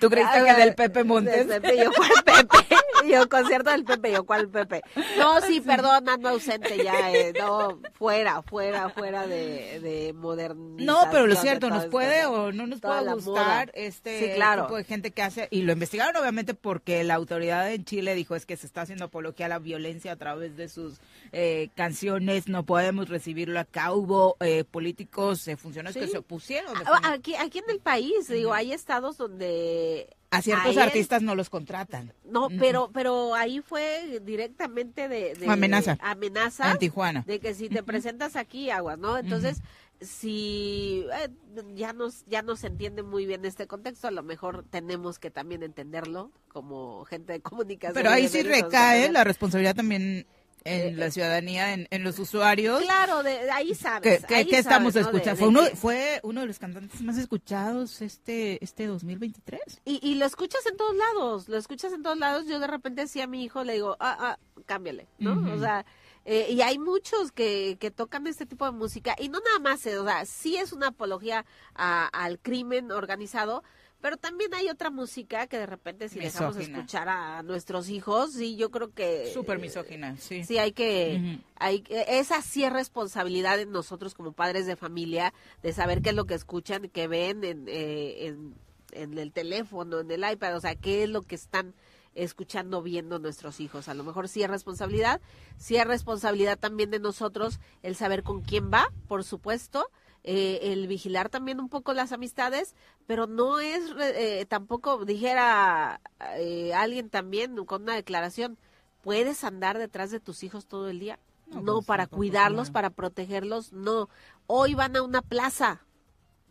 ¿Tú 0.00 0.08
creíste 0.08 0.38
ah, 0.38 0.44
que 0.44 0.60
del 0.60 0.74
Pepe 0.74 1.04
Montes? 1.04 1.46
Pepe, 1.46 1.76
yo 1.78 1.90
cuál 1.92 2.10
Pepe. 2.24 2.76
Yo 3.08 3.28
concierto 3.28 3.70
del 3.70 3.84
Pepe, 3.84 4.12
yo 4.12 4.24
cuál 4.24 4.48
Pepe. 4.48 4.82
No, 5.18 5.40
sí, 5.40 5.60
perdón, 5.60 6.08
ando 6.08 6.28
ausente 6.28 6.82
ya. 6.82 7.10
Eh, 7.12 7.32
no, 7.38 7.80
fuera, 7.94 8.42
fuera, 8.42 8.90
fuera 8.90 9.26
de, 9.26 9.80
de 9.80 10.12
modernidad. 10.12 10.84
No, 10.84 11.08
pero 11.10 11.26
lo 11.26 11.34
cierto, 11.36 11.70
nos 11.70 11.86
puede 11.86 12.26
o 12.26 12.52
no 12.52 12.66
nos 12.66 12.80
puede 12.80 13.12
gustar 13.14 13.70
este 13.74 14.36
tipo 14.36 14.76
de 14.76 14.84
gente 14.84 15.10
que 15.10 15.22
hace. 15.22 15.48
Y 15.50 15.62
lo 15.62 15.72
investigaron, 15.72 16.16
obviamente, 16.16 16.54
porque 16.54 17.02
la 17.04 17.14
autoridad 17.14 17.72
en 17.72 17.84
Chile 17.84 18.14
dijo 18.14 18.36
es 18.36 18.46
que 18.46 18.56
se 18.56 18.66
está 18.66 18.82
haciendo 18.82 19.06
apología 19.06 19.46
a 19.46 19.48
la 19.48 19.58
violencia 19.58 20.12
a 20.12 20.16
través 20.16 20.56
de 20.56 20.68
sus 20.68 21.00
eh, 21.32 21.70
canciones. 21.74 22.48
No 22.48 22.64
podemos 22.64 23.08
recibirlo 23.08 23.58
acá. 23.60 23.92
Hubo 23.92 24.36
eh, 24.40 24.64
políticos, 24.64 25.48
eh, 25.48 25.56
funcionarios 25.56 26.04
que 26.04 26.10
se 26.10 26.18
opusieron. 26.18 26.39
Ah, 26.86 27.12
aquí, 27.12 27.34
aquí 27.36 27.58
en 27.58 27.70
el 27.70 27.80
país. 27.80 28.28
Digo, 28.28 28.52
hay 28.52 28.72
estados 28.72 29.16
donde 29.16 30.08
a 30.30 30.42
ciertos 30.42 30.76
artistas 30.76 31.22
no 31.22 31.34
los 31.34 31.50
contratan. 31.50 32.12
No, 32.24 32.48
pero 32.58 32.90
pero 32.92 33.34
ahí 33.34 33.60
fue 33.60 34.20
directamente 34.22 35.08
de, 35.08 35.34
amenaza. 35.48 35.98
amenaza 36.00 36.72
en 36.72 36.78
Tijuana. 36.78 37.24
De 37.26 37.40
que 37.40 37.54
si 37.54 37.68
te 37.68 37.82
presentas 37.82 38.36
aquí 38.36 38.70
aguas, 38.70 38.98
¿no? 38.98 39.18
Entonces, 39.18 39.60
si 40.00 41.04
eh, 41.12 41.28
ya 41.74 41.92
nos 41.92 42.24
ya 42.26 42.42
no 42.42 42.56
se 42.56 42.68
entiende 42.68 43.02
muy 43.02 43.26
bien 43.26 43.44
este 43.44 43.66
contexto, 43.66 44.08
a 44.08 44.12
lo 44.12 44.22
mejor 44.22 44.64
tenemos 44.70 45.18
que 45.18 45.30
también 45.30 45.62
entenderlo 45.62 46.30
como 46.48 47.04
gente 47.04 47.32
de 47.32 47.40
comunicación. 47.40 47.94
Pero 47.94 48.10
ahí 48.10 48.28
sí 48.28 48.42
recae 48.42 49.10
la 49.10 49.24
responsabilidad 49.24 49.74
también 49.74 50.26
en 50.64 50.98
la 50.98 51.10
ciudadanía, 51.10 51.72
en, 51.72 51.88
en, 51.90 52.04
los 52.04 52.18
usuarios. 52.18 52.82
Claro, 52.82 53.22
de, 53.22 53.50
ahí 53.50 53.74
sabes. 53.74 54.24
¿Qué, 54.24 54.46
estamos 54.50 54.96
escuchando? 54.96 55.36
fue, 55.36 55.48
uno, 55.48 55.62
fue 55.74 56.20
uno 56.22 56.40
de 56.42 56.46
los 56.46 56.58
cantantes 56.58 57.00
más 57.02 57.18
escuchados 57.18 58.02
este 58.02 58.62
este 58.62 58.86
2023. 58.86 59.82
Y, 59.84 60.00
y 60.02 60.16
lo 60.16 60.26
escuchas 60.26 60.64
en 60.66 60.76
todos 60.76 60.94
lados, 60.96 61.48
lo 61.48 61.56
escuchas 61.56 61.92
en 61.92 62.02
todos 62.02 62.18
lados. 62.18 62.46
Yo 62.46 62.58
de 62.60 62.66
repente 62.66 63.02
decía 63.02 63.24
a 63.24 63.26
mi 63.26 63.44
hijo, 63.44 63.64
le 63.64 63.74
digo, 63.74 63.96
ah, 64.00 64.16
ah, 64.20 64.38
cámbiale, 64.66 65.08
¿no? 65.18 65.52
O 65.54 65.58
sea, 65.58 65.84
eh, 66.24 66.48
y 66.50 66.60
hay 66.60 66.78
muchos 66.78 67.32
que, 67.32 67.76
que 67.80 67.90
tocan 67.90 68.26
este 68.26 68.46
tipo 68.46 68.64
de 68.64 68.72
música 68.72 69.16
y 69.18 69.28
no 69.28 69.40
nada 69.40 69.58
más, 69.58 69.86
o 69.86 70.04
sea, 70.04 70.26
sí 70.26 70.56
es 70.56 70.72
una 70.72 70.88
apología 70.88 71.46
al 71.74 72.38
crimen 72.38 72.92
organizado, 72.92 73.62
pero 74.00 74.16
también 74.16 74.52
hay 74.54 74.68
otra 74.68 74.90
música 74.90 75.46
que 75.46 75.58
de 75.58 75.66
repente 75.66 76.08
si 76.08 76.18
dejamos 76.18 76.56
escuchar 76.56 77.08
a 77.08 77.42
nuestros 77.42 77.88
hijos, 77.88 78.32
sí, 78.32 78.56
yo 78.56 78.70
creo 78.70 78.92
que... 78.92 79.30
Súper 79.32 79.58
misógina, 79.58 80.16
sí. 80.16 80.44
Sí, 80.44 80.58
hay 80.58 80.72
que... 80.72 81.40
hay, 81.56 81.84
esa 81.88 82.42
sí 82.42 82.64
es 82.64 82.72
responsabilidad 82.72 83.56
de 83.56 83.66
nosotros 83.66 84.14
como 84.14 84.32
padres 84.32 84.66
de 84.66 84.76
familia, 84.76 85.34
de 85.62 85.72
saber 85.72 86.02
qué 86.02 86.10
es 86.10 86.16
lo 86.16 86.24
que 86.24 86.34
escuchan, 86.34 86.88
qué 86.88 87.08
ven 87.08 87.44
en, 87.44 87.66
eh, 87.68 88.26
en, 88.26 88.54
en 88.92 89.18
el 89.18 89.32
teléfono, 89.32 90.00
en 90.00 90.10
el 90.10 90.24
iPad, 90.30 90.56
o 90.56 90.60
sea, 90.60 90.74
qué 90.74 91.02
es 91.04 91.08
lo 91.08 91.22
que 91.22 91.34
están 91.34 91.74
escuchando, 92.14 92.82
viendo 92.82 93.18
nuestros 93.18 93.60
hijos. 93.60 93.88
A 93.88 93.94
lo 93.94 94.04
mejor 94.04 94.28
sí 94.28 94.42
es 94.42 94.50
responsabilidad, 94.50 95.20
sí 95.56 95.76
es 95.76 95.86
responsabilidad 95.86 96.58
también 96.58 96.90
de 96.90 96.98
nosotros 96.98 97.60
el 97.82 97.94
saber 97.94 98.22
con 98.22 98.42
quién 98.42 98.70
va, 98.72 98.90
por 99.08 99.24
supuesto, 99.24 99.86
eh, 100.22 100.72
el 100.72 100.86
vigilar 100.86 101.28
también 101.28 101.60
un 101.60 101.68
poco 101.68 101.94
las 101.94 102.12
amistades, 102.12 102.74
pero 103.06 103.26
no 103.26 103.60
es 103.60 103.82
eh, 103.98 104.44
tampoco, 104.48 105.04
dijera 105.04 106.00
eh, 106.36 106.72
alguien 106.74 107.08
también 107.08 107.56
con 107.64 107.82
una 107.82 107.94
declaración, 107.94 108.58
puedes 109.02 109.44
andar 109.44 109.78
detrás 109.78 110.10
de 110.10 110.20
tus 110.20 110.42
hijos 110.42 110.66
todo 110.66 110.88
el 110.88 111.00
día. 111.00 111.18
No, 111.46 111.76
pues, 111.76 111.86
para 111.86 112.06
cuidarlos, 112.06 112.70
para 112.70 112.90
protegerlos, 112.90 113.72
no. 113.72 114.08
Hoy 114.46 114.74
van 114.74 114.94
a 114.94 115.02
una 115.02 115.20
plaza, 115.20 115.80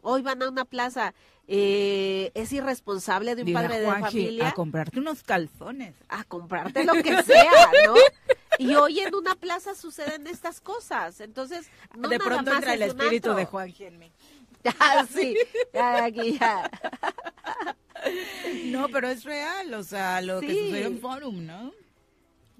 hoy 0.02 0.22
van 0.22 0.42
a 0.44 0.50
una 0.50 0.66
plaza 0.66 1.14
eh, 1.52 2.32
es 2.36 2.54
irresponsable 2.54 3.36
de 3.36 3.42
un 3.42 3.54
padre 3.54 3.80
de 3.80 3.88
familia. 3.88 4.50
A 4.50 4.54
comprarte 4.54 5.00
unos 5.00 5.24
calzones. 5.24 5.96
A 6.08 6.24
comprarte 6.24 6.84
lo 6.84 6.94
que 6.94 7.24
sea, 7.24 7.72
¿no? 7.88 7.96
Y 8.60 8.76
hoy 8.76 9.00
en 9.00 9.16
una 9.16 9.36
plaza 9.36 9.74
suceden 9.74 10.28
estas 10.28 10.62
cosas. 10.62 11.22
Entonces, 11.22 11.68
no 11.98 12.10
de 12.10 12.20
pronto 12.20 12.54
entra 12.54 12.74
el 12.74 12.84
espíritu 12.84 13.34
de 13.34 13.46
Juan 13.46 13.74
mí. 13.98 14.12
Ah, 14.80 15.06
sí, 15.14 15.36
aquí 15.74 16.38
ya. 16.38 16.70
No, 18.68 18.88
pero 18.88 19.10
es 19.10 19.26
real, 19.26 19.74
o 19.74 19.84
sea, 19.84 20.22
lo 20.22 20.40
que 20.40 20.48
sucedió 20.48 20.88
en 20.88 21.00
Forum, 21.02 21.46
¿no? 21.46 21.74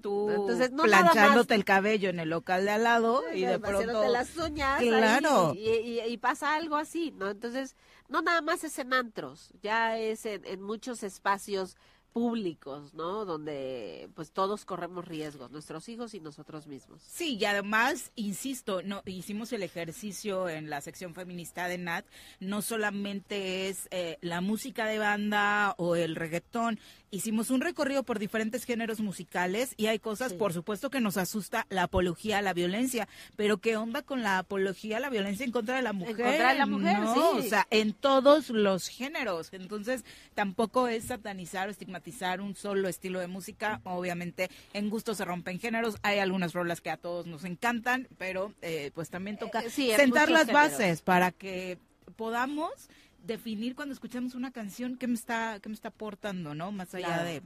tú 0.00 0.30
Entonces, 0.30 0.70
no 0.70 0.84
planchándote 0.84 1.54
el 1.54 1.64
cabello 1.64 2.10
en 2.10 2.20
el 2.20 2.30
local 2.30 2.64
de 2.64 2.72
al 2.72 2.84
lado 2.84 3.22
y 3.32 3.42
de 3.42 3.58
pronto 3.58 4.08
las 4.08 4.36
uñas 4.36 4.80
claro 4.80 5.54
y, 5.54 6.16
pasa 6.18 6.54
algo 6.54 6.76
así 6.76 7.12
no 7.12 7.30
entonces 7.30 7.76
no 8.08 8.22
nada 8.22 8.42
más 8.42 8.64
es 8.64 8.78
en 8.78 8.92
antros, 8.92 9.52
ya 9.62 9.96
es 9.96 10.26
en, 10.26 10.60
muchos 10.60 11.02
espacios 11.02 11.76
públicos, 12.12 12.94
¿no? 12.94 13.24
Donde 13.24 14.08
pues 14.14 14.32
todos 14.32 14.64
corremos 14.64 15.06
riesgos, 15.06 15.50
nuestros 15.50 15.88
hijos 15.88 16.14
y 16.14 16.20
nosotros 16.20 16.66
mismos. 16.66 17.02
Sí, 17.02 17.36
y 17.36 17.44
además, 17.44 18.12
insisto, 18.16 18.82
no 18.82 19.02
hicimos 19.06 19.52
el 19.52 19.62
ejercicio 19.62 20.48
en 20.48 20.70
la 20.70 20.80
sección 20.80 21.14
feminista 21.14 21.68
de 21.68 21.78
Nat, 21.78 22.06
no 22.40 22.62
solamente 22.62 23.68
es 23.68 23.88
eh, 23.90 24.18
la 24.20 24.40
música 24.40 24.86
de 24.86 24.98
banda 24.98 25.74
o 25.78 25.96
el 25.96 26.16
reggaetón, 26.16 26.78
hicimos 27.10 27.50
un 27.50 27.60
recorrido 27.60 28.02
por 28.02 28.18
diferentes 28.18 28.64
géneros 28.64 29.00
musicales 29.00 29.74
y 29.76 29.86
hay 29.86 29.98
cosas, 29.98 30.32
por 30.32 30.52
supuesto, 30.52 30.90
que 30.90 31.00
nos 31.00 31.16
asusta 31.16 31.66
la 31.68 31.84
apología 31.84 32.38
a 32.38 32.42
la 32.42 32.52
violencia, 32.52 33.08
pero 33.36 33.58
¿qué 33.58 33.76
onda 33.76 34.02
con 34.02 34.22
la 34.22 34.38
apología 34.38 34.98
a 34.98 35.00
la 35.00 35.10
violencia 35.10 35.44
en 35.44 35.52
contra 35.52 35.76
de 35.76 35.82
la 35.82 35.92
mujer? 35.92 36.20
En 36.20 36.26
contra 36.26 36.52
de 36.52 36.58
la 36.58 36.66
mujer, 36.66 36.98
sí. 37.14 37.20
O 37.20 37.42
sea, 37.42 37.66
en 37.70 37.92
todos 37.92 38.50
los 38.50 38.88
géneros. 38.88 39.52
Entonces, 39.52 40.04
tampoco 40.34 40.88
es 40.88 41.04
satanizar 41.04 41.68
o 41.68 41.70
estigmatizar 41.70 42.40
un 42.40 42.54
solo 42.54 42.88
estilo 42.88 43.20
de 43.20 43.26
música. 43.26 43.80
Obviamente, 43.84 44.50
en 44.72 44.90
gusto 44.90 45.14
se 45.14 45.24
rompen 45.24 45.58
géneros. 45.58 45.96
Hay 46.02 46.18
algunas 46.18 46.52
rolas 46.52 46.80
que 46.80 46.90
a 46.90 46.96
todos 46.96 47.26
nos 47.26 47.44
encantan, 47.44 48.08
pero 48.18 48.54
eh, 48.62 48.90
pues 48.94 49.10
también 49.10 49.36
toca 49.36 49.62
eh, 49.62 49.70
sentar 49.70 50.30
las 50.30 50.50
bases 50.50 51.02
para 51.02 51.32
que 51.32 51.78
podamos 52.16 52.88
definir 53.24 53.74
cuando 53.74 53.92
escuchamos 53.92 54.34
una 54.34 54.50
canción 54.50 54.96
qué 54.96 55.06
me 55.06 55.14
está, 55.14 55.60
qué 55.60 55.68
me 55.68 55.74
está 55.74 55.88
aportando, 55.88 56.54
¿no? 56.54 56.72
Más 56.72 56.94
allá 56.94 57.22
de 57.22 57.42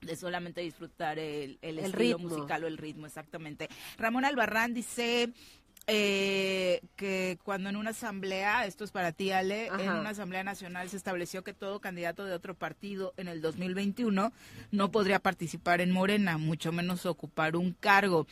de 0.00 0.16
solamente 0.16 0.60
disfrutar 0.60 1.18
el, 1.18 1.58
el, 1.60 1.78
estilo 1.78 2.18
musical 2.18 2.64
o 2.64 2.66
el 2.68 2.78
ritmo, 2.78 3.06
exactamente. 3.06 3.68
Ramón 3.96 4.24
Albarrán 4.24 4.72
dice 4.72 5.32
eh, 5.86 6.82
que 6.96 7.38
cuando 7.44 7.68
en 7.68 7.76
una 7.76 7.90
asamblea, 7.90 8.66
esto 8.66 8.84
es 8.84 8.90
para 8.90 9.12
ti 9.12 9.30
Ale, 9.30 9.68
en 9.68 9.90
una 9.90 10.10
asamblea 10.10 10.44
nacional 10.44 10.88
se 10.90 10.96
estableció 10.96 11.42
que 11.42 11.54
todo 11.54 11.80
candidato 11.80 12.24
de 12.24 12.34
otro 12.34 12.54
partido 12.54 13.14
en 13.16 13.26
el 13.26 13.40
2021 13.40 14.32
no 14.70 14.90
podría 14.90 15.18
participar 15.18 15.80
en 15.80 15.90
Morena, 15.90 16.38
mucho 16.38 16.72
menos 16.72 17.06
ocupar 17.06 17.56
un 17.56 17.72
cargo 17.72 18.26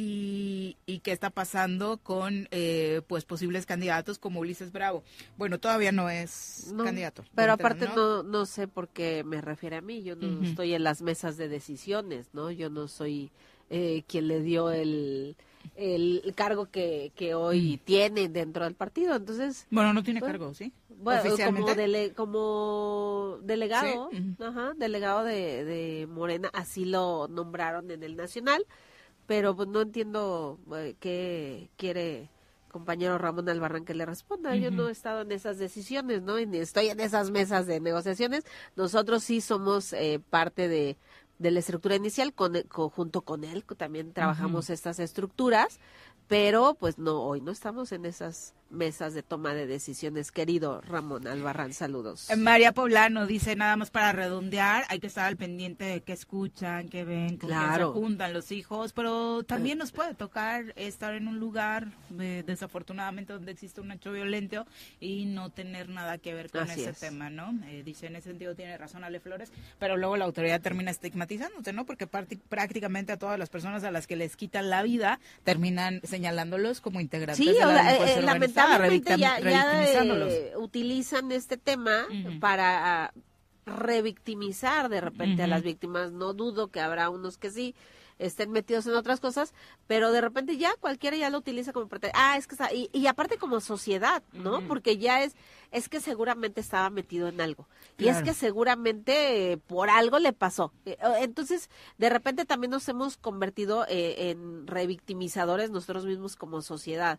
y, 0.00 1.00
qué 1.02 1.12
está 1.12 1.30
pasando 1.30 1.98
con 1.98 2.48
eh, 2.50 3.02
pues 3.08 3.24
posibles 3.24 3.66
candidatos 3.66 4.18
como 4.18 4.40
Ulises 4.40 4.70
Bravo. 4.70 5.02
Bueno, 5.36 5.58
todavía 5.58 5.90
no 5.90 6.08
es 6.08 6.72
candidato. 6.84 7.24
Pero 7.34 7.52
aparte 7.52 7.88
¿no? 7.94 8.22
¿no? 8.22 8.46
sé 8.46 8.68
por 8.68 8.88
qué 8.88 9.24
me 9.24 9.40
refiere 9.40 9.76
a 9.76 9.80
mí, 9.80 10.02
yo 10.02 10.14
no 10.14 10.42
estoy 10.44 10.74
en 10.74 10.84
las 10.84 11.02
mesas 11.02 11.36
de 11.36 11.48
decisiones, 11.48 12.28
¿no? 12.32 12.50
Yo 12.50 12.70
no 12.70 12.86
soy 12.86 13.30
eh, 13.70 14.04
quien 14.06 14.28
le 14.28 14.40
dio 14.40 14.70
el, 14.70 15.36
el 15.76 16.32
cargo 16.36 16.66
que, 16.66 17.12
que 17.16 17.34
hoy 17.34 17.80
tiene 17.84 18.28
dentro 18.28 18.64
del 18.64 18.74
partido, 18.74 19.16
entonces... 19.16 19.66
Bueno, 19.70 19.92
no 19.92 20.02
tiene 20.02 20.20
cargo, 20.20 20.54
¿sí? 20.54 20.72
Bueno, 21.00 21.22
como, 21.44 21.66
como 22.14 23.38
delegado, 23.42 24.10
ajá, 24.40 24.72
delegado 24.76 25.24
de, 25.24 25.64
de 25.64 26.06
Morena, 26.08 26.50
así 26.52 26.84
lo 26.84 27.28
nombraron 27.28 27.90
en 27.90 28.02
el 28.02 28.16
Nacional 28.16 28.64
pero 29.28 29.54
pues 29.54 29.68
no 29.68 29.82
entiendo 29.82 30.58
eh, 30.74 30.96
qué 30.98 31.68
quiere 31.76 32.30
compañero 32.72 33.18
Ramón 33.18 33.48
Albarrán 33.48 33.84
que 33.84 33.94
le 33.94 34.06
responda. 34.06 34.56
Yo 34.56 34.70
no 34.70 34.88
he 34.88 34.92
estado 34.92 35.20
en 35.20 35.32
esas 35.32 35.58
decisiones, 35.58 36.22
¿no? 36.22 36.38
Ni 36.38 36.58
estoy 36.58 36.88
en 36.88 36.98
esas 36.98 37.30
mesas 37.30 37.66
de 37.66 37.78
negociaciones. 37.78 38.44
Nosotros 38.74 39.22
sí 39.22 39.42
somos 39.42 39.92
eh, 39.92 40.20
parte 40.30 40.66
de, 40.66 40.96
de 41.38 41.50
la 41.50 41.58
estructura 41.58 41.94
inicial, 41.94 42.32
con, 42.32 42.54
junto 42.68 43.20
con 43.20 43.44
él 43.44 43.64
también 43.76 44.14
trabajamos 44.14 44.70
estas 44.70 44.98
estructuras, 44.98 45.78
pero 46.26 46.74
pues 46.74 46.98
no, 46.98 47.22
hoy 47.22 47.42
no 47.42 47.52
estamos 47.52 47.92
en 47.92 48.06
esas 48.06 48.54
mesas 48.70 49.14
de 49.14 49.22
toma 49.22 49.54
de 49.54 49.66
decisiones, 49.66 50.32
querido 50.32 50.80
Ramón 50.82 51.26
Albarrán, 51.26 51.72
saludos. 51.72 52.30
Eh, 52.30 52.36
María 52.36 52.72
Poblano 52.72 53.26
dice, 53.26 53.56
nada 53.56 53.76
más 53.76 53.90
para 53.90 54.12
redondear, 54.12 54.84
hay 54.88 55.00
que 55.00 55.06
estar 55.06 55.26
al 55.26 55.36
pendiente 55.36 55.84
de 55.84 56.00
qué 56.02 56.12
escuchan, 56.12 56.88
qué 56.88 57.04
ven, 57.04 57.38
cómo 57.38 57.76
se 57.76 57.84
juntan 57.84 58.32
los 58.32 58.52
hijos, 58.52 58.92
pero 58.92 59.42
también 59.44 59.78
nos 59.78 59.92
puede 59.92 60.14
tocar 60.14 60.72
estar 60.76 61.14
en 61.14 61.28
un 61.28 61.38
lugar, 61.38 61.88
eh, 62.18 62.44
desafortunadamente, 62.46 63.32
donde 63.32 63.52
existe 63.52 63.80
un 63.80 63.92
hecho 63.92 64.12
violento 64.12 64.66
y 65.00 65.24
no 65.26 65.50
tener 65.50 65.88
nada 65.88 66.18
que 66.18 66.34
ver 66.34 66.50
con 66.50 66.70
ese 66.70 66.92
tema, 66.92 67.30
¿no? 67.30 67.58
Eh, 67.66 67.82
dice, 67.84 68.06
en 68.06 68.16
ese 68.16 68.30
sentido 68.30 68.54
tiene 68.54 68.76
razón 68.76 69.04
Ale 69.04 69.20
Flores, 69.20 69.52
pero 69.78 69.96
luego 69.96 70.16
la 70.16 70.24
autoridad 70.24 70.60
termina 70.60 70.90
estigmatizándote, 70.90 71.72
¿no? 71.72 71.86
Porque 71.86 72.06
prácticamente 72.06 73.12
a 73.12 73.16
todas 73.18 73.38
las 73.38 73.48
personas 73.48 73.84
a 73.84 73.90
las 73.90 74.06
que 74.06 74.16
les 74.16 74.36
quitan 74.36 74.70
la 74.70 74.82
vida 74.82 75.20
terminan 75.44 76.00
señalándolos 76.04 76.80
como 76.80 77.00
integrantes 77.00 77.44
de 77.44 77.54
la, 78.22 78.34
ya, 79.16 79.38
eh, 79.38 80.52
utilizan 80.56 81.32
este 81.32 81.56
tema 81.56 82.06
para 82.40 83.04
ah, 83.04 83.12
revictimizar 83.66 84.88
de 84.88 85.00
repente 85.00 85.42
a 85.42 85.46
las 85.46 85.62
víctimas. 85.62 86.12
No 86.12 86.34
dudo 86.34 86.68
que 86.68 86.80
habrá 86.80 87.10
unos 87.10 87.38
que 87.38 87.50
sí 87.50 87.74
estén 88.18 88.50
metidos 88.50 88.86
en 88.86 88.94
otras 88.94 89.20
cosas, 89.20 89.54
pero 89.86 90.12
de 90.12 90.20
repente 90.20 90.56
ya 90.56 90.74
cualquiera 90.80 91.16
ya 91.16 91.30
lo 91.30 91.38
utiliza 91.38 91.72
como 91.72 91.88
ah, 92.14 92.36
es 92.36 92.46
que 92.46 92.54
está, 92.54 92.72
y, 92.72 92.90
y 92.92 93.06
aparte 93.06 93.38
como 93.38 93.60
sociedad, 93.60 94.22
¿no? 94.32 94.66
Porque 94.66 94.98
ya 94.98 95.22
es, 95.22 95.36
es 95.70 95.88
que 95.88 96.00
seguramente 96.00 96.60
estaba 96.60 96.88
metido 96.90 97.28
en 97.28 97.40
algo. 97.40 97.68
Y 97.98 98.08
es 98.08 98.22
que 98.22 98.32
seguramente 98.32 99.52
eh, 99.52 99.56
por 99.58 99.90
algo 99.90 100.18
le 100.18 100.32
pasó. 100.32 100.72
Eh, 100.86 100.96
entonces, 101.20 101.68
de 101.98 102.08
repente 102.08 102.46
también 102.46 102.70
nos 102.70 102.88
hemos 102.88 103.16
convertido 103.16 103.84
eh, 103.88 104.30
en 104.30 104.66
revictimizadores 104.66 105.70
nosotros 105.70 106.06
mismos 106.06 106.36
como 106.36 106.62
sociedad, 106.62 107.18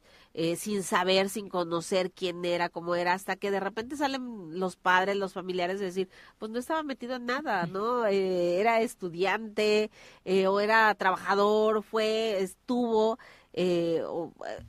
sin 0.56 0.84
saber, 0.84 1.30
sin 1.30 1.50
conocer 1.50 2.12
quién 2.12 2.46
era, 2.46 2.70
cómo 2.70 2.96
era, 2.96 3.14
hasta 3.14 3.36
que 3.36 3.52
de 3.52 3.60
repente 3.60 3.98
salen 3.98 4.60
los 4.60 4.78
padres, 4.78 5.18
los 5.18 5.34
familiares, 5.34 5.80
de 5.80 5.88
decir, 5.88 6.10
pues 6.38 6.52
no 6.52 6.60
estaba 6.60 6.82
metido 6.82 7.16
en 7.16 7.26
nada, 7.26 7.66
¿no? 7.66 8.06
era 8.06 8.82
estudiante 8.82 9.92
o 10.48 10.60
era 10.60 10.94
trabajador, 10.96 11.84
fue, 11.84 12.42
estuvo. 12.42 13.20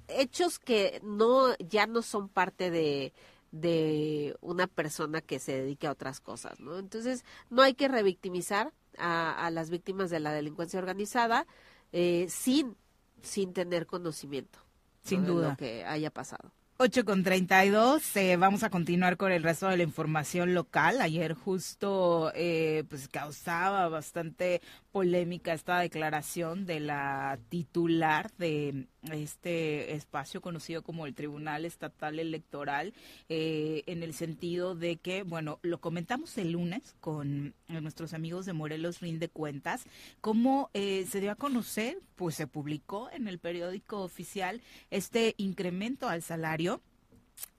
hechos 0.09 0.59
que 0.59 1.01
no 1.05 1.55
ya 1.59 1.87
no 1.87 2.03
son 2.03 2.29
parte 2.29 2.71
de 2.71 3.13
de 3.53 4.37
una 4.41 4.67
persona 4.67 5.21
que 5.21 5.39
se 5.39 5.53
dedique 5.53 5.87
a 5.87 5.93
otras 5.93 6.21
cosas, 6.21 6.61
¿no? 6.61 6.79
Entonces, 6.79 7.25
no 7.51 7.63
hay 7.63 7.75
que 7.75 7.89
revictimizar 7.89 8.73
a, 8.99 9.47
a 9.47 9.51
las 9.51 9.71
víctimas 9.71 10.11
de 10.11 10.21
la 10.21 10.33
delincuencia 10.33 10.79
organizada. 10.79 11.47
eh, 11.93 12.27
sin, 12.29 12.77
sin 13.23 13.53
tener 13.53 13.87
conocimiento. 13.87 14.59
Sin 15.03 15.25
duda. 15.27 15.45
De 15.47 15.51
lo 15.51 15.57
que 15.57 15.85
haya 15.85 16.11
pasado. 16.11 16.53
8 16.83 17.05
con 17.05 17.23
32, 17.23 18.17
eh, 18.17 18.37
vamos 18.37 18.63
a 18.63 18.71
continuar 18.71 19.19
con 19.19 19.33
el 19.33 19.43
resto 19.43 19.69
de 19.69 19.77
la 19.77 19.83
información 19.83 20.55
local. 20.55 21.03
Ayer 21.03 21.35
justo 21.35 22.33
eh, 22.35 22.85
pues 22.89 23.07
causaba 23.09 23.89
bastante 23.91 24.63
polémica 24.93 25.53
esta 25.53 25.79
declaración 25.79 26.67
de 26.67 26.81
la 26.81 27.39
titular 27.49 28.31
de 28.39 28.87
este 29.13 29.95
espacio 29.95 30.41
conocido 30.41 30.83
como 30.83 31.07
el 31.07 31.15
Tribunal 31.15 31.65
Estatal 31.65 32.19
Electoral, 32.19 32.93
eh, 33.29 33.83
en 33.87 34.03
el 34.03 34.15
sentido 34.15 34.75
de 34.75 34.97
que, 34.97 35.23
bueno, 35.23 35.59
lo 35.63 35.81
comentamos 35.81 36.37
el 36.39 36.53
lunes 36.53 36.97
con 37.01 37.55
nuestros 37.69 38.15
amigos 38.15 38.47
de 38.47 38.53
Morelos 38.53 39.01
Rinde 39.01 39.29
Cuentas, 39.29 39.85
cómo 40.21 40.71
eh, 40.75 41.07
se 41.09 41.21
dio 41.21 41.31
a 41.31 41.37
conocer, 41.37 41.99
pues 42.17 42.35
se 42.35 42.47
publicó 42.47 43.11
en 43.13 43.29
el 43.29 43.39
periódico 43.39 44.03
oficial 44.03 44.61
este 44.91 45.35
incremento 45.39 46.09
al 46.09 46.23
salario 46.23 46.81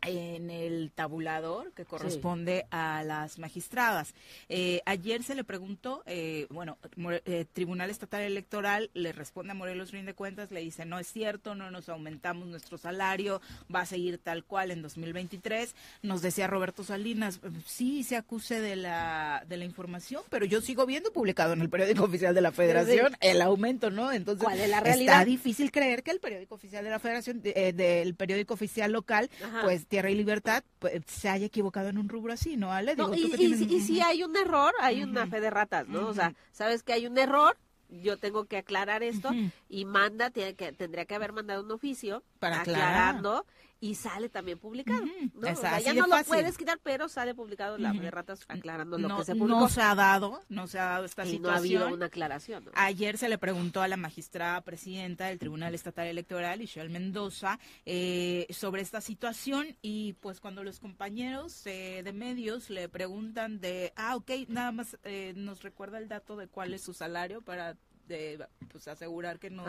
en 0.04 0.50
el 0.50 0.92
tabulador 0.94 1.72
que 1.74 1.86
corresponde 1.86 2.66
a 2.72 3.04
las 3.04 3.38
magistradas. 3.38 4.14
Eh, 4.50 4.82
ayer 4.86 5.24
se 5.24 5.36
le 5.36 5.44
preguntó, 5.44 6.02
eh, 6.06 6.48
bueno, 6.50 6.78
eh, 7.26 7.46
Tribunal 7.54 7.90
Estatal 7.90 8.22
Electoral 8.24 8.90
le 8.94 9.12
responde 9.12 9.52
a 9.52 9.56
Morelos 9.56 9.92
Rinde 9.92 10.14
Cuentas, 10.14 10.52
le 10.52 10.62
dice, 10.62 10.86
no 10.86 10.98
es 10.98 11.08
cierto, 11.08 11.54
no 11.54 11.70
nos 11.70 11.88
aumentamos 11.90 12.48
nuestro 12.48 12.78
salario, 12.78 13.42
va 13.74 13.82
a 13.82 13.86
seguir 13.86 14.18
tal 14.18 14.44
cual 14.44 14.72
en 14.72 14.82
2023. 14.82 15.76
Nos 16.02 16.22
decía 16.22 16.48
Roberto 16.48 16.84
Salinas, 16.84 17.40
sí 17.66 18.04
se 18.04 18.16
acuse 18.16 18.60
de 18.60 18.76
la, 18.76 19.44
de 19.48 19.58
la 19.58 19.66
información, 19.66 20.24
pero 20.30 20.46
yo 20.46 20.62
sigo 20.62 20.86
viendo 20.88 21.14
publicado 21.14 21.54
en 21.54 21.62
el 21.62 21.70
periódico 21.70 22.06
oficial 22.06 22.34
de 22.34 22.42
la 22.42 22.52
Federación 22.52 23.16
el 23.20 23.42
aumento, 23.42 23.92
¿no? 23.92 24.12
Entonces, 24.12 24.44
¿cuál 24.44 24.60
es 24.60 24.70
la 24.70 24.80
realidad? 24.80 25.16
Está 25.22 25.26
difícil 25.26 25.72
creer 25.72 26.02
que 26.02 26.12
el 26.12 26.20
periódico 26.20 26.56
oficial 26.56 26.84
de 26.84 26.90
la 26.90 27.00
Federación, 27.00 27.42
del 27.42 28.16
periódico 28.16 28.56
oficial 28.56 28.92
local, 28.92 29.30
pues 29.62 29.71
Tierra 29.80 30.10
y 30.10 30.16
Libertad 30.16 30.64
pues, 30.80 31.02
se 31.08 31.30
haya 31.30 31.46
equivocado 31.46 31.90
en 31.90 31.98
un 31.98 32.10
rubro 32.10 32.34
así, 32.34 32.58
¿no, 32.58 32.72
Ale? 32.72 32.96
y, 33.16 33.82
si 33.82 34.02
hay 34.02 34.24
un 34.24 34.36
error, 34.36 34.74
hay 34.82 35.04
una 35.04 35.28
fe 35.28 35.42
de 35.42 35.50
ratas, 35.50 35.88
¿no? 35.88 36.08
O 36.08 36.14
sea, 36.14 36.34
sabes 36.52 36.84
que 36.84 36.94
hay 36.94 37.08
un 37.08 37.18
error, 37.18 37.58
yo 37.90 38.18
tengo 38.18 38.46
que 38.46 38.58
aclarar 38.58 39.04
esto 39.04 39.30
y 39.70 39.86
manda, 39.86 40.30
tiene 40.30 40.56
que, 40.56 40.72
tendría 40.72 41.06
que 41.06 41.16
haber 41.16 41.34
mandado 41.34 41.64
un 41.64 41.72
oficio 41.72 42.24
para 42.40 42.62
aclarando 42.62 43.46
y 43.82 43.96
sale 43.96 44.30
también 44.30 44.60
publicado. 44.60 45.04
¿no? 45.34 45.52
O 45.52 45.56
sea, 45.56 45.80
ya 45.82 45.94
no 45.94 46.06
lo 46.06 46.24
puedes 46.24 46.56
quitar, 46.56 46.80
pero 46.82 47.10
sale 47.10 47.34
publicado 47.34 47.78
la 47.80 47.92
de 47.92 48.12
ratas 48.12 48.46
aclarando 48.48 48.98
lo 48.98 49.18
que 49.18 49.26
se 49.26 49.36
publicó. 49.36 49.60
No 49.60 49.70
se 49.70 49.82
ha 49.82 49.96
dado, 49.96 50.40
no 50.50 50.68
se 50.68 50.80
ha 50.80 50.86
dado 50.86 51.06
esta 51.06 51.26
y 51.26 51.32
situación. 51.32 51.42
no 51.42 51.50
ha 51.50 51.58
habido 51.58 51.94
una 51.96 52.06
aclaración. 52.06 52.70
Ayer 52.76 53.18
se 53.18 53.28
le 53.28 53.40
preguntó 53.40 53.82
a 53.82 53.88
la 53.88 53.98
magistrada 53.98 54.62
presidenta 54.62 55.26
del 55.26 55.40
Tribunal 55.40 55.74
Estatal 55.74 56.06
Electoral, 56.06 56.62
Ishel 56.62 56.92
Mendoza, 56.92 57.60
eh, 57.86 58.46
sobre 58.52 58.84
esta 58.84 59.02
situación 59.02 59.76
y 59.82 60.14
pues 60.14 60.40
cuando 60.40 60.64
los 60.64 60.80
compañeros 60.80 61.66
eh, 61.66 62.02
de 62.04 62.14
medios 62.14 62.70
le 62.70 62.88
preguntan 62.88 63.60
de, 63.60 63.94
ah, 63.96 64.16
ok, 64.16 64.30
nada 64.48 64.72
más 64.72 64.96
eh, 65.04 65.34
nos 65.36 65.64
recuerda 65.64 65.98
el 65.98 66.08
dato 66.08 66.38
de 66.38 66.48
cuál 66.48 66.76
es 66.76 66.84
su 66.84 66.94
salario 66.94 67.42
para 67.42 67.76
de, 68.08 68.46
pues 68.72 68.88
asegurar 68.88 69.40
que 69.40 69.50
no, 69.50 69.66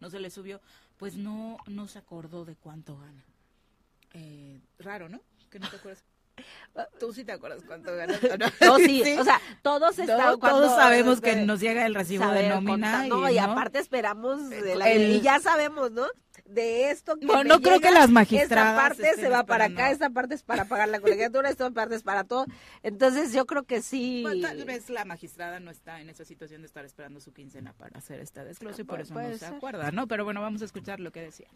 no 0.00 0.10
se 0.10 0.18
le 0.18 0.30
subió, 0.30 0.60
pues 0.96 1.16
no, 1.16 1.58
no 1.66 1.86
se 1.86 2.00
acordó 2.00 2.44
de 2.44 2.56
cuánto 2.56 2.98
gana. 2.98 3.22
Eh, 4.14 4.60
raro, 4.78 5.08
¿no? 5.08 5.20
Que 5.50 5.58
no 5.58 5.68
te 5.68 5.76
acuerdas. 5.76 6.04
Tú 7.00 7.12
sí 7.12 7.24
te 7.24 7.32
acuerdas 7.32 7.62
cuánto 7.66 7.94
ganas. 7.94 8.18
No, 8.60 8.76
sí, 8.78 9.02
o 9.18 9.24
sea, 9.24 9.40
todos 9.62 9.98
estamos. 9.98 10.40
Todos 10.40 10.74
sabemos 10.74 11.20
que 11.20 11.36
nos 11.36 11.60
llega 11.60 11.86
el 11.86 11.94
recibo 11.94 12.26
de 12.28 12.48
nómina. 12.48 13.06
no, 13.06 13.28
y, 13.30 13.38
aparte 13.38 13.78
esperamos, 13.78 14.48
de 14.48 14.74
la, 14.74 14.92
y 14.92 15.20
ya 15.20 15.40
sabemos, 15.40 15.90
¿no? 15.92 16.06
De 16.46 16.90
esto 16.90 17.16
que. 17.16 17.26
Bueno, 17.26 17.44
no 17.44 17.60
creo 17.60 17.80
que 17.80 17.90
las 17.90 18.10
magistradas. 18.10 18.72
Esta 18.72 18.82
parte 18.82 19.20
se 19.20 19.28
va 19.28 19.44
para 19.44 19.66
acá, 19.66 19.90
esta 19.90 20.10
parte 20.10 20.34
es 20.34 20.42
para 20.42 20.64
pagar 20.64 20.88
la 20.88 21.00
colegiatura, 21.00 21.50
esta 21.50 21.70
parte 21.70 21.94
es 21.94 22.02
para 22.02 22.24
todo. 22.24 22.46
Entonces, 22.82 23.32
yo 23.32 23.46
creo 23.46 23.64
que 23.64 23.82
sí. 23.82 24.24
tal 24.40 24.64
vez 24.64 24.88
la 24.88 25.04
magistrada 25.04 25.60
no 25.60 25.70
está 25.70 26.00
en 26.00 26.10
esa 26.10 26.24
situación 26.24 26.62
de 26.62 26.66
estar 26.66 26.84
esperando 26.84 27.20
su 27.20 27.32
quincena 27.32 27.72
para 27.74 27.98
hacer 27.98 28.20
esta 28.20 28.44
desglose 28.44 28.82
y 28.82 28.84
por 28.84 29.00
eso 29.00 29.14
no 29.14 29.36
se 29.36 29.46
acuerda, 29.46 29.90
¿no? 29.90 30.06
Pero 30.08 30.24
bueno, 30.24 30.40
vamos 30.40 30.62
a 30.62 30.64
escuchar 30.64 31.00
lo 31.00 31.12
que 31.12 31.20
decía. 31.20 31.48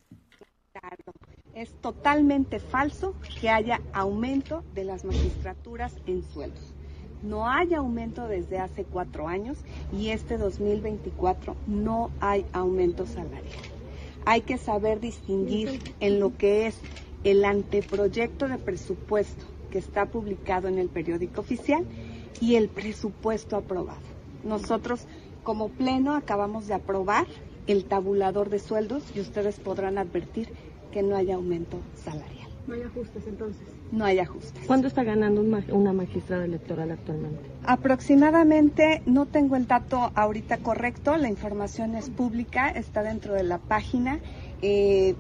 Es 1.55 1.73
totalmente 1.81 2.61
falso 2.61 3.15
que 3.41 3.49
haya 3.49 3.81
aumento 3.93 4.63
de 4.75 4.85
las 4.85 5.05
magistraturas 5.05 5.95
en 6.07 6.23
sueldos. 6.23 6.75
No 7.23 7.49
hay 7.49 7.73
aumento 7.75 8.29
desde 8.29 8.59
hace 8.59 8.85
cuatro 8.85 9.27
años 9.27 9.59
y 9.93 10.11
este 10.11 10.37
2024 10.37 11.57
no 11.67 12.11
hay 12.21 12.45
aumento 12.53 13.07
salarial. 13.07 13.57
Hay 14.27 14.43
que 14.43 14.59
saber 14.59 15.01
distinguir 15.01 15.95
en 16.01 16.21
lo 16.21 16.37
que 16.37 16.67
es 16.67 16.79
el 17.25 17.45
anteproyecto 17.45 18.49
de 18.49 18.59
presupuesto 18.59 19.45
que 19.71 19.79
está 19.79 20.07
publicado 20.07 20.69
en 20.69 20.79
el 20.79 20.89
periódico 20.89 21.41
oficial 21.41 21.87
y 22.41 22.57
el 22.57 22.69
presupuesto 22.69 23.57
aprobado. 23.57 24.01
Nosotros 24.45 25.07
como 25.43 25.71
pleno 25.71 26.15
acabamos 26.15 26.67
de 26.67 26.75
aprobar 26.75 27.27
el 27.67 27.85
tabulador 27.85 28.51
de 28.51 28.59
sueldos 28.59 29.03
y 29.15 29.21
ustedes 29.21 29.59
podrán 29.59 29.99
advertir 29.99 30.49
que 30.97 31.03
no 31.03 31.15
haya 31.15 31.35
aumento 31.35 31.79
salarial. 31.95 32.49
¿No 32.67 32.73
hay 32.73 32.81
ajustes 32.81 33.27
entonces? 33.27 33.69
No 33.93 34.07
hay 34.07 34.19
ajustes. 34.19 34.67
¿Cuánto 34.67 34.89
está 34.89 35.05
ganando 35.05 35.43
una 35.43 35.93
magistrada 35.93 36.47
electoral 36.47 36.91
actualmente? 36.91 37.39
Aproximadamente, 37.67 39.03
no 39.05 39.27
tengo 39.27 39.57
el 39.57 39.67
dato 39.67 40.11
ahorita 40.15 40.57
correcto, 40.57 41.19
la 41.19 41.29
información 41.29 41.97
es 41.97 42.09
pública, 42.09 42.71
está 42.71 43.03
dentro 43.03 43.35
de 43.35 43.43
la 43.43 43.59
página. 43.59 44.21
Eh, 44.63 45.17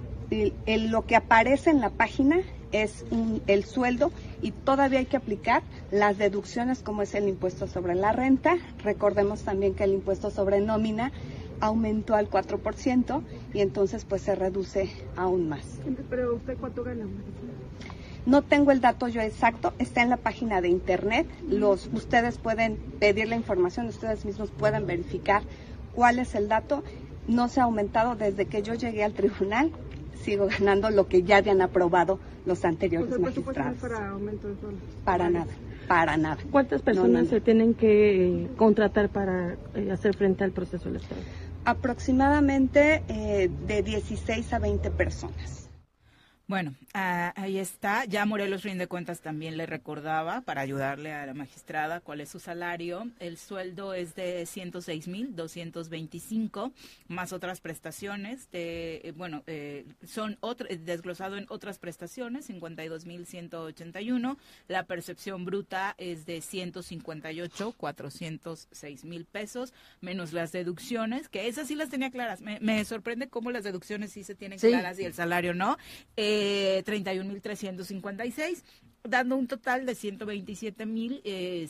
lo 0.66 1.04
que 1.04 1.14
aparece 1.14 1.68
en 1.68 1.82
la 1.82 1.90
página 1.90 2.38
es 2.72 3.04
el 3.46 3.64
sueldo 3.64 4.12
y 4.40 4.52
todavía 4.52 5.00
hay 5.00 5.06
que 5.06 5.18
aplicar 5.18 5.62
las 5.90 6.16
deducciones 6.16 6.82
como 6.82 7.02
es 7.02 7.14
el 7.14 7.28
impuesto 7.28 7.66
sobre 7.66 7.94
la 7.94 8.12
renta. 8.12 8.56
Recordemos 8.82 9.42
también 9.42 9.74
que 9.74 9.84
el 9.84 9.92
impuesto 9.92 10.30
sobre 10.30 10.60
nómina 10.60 11.12
aumentó 11.60 12.14
al 12.14 12.30
4% 12.30 13.22
y 13.54 13.60
entonces 13.60 14.04
pues 14.04 14.22
se 14.22 14.34
reduce 14.34 14.90
aún 15.16 15.48
más. 15.48 15.80
¿Pero 16.10 16.34
usted 16.34 16.56
cuánto 16.58 16.84
gana? 16.84 17.06
No 18.26 18.42
tengo 18.42 18.72
el 18.72 18.80
dato 18.80 19.06
yo 19.06 19.20
exacto, 19.20 19.72
está 19.78 20.02
en 20.02 20.10
la 20.10 20.16
página 20.16 20.60
de 20.60 20.68
internet. 20.68 21.28
Los 21.48 21.88
ustedes 21.92 22.38
pueden 22.38 22.76
pedir 22.98 23.28
la 23.28 23.36
información, 23.36 23.86
ustedes 23.86 24.24
mismos 24.24 24.50
pueden 24.50 24.86
verificar 24.86 25.42
cuál 25.94 26.18
es 26.18 26.34
el 26.34 26.48
dato. 26.48 26.82
No 27.28 27.48
se 27.48 27.60
ha 27.60 27.64
aumentado 27.64 28.16
desde 28.16 28.46
que 28.46 28.62
yo 28.62 28.74
llegué 28.74 29.04
al 29.04 29.12
tribunal. 29.12 29.70
Sigo 30.22 30.48
ganando 30.48 30.90
lo 30.90 31.06
que 31.06 31.22
ya 31.22 31.36
habían 31.36 31.60
aprobado 31.60 32.18
los 32.46 32.64
anteriores 32.64 33.18
magistrados. 33.18 33.78
para 33.78 34.08
aumento 34.08 34.48
de 34.48 34.54
Para 35.04 35.30
nada 35.30 35.52
para 35.86 36.16
nada. 36.16 36.38
¿Cuántas 36.50 36.82
personas 36.82 37.28
se 37.28 37.40
tienen 37.40 37.74
que 37.74 38.48
contratar 38.56 39.08
para 39.08 39.56
eh, 39.74 39.90
hacer 39.92 40.16
frente 40.16 40.44
al 40.44 40.52
proceso 40.52 40.88
electoral? 40.88 41.24
Aproximadamente 41.66 43.02
eh, 43.08 43.50
de 43.66 43.82
16 43.82 44.52
a 44.52 44.58
20 44.60 44.90
personas. 44.92 45.65
Bueno, 46.48 46.76
ah, 46.94 47.32
ahí 47.34 47.58
está. 47.58 48.04
Ya 48.04 48.24
Morelos 48.24 48.62
Rinde 48.62 48.86
Cuentas 48.86 49.20
también 49.20 49.56
le 49.56 49.66
recordaba 49.66 50.42
para 50.42 50.60
ayudarle 50.60 51.12
a 51.12 51.26
la 51.26 51.34
magistrada 51.34 51.98
cuál 51.98 52.20
es 52.20 52.28
su 52.28 52.38
salario. 52.38 53.10
El 53.18 53.36
sueldo 53.36 53.94
es 53.94 54.14
de 54.14 54.46
106 54.46 55.08
mil 55.08 55.34
225 55.34 56.70
más 57.08 57.32
otras 57.32 57.60
prestaciones. 57.60 58.48
De, 58.52 59.00
eh, 59.02 59.12
bueno, 59.16 59.42
eh, 59.48 59.86
son 60.06 60.38
otro, 60.38 60.68
desglosado 60.70 61.36
en 61.36 61.46
otras 61.48 61.80
prestaciones 61.80 62.44
52 62.44 63.06
mil 63.06 63.26
181. 63.26 64.38
La 64.68 64.84
percepción 64.84 65.44
bruta 65.44 65.96
es 65.98 66.26
de 66.26 66.40
158 66.40 67.72
406 67.76 69.04
mil 69.04 69.24
pesos 69.24 69.74
menos 70.00 70.32
las 70.32 70.52
deducciones 70.52 71.28
que 71.28 71.48
esas 71.48 71.66
sí 71.66 71.74
las 71.74 71.90
tenía 71.90 72.12
claras. 72.12 72.40
Me, 72.40 72.84
sorprende 72.84 73.28
cómo 73.28 73.50
las 73.50 73.64
deducciones 73.64 74.12
sí 74.12 74.22
se 74.22 74.36
tienen 74.36 74.60
claras 74.60 75.00
y 75.00 75.04
el 75.04 75.12
salario 75.12 75.52
no. 75.52 75.76
Eh, 76.16 76.35
eh, 76.36 76.84
31.356, 76.84 78.62
dando 79.04 79.36
un 79.36 79.46
total 79.46 79.86
de 79.86 79.94
127.050 79.94 81.22
eh, 81.24 81.68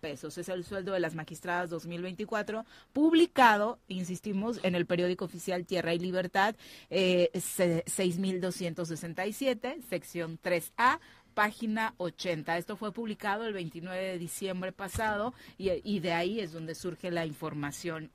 pesos. 0.00 0.38
Es 0.38 0.48
el 0.48 0.62
sueldo 0.64 0.92
de 0.92 1.00
las 1.00 1.16
magistradas 1.16 1.68
2024, 1.70 2.64
publicado, 2.92 3.80
insistimos, 3.88 4.60
en 4.62 4.76
el 4.76 4.86
periódico 4.86 5.24
oficial 5.24 5.66
Tierra 5.66 5.94
y 5.94 5.98
Libertad, 5.98 6.54
eh, 6.90 7.30
6.267, 7.34 9.82
sección 9.88 10.38
3A 10.40 11.00
página 11.34 11.94
80. 11.98 12.56
Esto 12.58 12.76
fue 12.76 12.92
publicado 12.92 13.46
el 13.46 13.52
29 13.52 14.00
de 14.00 14.18
diciembre 14.18 14.72
pasado 14.72 15.34
y, 15.56 15.70
y, 15.84 16.00
de 16.00 16.12
ahí 16.12 16.40
es 16.40 16.52
donde 16.52 16.74
surge 16.74 17.12
la 17.12 17.26
información 17.26 18.10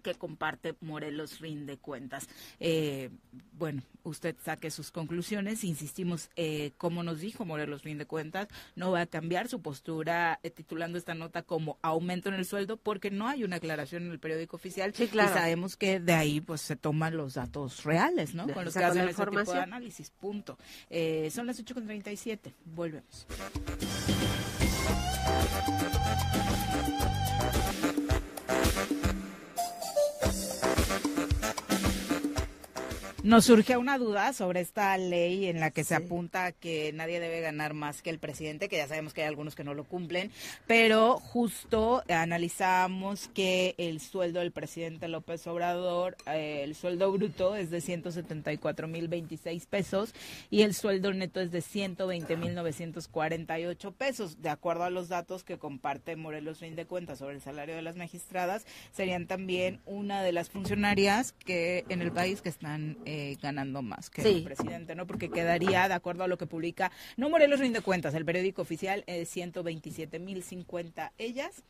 que 0.00 0.14
comparte 0.14 0.74
Morelos 0.80 1.40
Rinde 1.40 1.76
Cuentas. 1.76 2.28
Eh, 2.60 3.10
bueno, 3.52 3.82
usted 4.02 4.36
saque 4.42 4.70
sus 4.70 4.90
conclusiones. 4.90 5.64
Insistimos, 5.64 6.30
eh, 6.36 6.72
como 6.78 7.02
nos 7.02 7.20
dijo 7.20 7.44
Morelos 7.44 7.82
Rinde 7.82 8.06
Cuentas, 8.06 8.48
no 8.74 8.90
va 8.92 9.02
a 9.02 9.06
cambiar 9.06 9.48
su 9.48 9.60
postura 9.60 10.40
eh, 10.42 10.50
titulando 10.50 10.98
esta 10.98 11.14
nota 11.14 11.42
como 11.42 11.78
aumento 11.82 12.28
en 12.28 12.36
el 12.36 12.44
sueldo 12.44 12.76
porque 12.76 13.10
no 13.10 13.28
hay 13.28 13.44
una 13.44 13.56
aclaración 13.56 14.04
en 14.04 14.12
el 14.12 14.18
periódico 14.18 14.56
oficial 14.56 14.92
y 14.98 15.06
sabemos 15.06 15.76
que 15.76 16.00
de 16.00 16.12
ahí 16.14 16.40
pues 16.40 16.60
se 16.60 16.76
toman 16.76 17.16
los 17.16 17.34
datos 17.34 17.84
reales, 17.84 18.34
¿no? 18.34 18.48
Con 18.48 18.64
los 18.64 18.74
que 18.74 18.84
hacen 18.84 19.08
ese 19.08 19.24
tipo 19.24 19.52
de 19.52 19.60
análisis, 19.60 20.10
punto. 20.10 20.56
Son 21.30 21.46
las 21.46 21.62
8.37, 21.62 22.52
volvemos. 22.64 23.26
Nos 33.24 33.44
surge 33.44 33.76
una 33.76 33.98
duda 33.98 34.32
sobre 34.32 34.60
esta 34.60 34.98
ley 34.98 35.46
en 35.46 35.60
la 35.60 35.70
que 35.70 35.84
se 35.84 35.94
apunta 35.94 36.50
que 36.50 36.92
nadie 36.92 37.20
debe 37.20 37.40
ganar 37.40 37.72
más 37.72 38.02
que 38.02 38.10
el 38.10 38.18
presidente, 38.18 38.68
que 38.68 38.78
ya 38.78 38.88
sabemos 38.88 39.14
que 39.14 39.22
hay 39.22 39.28
algunos 39.28 39.54
que 39.54 39.62
no 39.62 39.74
lo 39.74 39.84
cumplen, 39.84 40.32
pero 40.66 41.20
justo 41.20 42.02
analizamos 42.08 43.28
que 43.28 43.76
el 43.78 44.00
sueldo 44.00 44.40
del 44.40 44.50
presidente 44.50 45.06
López 45.06 45.46
Obrador, 45.46 46.16
eh, 46.26 46.62
el 46.64 46.74
sueldo 46.74 47.12
bruto 47.12 47.54
es 47.54 47.70
de 47.70 47.80
174 47.80 48.88
mil 48.88 49.06
26 49.06 49.66
pesos 49.66 50.16
y 50.50 50.62
el 50.62 50.74
sueldo 50.74 51.12
neto 51.12 51.40
es 51.40 51.52
de 51.52 51.60
120 51.60 52.36
mil 52.36 52.56
948 52.56 53.92
pesos. 53.92 54.42
De 54.42 54.48
acuerdo 54.48 54.82
a 54.82 54.90
los 54.90 55.08
datos 55.08 55.44
que 55.44 55.58
comparte 55.58 56.16
Morelos 56.16 56.58
Fin 56.58 56.74
de 56.74 56.86
Cuentas 56.86 57.20
sobre 57.20 57.36
el 57.36 57.40
salario 57.40 57.76
de 57.76 57.82
las 57.82 57.94
magistradas, 57.94 58.66
serían 58.90 59.28
también 59.28 59.80
una 59.86 60.24
de 60.24 60.32
las 60.32 60.50
funcionarias 60.50 61.30
que 61.30 61.84
en 61.88 62.02
el 62.02 62.10
país 62.10 62.42
que 62.42 62.48
están 62.48 62.98
eh, 63.04 63.11
ganando 63.40 63.82
más 63.82 64.10
que 64.10 64.22
el 64.22 64.42
presidente, 64.42 64.94
¿no? 64.94 65.06
Porque 65.06 65.30
quedaría, 65.30 65.88
de 65.88 65.94
acuerdo 65.94 66.24
a 66.24 66.28
lo 66.28 66.38
que 66.38 66.46
publica, 66.46 66.90
no 67.16 67.28
Morelos 67.30 67.60
rinde 67.60 67.80
cuentas, 67.80 68.14
el 68.14 68.24
periódico 68.24 68.62
oficial, 68.62 69.04
eh, 69.06 69.22
127.050 69.24 71.12
ellas, 71.18 71.62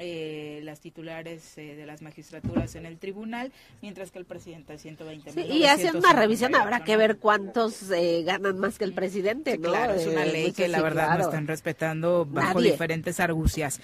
eh, 0.00 0.60
las 0.64 0.80
titulares 0.80 1.56
eh, 1.58 1.76
de 1.76 1.86
las 1.86 2.02
magistraturas 2.02 2.74
en 2.74 2.86
el 2.86 2.98
tribunal, 2.98 3.52
mientras 3.82 4.10
que 4.10 4.18
el 4.18 4.24
presidente 4.24 4.78
120 4.78 5.32
sí, 5.32 5.40
Y 5.40 5.64
haciendo 5.66 5.98
una 5.98 6.12
revisión 6.12 6.54
habrá 6.54 6.82
que 6.84 6.96
ver 6.96 7.18
cuántos 7.18 7.88
ganan 8.24 8.58
más 8.58 8.78
que 8.78 8.84
el 8.84 8.92
presidente, 8.92 9.58
¿no? 9.58 9.70
Claro, 9.70 9.94
es 9.94 10.06
una 10.06 10.24
ley 10.24 10.52
que 10.52 10.68
la 10.68 10.82
verdad 10.82 11.18
no 11.18 11.24
están 11.24 11.46
respetando 11.46 12.26
bajo 12.26 12.60
diferentes 12.60 13.20
argucias. 13.20 13.80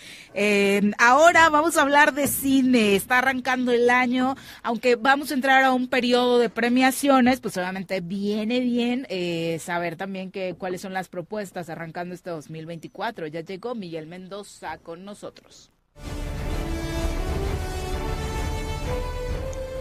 ahora 0.99 1.49
vamos 1.51 1.77
a 1.77 1.83
hablar 1.83 2.15
de 2.15 2.27
cine, 2.27 2.97
está 2.97 3.19
arrancando 3.19 3.73
el 3.73 3.91
año, 3.91 4.37
aunque 4.63 4.97
vamos 4.97 5.31
a 5.31 5.35
entrar 5.35 5.63
a 5.65 5.73
un 5.73 5.89
periodo 5.89 6.39
de 6.39 6.49
premiación 6.49 7.27
pues 7.41 7.57
obviamente 7.57 8.01
viene 8.01 8.61
bien 8.61 9.07
eh, 9.09 9.59
saber 9.61 9.97
también 9.97 10.31
que 10.31 10.55
cuáles 10.57 10.81
son 10.81 10.93
las 10.93 11.09
propuestas 11.09 11.69
arrancando 11.69 12.15
este 12.15 12.31
2024. 12.31 13.27
Ya 13.27 13.41
llegó 13.41 13.75
Miguel 13.75 14.07
Mendoza 14.07 14.79
con 14.79 15.05
nosotros. 15.05 15.71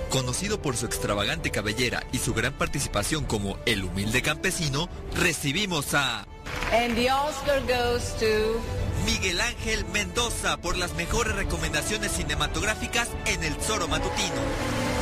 Conocido 0.09 0.61
por 0.61 0.77
su 0.77 0.85
extravagante 0.85 1.51
cabellera 1.51 2.03
y 2.13 2.19
su 2.19 2.33
gran 2.33 2.53
participación 2.53 3.25
como 3.25 3.57
el 3.65 3.83
humilde 3.83 4.21
campesino, 4.21 4.87
recibimos 5.13 5.93
a... 5.93 6.25
And 6.71 6.95
the 6.95 7.11
Oscar 7.11 7.61
goes 7.67 8.15
to... 8.19 8.61
Miguel 9.05 9.39
Ángel 9.39 9.85
Mendoza 9.93 10.57
por 10.57 10.77
las 10.77 10.95
mejores 10.95 11.35
recomendaciones 11.35 12.11
cinematográficas 12.13 13.09
en 13.25 13.43
El 13.43 13.55
Zoro 13.55 13.87
Matutino. 13.87 14.94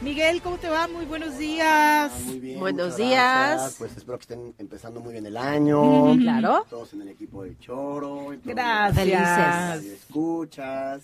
Miguel, 0.00 0.40
¿cómo 0.42 0.56
te 0.58 0.68
va? 0.68 0.86
Muy 0.86 1.06
buenos 1.06 1.36
días. 1.38 2.12
muy 2.24 2.38
bien, 2.38 2.60
buenos 2.60 2.96
días. 2.96 3.74
Pues 3.78 3.96
espero 3.96 4.16
que 4.18 4.22
estén 4.22 4.54
empezando 4.58 5.00
muy 5.00 5.12
bien 5.12 5.26
el 5.26 5.36
año. 5.36 6.14
claro. 6.16 6.64
Todos 6.70 6.92
en 6.92 7.02
el 7.02 7.08
equipo 7.08 7.42
del 7.42 7.58
Choro. 7.58 8.28
Gracias. 8.44 8.94
Felices. 8.94 10.00
Escuchas 10.02 11.02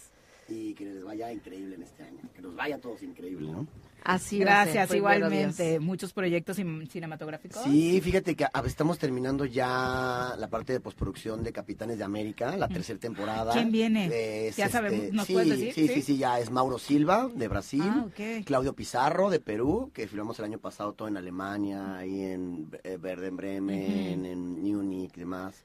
y 0.49 0.75
que 0.75 0.85
les 0.85 1.05
vaya 1.05 1.33
increíble 1.33 1.75
en 1.75 1.83
este 1.83 2.05
año. 2.05 2.21
Que 2.35 2.43
nos 2.43 2.55
vaya 2.55 2.77
a 2.77 2.79
todos 2.79 3.03
increíble, 3.03 3.51
¿no? 3.51 3.67
Así 4.05 4.39
Gracias, 4.39 4.95
igualmente. 4.95 5.81
Muchos 5.81 6.13
proyectos 6.13 6.57
cinematográficos. 6.57 7.63
Sí, 7.65 8.01
fíjate 8.03 8.37
que 8.37 8.47
estamos 8.67 8.99
terminando 8.99 9.47
ya 9.47 10.35
la 10.39 10.49
parte 10.49 10.75
de 10.75 10.81
postproducción 10.81 11.43
de 11.43 11.53
Capitanes 11.53 11.99
de 11.99 12.05
América, 12.05 12.57
la 12.57 12.69
tercera 12.69 12.99
temporada. 12.99 13.53
¿Quién 13.53 13.73
viene? 13.73 14.53
ya 14.57 14.69
sabemos, 14.69 15.05
este, 15.05 15.17
¿nos 15.17 15.27
puedes 15.27 15.49
decir? 15.49 15.73
Sí, 15.73 15.89
sí, 15.89 16.03
sí, 16.03 16.19
ya 16.19 16.39
es 16.39 16.51
Mauro 16.51 16.79
Silva 16.79 17.31
de 17.35 17.49
Brasil, 17.49 17.83
ah, 17.85 18.07
Claudio 18.45 18.75
Pizarro 18.75 19.31
de 19.31 19.41
Perú, 19.41 19.91
que 19.95 20.07
filmamos 20.07 20.39
el 20.39 20.45
año 20.45 20.59
pasado 20.59 20.93
todo 20.93 21.09
en 21.09 21.17
Alemania, 21.17 21.97
ahí 21.97 22.25
en 22.25 22.69
eh, 22.85 22.99
Verde, 23.01 23.29
en 23.29 23.37
Bremen, 23.37 24.27
en 24.27 24.63
Múnich 24.85 25.17
y 25.17 25.21
demás. 25.21 25.65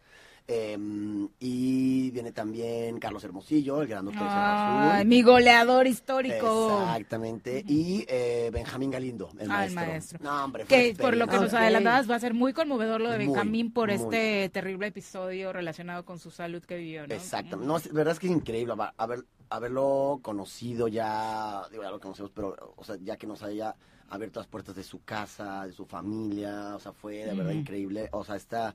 Em, 0.51 1.29
y 1.39 2.09
viene 2.09 2.31
también 2.31 2.97
Carlos 2.97 3.23
Hermosillo, 3.23 3.83
el 3.83 3.87
gran 3.87 4.07
Azul. 4.07 5.05
Mi 5.05 5.21
goleador 5.21 5.85
histórico. 5.85 6.81
Exactamente. 6.81 7.63
Y 7.67 8.03
eh, 8.07 8.49
Benjamín 8.51 8.89
Galindo, 8.89 9.29
el 9.37 9.51
ah, 9.51 9.67
maestro. 9.71 10.19
que 10.67 10.95
por 10.99 11.15
lo 11.15 11.27
que 11.27 11.37
nos 11.37 11.53
adelantabas 11.53 12.09
va 12.09 12.15
a 12.15 12.19
ser 12.19 12.33
muy 12.33 12.53
conmovedor 12.53 12.99
lo 12.99 13.11
de 13.11 13.19
Benjamín 13.19 13.71
por 13.71 13.91
este 13.91 14.49
terrible 14.49 14.87
episodio 14.87 15.53
relacionado 15.53 16.03
con 16.03 16.17
su 16.17 16.31
salud 16.31 16.63
que 16.63 16.77
vivió, 16.77 17.05
¿no? 17.05 17.13
Exacto. 17.13 17.55
No, 17.55 17.77
la 17.77 17.93
verdad 17.93 18.13
es 18.13 18.19
que 18.19 18.25
es 18.25 18.33
increíble 18.33 18.73
haber, 18.97 19.25
haberlo 19.51 20.19
conocido 20.23 20.87
ya, 20.87 21.61
digo, 21.69 21.83
ya 21.83 21.91
lo 21.91 21.99
conocemos, 21.99 22.31
pero, 22.33 22.73
o 22.75 22.83
sea, 22.83 22.95
ya 23.03 23.17
que 23.17 23.27
nos 23.27 23.43
haya 23.43 23.75
abierto 24.09 24.39
las 24.39 24.47
puertas 24.47 24.75
de 24.75 24.83
su 24.83 25.03
casa, 25.03 25.67
de 25.67 25.73
su 25.73 25.85
familia, 25.85 26.75
o 26.75 26.79
sea, 26.79 26.91
fue 26.91 27.17
de 27.17 27.35
verdad 27.35 27.51
increíble. 27.51 28.09
O 28.13 28.23
sea, 28.23 28.35
está 28.35 28.73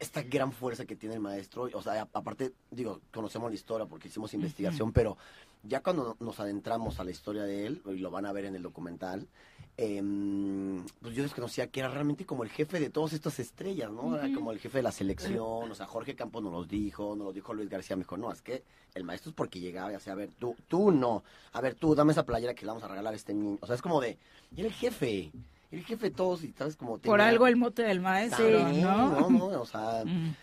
esta 0.00 0.22
gran 0.22 0.50
fuerza 0.50 0.86
que 0.86 0.96
tiene 0.96 1.14
el 1.14 1.20
maestro, 1.20 1.68
o 1.72 1.82
sea, 1.82 2.08
aparte, 2.14 2.54
digo, 2.70 3.02
conocemos 3.12 3.50
la 3.50 3.54
historia 3.54 3.86
porque 3.86 4.08
hicimos 4.08 4.32
investigación, 4.32 4.92
pero 4.92 5.18
ya 5.62 5.82
cuando 5.82 6.16
nos 6.20 6.40
adentramos 6.40 6.98
a 6.98 7.04
la 7.04 7.10
historia 7.10 7.42
de 7.42 7.66
él, 7.66 7.82
y 7.84 7.98
lo 7.98 8.10
van 8.10 8.24
a 8.24 8.32
ver 8.32 8.46
en 8.46 8.54
el 8.54 8.62
documental, 8.62 9.28
em, 9.76 10.82
pues 11.02 11.14
yo 11.14 11.22
desconocía 11.22 11.66
que 11.66 11.80
era 11.80 11.90
realmente 11.90 12.24
como 12.24 12.44
el 12.44 12.48
jefe 12.48 12.80
de 12.80 12.88
todas 12.88 13.12
estas 13.12 13.38
estrellas, 13.40 13.92
¿no? 13.92 14.16
Era 14.16 14.34
como 14.34 14.52
el 14.52 14.58
jefe 14.58 14.78
de 14.78 14.82
la 14.82 14.90
selección, 14.90 15.70
o 15.70 15.74
sea, 15.74 15.84
Jorge 15.84 16.16
Campos 16.16 16.42
nos 16.42 16.52
lo 16.52 16.64
dijo, 16.64 17.14
nos 17.14 17.26
lo 17.26 17.32
dijo 17.34 17.52
Luis 17.52 17.68
García, 17.68 17.94
me 17.94 18.04
dijo, 18.04 18.16
no, 18.16 18.32
es 18.32 18.40
que 18.40 18.64
el 18.94 19.04
maestro 19.04 19.30
es 19.30 19.36
porque 19.36 19.60
llegaba 19.60 19.92
y 19.92 19.96
hacía, 19.96 20.14
a 20.14 20.16
ver, 20.16 20.30
tú, 20.38 20.56
tú 20.66 20.90
no, 20.90 21.24
a 21.52 21.60
ver, 21.60 21.74
tú, 21.74 21.94
dame 21.94 22.12
esa 22.12 22.24
playera 22.24 22.54
que 22.54 22.62
le 22.62 22.68
vamos 22.68 22.84
a 22.84 22.88
regalar 22.88 23.12
a 23.12 23.16
este 23.16 23.34
niño, 23.34 23.58
o 23.60 23.66
sea, 23.66 23.74
es 23.74 23.82
como 23.82 24.00
de, 24.00 24.16
y 24.56 24.60
era 24.60 24.68
el 24.68 24.74
jefe, 24.74 25.30
el 25.70 25.84
jefe 25.84 26.10
de 26.10 26.14
todos 26.14 26.42
y 26.44 26.52
sabes 26.52 26.76
como 26.76 26.98
por 26.98 27.20
algo 27.20 27.46
el 27.46 27.56
mote 27.56 27.82
del 27.82 28.00
maestro 28.00 28.48
no 28.68 29.20
no 29.20 29.30
no 29.30 29.46
o 29.60 29.66
sea 29.66 30.02
mm. 30.04 30.34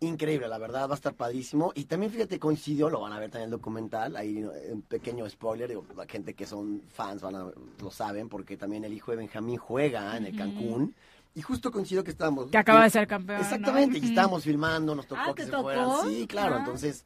increíble 0.00 0.48
la 0.48 0.58
verdad 0.58 0.88
va 0.88 0.94
a 0.94 0.96
estar 0.96 1.14
padrísimo 1.14 1.72
y 1.74 1.84
también 1.84 2.10
fíjate 2.12 2.38
coincidió 2.38 2.90
lo 2.90 3.00
van 3.00 3.12
a 3.12 3.18
ver 3.18 3.30
también 3.30 3.46
el 3.46 3.52
documental 3.52 4.16
ahí 4.16 4.44
un 4.70 4.82
pequeño 4.82 5.28
spoiler 5.28 5.68
digo 5.68 5.84
la 5.96 6.06
gente 6.06 6.34
que 6.34 6.46
son 6.46 6.82
fans 6.92 7.22
van 7.22 7.36
a 7.36 7.46
lo 7.80 7.90
saben 7.90 8.28
porque 8.28 8.56
también 8.56 8.84
el 8.84 8.92
hijo 8.92 9.10
de 9.10 9.18
Benjamín 9.18 9.56
juega 9.56 10.16
en 10.16 10.26
el 10.26 10.36
Cancún 10.36 10.94
y 11.34 11.42
justo 11.42 11.72
coincidió 11.72 12.04
que 12.04 12.12
estábamos... 12.12 12.50
Que 12.50 12.58
acaba 12.58 12.84
de 12.84 12.90
ser 12.90 13.08
campeón. 13.08 13.40
Exactamente, 13.40 13.98
y 13.98 14.04
estábamos 14.04 14.44
filmando, 14.44 14.94
nos 14.94 15.06
tocó 15.06 15.20
ah, 15.30 15.34
que 15.34 15.44
se 15.44 15.50
fueran. 15.50 15.90
Sí, 16.04 16.26
claro, 16.28 16.58
entonces, 16.58 17.04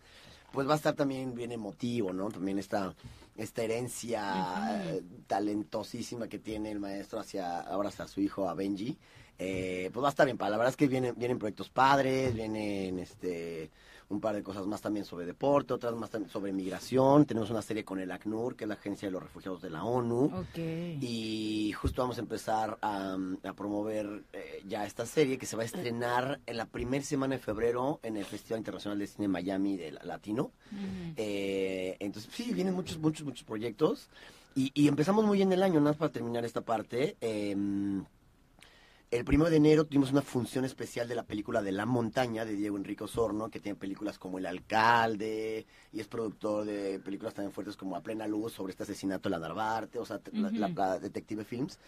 pues 0.53 0.69
va 0.69 0.75
a 0.75 0.77
estar 0.77 0.95
también 0.95 1.35
bien 1.35 1.51
emotivo, 1.51 2.13
¿no? 2.13 2.29
También 2.29 2.59
está 2.59 2.95
esta 3.39 3.63
herencia 3.63 4.83
talentosísima 5.27 6.29
que 6.29 6.39
tiene 6.39 6.73
el 6.73 6.81
maestro 6.81 7.21
hacia 7.21 7.61
ahora 7.61 7.89
hacia 7.89 8.09
su 8.09 8.21
hijo 8.21 8.49
a 8.49 8.55
Benji 8.55 8.99
eh, 9.39 9.91
pues 9.93 10.03
va 10.03 10.09
a 10.09 10.11
estar 10.11 10.27
bien 10.27 10.37
la 10.39 10.51
verdad 10.51 10.69
es 10.69 10.77
que 10.77 10.89
vienen 10.89 11.15
vienen 11.17 11.39
proyectos 11.39 11.71
padres 11.71 12.35
vienen 12.35 12.99
este 12.99 13.71
un 14.11 14.21
par 14.21 14.35
de 14.35 14.43
cosas 14.43 14.67
más 14.67 14.81
también 14.81 15.05
sobre 15.05 15.27
deporte, 15.27 15.75
otras 15.75 15.95
más 15.95 16.11
también 16.11 16.31
sobre 16.31 16.53
migración. 16.53 17.27
Tenemos 17.27 17.51
una 17.51 17.61
serie 17.61 17.85
con 17.85 18.01
el 18.01 18.11
ACNUR, 18.11 18.57
que 18.57 18.65
es 18.65 18.69
la 18.69 18.75
Agencia 18.75 19.09
de 19.09 19.13
los 19.13 19.23
Refugiados 19.23 19.61
de 19.61 19.71
la 19.71 19.85
ONU. 19.85 20.47
Y 20.57 21.73
justo 21.73 22.03
vamos 22.03 22.17
a 22.17 22.21
empezar 22.21 22.79
a, 22.81 23.17
promover 23.57 24.23
eh, 24.33 24.63
ya 24.67 24.87
esta 24.87 25.05
serie 25.05 25.37
que 25.37 25.47
se 25.47 25.57
va 25.57 25.63
a 25.63 25.67
estrenar 25.67 26.41
en 26.47 26.57
la 26.57 26.67
primera 26.67 27.05
semana 27.05 27.35
de 27.35 27.41
febrero 27.41 28.01
en 28.03 28.17
el 28.17 28.25
Festival 28.25 28.61
Internacional 28.61 28.99
de 28.99 29.07
Cine 29.07 29.29
Miami 29.29 29.77
de 29.77 29.93
Latino. 29.93 30.53
Eh, 31.17 31.97
entonces, 31.99 32.33
sí, 32.33 32.53
vienen 32.53 32.75
muchos, 32.75 32.99
muchos, 32.99 33.27
muchos 33.27 33.45
proyectos. 33.45 34.09
Y, 34.55 34.71
y, 34.75 34.89
empezamos 34.89 35.25
muy 35.25 35.39
bien 35.39 35.53
el 35.53 35.63
año, 35.63 35.75
nada 35.75 35.91
más 35.91 35.97
para 35.97 36.13
terminar 36.13 36.45
esta 36.45 36.63
parte. 36.63 37.17
Eh, 37.21 37.55
el 39.11 39.25
primero 39.25 39.49
de 39.49 39.57
enero 39.57 39.87
tuvimos 39.87 40.13
una 40.13 40.21
función 40.21 40.65
especial 40.67 41.09
de 41.09 41.15
la 41.15 41.23
película 41.23 41.63
de 41.63 41.73
La 41.73 41.87
Montaña 41.87 42.45
de 42.45 42.55
Diego 42.55 42.77
Enrique 42.77 43.05
Osorno, 43.05 43.51
que 43.51 43.59
tiene 43.59 43.77
películas 43.77 44.19
como 44.19 44.39
El 44.39 44.45
Alcalde 44.45 45.67
y 45.93 46.01
es 46.01 46.09
productor 46.09 46.67
de 46.67 47.01
películas 47.01 47.33
también 47.33 47.53
fuertes 47.53 47.77
como 47.77 47.97
A 47.97 48.03
Plena 48.03 48.27
Luz 48.27 48.53
sobre 48.53 48.73
este 48.73 48.83
asesinato 48.83 49.29
de 49.29 49.31
la 49.31 49.39
Narvarte, 49.39 49.99
o 49.99 50.05
sea, 50.05 50.21
la, 50.33 50.99
Detective 50.99 51.45
Films. 51.45 51.79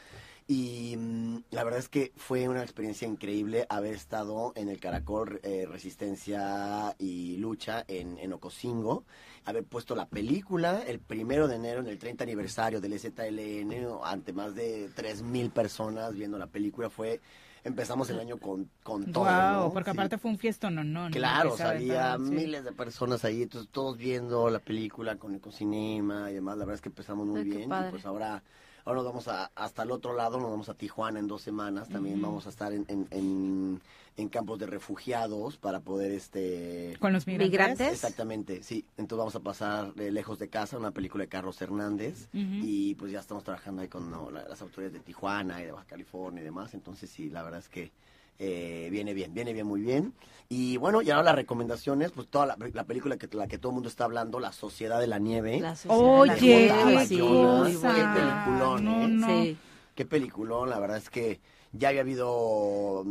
Y 0.51 0.97
mm, 0.97 1.45
la 1.53 1.63
verdad 1.63 1.79
es 1.79 1.89
que 1.89 2.11
fue 2.17 2.49
una 2.49 2.65
experiencia 2.65 3.07
increíble 3.07 3.67
haber 3.69 3.95
estado 3.95 4.53
en 4.57 4.69
el 4.69 4.81
Caracol 4.81 5.39
eh, 5.45 5.65
Resistencia 5.71 6.93
y 6.99 7.37
Lucha 7.37 7.85
en, 7.87 8.19
en 8.19 8.33
Ocosingo, 8.33 9.05
haber 9.45 9.63
puesto 9.63 9.95
la 9.95 10.09
película 10.09 10.83
el 10.85 10.99
primero 10.99 11.47
de 11.47 11.55
enero 11.55 11.79
en 11.79 11.87
el 11.87 12.01
30 12.01 12.25
aniversario 12.25 12.81
del 12.81 12.99
ZLN 12.99 14.01
ante 14.03 14.33
más 14.33 14.57
de 14.57 14.91
3.000 14.91 15.53
personas 15.53 16.15
viendo 16.15 16.37
la 16.37 16.49
película. 16.49 16.91
Fue 16.91 17.21
empezamos 17.63 18.11
el 18.11 18.19
año 18.19 18.39
con, 18.39 18.69
con 18.83 19.13
todo. 19.13 19.27
Wow, 19.27 19.73
porque 19.73 19.91
aparte 19.91 20.19
fue 20.19 20.33
un 20.33 20.39
fiesto, 20.39 20.69
no, 20.69 20.83
no. 20.83 21.11
Claro, 21.11 21.55
había 21.61 22.19
miles 22.19 22.65
de 22.65 22.73
personas 22.73 23.25
ahí, 23.25 23.43
entonces 23.43 23.71
todos 23.71 23.97
viendo 23.97 24.51
la 24.51 24.59
película 24.59 25.15
con 25.15 25.31
el 25.31 25.37
Ecocinema 25.37 26.29
y 26.29 26.35
demás. 26.35 26.59
La 26.59 26.65
verdad 26.65 26.75
es 26.75 26.81
que 26.81 26.89
empezamos 26.89 27.25
muy 27.29 27.45
bien 27.45 27.71
y 27.71 27.91
pues 27.93 28.05
ahora 28.05 28.43
Ahora 28.85 28.99
nos 28.99 29.07
vamos 29.07 29.29
a, 29.29 29.51
hasta 29.55 29.83
el 29.83 29.91
otro 29.91 30.15
lado, 30.15 30.39
nos 30.39 30.51
vamos 30.51 30.69
a 30.69 30.75
Tijuana 30.75 31.19
en 31.19 31.27
dos 31.27 31.43
semanas. 31.43 31.89
También 31.89 32.21
vamos 32.21 32.47
a 32.47 32.51
estar 32.51 32.73
en, 32.73 32.87
en, 32.89 33.81
en, 34.17 34.29
campos 34.29 34.59
de 34.59 34.67
refugiados 34.67 35.57
para 35.57 35.81
poder 35.81 36.13
este 36.13 36.97
con 37.01 37.13
los 37.13 37.27
migrantes. 37.27 37.93
Exactamente, 37.93 38.63
sí. 38.63 38.85
Entonces 38.97 39.19
vamos 39.19 39.35
a 39.37 39.41
pasar 39.41 39.97
lejos 39.97 40.39
de 40.39 40.49
casa, 40.49 40.79
una 40.79 40.91
película 40.91 41.25
de 41.25 41.29
Carlos 41.29 41.61
Hernández 41.61 42.29
y 42.33 42.95
pues 42.97 43.13
ya 43.13 43.21
estamos 43.21 43.45
trabajando 43.45 43.83
ahí 43.83 43.89
con 43.89 44.11
las 44.33 44.61
autoridades 44.63 44.95
de 44.95 45.01
Tijuana 45.01 45.61
y 45.63 45.67
de 45.67 45.73
Baja 45.73 45.87
California 45.87 46.43
y 46.43 46.45
demás. 46.45 46.75
Entonces 46.75 47.11
sí, 47.11 47.31
la 47.31 47.43
verdad 47.43 47.61
es 47.61 47.69
que 47.69 47.93
eh, 48.43 48.89
viene 48.91 49.13
bien, 49.13 49.35
viene 49.35 49.53
bien, 49.53 49.67
muy 49.67 49.83
bien. 49.83 50.15
Y 50.49 50.79
bueno, 50.79 51.03
y 51.03 51.11
ahora 51.11 51.25
las 51.25 51.35
recomendaciones, 51.35 52.11
pues 52.11 52.27
toda 52.27 52.47
la, 52.47 52.57
película 52.57 53.19
que 53.19 53.29
la 53.37 53.47
que 53.47 53.59
todo 53.59 53.71
el 53.71 53.75
mundo 53.75 53.91
está 53.91 54.05
hablando, 54.05 54.41
La 54.41 54.53
Sociedad 54.53 54.99
de 54.99 55.07
la 55.07 55.19
Nieve. 55.19 55.63
Oye, 55.87 56.35
qué, 56.37 56.73
qué 56.99 57.07
peliculón, 58.15 59.25
¿eh? 59.29 59.57
Qué 59.95 60.07
peliculón, 60.07 60.71
la 60.71 60.79
verdad 60.79 60.97
es 60.97 61.11
que 61.11 61.39
ya 61.73 61.91
había 61.91 62.01
habido 62.01 63.05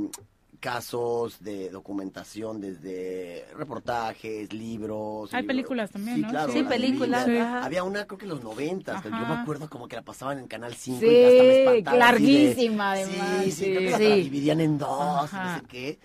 casos 0.59 1.41
de 1.41 1.69
documentación 1.69 2.61
desde 2.61 3.45
reportajes, 3.55 4.51
libros. 4.53 5.33
Hay 5.33 5.43
películas 5.43 5.91
también, 5.91 6.17
sí, 6.17 6.21
¿no? 6.21 6.29
Claro, 6.29 6.53
sí, 6.53 6.63
películas. 6.63 7.27
Había 7.63 7.83
una, 7.83 8.05
creo 8.05 8.17
que 8.17 8.25
en 8.25 8.29
los 8.29 8.43
90, 8.43 9.03
yo 9.03 9.09
me 9.09 9.33
acuerdo 9.33 9.69
como 9.69 9.87
que 9.87 9.95
la 9.95 10.01
pasaban 10.01 10.39
en 10.39 10.47
Canal 10.47 10.73
5 10.73 10.99
sí, 10.99 11.05
y 11.05 11.23
hasta 11.23 11.43
me 11.43 11.59
espantaba. 11.59 11.97
larguísima 11.97 12.91
además. 12.91 13.43
Sí, 13.43 13.51
sí, 13.51 13.65
creo 13.65 13.97
que 13.97 14.09
la 14.09 14.15
dividían 14.15 14.61
en 14.61 14.77
dos, 14.77 15.33
no 15.33 15.55
sé 15.55 15.61
qué 15.67 15.99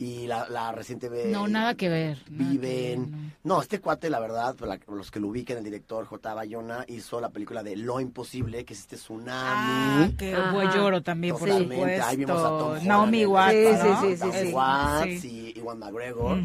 y 0.00 0.26
la, 0.26 0.48
la 0.48 0.72
reciente 0.72 1.10
vez. 1.10 1.26
No, 1.26 1.46
nada 1.46 1.74
que 1.74 1.90
ver. 1.90 2.18
Viven. 2.30 3.34
no. 3.44 3.60
este 3.60 3.80
cuate, 3.80 4.08
la 4.08 4.18
verdad, 4.18 4.56
los 4.88 5.10
que 5.10 5.20
lo 5.20 5.28
ubiquen, 5.28 5.58
el 5.58 5.64
director 5.64 6.06
J. 6.06 6.32
Bayona 6.32 6.86
hizo 6.88 7.20
la 7.20 7.28
película 7.28 7.62
de 7.62 7.76
Lo 7.76 8.00
Imposible, 8.00 8.64
que 8.64 8.72
es 8.72 8.80
este 8.80 8.96
tsunami. 8.96 9.28
Ah, 9.34 10.10
que 10.16 10.34
buen 10.52 10.70
lloro 10.70 11.02
también, 11.02 11.36
por 11.36 11.50
supuesto. 11.50 12.06
Ahí 12.06 12.16
vimos 12.16 12.38
a 12.38 12.48
Tom 12.48 12.78
Naomi 12.82 13.26
Watts, 13.26 13.80
sí, 14.00 14.16
sí, 14.16 14.30
sí, 14.32 14.52
Watts 14.54 15.24
y 15.26 15.52
Iwan 15.58 15.78
McGregor. 15.78 16.38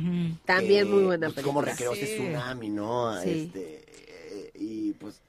También 0.44 0.92
muy 0.92 1.04
buena 1.06 1.28
pues, 1.28 1.36
película. 1.36 1.54
Cómo 1.54 1.62
recreó 1.62 1.94
ese 1.94 2.08
tsunami, 2.08 2.70
¿no? 2.70 3.18
Este, 3.22 3.86
eh, 3.88 4.52
y 4.56 4.92
pues 4.94 5.22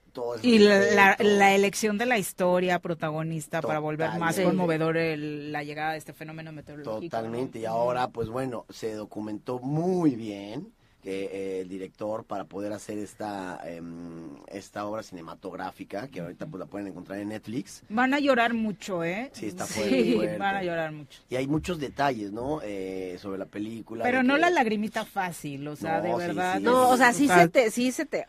y 0.42 0.58
la, 0.58 1.16
la, 1.18 1.54
elección 1.54 1.98
de 1.98 2.06
la 2.06 2.18
historia 2.18 2.78
protagonista 2.78 3.60
para 3.60 3.78
volver 3.78 4.18
más 4.18 4.38
conmovedor 4.38 4.96
la 4.96 5.62
llegada 5.62 5.92
de 5.92 5.98
este 5.98 6.12
fenómeno 6.12 6.52
meteorológico. 6.52 7.16
Totalmente, 7.16 7.60
y 7.60 7.64
ahora 7.64 8.08
pues 8.08 8.28
bueno, 8.28 8.66
se 8.68 8.94
documentó 8.94 9.58
muy 9.58 10.14
bien 10.14 10.72
eh, 11.08 11.60
el 11.60 11.68
director 11.68 12.24
para 12.24 12.44
poder 12.44 12.72
hacer 12.72 12.98
esta 12.98 13.60
em, 13.64 14.36
esta 14.48 14.86
obra 14.86 15.02
cinematográfica 15.02 16.08
que 16.08 16.20
ahorita 16.20 16.46
pues 16.46 16.58
la 16.58 16.66
pueden 16.66 16.88
encontrar 16.88 17.20
en 17.20 17.28
Netflix. 17.28 17.82
Van 17.88 18.12
a 18.12 18.18
llorar 18.18 18.54
mucho, 18.54 19.04
¿eh? 19.04 19.30
Sí, 19.32 19.46
está 19.46 19.66
fuerte, 19.66 20.36
van 20.36 20.56
a 20.56 20.62
llorar 20.62 20.92
mucho. 20.92 21.20
Y 21.30 21.36
hay 21.36 21.46
muchos 21.46 21.78
detalles, 21.78 22.32
¿no? 22.32 22.60
Eh, 22.62 23.18
sobre 23.20 23.38
la 23.38 23.46
película. 23.46 24.04
Pero 24.04 24.22
no 24.22 24.36
la 24.36 24.50
lagrimita 24.50 25.04
fácil, 25.04 25.68
o 25.68 25.76
sea, 25.76 26.00
de 26.00 26.14
verdad. 26.14 26.60
no, 26.60 26.90
o 26.90 26.96
sea, 26.96 27.12
sí 27.12 27.28
se 27.28 27.48
te, 27.48 27.70
sí 27.70 27.92
se 27.92 28.04
te, 28.04 28.26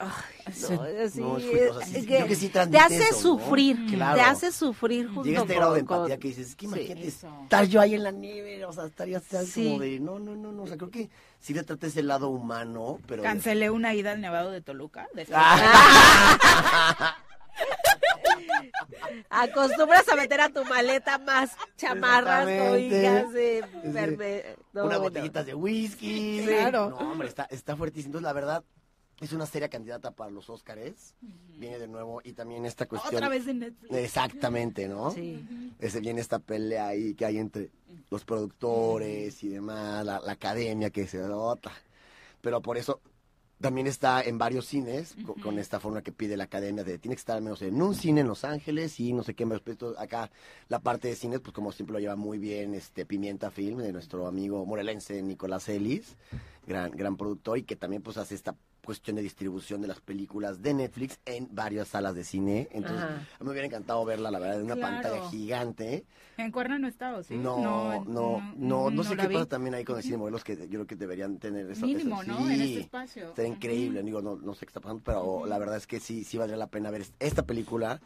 te 2.69 2.77
hace 2.77 3.13
sufrir, 3.13 3.77
te 3.89 4.21
hace 4.21 4.51
sufrir 4.51 5.07
junto 5.07 5.23
Llega 5.23 5.41
este 5.41 5.55
grado 5.55 5.73
de 5.73 5.79
empatía 5.79 6.17
que 6.17 6.27
dices, 6.27 6.49
es 6.49 6.55
que 6.55 6.65
imagínate 6.65 7.07
estar 7.07 7.65
yo 7.65 7.81
ahí 7.81 7.95
en 7.95 8.03
la 8.03 8.11
nieve, 8.11 8.63
o 8.65 8.73
sea, 8.73 8.85
estaría 8.85 9.19
como 9.19 9.79
de, 9.79 9.99
no, 9.99 10.19
no, 10.19 10.35
no, 10.35 10.51
no, 10.51 10.63
o 10.63 10.67
sea, 10.67 10.77
creo 10.77 10.91
que 10.91 11.09
sí 11.39 11.53
le 11.53 11.64
trata 11.64 11.88
ese 11.88 12.03
lado 12.03 12.30
humano, 12.30 12.99
pero... 13.07 13.23
Cancelé 13.23 13.69
una 13.69 13.93
ida 13.93 14.11
al 14.11 14.22
Nevado 14.22 14.51
de 14.51 14.61
Toluca. 14.61 15.07
Acostumbras 19.30 20.07
a 20.09 20.15
meter 20.15 20.41
a 20.41 20.49
tu 20.49 20.64
maleta 20.65 21.18
más 21.18 21.51
chamarras, 21.77 22.45
cobijas, 22.45 23.26
eh, 23.35 24.55
unas 24.73 24.99
botellitas 24.99 25.45
de 25.45 25.53
whisky. 25.53 26.43
Claro. 26.45 26.89
No, 26.89 26.97
hombre, 26.97 27.27
está, 27.27 27.47
está 27.49 27.76
fuertísimo. 27.76 28.09
Entonces, 28.09 28.26
la 28.26 28.34
verdad, 28.34 28.64
es 29.19 29.34
una 29.34 29.45
seria 29.45 29.69
candidata 29.69 30.11
para 30.11 30.30
los 30.30 30.49
Óscares. 30.49 31.15
Viene 31.57 31.80
de 31.80 31.88
nuevo 31.88 32.22
y 32.23 32.34
también 32.34 32.65
esta 32.65 32.88
cuestión. 32.88 33.15
Otra 33.15 33.30
vez 33.30 33.48
en 33.48 33.60
Netflix. 33.60 33.94
Exactamente, 33.95 34.88
¿no? 34.88 35.11
Sí. 35.11 35.44
Ese, 35.80 36.02
viene 36.02 36.22
esta 36.22 36.39
pelea 36.39 36.88
ahí 36.88 37.15
que 37.15 37.26
hay 37.26 37.38
entre 37.38 37.72
los 38.11 38.23
productores 38.26 39.44
y 39.44 39.49
demás, 39.49 40.06
la, 40.06 40.22
academia 40.27 40.91
que 40.91 41.07
se 41.07 41.18
nota. 41.18 41.72
Pero 42.41 42.61
por 42.61 42.77
eso 42.77 43.02
también 43.60 43.88
está 43.88 44.22
en 44.22 44.38
varios 44.38 44.68
cines 44.68 45.15
con, 45.41 45.57
esta 45.57 45.80
forma 45.80 46.03
que 46.03 46.11
pide 46.11 46.38
la 46.38 46.44
academia 46.44 46.84
de 46.84 46.99
tiene 46.99 47.15
que 47.15 47.19
estar 47.19 47.38
al 47.38 47.41
menos 47.41 47.64
en 47.64 47.81
un 47.81 47.95
cine 47.95 48.22
en 48.22 48.27
Los 48.27 48.44
Ángeles 48.44 48.99
y 48.99 49.14
no 49.14 49.23
sé 49.23 49.34
qué 49.34 49.48
más. 49.48 49.61
Acá 49.98 50.30
la 50.68 50.77
parte 50.77 51.07
de 51.07 51.15
cines, 51.15 51.39
pues 51.39 51.53
como 51.53 51.72
siempre 51.72 51.94
lo 51.94 51.99
lleva 51.99 52.15
muy 52.15 52.38
bien 52.38 52.76
este 52.76 53.03
Pimienta 53.07 53.49
Film 53.49 53.80
de 53.80 53.91
nuestro 53.91 54.27
amigo 54.27 54.64
morelense 54.64 55.23
Nicolás 55.23 55.69
Ellis, 55.69 56.15
gran, 56.68 56.91
gran 56.91 57.18
productor 57.18 57.57
y 57.57 57.64
que 57.64 57.76
también 57.76 58.03
pues 58.03 58.18
hace 58.18 58.35
esta 58.35 58.56
cuestión 58.88 59.18
de 59.18 59.22
distribución 59.22 59.81
de 59.81 59.88
las 59.89 59.99
películas 59.99 60.61
de 60.61 60.73
Netflix 60.73 61.19
en 61.26 61.49
varias 61.51 61.89
salas 61.89 62.15
de 62.15 62.23
cine. 62.23 62.69
Entonces, 62.72 63.03
a 63.03 63.09
mí 63.09 63.45
me 63.45 63.51
hubiera 63.51 63.65
encantado 63.65 64.05
verla, 64.05 64.31
la 64.31 64.39
verdad, 64.39 64.61
en 64.61 64.65
una 64.65 64.77
pantalla 64.77 65.30
gigante. 65.30 66.05
En 66.38 66.53
Cuerna 66.53 66.80
no 66.80 66.88
estaba, 66.88 67.22
¿sí? 67.22 67.35
No, 67.35 67.59
no, 67.61 68.05
no, 68.05 68.53
no, 68.55 68.89
no, 68.89 69.03
sé 69.03 69.18
qué 69.18 69.27
pasa 69.27 69.45
también 69.45 69.76
ahí 69.76 69.84
con 69.84 69.97
el 69.97 70.03
cine 70.03 70.15
modelos 70.15 70.45
que 70.45 70.55
yo 70.55 70.68
creo 70.69 70.88
que 70.88 70.95
deberían 70.95 71.38
tener 71.38 71.69
eso. 71.69 71.85
Mínimo, 71.85 72.23
¿no? 72.23 72.49
en 72.49 72.61
este 72.61 72.80
espacio. 72.80 73.27
Está 73.27 73.45
increíble, 73.45 74.01
digo, 74.03 74.22
no, 74.22 74.38
no 74.38 74.53
sé 74.53 74.65
qué 74.65 74.69
está 74.69 74.80
pasando, 74.80 75.03
pero 75.03 75.45
la 75.45 75.57
verdad 75.57 75.76
es 75.76 75.85
que 75.85 75.99
sí, 75.99 76.23
sí 76.23 76.38
valdría 76.38 76.55
la 76.55 76.68
pena 76.68 76.89
ver 76.89 77.03
esta 77.19 77.45
película 77.45 77.99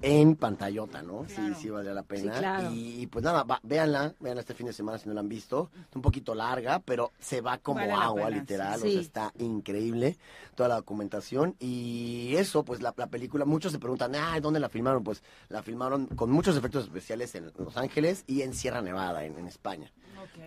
en 0.00 0.36
pantallota, 0.36 1.02
¿no? 1.02 1.24
Sí, 1.28 1.54
sí 1.58 1.70
vale 1.70 1.92
la 1.92 2.04
pena. 2.04 2.70
y, 2.72 3.06
pues 3.08 3.24
nada, 3.24 3.44
véanla, 3.62 4.14
véanla 4.20 4.40
este 4.40 4.54
fin 4.54 4.66
de 4.66 4.72
semana 4.72 4.98
si 4.98 5.08
no 5.08 5.14
la 5.14 5.20
han 5.20 5.28
visto. 5.28 5.70
Es 5.90 5.96
un 5.96 6.02
poquito 6.02 6.34
larga, 6.34 6.78
pero 6.80 7.12
se 7.18 7.40
va 7.40 7.58
como 7.58 7.80
agua, 7.80 8.30
literal. 8.30 8.78
O 8.78 8.82
sea, 8.82 9.00
está 9.00 9.32
increíble 9.38 10.16
toda 10.54 10.68
la 10.68 10.76
documentación. 10.76 11.56
Y 11.58 12.34
eso, 12.36 12.64
pues 12.64 12.80
la, 12.80 12.92
película, 12.92 13.44
muchos 13.44 13.72
se 13.72 13.78
preguntan, 13.78 14.14
ah, 14.14 14.38
¿dónde 14.40 14.60
la 14.60 14.68
filmaron? 14.68 15.02
Pues 15.02 15.22
la 15.48 15.62
filmaron 15.62 16.06
con 16.06 16.30
muchos 16.30 16.56
efectos 16.56 16.84
especiales 16.84 17.34
en 17.34 17.52
Los 17.58 17.76
Ángeles 17.76 18.24
y 18.26 18.42
en 18.42 18.54
Sierra 18.54 18.80
Nevada, 18.82 19.24
en, 19.24 19.48
España. 19.48 19.90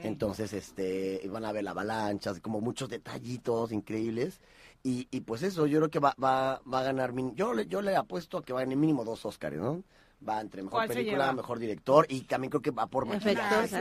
Entonces, 0.03 0.53
este, 0.53 1.27
van 1.29 1.43
a 1.43 1.51
ver 1.51 1.63
la 1.63 1.71
avalancha, 1.71 2.33
como 2.39 2.61
muchos 2.61 2.87
detallitos 2.87 3.71
increíbles. 3.71 4.39
Y, 4.83 5.07
y 5.11 5.21
pues 5.21 5.43
eso, 5.43 5.67
yo 5.67 5.79
creo 5.79 5.89
que 5.89 5.99
va, 5.99 6.15
va, 6.21 6.61
va 6.71 6.79
a 6.79 6.83
ganar. 6.83 7.13
Yo, 7.35 7.53
le, 7.53 7.67
yo 7.67 7.81
le 7.81 7.95
apuesto 7.95 8.37
a 8.37 8.43
que 8.43 8.53
va 8.53 8.63
en 8.63 8.71
el 8.71 8.77
mínimo 8.77 9.05
dos 9.05 9.25
Oscars, 9.25 9.57
¿no? 9.57 9.83
Va 10.27 10.39
entre 10.39 10.61
mejor 10.61 10.87
película, 10.87 11.33
mejor 11.33 11.57
director 11.57 12.05
y 12.07 12.21
también 12.21 12.51
creo 12.51 12.61
que 12.61 12.69
va 12.69 12.85
por 12.85 13.07
maquillaje. 13.07 13.75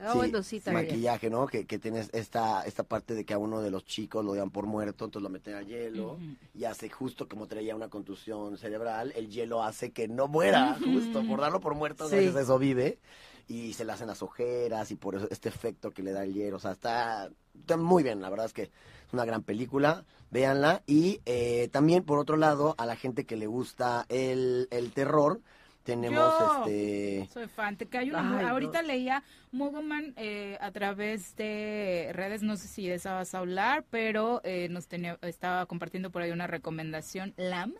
Ah, 0.00 0.12
bueno, 0.14 0.40
sí, 0.44 0.62
maquillaje, 0.72 1.28
¿no? 1.30 1.48
Que, 1.48 1.66
que 1.66 1.80
tienes 1.80 2.10
esta, 2.12 2.62
esta 2.62 2.84
parte 2.84 3.14
de 3.14 3.24
que 3.24 3.34
a 3.34 3.38
uno 3.38 3.60
de 3.60 3.72
los 3.72 3.84
chicos 3.84 4.24
lo 4.24 4.34
dan 4.34 4.50
por 4.50 4.66
muerto, 4.66 5.04
entonces 5.04 5.24
lo 5.24 5.30
meten 5.30 5.54
al 5.54 5.66
hielo 5.66 6.16
y 6.54 6.62
hace 6.62 6.88
justo 6.88 7.28
como 7.28 7.48
traía 7.48 7.74
una 7.74 7.88
contusión 7.88 8.56
cerebral, 8.56 9.12
el 9.16 9.30
hielo 9.30 9.64
hace 9.64 9.90
que 9.90 10.06
no 10.06 10.28
muera, 10.28 10.76
justo 10.78 11.24
por 11.26 11.40
darlo 11.40 11.58
por 11.58 11.74
muerto, 11.74 12.08
eso 12.08 12.58
vive 12.58 13.00
y 13.48 13.72
se 13.72 13.84
le 13.84 13.90
hacen 13.90 14.06
las 14.06 14.22
ojeras 14.22 14.92
y 14.92 14.94
por 14.94 15.16
eso 15.16 15.26
este 15.28 15.48
efecto 15.48 15.90
que 15.90 16.04
le 16.04 16.12
da 16.12 16.22
el 16.22 16.34
hielo, 16.34 16.58
o 16.58 16.60
sea, 16.60 16.70
está, 16.70 17.28
está 17.58 17.76
muy 17.76 18.04
bien, 18.04 18.20
la 18.22 18.30
verdad 18.30 18.46
es 18.46 18.52
que 18.52 18.62
es 18.62 19.12
una 19.12 19.24
gran 19.24 19.42
película 19.42 20.04
véanla. 20.30 20.82
Y 20.86 21.20
eh, 21.26 21.68
también, 21.72 22.04
por 22.04 22.18
otro 22.18 22.36
lado, 22.36 22.74
a 22.78 22.86
la 22.86 22.96
gente 22.96 23.24
que 23.26 23.36
le 23.36 23.46
gusta 23.46 24.06
el, 24.08 24.68
el 24.70 24.92
terror, 24.92 25.40
tenemos 25.82 26.32
este 26.58 27.28
soy 27.32 27.46
fan. 27.48 27.76
Te 27.76 27.86
cae 27.86 28.12
ahorita 28.12 28.82
leía 28.82 29.22
Mogoman 29.50 30.12
eh, 30.16 30.58
a 30.60 30.70
través 30.70 31.34
de 31.36 32.10
redes 32.12 32.42
no 32.42 32.56
sé 32.56 32.68
si 32.68 32.86
de 32.86 32.94
esa 32.94 33.14
vas 33.14 33.34
a 33.34 33.38
hablar 33.38 33.84
pero 33.90 34.40
eh, 34.44 34.68
nos 34.68 34.86
tenía 34.88 35.18
estaba 35.22 35.66
compartiendo 35.66 36.10
por 36.10 36.22
ahí 36.22 36.30
una 36.30 36.46
recomendación 36.46 37.34
Lam 37.36 37.74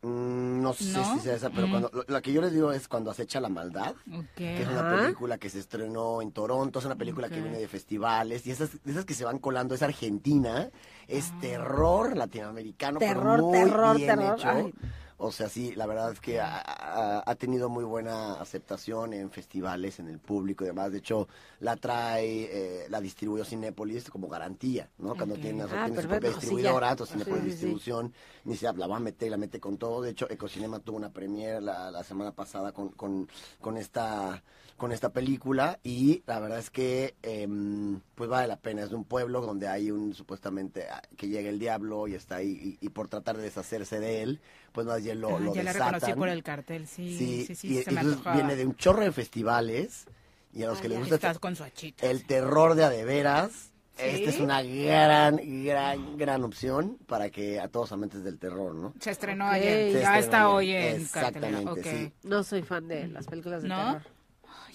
Mm, 0.00 0.62
no 0.62 0.72
sé 0.74 0.84
si 0.84 1.18
sea 1.20 1.34
esa, 1.34 1.50
pero 1.50 1.66
mm. 1.66 1.70
cuando 1.70 1.90
la 2.06 2.20
que 2.20 2.32
yo 2.32 2.40
les 2.40 2.52
digo 2.52 2.70
es 2.70 2.86
cuando 2.86 3.10
acecha 3.10 3.40
la 3.40 3.48
maldad, 3.48 3.94
que 4.36 4.62
es 4.62 4.68
una 4.68 4.96
película 4.96 5.38
que 5.38 5.50
se 5.50 5.58
estrenó 5.58 6.22
en 6.22 6.30
Toronto, 6.30 6.78
es 6.78 6.84
una 6.84 6.94
película 6.94 7.28
que 7.28 7.40
viene 7.40 7.58
de 7.58 7.66
festivales 7.66 8.46
y 8.46 8.52
esas, 8.52 8.70
esas 8.86 9.04
que 9.04 9.14
se 9.14 9.24
van 9.24 9.40
colando 9.40 9.74
es 9.74 9.82
Argentina, 9.82 10.70
es 11.08 11.32
ah. 11.32 11.38
terror 11.40 12.16
latinoamericano, 12.16 13.00
terror, 13.00 13.50
terror, 13.50 13.96
bien 13.96 14.08
terror. 14.08 14.38
Hecho. 14.38 14.72
O 15.20 15.32
sea, 15.32 15.48
sí, 15.48 15.74
la 15.74 15.86
verdad 15.86 16.12
es 16.12 16.20
que 16.20 16.40
ha, 16.40 17.34
tenido 17.38 17.68
muy 17.68 17.82
buena 17.82 18.34
aceptación 18.34 19.12
en 19.12 19.30
festivales, 19.30 19.98
en 19.98 20.06
el 20.06 20.20
público 20.20 20.62
y 20.62 20.68
demás. 20.68 20.92
De 20.92 20.98
hecho, 20.98 21.26
la 21.58 21.74
trae, 21.74 22.84
eh, 22.84 22.86
la 22.88 23.00
distribuyó 23.00 23.44
Cinépolis 23.44 24.10
como 24.10 24.28
garantía, 24.28 24.88
¿no? 24.98 25.16
Cuando 25.16 25.34
tiene, 25.34 25.64
ah, 25.64 25.88
su 25.88 26.08
propia 26.08 26.30
distribuidora, 26.30 26.92
entonces 26.92 27.14
Cinépolis 27.14 27.44
Distribución, 27.44 28.14
ni 28.44 28.56
se 28.56 28.72
la 28.72 28.86
va 28.86 28.96
a 28.96 29.00
meter 29.00 29.26
y 29.26 29.30
la 29.32 29.36
mete 29.36 29.58
con 29.58 29.76
todo. 29.76 30.02
De 30.02 30.10
hecho, 30.10 30.30
Ecocinema 30.30 30.78
tuvo 30.78 30.98
una 30.98 31.10
premiere 31.10 31.60
la, 31.60 31.90
la 31.90 32.04
semana 32.04 32.30
pasada 32.30 32.70
con, 32.70 32.90
con, 32.90 33.28
con 33.60 33.76
esta 33.76 34.40
con 34.78 34.92
esta 34.92 35.12
película 35.12 35.80
y 35.82 36.22
la 36.26 36.38
verdad 36.38 36.60
es 36.60 36.70
que 36.70 37.16
em, 37.22 38.00
pues 38.14 38.30
vale 38.30 38.46
la 38.46 38.56
pena. 38.56 38.84
Es 38.84 38.90
de 38.90 38.94
un 38.94 39.04
pueblo 39.04 39.40
donde 39.40 39.66
hay 39.66 39.90
un 39.90 40.14
supuestamente 40.14 40.86
que 41.16 41.28
llega 41.28 41.50
el 41.50 41.58
diablo 41.58 42.06
y 42.06 42.14
está 42.14 42.36
ahí 42.36 42.78
y, 42.80 42.88
por 42.90 43.08
tratar 43.08 43.36
de 43.36 43.42
deshacerse 43.42 43.98
de 43.98 44.22
él, 44.22 44.40
pues 44.78 44.86
más 44.86 45.02
bien 45.02 45.20
lo, 45.20 45.36
ah, 45.36 45.40
lo 45.40 45.52
ya 45.52 45.64
la 45.64 45.72
reconocí 45.72 46.12
por 46.12 46.28
el 46.28 46.44
cartel, 46.44 46.86
sí, 46.86 47.44
sí, 47.48 47.52
sí, 47.56 47.82
se 47.82 47.90
me 47.90 48.04
viene 48.32 48.54
de 48.54 48.64
un 48.64 48.76
chorro 48.76 49.02
de 49.02 49.10
festivales 49.10 50.06
y 50.52 50.62
a 50.62 50.68
los 50.68 50.80
que 50.80 50.88
les 50.88 51.00
gusta 51.00 51.34
con 51.34 51.56
el 52.00 52.24
terror 52.24 52.76
de 52.76 52.84
adeveras. 52.84 53.72
Esta 53.96 54.30
es 54.30 54.38
una 54.38 54.62
gran, 54.62 55.40
gran, 55.64 56.16
gran 56.16 56.44
opción 56.44 56.96
para 57.08 57.28
que 57.30 57.58
a 57.58 57.66
todos 57.66 57.90
amantes 57.90 58.22
del 58.22 58.38
terror, 58.38 58.72
¿no? 58.72 58.94
Se 59.00 59.10
estrenó 59.10 59.48
ayer, 59.48 60.00
ya 60.00 60.16
está 60.16 60.48
hoy 60.50 60.70
en 60.70 61.00
Exactamente, 61.00 61.82
sí. 61.82 62.12
No 62.22 62.44
soy 62.44 62.62
fan 62.62 62.86
de 62.86 63.08
las 63.08 63.26
películas 63.26 63.64
de 63.64 63.70
terror. 63.70 64.02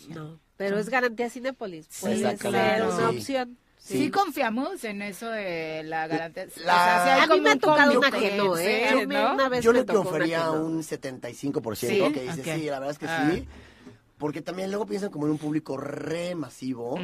No, 0.09 0.37
pero 0.57 0.79
es 0.79 0.89
garantía 0.89 1.29
Cinepolis. 1.29 1.87
Puede 2.01 2.37
ser 2.37 2.83
una 2.83 3.09
opción. 3.09 3.57
Sí. 3.83 4.09
confiamos 4.11 4.81
en 4.85 5.01
eso 5.01 5.29
de 5.29 5.83
la 5.83 6.07
garantía. 6.07 6.47
a 7.21 7.27
mí 7.27 7.41
me 7.41 7.51
ha 7.51 7.59
tocado 7.59 7.99
una 7.99 8.11
que 8.11 8.37
no, 8.37 8.57
¿eh? 8.57 8.87
Yo, 8.91 9.33
una 9.33 9.49
vez 9.49 9.61
yo 9.63 9.73
le 9.73 9.85
confería 9.85 10.51
un 10.51 10.81
75%, 10.81 12.13
que 12.13 12.21
dice, 12.21 12.43
sí, 12.43 12.65
la 12.65 12.79
verdad 12.79 12.91
es 12.91 12.99
que 12.99 13.07
ah. 13.07 13.29
sí. 13.29 13.45
Porque 14.17 14.41
también 14.41 14.69
luego 14.69 14.85
piensan 14.85 15.09
como 15.09 15.25
en 15.25 15.33
un 15.33 15.37
público 15.37 15.75
re 15.75 16.33
masivo. 16.33 16.97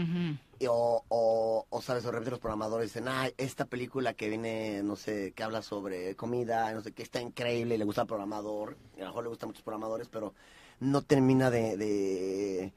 o, 0.67 1.03
o, 1.09 1.65
o, 1.69 1.81
sabes, 1.81 2.05
o 2.05 2.11
repente 2.11 2.31
los 2.31 2.39
programadores 2.39 2.93
dicen, 2.93 3.09
ah, 3.09 3.27
esta 3.37 3.65
película 3.65 4.13
que 4.13 4.29
viene, 4.29 4.81
no 4.81 4.95
sé, 4.95 5.33
que 5.33 5.43
habla 5.43 5.61
sobre 5.61 6.15
comida, 6.15 6.71
no 6.73 6.79
sé 6.79 6.93
qué, 6.93 7.03
está 7.03 7.21
increíble, 7.21 7.75
y 7.75 7.77
le 7.77 7.83
gusta 7.83 8.01
al 8.01 8.07
programador, 8.07 8.77
a 8.95 9.01
lo 9.01 9.05
mejor 9.07 9.23
le 9.23 9.29
gustan 9.29 9.49
muchos 9.49 9.63
programadores, 9.63 10.07
pero 10.07 10.33
no 10.79 11.01
termina 11.01 11.51
de 11.51 11.75
de, 11.75 12.71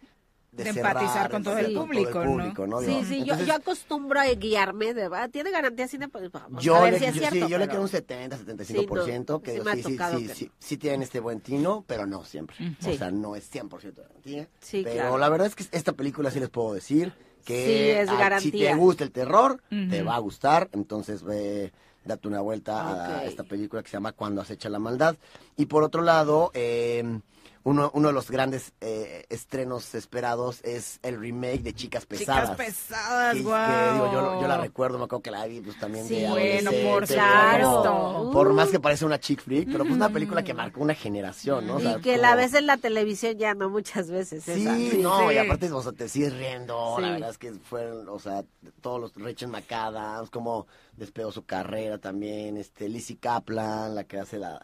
empatizar 0.56 1.30
con 1.30 1.42
todo, 1.42 1.58
el 1.58 1.74
público, 1.74 2.66
¿no? 2.66 2.80
Sí, 2.80 3.04
sí, 3.08 3.24
yo, 3.24 3.38
yo, 3.44 3.54
acostumbro 3.54 4.20
a 4.20 4.26
guiarme, 4.26 4.94
de, 4.94 5.08
¿verdad? 5.08 5.30
¿tiene 5.30 5.50
garantía 5.50 5.88
cine? 5.88 6.08
Pues 6.08 6.30
vamos 6.30 6.62
yo 6.62 6.76
a 6.76 6.82
ver 6.82 6.94
le, 6.94 6.98
si 6.98 7.04
es 7.06 7.14
yo, 7.14 7.20
cierto. 7.20 7.46
Sí, 7.46 7.52
yo 7.52 7.58
le 7.58 7.66
quiero 7.68 7.82
un 7.82 7.88
70, 7.88 8.38
75%, 8.38 9.42
que 9.42 9.52
sí, 9.52 9.82
sí, 9.82 9.98
sí, 9.98 10.28
sí, 10.34 10.50
sí, 10.58 10.76
tienen 10.76 11.02
este 11.02 11.20
buen 11.20 11.40
tino, 11.40 11.84
pero 11.86 12.06
no 12.06 12.24
siempre. 12.24 12.56
O 12.80 12.92
sea, 12.92 13.10
no 13.10 13.34
es 13.34 13.50
100% 13.52 13.80
de 13.80 14.02
garantía. 14.02 14.48
Sí, 14.60 14.82
pero 14.84 15.18
la 15.18 15.28
verdad 15.28 15.46
es 15.46 15.54
que 15.54 15.64
esta 15.72 15.92
película 15.92 16.30
sí 16.30 16.40
les 16.40 16.50
puedo 16.50 16.74
decir 16.74 17.12
que 17.44 18.00
es 18.00 18.08
garantía. 18.08 18.40
si 18.40 18.58
te 18.58 18.74
gusta 18.74 19.04
el 19.04 19.10
terror, 19.10 19.62
te 19.68 20.02
va 20.02 20.16
a 20.16 20.18
gustar, 20.18 20.68
entonces 20.72 21.22
ve 21.22 21.72
date 22.04 22.28
una 22.28 22.40
vuelta 22.40 23.20
a 23.20 23.24
esta 23.24 23.44
película 23.44 23.82
que 23.82 23.88
se 23.88 23.96
llama 23.96 24.12
Cuando 24.12 24.40
acecha 24.40 24.68
la 24.68 24.78
maldad. 24.78 25.16
Y 25.56 25.66
por 25.66 25.82
otro 25.82 26.02
lado, 26.02 26.50
eh, 26.54 27.20
uno, 27.64 27.90
uno 27.94 28.08
de 28.08 28.14
los 28.14 28.30
grandes 28.30 28.72
eh, 28.80 29.24
estrenos 29.28 29.94
esperados 29.94 30.60
es 30.64 30.98
el 31.02 31.18
remake 31.18 31.62
de 31.62 31.72
Chicas 31.74 32.06
Pesadas. 32.06 32.50
Chicas 32.50 32.56
Pesadas, 32.56 33.36
que, 33.36 33.42
yo, 33.42 34.44
la 34.48 34.58
recuerdo, 34.58 34.98
me 34.98 35.04
acuerdo 35.04 35.22
que 35.22 35.30
la 35.30 35.46
vi 35.46 35.60
pues 35.60 35.78
también 35.78 36.06
sí, 36.06 36.16
de 36.16 36.28
bueno, 36.28 36.70
por 36.84 37.06
claro. 37.06 38.30
Por 38.32 38.52
más 38.52 38.70
que 38.70 38.80
parece 38.80 39.04
una 39.04 39.20
chick 39.20 39.40
flick, 39.40 39.70
pero 39.70 39.84
pues 39.84 39.94
una 39.94 40.08
película 40.08 40.42
que 40.42 40.54
marcó 40.54 40.80
una 40.80 40.94
generación, 40.94 41.66
¿no? 41.66 41.80
y 41.80 42.00
que 42.00 42.16
la 42.16 42.34
ves 42.34 42.54
en 42.54 42.66
la 42.66 42.76
televisión 42.76 43.38
ya 43.38 43.54
no 43.54 43.70
muchas 43.70 44.10
veces. 44.10 44.42
Sí, 44.44 44.98
no, 45.00 45.30
y 45.30 45.38
aparte, 45.38 45.70
o 45.70 45.82
sea, 45.82 45.92
te 45.92 46.08
sigues 46.08 46.32
riendo, 46.36 46.98
la 46.98 47.10
verdad 47.10 47.30
es 47.30 47.38
que 47.38 47.52
fueron, 47.52 48.08
o 48.08 48.18
sea, 48.18 48.44
todos 48.80 49.00
los 49.00 49.14
Rachel 49.14 49.48
McAdams, 49.48 50.30
como 50.30 50.66
despegó 50.96 51.32
su 51.32 51.44
carrera 51.44 51.98
también, 51.98 52.56
este, 52.56 52.88
Lizzie 52.88 53.16
Kaplan, 53.16 53.94
la 53.94 54.04
que 54.04 54.18
hace 54.18 54.38
la, 54.38 54.60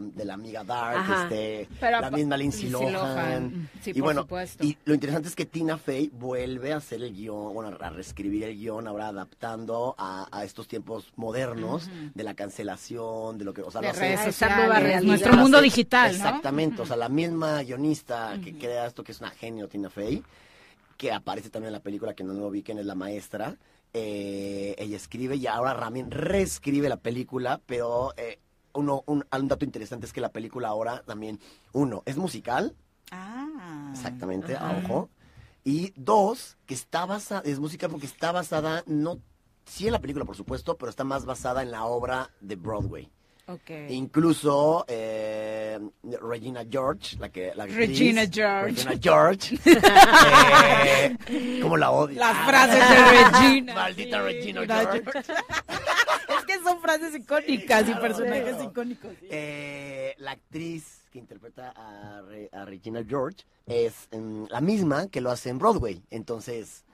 de 0.00 0.24
la 0.24 0.34
amiga 0.34 0.62
Dark, 0.64 1.04
este, 1.22 1.68
la 1.80 2.10
misma 2.10 2.36
Lindsay 2.36 2.70
Lohan. 2.70 3.68
y 3.84 4.00
bueno, 4.00 4.26
y 4.60 4.76
lo 4.84 4.94
interesante 4.94 5.28
es 5.28 5.34
que 5.34 5.46
Tina 5.46 5.76
Fey 5.76 6.10
vuelve 6.12 6.72
a 6.72 6.76
hacer 6.76 7.02
el 7.02 7.14
guion, 7.14 7.52
bueno, 7.52 7.76
a 7.80 7.90
reescribir 7.90 8.44
el 8.44 8.56
guion, 8.56 8.86
ahora 8.86 9.08
adaptando 9.08 9.94
a, 9.98 10.44
estos 10.44 10.68
tiempos 10.68 11.12
modernos 11.16 11.90
de 12.14 12.22
la 12.22 12.34
cancelación, 12.34 13.38
de 13.38 13.44
lo 13.44 13.52
que, 13.52 13.62
o 13.62 13.70
sea, 13.70 13.80
de 13.80 13.92
redes 13.92 14.20
sociales, 14.20 15.02
nuestro 15.02 15.34
mundo 15.34 15.60
digital, 15.60 16.10
Exactamente, 16.10 16.82
o 16.82 16.86
sea, 16.86 16.96
la 16.96 17.08
misma 17.08 17.62
guionista 17.62 18.38
que 18.42 18.56
crea 18.56 18.86
esto, 18.86 19.02
que 19.02 19.12
es 19.12 19.20
una 19.20 19.30
genio, 19.30 19.68
Tina 19.68 19.90
Fey, 19.90 20.22
que 20.96 21.12
aparece 21.12 21.50
también 21.50 21.68
en 21.68 21.74
la 21.74 21.80
película 21.80 22.14
que 22.14 22.24
no 22.24 22.32
lo 22.34 22.50
vi, 22.50 22.62
que 22.62 22.72
es 22.72 22.86
la 22.86 22.94
maestra, 22.94 23.56
eh, 23.94 24.74
ella 24.78 24.96
escribe 24.96 25.36
y 25.36 25.46
ahora 25.46 25.72
Ramin 25.72 26.10
reescribe 26.10 26.88
la 26.88 26.96
película, 26.96 27.60
pero 27.64 28.12
eh, 28.16 28.40
uno, 28.72 29.04
un, 29.06 29.24
dato 29.30 29.64
interesante 29.64 30.06
es 30.06 30.12
que 30.12 30.20
la 30.20 30.32
película 30.32 30.68
ahora 30.68 31.02
también, 31.06 31.40
uno, 31.72 32.02
es 32.04 32.16
musical. 32.16 32.74
Ah. 33.12 33.90
Exactamente, 33.92 34.56
ojo. 34.56 35.08
Y 35.62 35.92
dos, 35.96 36.58
que 36.66 36.74
está 36.74 37.06
basada, 37.06 37.42
es 37.44 37.60
musical 37.60 37.88
porque 37.90 38.06
está 38.06 38.32
basada, 38.32 38.82
no, 38.86 39.20
sí 39.64 39.86
en 39.86 39.92
la 39.92 40.00
película 40.00 40.24
por 40.24 40.36
supuesto, 40.36 40.76
pero 40.76 40.90
está 40.90 41.04
más 41.04 41.24
basada 41.24 41.62
en 41.62 41.70
la 41.70 41.84
obra 41.84 42.30
de 42.40 42.56
Broadway. 42.56 43.10
Okay. 43.46 43.94
Incluso 43.94 44.86
eh, 44.88 45.78
Regina 46.22 46.64
George, 46.68 47.18
la 47.18 47.28
que 47.28 47.52
la 47.54 47.66
Regina 47.66 48.22
George. 48.26 48.72
Regina 48.72 48.98
George. 48.98 49.58
eh, 51.26 51.60
¿Cómo 51.60 51.76
la 51.76 51.90
odio? 51.90 52.18
Las 52.18 52.46
frases 52.46 52.88
de 52.88 53.50
Regina. 53.50 53.74
Maldita 53.74 54.22
Regina 54.22 54.64
George. 54.66 55.04
es 55.18 56.44
que 56.46 56.58
son 56.62 56.80
frases 56.80 57.14
icónicas 57.14 57.86
y 57.86 57.94
personajes 57.94 58.62
icónicos. 58.62 59.12
Eh, 59.24 60.14
la 60.16 60.30
actriz 60.30 61.02
que 61.12 61.18
interpreta 61.18 61.74
a, 61.76 62.22
a 62.52 62.64
Regina 62.64 63.04
George 63.06 63.44
es 63.66 64.08
mm, 64.10 64.44
la 64.48 64.62
misma 64.62 65.08
que 65.08 65.20
lo 65.20 65.30
hace 65.30 65.50
en 65.50 65.58
Broadway. 65.58 66.02
Entonces, 66.10 66.84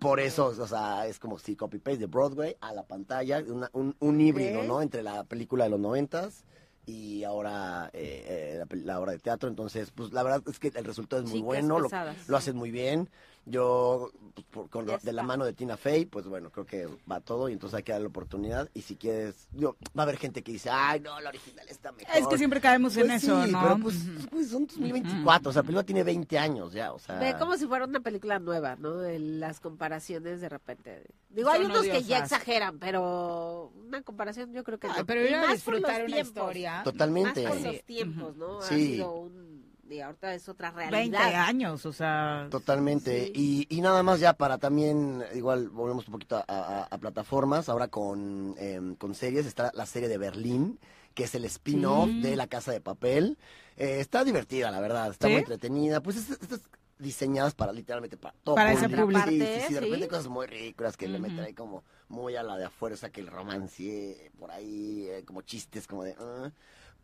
por 0.00 0.18
eso, 0.18 0.46
o 0.46 0.66
sea, 0.66 1.06
es 1.06 1.18
como 1.18 1.38
si 1.38 1.54
copy-paste 1.54 1.98
de 1.98 2.06
Broadway 2.06 2.56
a 2.60 2.72
la 2.72 2.82
pantalla, 2.82 3.44
un, 3.72 3.94
un, 3.98 4.20
híbrido, 4.20 4.62
¿no? 4.62 4.82
Entre 4.82 5.02
la 5.02 5.24
película 5.24 5.64
de 5.64 5.70
los 5.70 5.78
noventas 5.78 6.44
y 6.86 7.22
ahora 7.24 7.90
eh, 7.92 8.62
eh, 8.62 8.76
la, 8.76 8.98
obra 8.98 9.12
de 9.12 9.18
teatro. 9.18 9.48
Entonces, 9.48 9.90
pues 9.90 10.12
la 10.12 10.22
verdad 10.22 10.42
es 10.48 10.58
que 10.58 10.72
el 10.74 10.84
resultado 10.84 11.22
es 11.22 11.30
muy 11.30 11.40
bueno, 11.40 11.78
lo, 11.78 11.88
lo, 12.26 12.36
hacen 12.36 12.56
muy 12.56 12.70
bien. 12.70 13.10
Yo, 13.46 14.10
pues, 14.50 14.68
con 14.68 14.86
de 14.86 15.12
la 15.12 15.22
mano 15.22 15.44
de 15.44 15.52
Tina 15.52 15.76
Fey, 15.76 16.04
pues 16.04 16.26
bueno, 16.26 16.50
creo 16.50 16.66
que 16.66 16.88
va 17.10 17.20
todo 17.20 17.48
y 17.48 17.52
entonces 17.52 17.78
hay 17.78 17.82
que 17.82 17.92
darle 17.92 18.04
la 18.04 18.10
oportunidad. 18.10 18.68
Y 18.74 18.82
si 18.82 18.96
quieres, 18.96 19.48
yo, 19.52 19.76
va 19.96 20.02
a 20.02 20.04
haber 20.04 20.18
gente 20.18 20.42
que 20.42 20.52
dice, 20.52 20.70
ay, 20.70 21.00
no, 21.00 21.18
la 21.20 21.30
original 21.30 21.66
está 21.68 21.90
mejor. 21.92 22.14
Es 22.14 22.26
que 22.26 22.38
siempre 22.38 22.60
caemos 22.60 22.96
en 22.96 23.06
pues 23.08 23.24
eso, 23.24 23.44
sí, 23.44 23.50
¿no? 23.50 23.62
Pero 23.62 23.78
pues, 23.78 23.96
pues 24.30 24.50
son 24.50 24.66
2024, 24.66 25.50
o 25.50 25.52
sea, 25.52 25.62
la 25.62 25.66
película 25.66 25.84
tiene 25.84 26.04
20 26.04 26.38
años 26.38 26.72
ya, 26.72 26.92
o 26.92 26.98
sea. 26.98 27.18
Ve 27.18 27.34
como 27.38 27.56
si 27.56 27.66
fuera 27.66 27.86
una 27.86 28.00
película 28.00 28.38
nueva, 28.38 28.76
¿no? 28.76 28.96
De 28.98 29.18
las 29.18 29.58
comparaciones 29.58 30.40
de 30.40 30.48
repente. 30.48 31.06
Digo, 31.30 31.50
hay 31.50 31.64
unos 31.64 31.82
que 31.82 32.02
ya 32.02 32.18
exageran, 32.18 32.78
pero 32.78 33.72
una 33.86 34.02
comparación 34.02 34.52
yo 34.52 34.64
creo 34.64 34.78
que 34.78 34.88
no. 34.88 35.06
Pero 35.06 35.26
yo 35.26 35.52
disfrutar 35.52 36.04
una 36.04 36.20
historia. 36.20 36.82
Totalmente. 36.84 37.44
Más 37.44 37.56
por 37.56 37.66
los 37.66 37.82
tiempos, 37.84 38.36
¿no? 38.36 38.60
Sí. 38.62 38.74
Ha 38.74 38.76
sido 38.76 39.12
un 39.12 39.69
y 39.90 40.00
ahorita 40.00 40.34
es 40.34 40.48
otra 40.48 40.70
realidad. 40.70 41.20
20 41.20 41.36
años, 41.36 41.86
o 41.86 41.92
sea. 41.92 42.48
Totalmente. 42.50 43.30
Y, 43.34 43.66
y, 43.68 43.80
nada 43.80 44.02
más 44.02 44.20
ya 44.20 44.34
para 44.34 44.58
también, 44.58 45.24
igual 45.34 45.68
volvemos 45.68 46.06
un 46.06 46.12
poquito 46.12 46.42
a, 46.46 46.98
plataformas, 47.00 47.68
ahora 47.68 47.88
con, 47.88 48.54
em, 48.58 48.94
con 48.96 49.14
series, 49.14 49.46
está 49.46 49.70
la 49.74 49.86
serie 49.86 50.08
de 50.08 50.18
Berlín, 50.18 50.78
que 51.14 51.24
es 51.24 51.34
el 51.34 51.44
spin-off 51.44 52.08
de 52.08 52.36
La 52.36 52.46
Casa 52.46 52.72
de 52.72 52.80
Papel. 52.80 53.38
Eh, 53.76 54.00
está 54.00 54.24
divertida, 54.24 54.70
la 54.70 54.80
verdad, 54.80 55.10
está 55.10 55.28
muy 55.28 55.38
entretenida. 55.38 56.02
Pues 56.02 56.16
estas 56.16 56.60
diseñadas 57.00 57.54
para 57.54 57.72
literalmente 57.72 58.16
para 58.16 58.34
todo 58.44 58.54
para 58.54 58.72
ese 58.72 58.88
público. 58.88 59.24
Sí, 59.26 59.40
sí, 59.40 59.60
sí, 59.68 59.74
de 59.74 59.80
repente 59.80 60.08
cosas 60.08 60.28
muy 60.28 60.46
ricas 60.46 60.96
que 60.96 61.08
le 61.08 61.18
meten 61.18 61.40
ahí 61.40 61.54
como 61.54 61.82
muy 62.08 62.36
a 62.36 62.42
la 62.42 62.56
de 62.56 62.66
afuerza 62.66 63.10
que 63.10 63.20
el 63.22 63.28
romance 63.28 64.30
por 64.38 64.50
ahí, 64.50 65.06
eh, 65.08 65.24
como 65.24 65.42
chistes 65.42 65.86
como 65.86 66.04
de... 66.04 66.14
Ah". 66.18 66.50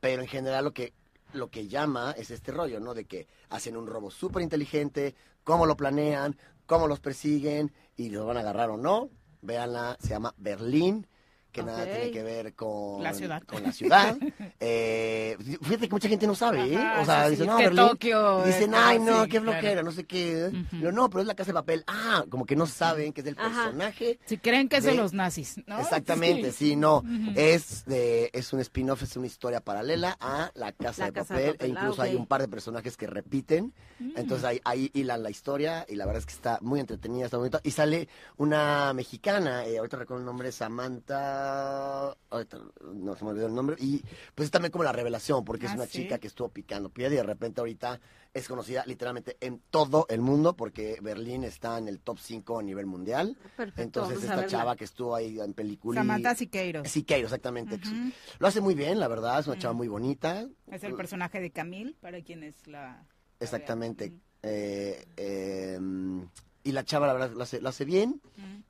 pero 0.00 0.20
en 0.20 0.28
general 0.28 0.64
lo 0.64 0.72
que 0.72 0.92
lo 1.36 1.50
que 1.50 1.68
llama 1.68 2.14
es 2.16 2.30
este 2.30 2.52
rollo, 2.52 2.80
¿no? 2.80 2.94
De 2.94 3.04
que 3.04 3.26
hacen 3.50 3.76
un 3.76 3.86
robo 3.86 4.10
súper 4.10 4.42
inteligente, 4.42 5.14
cómo 5.44 5.66
lo 5.66 5.76
planean, 5.76 6.36
cómo 6.66 6.88
los 6.88 7.00
persiguen 7.00 7.72
y 7.96 8.10
los 8.10 8.26
van 8.26 8.36
a 8.36 8.40
agarrar 8.40 8.70
o 8.70 8.76
no. 8.76 9.10
Véanla, 9.42 9.96
se 10.00 10.08
llama 10.08 10.34
Berlín, 10.36 11.06
que 11.56 11.62
nada 11.62 11.84
tiene 11.84 12.10
que 12.10 12.22
ver 12.22 12.54
con 12.54 13.02
la 13.02 13.14
ciudad. 13.14 13.42
Con 13.44 13.62
la 13.62 13.72
ciudad. 13.72 14.16
eh, 14.60 15.36
fíjate 15.40 15.88
que 15.88 15.94
mucha 15.94 16.08
gente 16.08 16.26
no 16.26 16.34
sabe, 16.34 16.74
¿eh? 16.74 16.78
o 17.00 17.04
sea, 17.04 17.28
dicen, 17.30 17.46
no, 17.46 17.56
que 17.56 17.70
Tokio, 17.70 18.44
dicen, 18.44 18.74
ay, 18.74 18.98
no, 18.98 19.26
qué 19.26 19.40
flojera, 19.40 19.82
no 19.82 19.90
sé 19.90 20.04
qué. 20.04 20.50
no, 20.72 21.08
pero 21.08 21.22
es 21.22 21.26
la 21.26 21.34
casa 21.34 21.50
de 21.50 21.54
papel. 21.54 21.84
Ah, 21.86 22.24
como 22.28 22.44
que 22.44 22.56
no 22.56 22.66
saben 22.66 23.12
que 23.12 23.22
es 23.22 23.26
el 23.26 23.36
personaje. 23.36 24.18
Si 24.26 24.38
creen 24.38 24.68
que 24.68 24.76
es 24.76 24.84
de 24.84 24.94
los 24.94 25.12
nazis, 25.12 25.60
¿no? 25.66 25.80
Exactamente, 25.80 26.52
sí, 26.52 26.76
no. 26.76 27.02
Es 27.34 27.84
de, 27.86 28.30
es 28.32 28.52
un 28.52 28.60
spin-off, 28.60 29.02
es 29.02 29.16
una 29.16 29.26
historia 29.26 29.60
paralela 29.60 30.16
a 30.20 30.50
la 30.54 30.72
casa, 30.72 31.06
de, 31.06 31.12
papel, 31.12 31.56
e 31.58 31.68
incluso 31.68 32.02
hay 32.02 32.14
un 32.14 32.26
par 32.26 32.42
de 32.42 32.48
personajes 32.48 32.96
que 32.96 33.06
repiten. 33.06 33.72
Mm. 33.98 34.10
Entonces 34.16 34.44
ahí, 34.44 34.60
ahí 34.64 34.90
hilan 34.92 35.22
la 35.22 35.30
historia 35.30 35.86
y 35.88 35.94
la 35.94 36.04
verdad 36.04 36.20
es 36.20 36.26
que 36.26 36.34
está 36.34 36.58
muy 36.60 36.80
entretenida, 36.80 37.24
está 37.24 37.38
bonito. 37.38 37.60
Y 37.62 37.70
sale 37.70 38.08
una 38.36 38.92
mexicana, 38.92 39.64
eh, 39.64 39.78
ahorita 39.78 39.96
recuerdo 39.96 40.20
el 40.20 40.26
nombre, 40.26 40.52
Samantha, 40.52 41.45
ahorita 42.30 42.58
no 42.94 43.16
se 43.16 43.24
me 43.24 43.30
olvidó 43.30 43.46
el 43.46 43.54
nombre, 43.54 43.76
y 43.78 44.02
pues 44.34 44.46
es 44.46 44.50
también 44.50 44.72
como 44.72 44.84
la 44.84 44.92
revelación, 44.92 45.44
porque 45.44 45.66
es 45.66 45.72
ah, 45.72 45.76
una 45.76 45.86
chica 45.86 46.18
que 46.18 46.26
estuvo 46.26 46.48
picando 46.48 46.88
piedra 46.90 47.14
y 47.14 47.16
de 47.18 47.22
repente 47.22 47.60
ahorita 47.60 48.00
es 48.34 48.48
conocida 48.48 48.84
literalmente 48.86 49.36
en 49.40 49.62
todo 49.70 50.06
el 50.10 50.20
mundo, 50.20 50.56
porque 50.56 50.98
Berlín 51.00 51.42
está 51.44 51.78
en 51.78 51.88
el 51.88 52.00
top 52.00 52.18
5 52.18 52.58
a 52.58 52.62
nivel 52.62 52.86
mundial. 52.86 53.36
Entonces 53.76 54.22
esta 54.22 54.46
chava 54.46 54.76
que 54.76 54.84
estuvo 54.84 55.14
ahí 55.14 55.40
en 55.40 55.54
película. 55.54 56.00
Samantha 56.00 56.34
Siqueiros. 56.34 56.88
Siqueiros, 56.88 57.30
exactamente. 57.30 57.80
Lo 58.38 58.46
hace 58.46 58.60
muy 58.60 58.74
bien, 58.74 59.00
la 59.00 59.08
verdad, 59.08 59.40
es 59.40 59.46
una 59.46 59.58
chava 59.58 59.72
muy 59.72 59.88
bonita. 59.88 60.46
Es 60.70 60.84
el 60.84 60.94
personaje 60.94 61.40
de 61.40 61.50
Camille, 61.50 61.94
para 62.00 62.20
quienes 62.22 62.66
la... 62.66 63.06
Exactamente. 63.40 64.12
Eh, 64.42 65.06
em, 65.16 66.28
y 66.66 66.72
la 66.72 66.84
chava, 66.84 67.06
la 67.06 67.12
verdad, 67.12 67.30
lo 67.30 67.44
hace, 67.44 67.60
lo 67.60 67.68
hace 67.68 67.84
bien, 67.84 68.20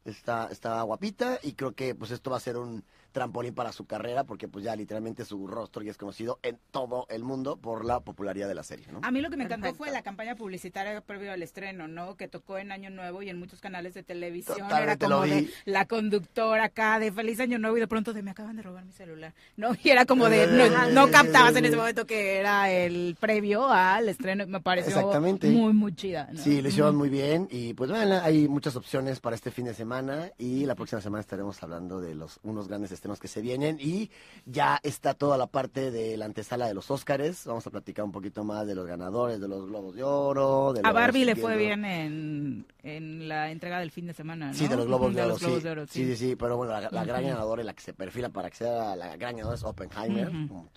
está, 0.05 0.48
está 0.52 0.82
guapita 0.82 1.40
y 1.43 1.52
creo 1.52 1.73
que 1.73 1.94
pues 1.94 2.10
esto 2.10 2.31
va 2.31 2.36
a 2.36 2.40
ser 2.40 2.59
un 2.59 2.85
trampolín 3.16 3.55
para 3.55 3.72
su 3.72 3.86
carrera 3.86 4.24
porque 4.24 4.47
pues 4.47 4.62
ya 4.62 4.76
literalmente 4.76 5.24
su 5.24 5.47
rostro 5.47 5.82
ya 5.82 5.90
es 5.90 5.97
conocido 5.97 6.38
en 6.43 6.59
todo 6.70 7.06
el 7.09 7.24
mundo 7.24 7.56
por 7.56 7.86
la 7.86 8.01
popularidad 8.01 8.47
de 8.47 8.55
la 8.55 8.62
serie, 8.62 8.86
¿no? 8.93 9.01
A 9.02 9.10
mí 9.10 9.22
lo 9.22 9.30
que 9.30 9.38
me 9.38 9.44
encantó 9.44 9.72
fue 9.74 9.90
la 9.90 10.02
campaña 10.02 10.36
publicitaria 10.36 11.01
previo 11.01 11.32
al 11.32 11.43
estreno, 11.43 11.88
¿no? 11.88 12.18
Que 12.18 12.28
tocó 12.28 12.59
en 12.59 12.72
Año 12.72 12.90
Nuevo 12.90 13.22
y 13.22 13.30
en 13.30 13.38
muchos 13.38 13.62
canales 13.62 13.94
de 13.94 14.02
televisión 14.02 14.70
era 14.70 14.98
como 14.98 15.22
de 15.22 15.48
la 15.64 15.86
conductora 15.86 16.64
acá 16.64 16.98
de 16.98 17.10
Feliz 17.10 17.40
Año 17.40 17.59
Nuevo 17.59 17.78
y 17.78 17.80
de 17.80 17.88
pronto 17.88 18.12
de 18.12 18.22
me 18.22 18.32
acaban 18.32 18.55
de 18.55 18.62
robar 18.62 18.84
mi 18.84 18.93
celular, 18.93 19.32
¿no? 19.56 19.70
Y 19.82 19.88
era 19.88 20.05
como 20.05 20.28
de 20.28 20.47
no, 20.93 21.10
captabas 21.10 21.56
en 21.56 21.64
ese 21.64 21.76
momento 21.76 22.06
que 22.06 22.36
era 22.36 22.70
el 22.70 23.16
previo 23.18 23.70
al 23.70 24.10
estreno, 24.10 24.47
me 24.47 24.60
pareció 24.60 25.10
muy 25.43 25.72
muy 25.72 25.94
chida, 25.94 26.28
¿no? 26.30 26.43
Sí, 26.43 26.60
lo 26.60 26.68
hicieron 26.68 26.97
muy 26.97 27.09
bien 27.09 27.48
y 27.51 27.72
pues 27.72 27.88
bueno, 27.88 28.20
hay 28.22 28.47
muchas 28.47 28.76
opciones 28.76 29.20
para 29.20 29.36
este 29.36 29.51
fin 29.51 29.64
de 29.64 29.72
semana 29.72 30.32
y 30.36 30.66
la 30.66 30.74
próxima 30.74 31.01
semana 31.01 31.22
estaremos 31.22 31.62
hablando 31.62 31.98
de 31.98 32.14
los 32.14 32.40
unos 32.43 32.68
grandes 32.68 32.93
estrenos 32.93 33.06
que 33.15 33.28
se 33.28 33.41
vienen 33.41 33.78
y 33.81 34.11
ya 34.45 34.81
está 34.83 35.15
toda 35.15 35.39
la 35.39 35.47
parte 35.47 35.91
de 35.91 36.16
la 36.16 36.24
antesala 36.24 36.66
de 36.66 36.74
los 36.74 36.91
Óscares. 36.91 37.45
Vamos 37.47 37.66
a 37.66 37.70
platicar 37.70 38.05
un 38.05 38.12
poquito 38.12 38.45
más 38.45 38.66
de 38.66 38.74
los 38.74 38.87
ganadores, 38.87 39.41
de 39.41 39.49
los 39.49 39.66
Globos 39.66 39.95
de 39.95 40.03
Oro. 40.03 40.73
De 40.73 40.81
a 40.83 40.93
Barbie 40.93 41.24
le 41.24 41.37
fue 41.37 41.57
bien 41.57 41.85
en, 41.85 42.66
en, 42.83 43.28
la 43.28 43.51
entrega 43.51 43.78
del 43.78 43.91
fin 43.93 44.07
de 44.07 44.12
semana, 44.12 44.49
¿no? 44.49 44.55
Sí, 44.55 44.66
de 44.66 44.77
los 44.77 44.87
Globos, 44.87 45.15
de, 45.15 45.23
Oro, 45.23 45.87
sí. 45.87 46.05
sí. 46.05 46.16
sí, 46.16 46.37
pero 46.37 46.57
bueno, 46.57 46.73
la, 46.81 47.05
gran 47.05 47.23
ganadora 47.23 47.62
y 47.62 47.65
la 47.65 47.74
que 47.74 47.83
se 47.83 47.95
perfila 47.95 48.31
para 48.31 48.51
que 48.51 48.57
sea 48.57 48.97
la 48.97 49.16
gran 49.16 49.37
ganadora 49.37 49.57
es 49.57 49.62
Oppenheimer, 49.62 50.28
como, 50.28 50.69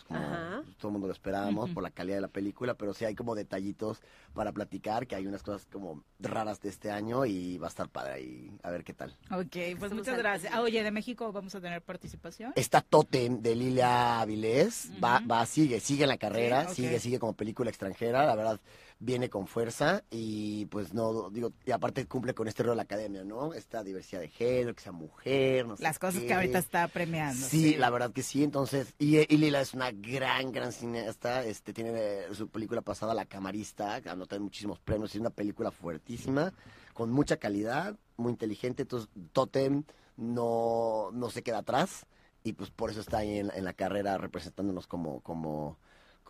todo 0.77 0.87
el 0.87 0.91
mundo 0.91 1.07
lo 1.07 1.13
esperábamos 1.13 1.71
por 1.71 1.81
la 1.81 1.91
calidad 1.91 2.17
de 2.17 2.21
la 2.21 2.27
película, 2.27 2.75
pero 2.75 2.93
sí 2.93 3.05
hay 3.05 3.15
como 3.15 3.35
detallitos 3.35 4.01
para 4.33 4.51
platicar, 4.51 5.07
que 5.07 5.15
hay 5.15 5.25
unas 5.25 5.43
cosas 5.43 5.65
como 5.71 6.03
raras 6.19 6.61
de 6.61 6.69
este 6.69 6.91
año 6.91 7.25
y 7.25 7.57
va 7.57 7.67
a 7.67 7.69
estar 7.69 7.89
padre 7.89 8.13
ahí, 8.13 8.51
a 8.63 8.69
ver 8.69 8.83
qué 8.83 8.93
tal. 8.93 9.17
Ok, 9.31 9.77
pues 9.79 9.93
muchas 9.93 10.17
gracias. 10.17 10.53
Ah, 10.53 10.61
oye, 10.61 10.83
de 10.83 10.91
México 10.91 11.31
vamos 11.31 11.55
a 11.55 11.61
tener 11.61 11.81
participación 11.81 12.18
Está 12.55 12.81
Totem 12.81 13.41
de 13.41 13.55
Lilia 13.55 14.19
Avilés, 14.21 14.91
va, 15.03 15.19
va, 15.19 15.45
sigue, 15.45 15.79
sigue 15.79 16.03
en 16.03 16.09
la 16.09 16.17
carrera, 16.17 16.67
sigue, 16.67 16.99
sigue 16.99 17.19
como 17.19 17.33
película 17.33 17.69
extranjera, 17.69 18.25
la 18.25 18.35
verdad 18.35 18.59
viene 18.99 19.29
con 19.29 19.47
fuerza 19.47 20.03
y 20.11 20.65
pues 20.65 20.93
no, 20.93 21.29
digo, 21.29 21.53
y 21.65 21.71
aparte 21.71 22.05
cumple 22.05 22.33
con 22.33 22.49
este 22.49 22.63
rol 22.63 22.73
de 22.73 22.75
la 22.77 22.83
academia, 22.83 23.23
¿no? 23.23 23.53
Esta 23.53 23.81
diversidad 23.81 24.19
de 24.19 24.27
género, 24.27 24.75
que 24.75 24.81
sea 24.81 24.91
mujer, 24.91 25.65
no 25.65 25.77
sé 25.77 25.83
Las 25.83 25.97
cosas 25.97 26.21
que 26.21 26.33
ahorita 26.33 26.59
está 26.59 26.87
premiando. 26.89 27.47
Sí, 27.47 27.75
la 27.75 27.89
verdad 27.89 28.11
que 28.11 28.23
sí, 28.23 28.43
entonces, 28.43 28.93
y, 28.99 29.25
Lila 29.37 29.61
es 29.61 29.73
una 29.73 29.91
gran, 29.91 30.51
gran 30.51 30.73
cineasta, 30.73 31.45
este, 31.45 31.71
tiene 31.73 32.23
su 32.33 32.49
película 32.49 32.81
pasada, 32.81 33.13
La 33.13 33.25
Camarista, 33.25 34.01
que 34.01 34.09
anotó 34.09 34.37
muchísimos 34.39 34.79
premios, 34.79 35.15
es 35.15 35.21
una 35.21 35.29
película 35.29 35.71
fuertísima, 35.71 36.53
con 36.93 37.09
mucha 37.09 37.37
calidad, 37.37 37.97
muy 38.17 38.31
inteligente, 38.31 38.81
entonces 38.81 39.09
Totem 39.31 39.83
no, 40.19 41.09
no 41.13 41.29
se 41.29 41.43
queda 41.43 41.59
atrás 41.59 42.05
y 42.43 42.53
pues 42.53 42.69
por 42.71 42.91
eso 42.91 42.99
está 43.01 43.19
ahí 43.19 43.39
en, 43.39 43.51
en 43.55 43.65
la 43.65 43.73
carrera 43.73 44.17
representándonos 44.17 44.87
como, 44.87 45.21
como 45.21 45.77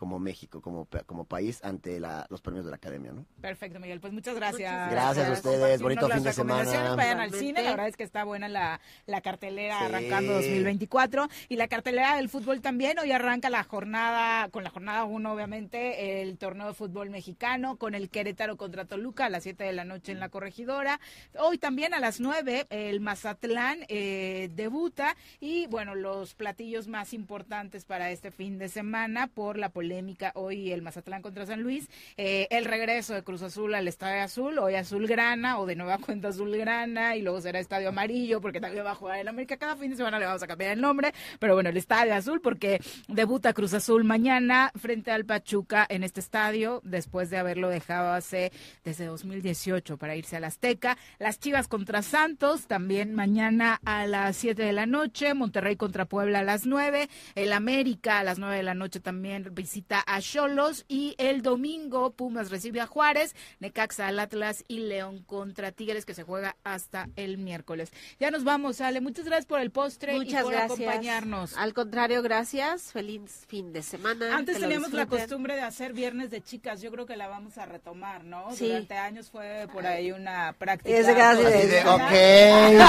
como 0.00 0.18
México, 0.18 0.62
como, 0.62 0.88
como 1.04 1.26
país, 1.26 1.60
ante 1.62 2.00
la, 2.00 2.26
los 2.30 2.40
premios 2.40 2.64
de 2.64 2.70
la 2.70 2.78
academia, 2.78 3.12
¿no? 3.12 3.26
Perfecto, 3.42 3.78
Miguel. 3.80 4.00
Pues 4.00 4.14
muchas 4.14 4.34
gracias. 4.34 4.90
Gracias 4.90 5.28
a 5.28 5.32
ustedes. 5.32 5.82
Bonito 5.82 6.08
fin 6.08 6.22
de 6.22 6.32
semana. 6.32 6.94
Vayan 6.94 7.20
al 7.20 7.34
cine. 7.34 7.62
La 7.62 7.72
verdad 7.72 7.88
es 7.88 7.98
que 7.98 8.04
está 8.04 8.24
buena 8.24 8.48
la, 8.48 8.80
la 9.04 9.20
cartelera 9.20 9.78
arrancando 9.78 10.32
2024. 10.32 11.28
Y 11.50 11.56
la 11.56 11.68
cartelera 11.68 12.16
del 12.16 12.30
fútbol 12.30 12.62
también. 12.62 12.98
Hoy 12.98 13.12
arranca 13.12 13.50
la 13.50 13.62
jornada, 13.62 14.48
con 14.48 14.64
la 14.64 14.70
jornada 14.70 15.04
1, 15.04 15.34
obviamente, 15.34 16.22
el 16.22 16.38
torneo 16.38 16.68
de 16.68 16.72
fútbol 16.72 17.10
mexicano 17.10 17.76
con 17.76 17.94
el 17.94 18.08
Querétaro 18.08 18.56
contra 18.56 18.86
Toluca 18.86 19.26
a 19.26 19.28
las 19.28 19.42
7 19.42 19.64
de 19.64 19.74
la 19.74 19.84
noche 19.84 20.12
en 20.12 20.20
la 20.20 20.30
corregidora. 20.30 20.98
Hoy 21.38 21.58
también 21.58 21.92
a 21.92 22.00
las 22.00 22.20
9 22.20 22.68
el 22.70 23.00
Mazatlán 23.00 23.80
eh, 23.88 24.48
debuta. 24.54 25.14
Y 25.40 25.66
bueno, 25.66 25.94
los 25.94 26.34
platillos 26.34 26.88
más 26.88 27.12
importantes 27.12 27.84
para 27.84 28.10
este 28.10 28.30
fin 28.30 28.56
de 28.56 28.70
semana 28.70 29.26
por 29.26 29.58
la 29.58 29.68
política 29.68 29.89
polémica 29.90 30.30
hoy 30.36 30.70
el 30.70 30.82
Mazatlán 30.82 31.20
contra 31.20 31.46
San 31.46 31.62
Luis, 31.62 31.90
eh, 32.16 32.46
el 32.52 32.64
regreso 32.64 33.12
de 33.12 33.24
Cruz 33.24 33.42
Azul 33.42 33.74
al 33.74 33.88
Estadio 33.88 34.22
Azul, 34.22 34.56
hoy 34.60 34.76
Azul 34.76 35.08
Grana 35.08 35.58
o 35.58 35.66
de 35.66 35.74
nueva 35.74 35.98
cuenta 35.98 36.28
Azul 36.28 36.56
Grana 36.56 37.16
y 37.16 37.22
luego 37.22 37.40
será 37.40 37.58
Estadio 37.58 37.88
Amarillo 37.88 38.40
porque 38.40 38.60
también 38.60 38.86
va 38.86 38.92
a 38.92 38.94
jugar 38.94 39.18
en 39.18 39.26
América. 39.26 39.56
Cada 39.56 39.74
fin 39.74 39.90
de 39.90 39.96
semana 39.96 40.20
le 40.20 40.26
vamos 40.26 40.44
a 40.44 40.46
cambiar 40.46 40.70
el 40.70 40.80
nombre, 40.80 41.12
pero 41.40 41.54
bueno, 41.54 41.70
el 41.70 41.76
Estadio 41.76 42.14
Azul 42.14 42.40
porque 42.40 42.80
debuta 43.08 43.52
Cruz 43.52 43.74
Azul 43.74 44.04
mañana 44.04 44.70
frente 44.76 45.10
al 45.10 45.24
Pachuca 45.24 45.84
en 45.88 46.04
este 46.04 46.20
estadio 46.20 46.80
después 46.84 47.28
de 47.28 47.38
haberlo 47.38 47.68
dejado 47.68 48.12
hace 48.12 48.52
desde 48.84 49.06
2018 49.06 49.96
para 49.96 50.14
irse 50.14 50.36
al 50.36 50.44
Azteca. 50.44 50.98
Las 51.18 51.40
Chivas 51.40 51.66
contra 51.66 52.02
Santos 52.02 52.68
también 52.68 53.12
mañana 53.12 53.80
a 53.84 54.06
las 54.06 54.36
7 54.36 54.62
de 54.62 54.72
la 54.72 54.86
noche, 54.86 55.34
Monterrey 55.34 55.74
contra 55.74 56.04
Puebla 56.04 56.38
a 56.38 56.44
las 56.44 56.64
9, 56.64 57.08
el 57.34 57.52
América 57.52 58.20
a 58.20 58.22
las 58.22 58.38
9 58.38 58.56
de 58.56 58.62
la 58.62 58.74
noche 58.74 59.00
también 59.00 59.48
visita 59.52 59.79
a 59.88 60.20
Cholos 60.20 60.84
y 60.88 61.14
el 61.18 61.42
domingo 61.42 62.10
Pumas 62.12 62.50
recibe 62.50 62.80
a 62.80 62.86
Juárez, 62.86 63.34
Necaxa 63.58 64.06
al 64.06 64.18
Atlas 64.18 64.64
y 64.68 64.80
León 64.80 65.22
contra 65.24 65.72
Tigres 65.72 66.04
que 66.04 66.14
se 66.14 66.22
juega 66.22 66.56
hasta 66.64 67.08
el 67.16 67.38
miércoles. 67.38 67.92
Ya 68.18 68.30
nos 68.30 68.44
vamos, 68.44 68.80
Ale. 68.80 69.00
Muchas 69.00 69.24
gracias 69.24 69.46
por 69.46 69.60
el 69.60 69.70
postre 69.70 70.16
y 70.16 70.34
por 70.34 70.54
acompañarnos. 70.54 71.56
Al 71.56 71.74
contrario, 71.74 72.22
gracias. 72.22 72.92
Feliz 72.92 73.44
fin 73.48 73.72
de 73.72 73.82
semana. 73.82 74.36
Antes 74.36 74.58
teníamos 74.58 74.92
la 74.92 75.06
costumbre 75.06 75.54
de 75.56 75.62
hacer 75.62 75.92
viernes 75.92 76.30
de 76.30 76.42
chicas. 76.42 76.80
Yo 76.80 76.90
creo 76.90 77.06
que 77.06 77.16
la 77.16 77.28
vamos 77.28 77.58
a 77.58 77.66
retomar, 77.66 78.24
¿no? 78.24 78.50
Sí. 78.54 78.66
Durante 78.66 78.94
años 78.96 79.30
fue 79.30 79.66
por 79.72 79.86
ahí 79.86 80.12
una 80.12 80.54
práctica. 80.58 80.96
Es 80.96 81.06
de, 81.06 81.12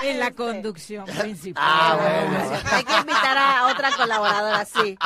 en 0.04 0.18
la 0.18 0.30
conducción 0.32 1.04
principal. 1.04 1.62
Ah, 1.64 2.62
Hay 2.72 2.84
que 2.84 2.96
invitar 2.96 3.36
a 3.36 3.66
otra 3.66 3.90
colaboradora, 3.96 4.64
sí. 4.64 4.96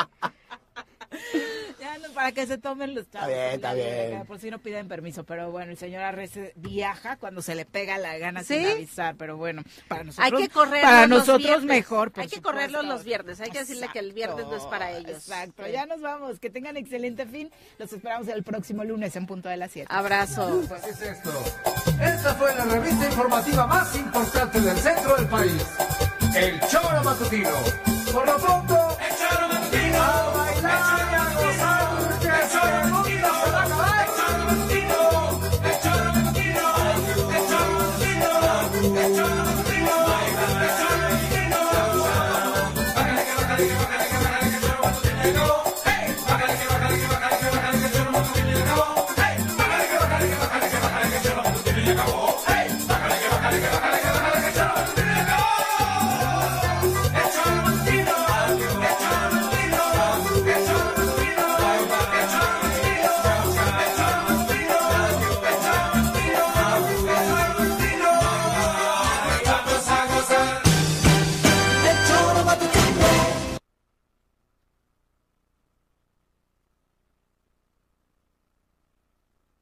ya 1.79 1.97
no, 1.97 2.13
para 2.13 2.31
que 2.31 2.45
se 2.45 2.57
tomen 2.57 2.95
los 2.95 3.09
chavos. 3.09 3.29
Está 3.29 3.73
bien, 3.73 3.87
está 3.89 4.07
bien. 4.07 4.25
Por 4.25 4.39
si 4.39 4.49
no 4.49 4.59
piden 4.59 4.87
permiso, 4.87 5.23
pero 5.23 5.51
bueno, 5.51 5.71
el 5.71 5.77
señor 5.77 6.03
Arres 6.03 6.31
viaja 6.55 7.17
cuando 7.17 7.41
se 7.41 7.55
le 7.55 7.65
pega 7.65 7.97
la 7.97 8.17
gana 8.17 8.43
sin 8.43 8.65
avisar, 8.65 9.15
pero 9.15 9.37
bueno, 9.37 9.63
para 9.87 10.03
nosotros, 10.03 10.33
hay 10.33 10.47
que 10.47 10.53
correr 10.53 10.81
para 10.81 11.07
nosotros 11.07 11.63
mejor. 11.63 12.11
hay 12.15 12.27
que 12.27 12.41
correrlos 12.41 12.85
los 12.85 13.03
viernes, 13.03 13.39
hay 13.41 13.49
que 13.49 13.59
decirle 13.59 13.87
que 13.91 13.99
el 13.99 14.13
viernes 14.13 14.45
no 14.45 14.55
es 14.55 14.63
para 14.63 14.91
ellos. 14.91 15.11
Exacto, 15.11 15.67
ya 15.67 15.85
nos 15.85 16.01
vamos, 16.01 16.39
que 16.39 16.49
tengan 16.49 16.77
excelente 16.77 17.25
fin, 17.25 17.51
los 17.77 17.91
esperamos 17.91 18.27
el 18.27 18.43
próximo 18.43 18.83
lunes 18.83 19.15
en 19.15 19.25
punto 19.25 19.49
de 19.49 19.57
las 19.57 19.71
7. 19.71 19.87
Abrazo. 19.89 20.63
Así 20.75 20.89
es 20.89 21.01
esto. 21.01 21.31
Esta 22.01 22.35
fue 22.35 22.53
la 22.55 22.65
revista 22.65 23.05
informativa 23.05 23.67
más 23.67 23.95
importante 23.95 24.59
del 24.59 24.77
centro 24.77 25.15
del 25.15 25.27
país, 25.27 25.65
el 26.35 26.59
Choro 26.67 27.03
Matutino. 27.03 27.51
Por 28.11 28.25
lo 28.25 28.37
pronto, 28.37 28.97
el 28.99 29.15
Choro 29.15 29.47
Matutino. 29.47 30.45
Thank 30.65 30.99
you. 30.99 31.04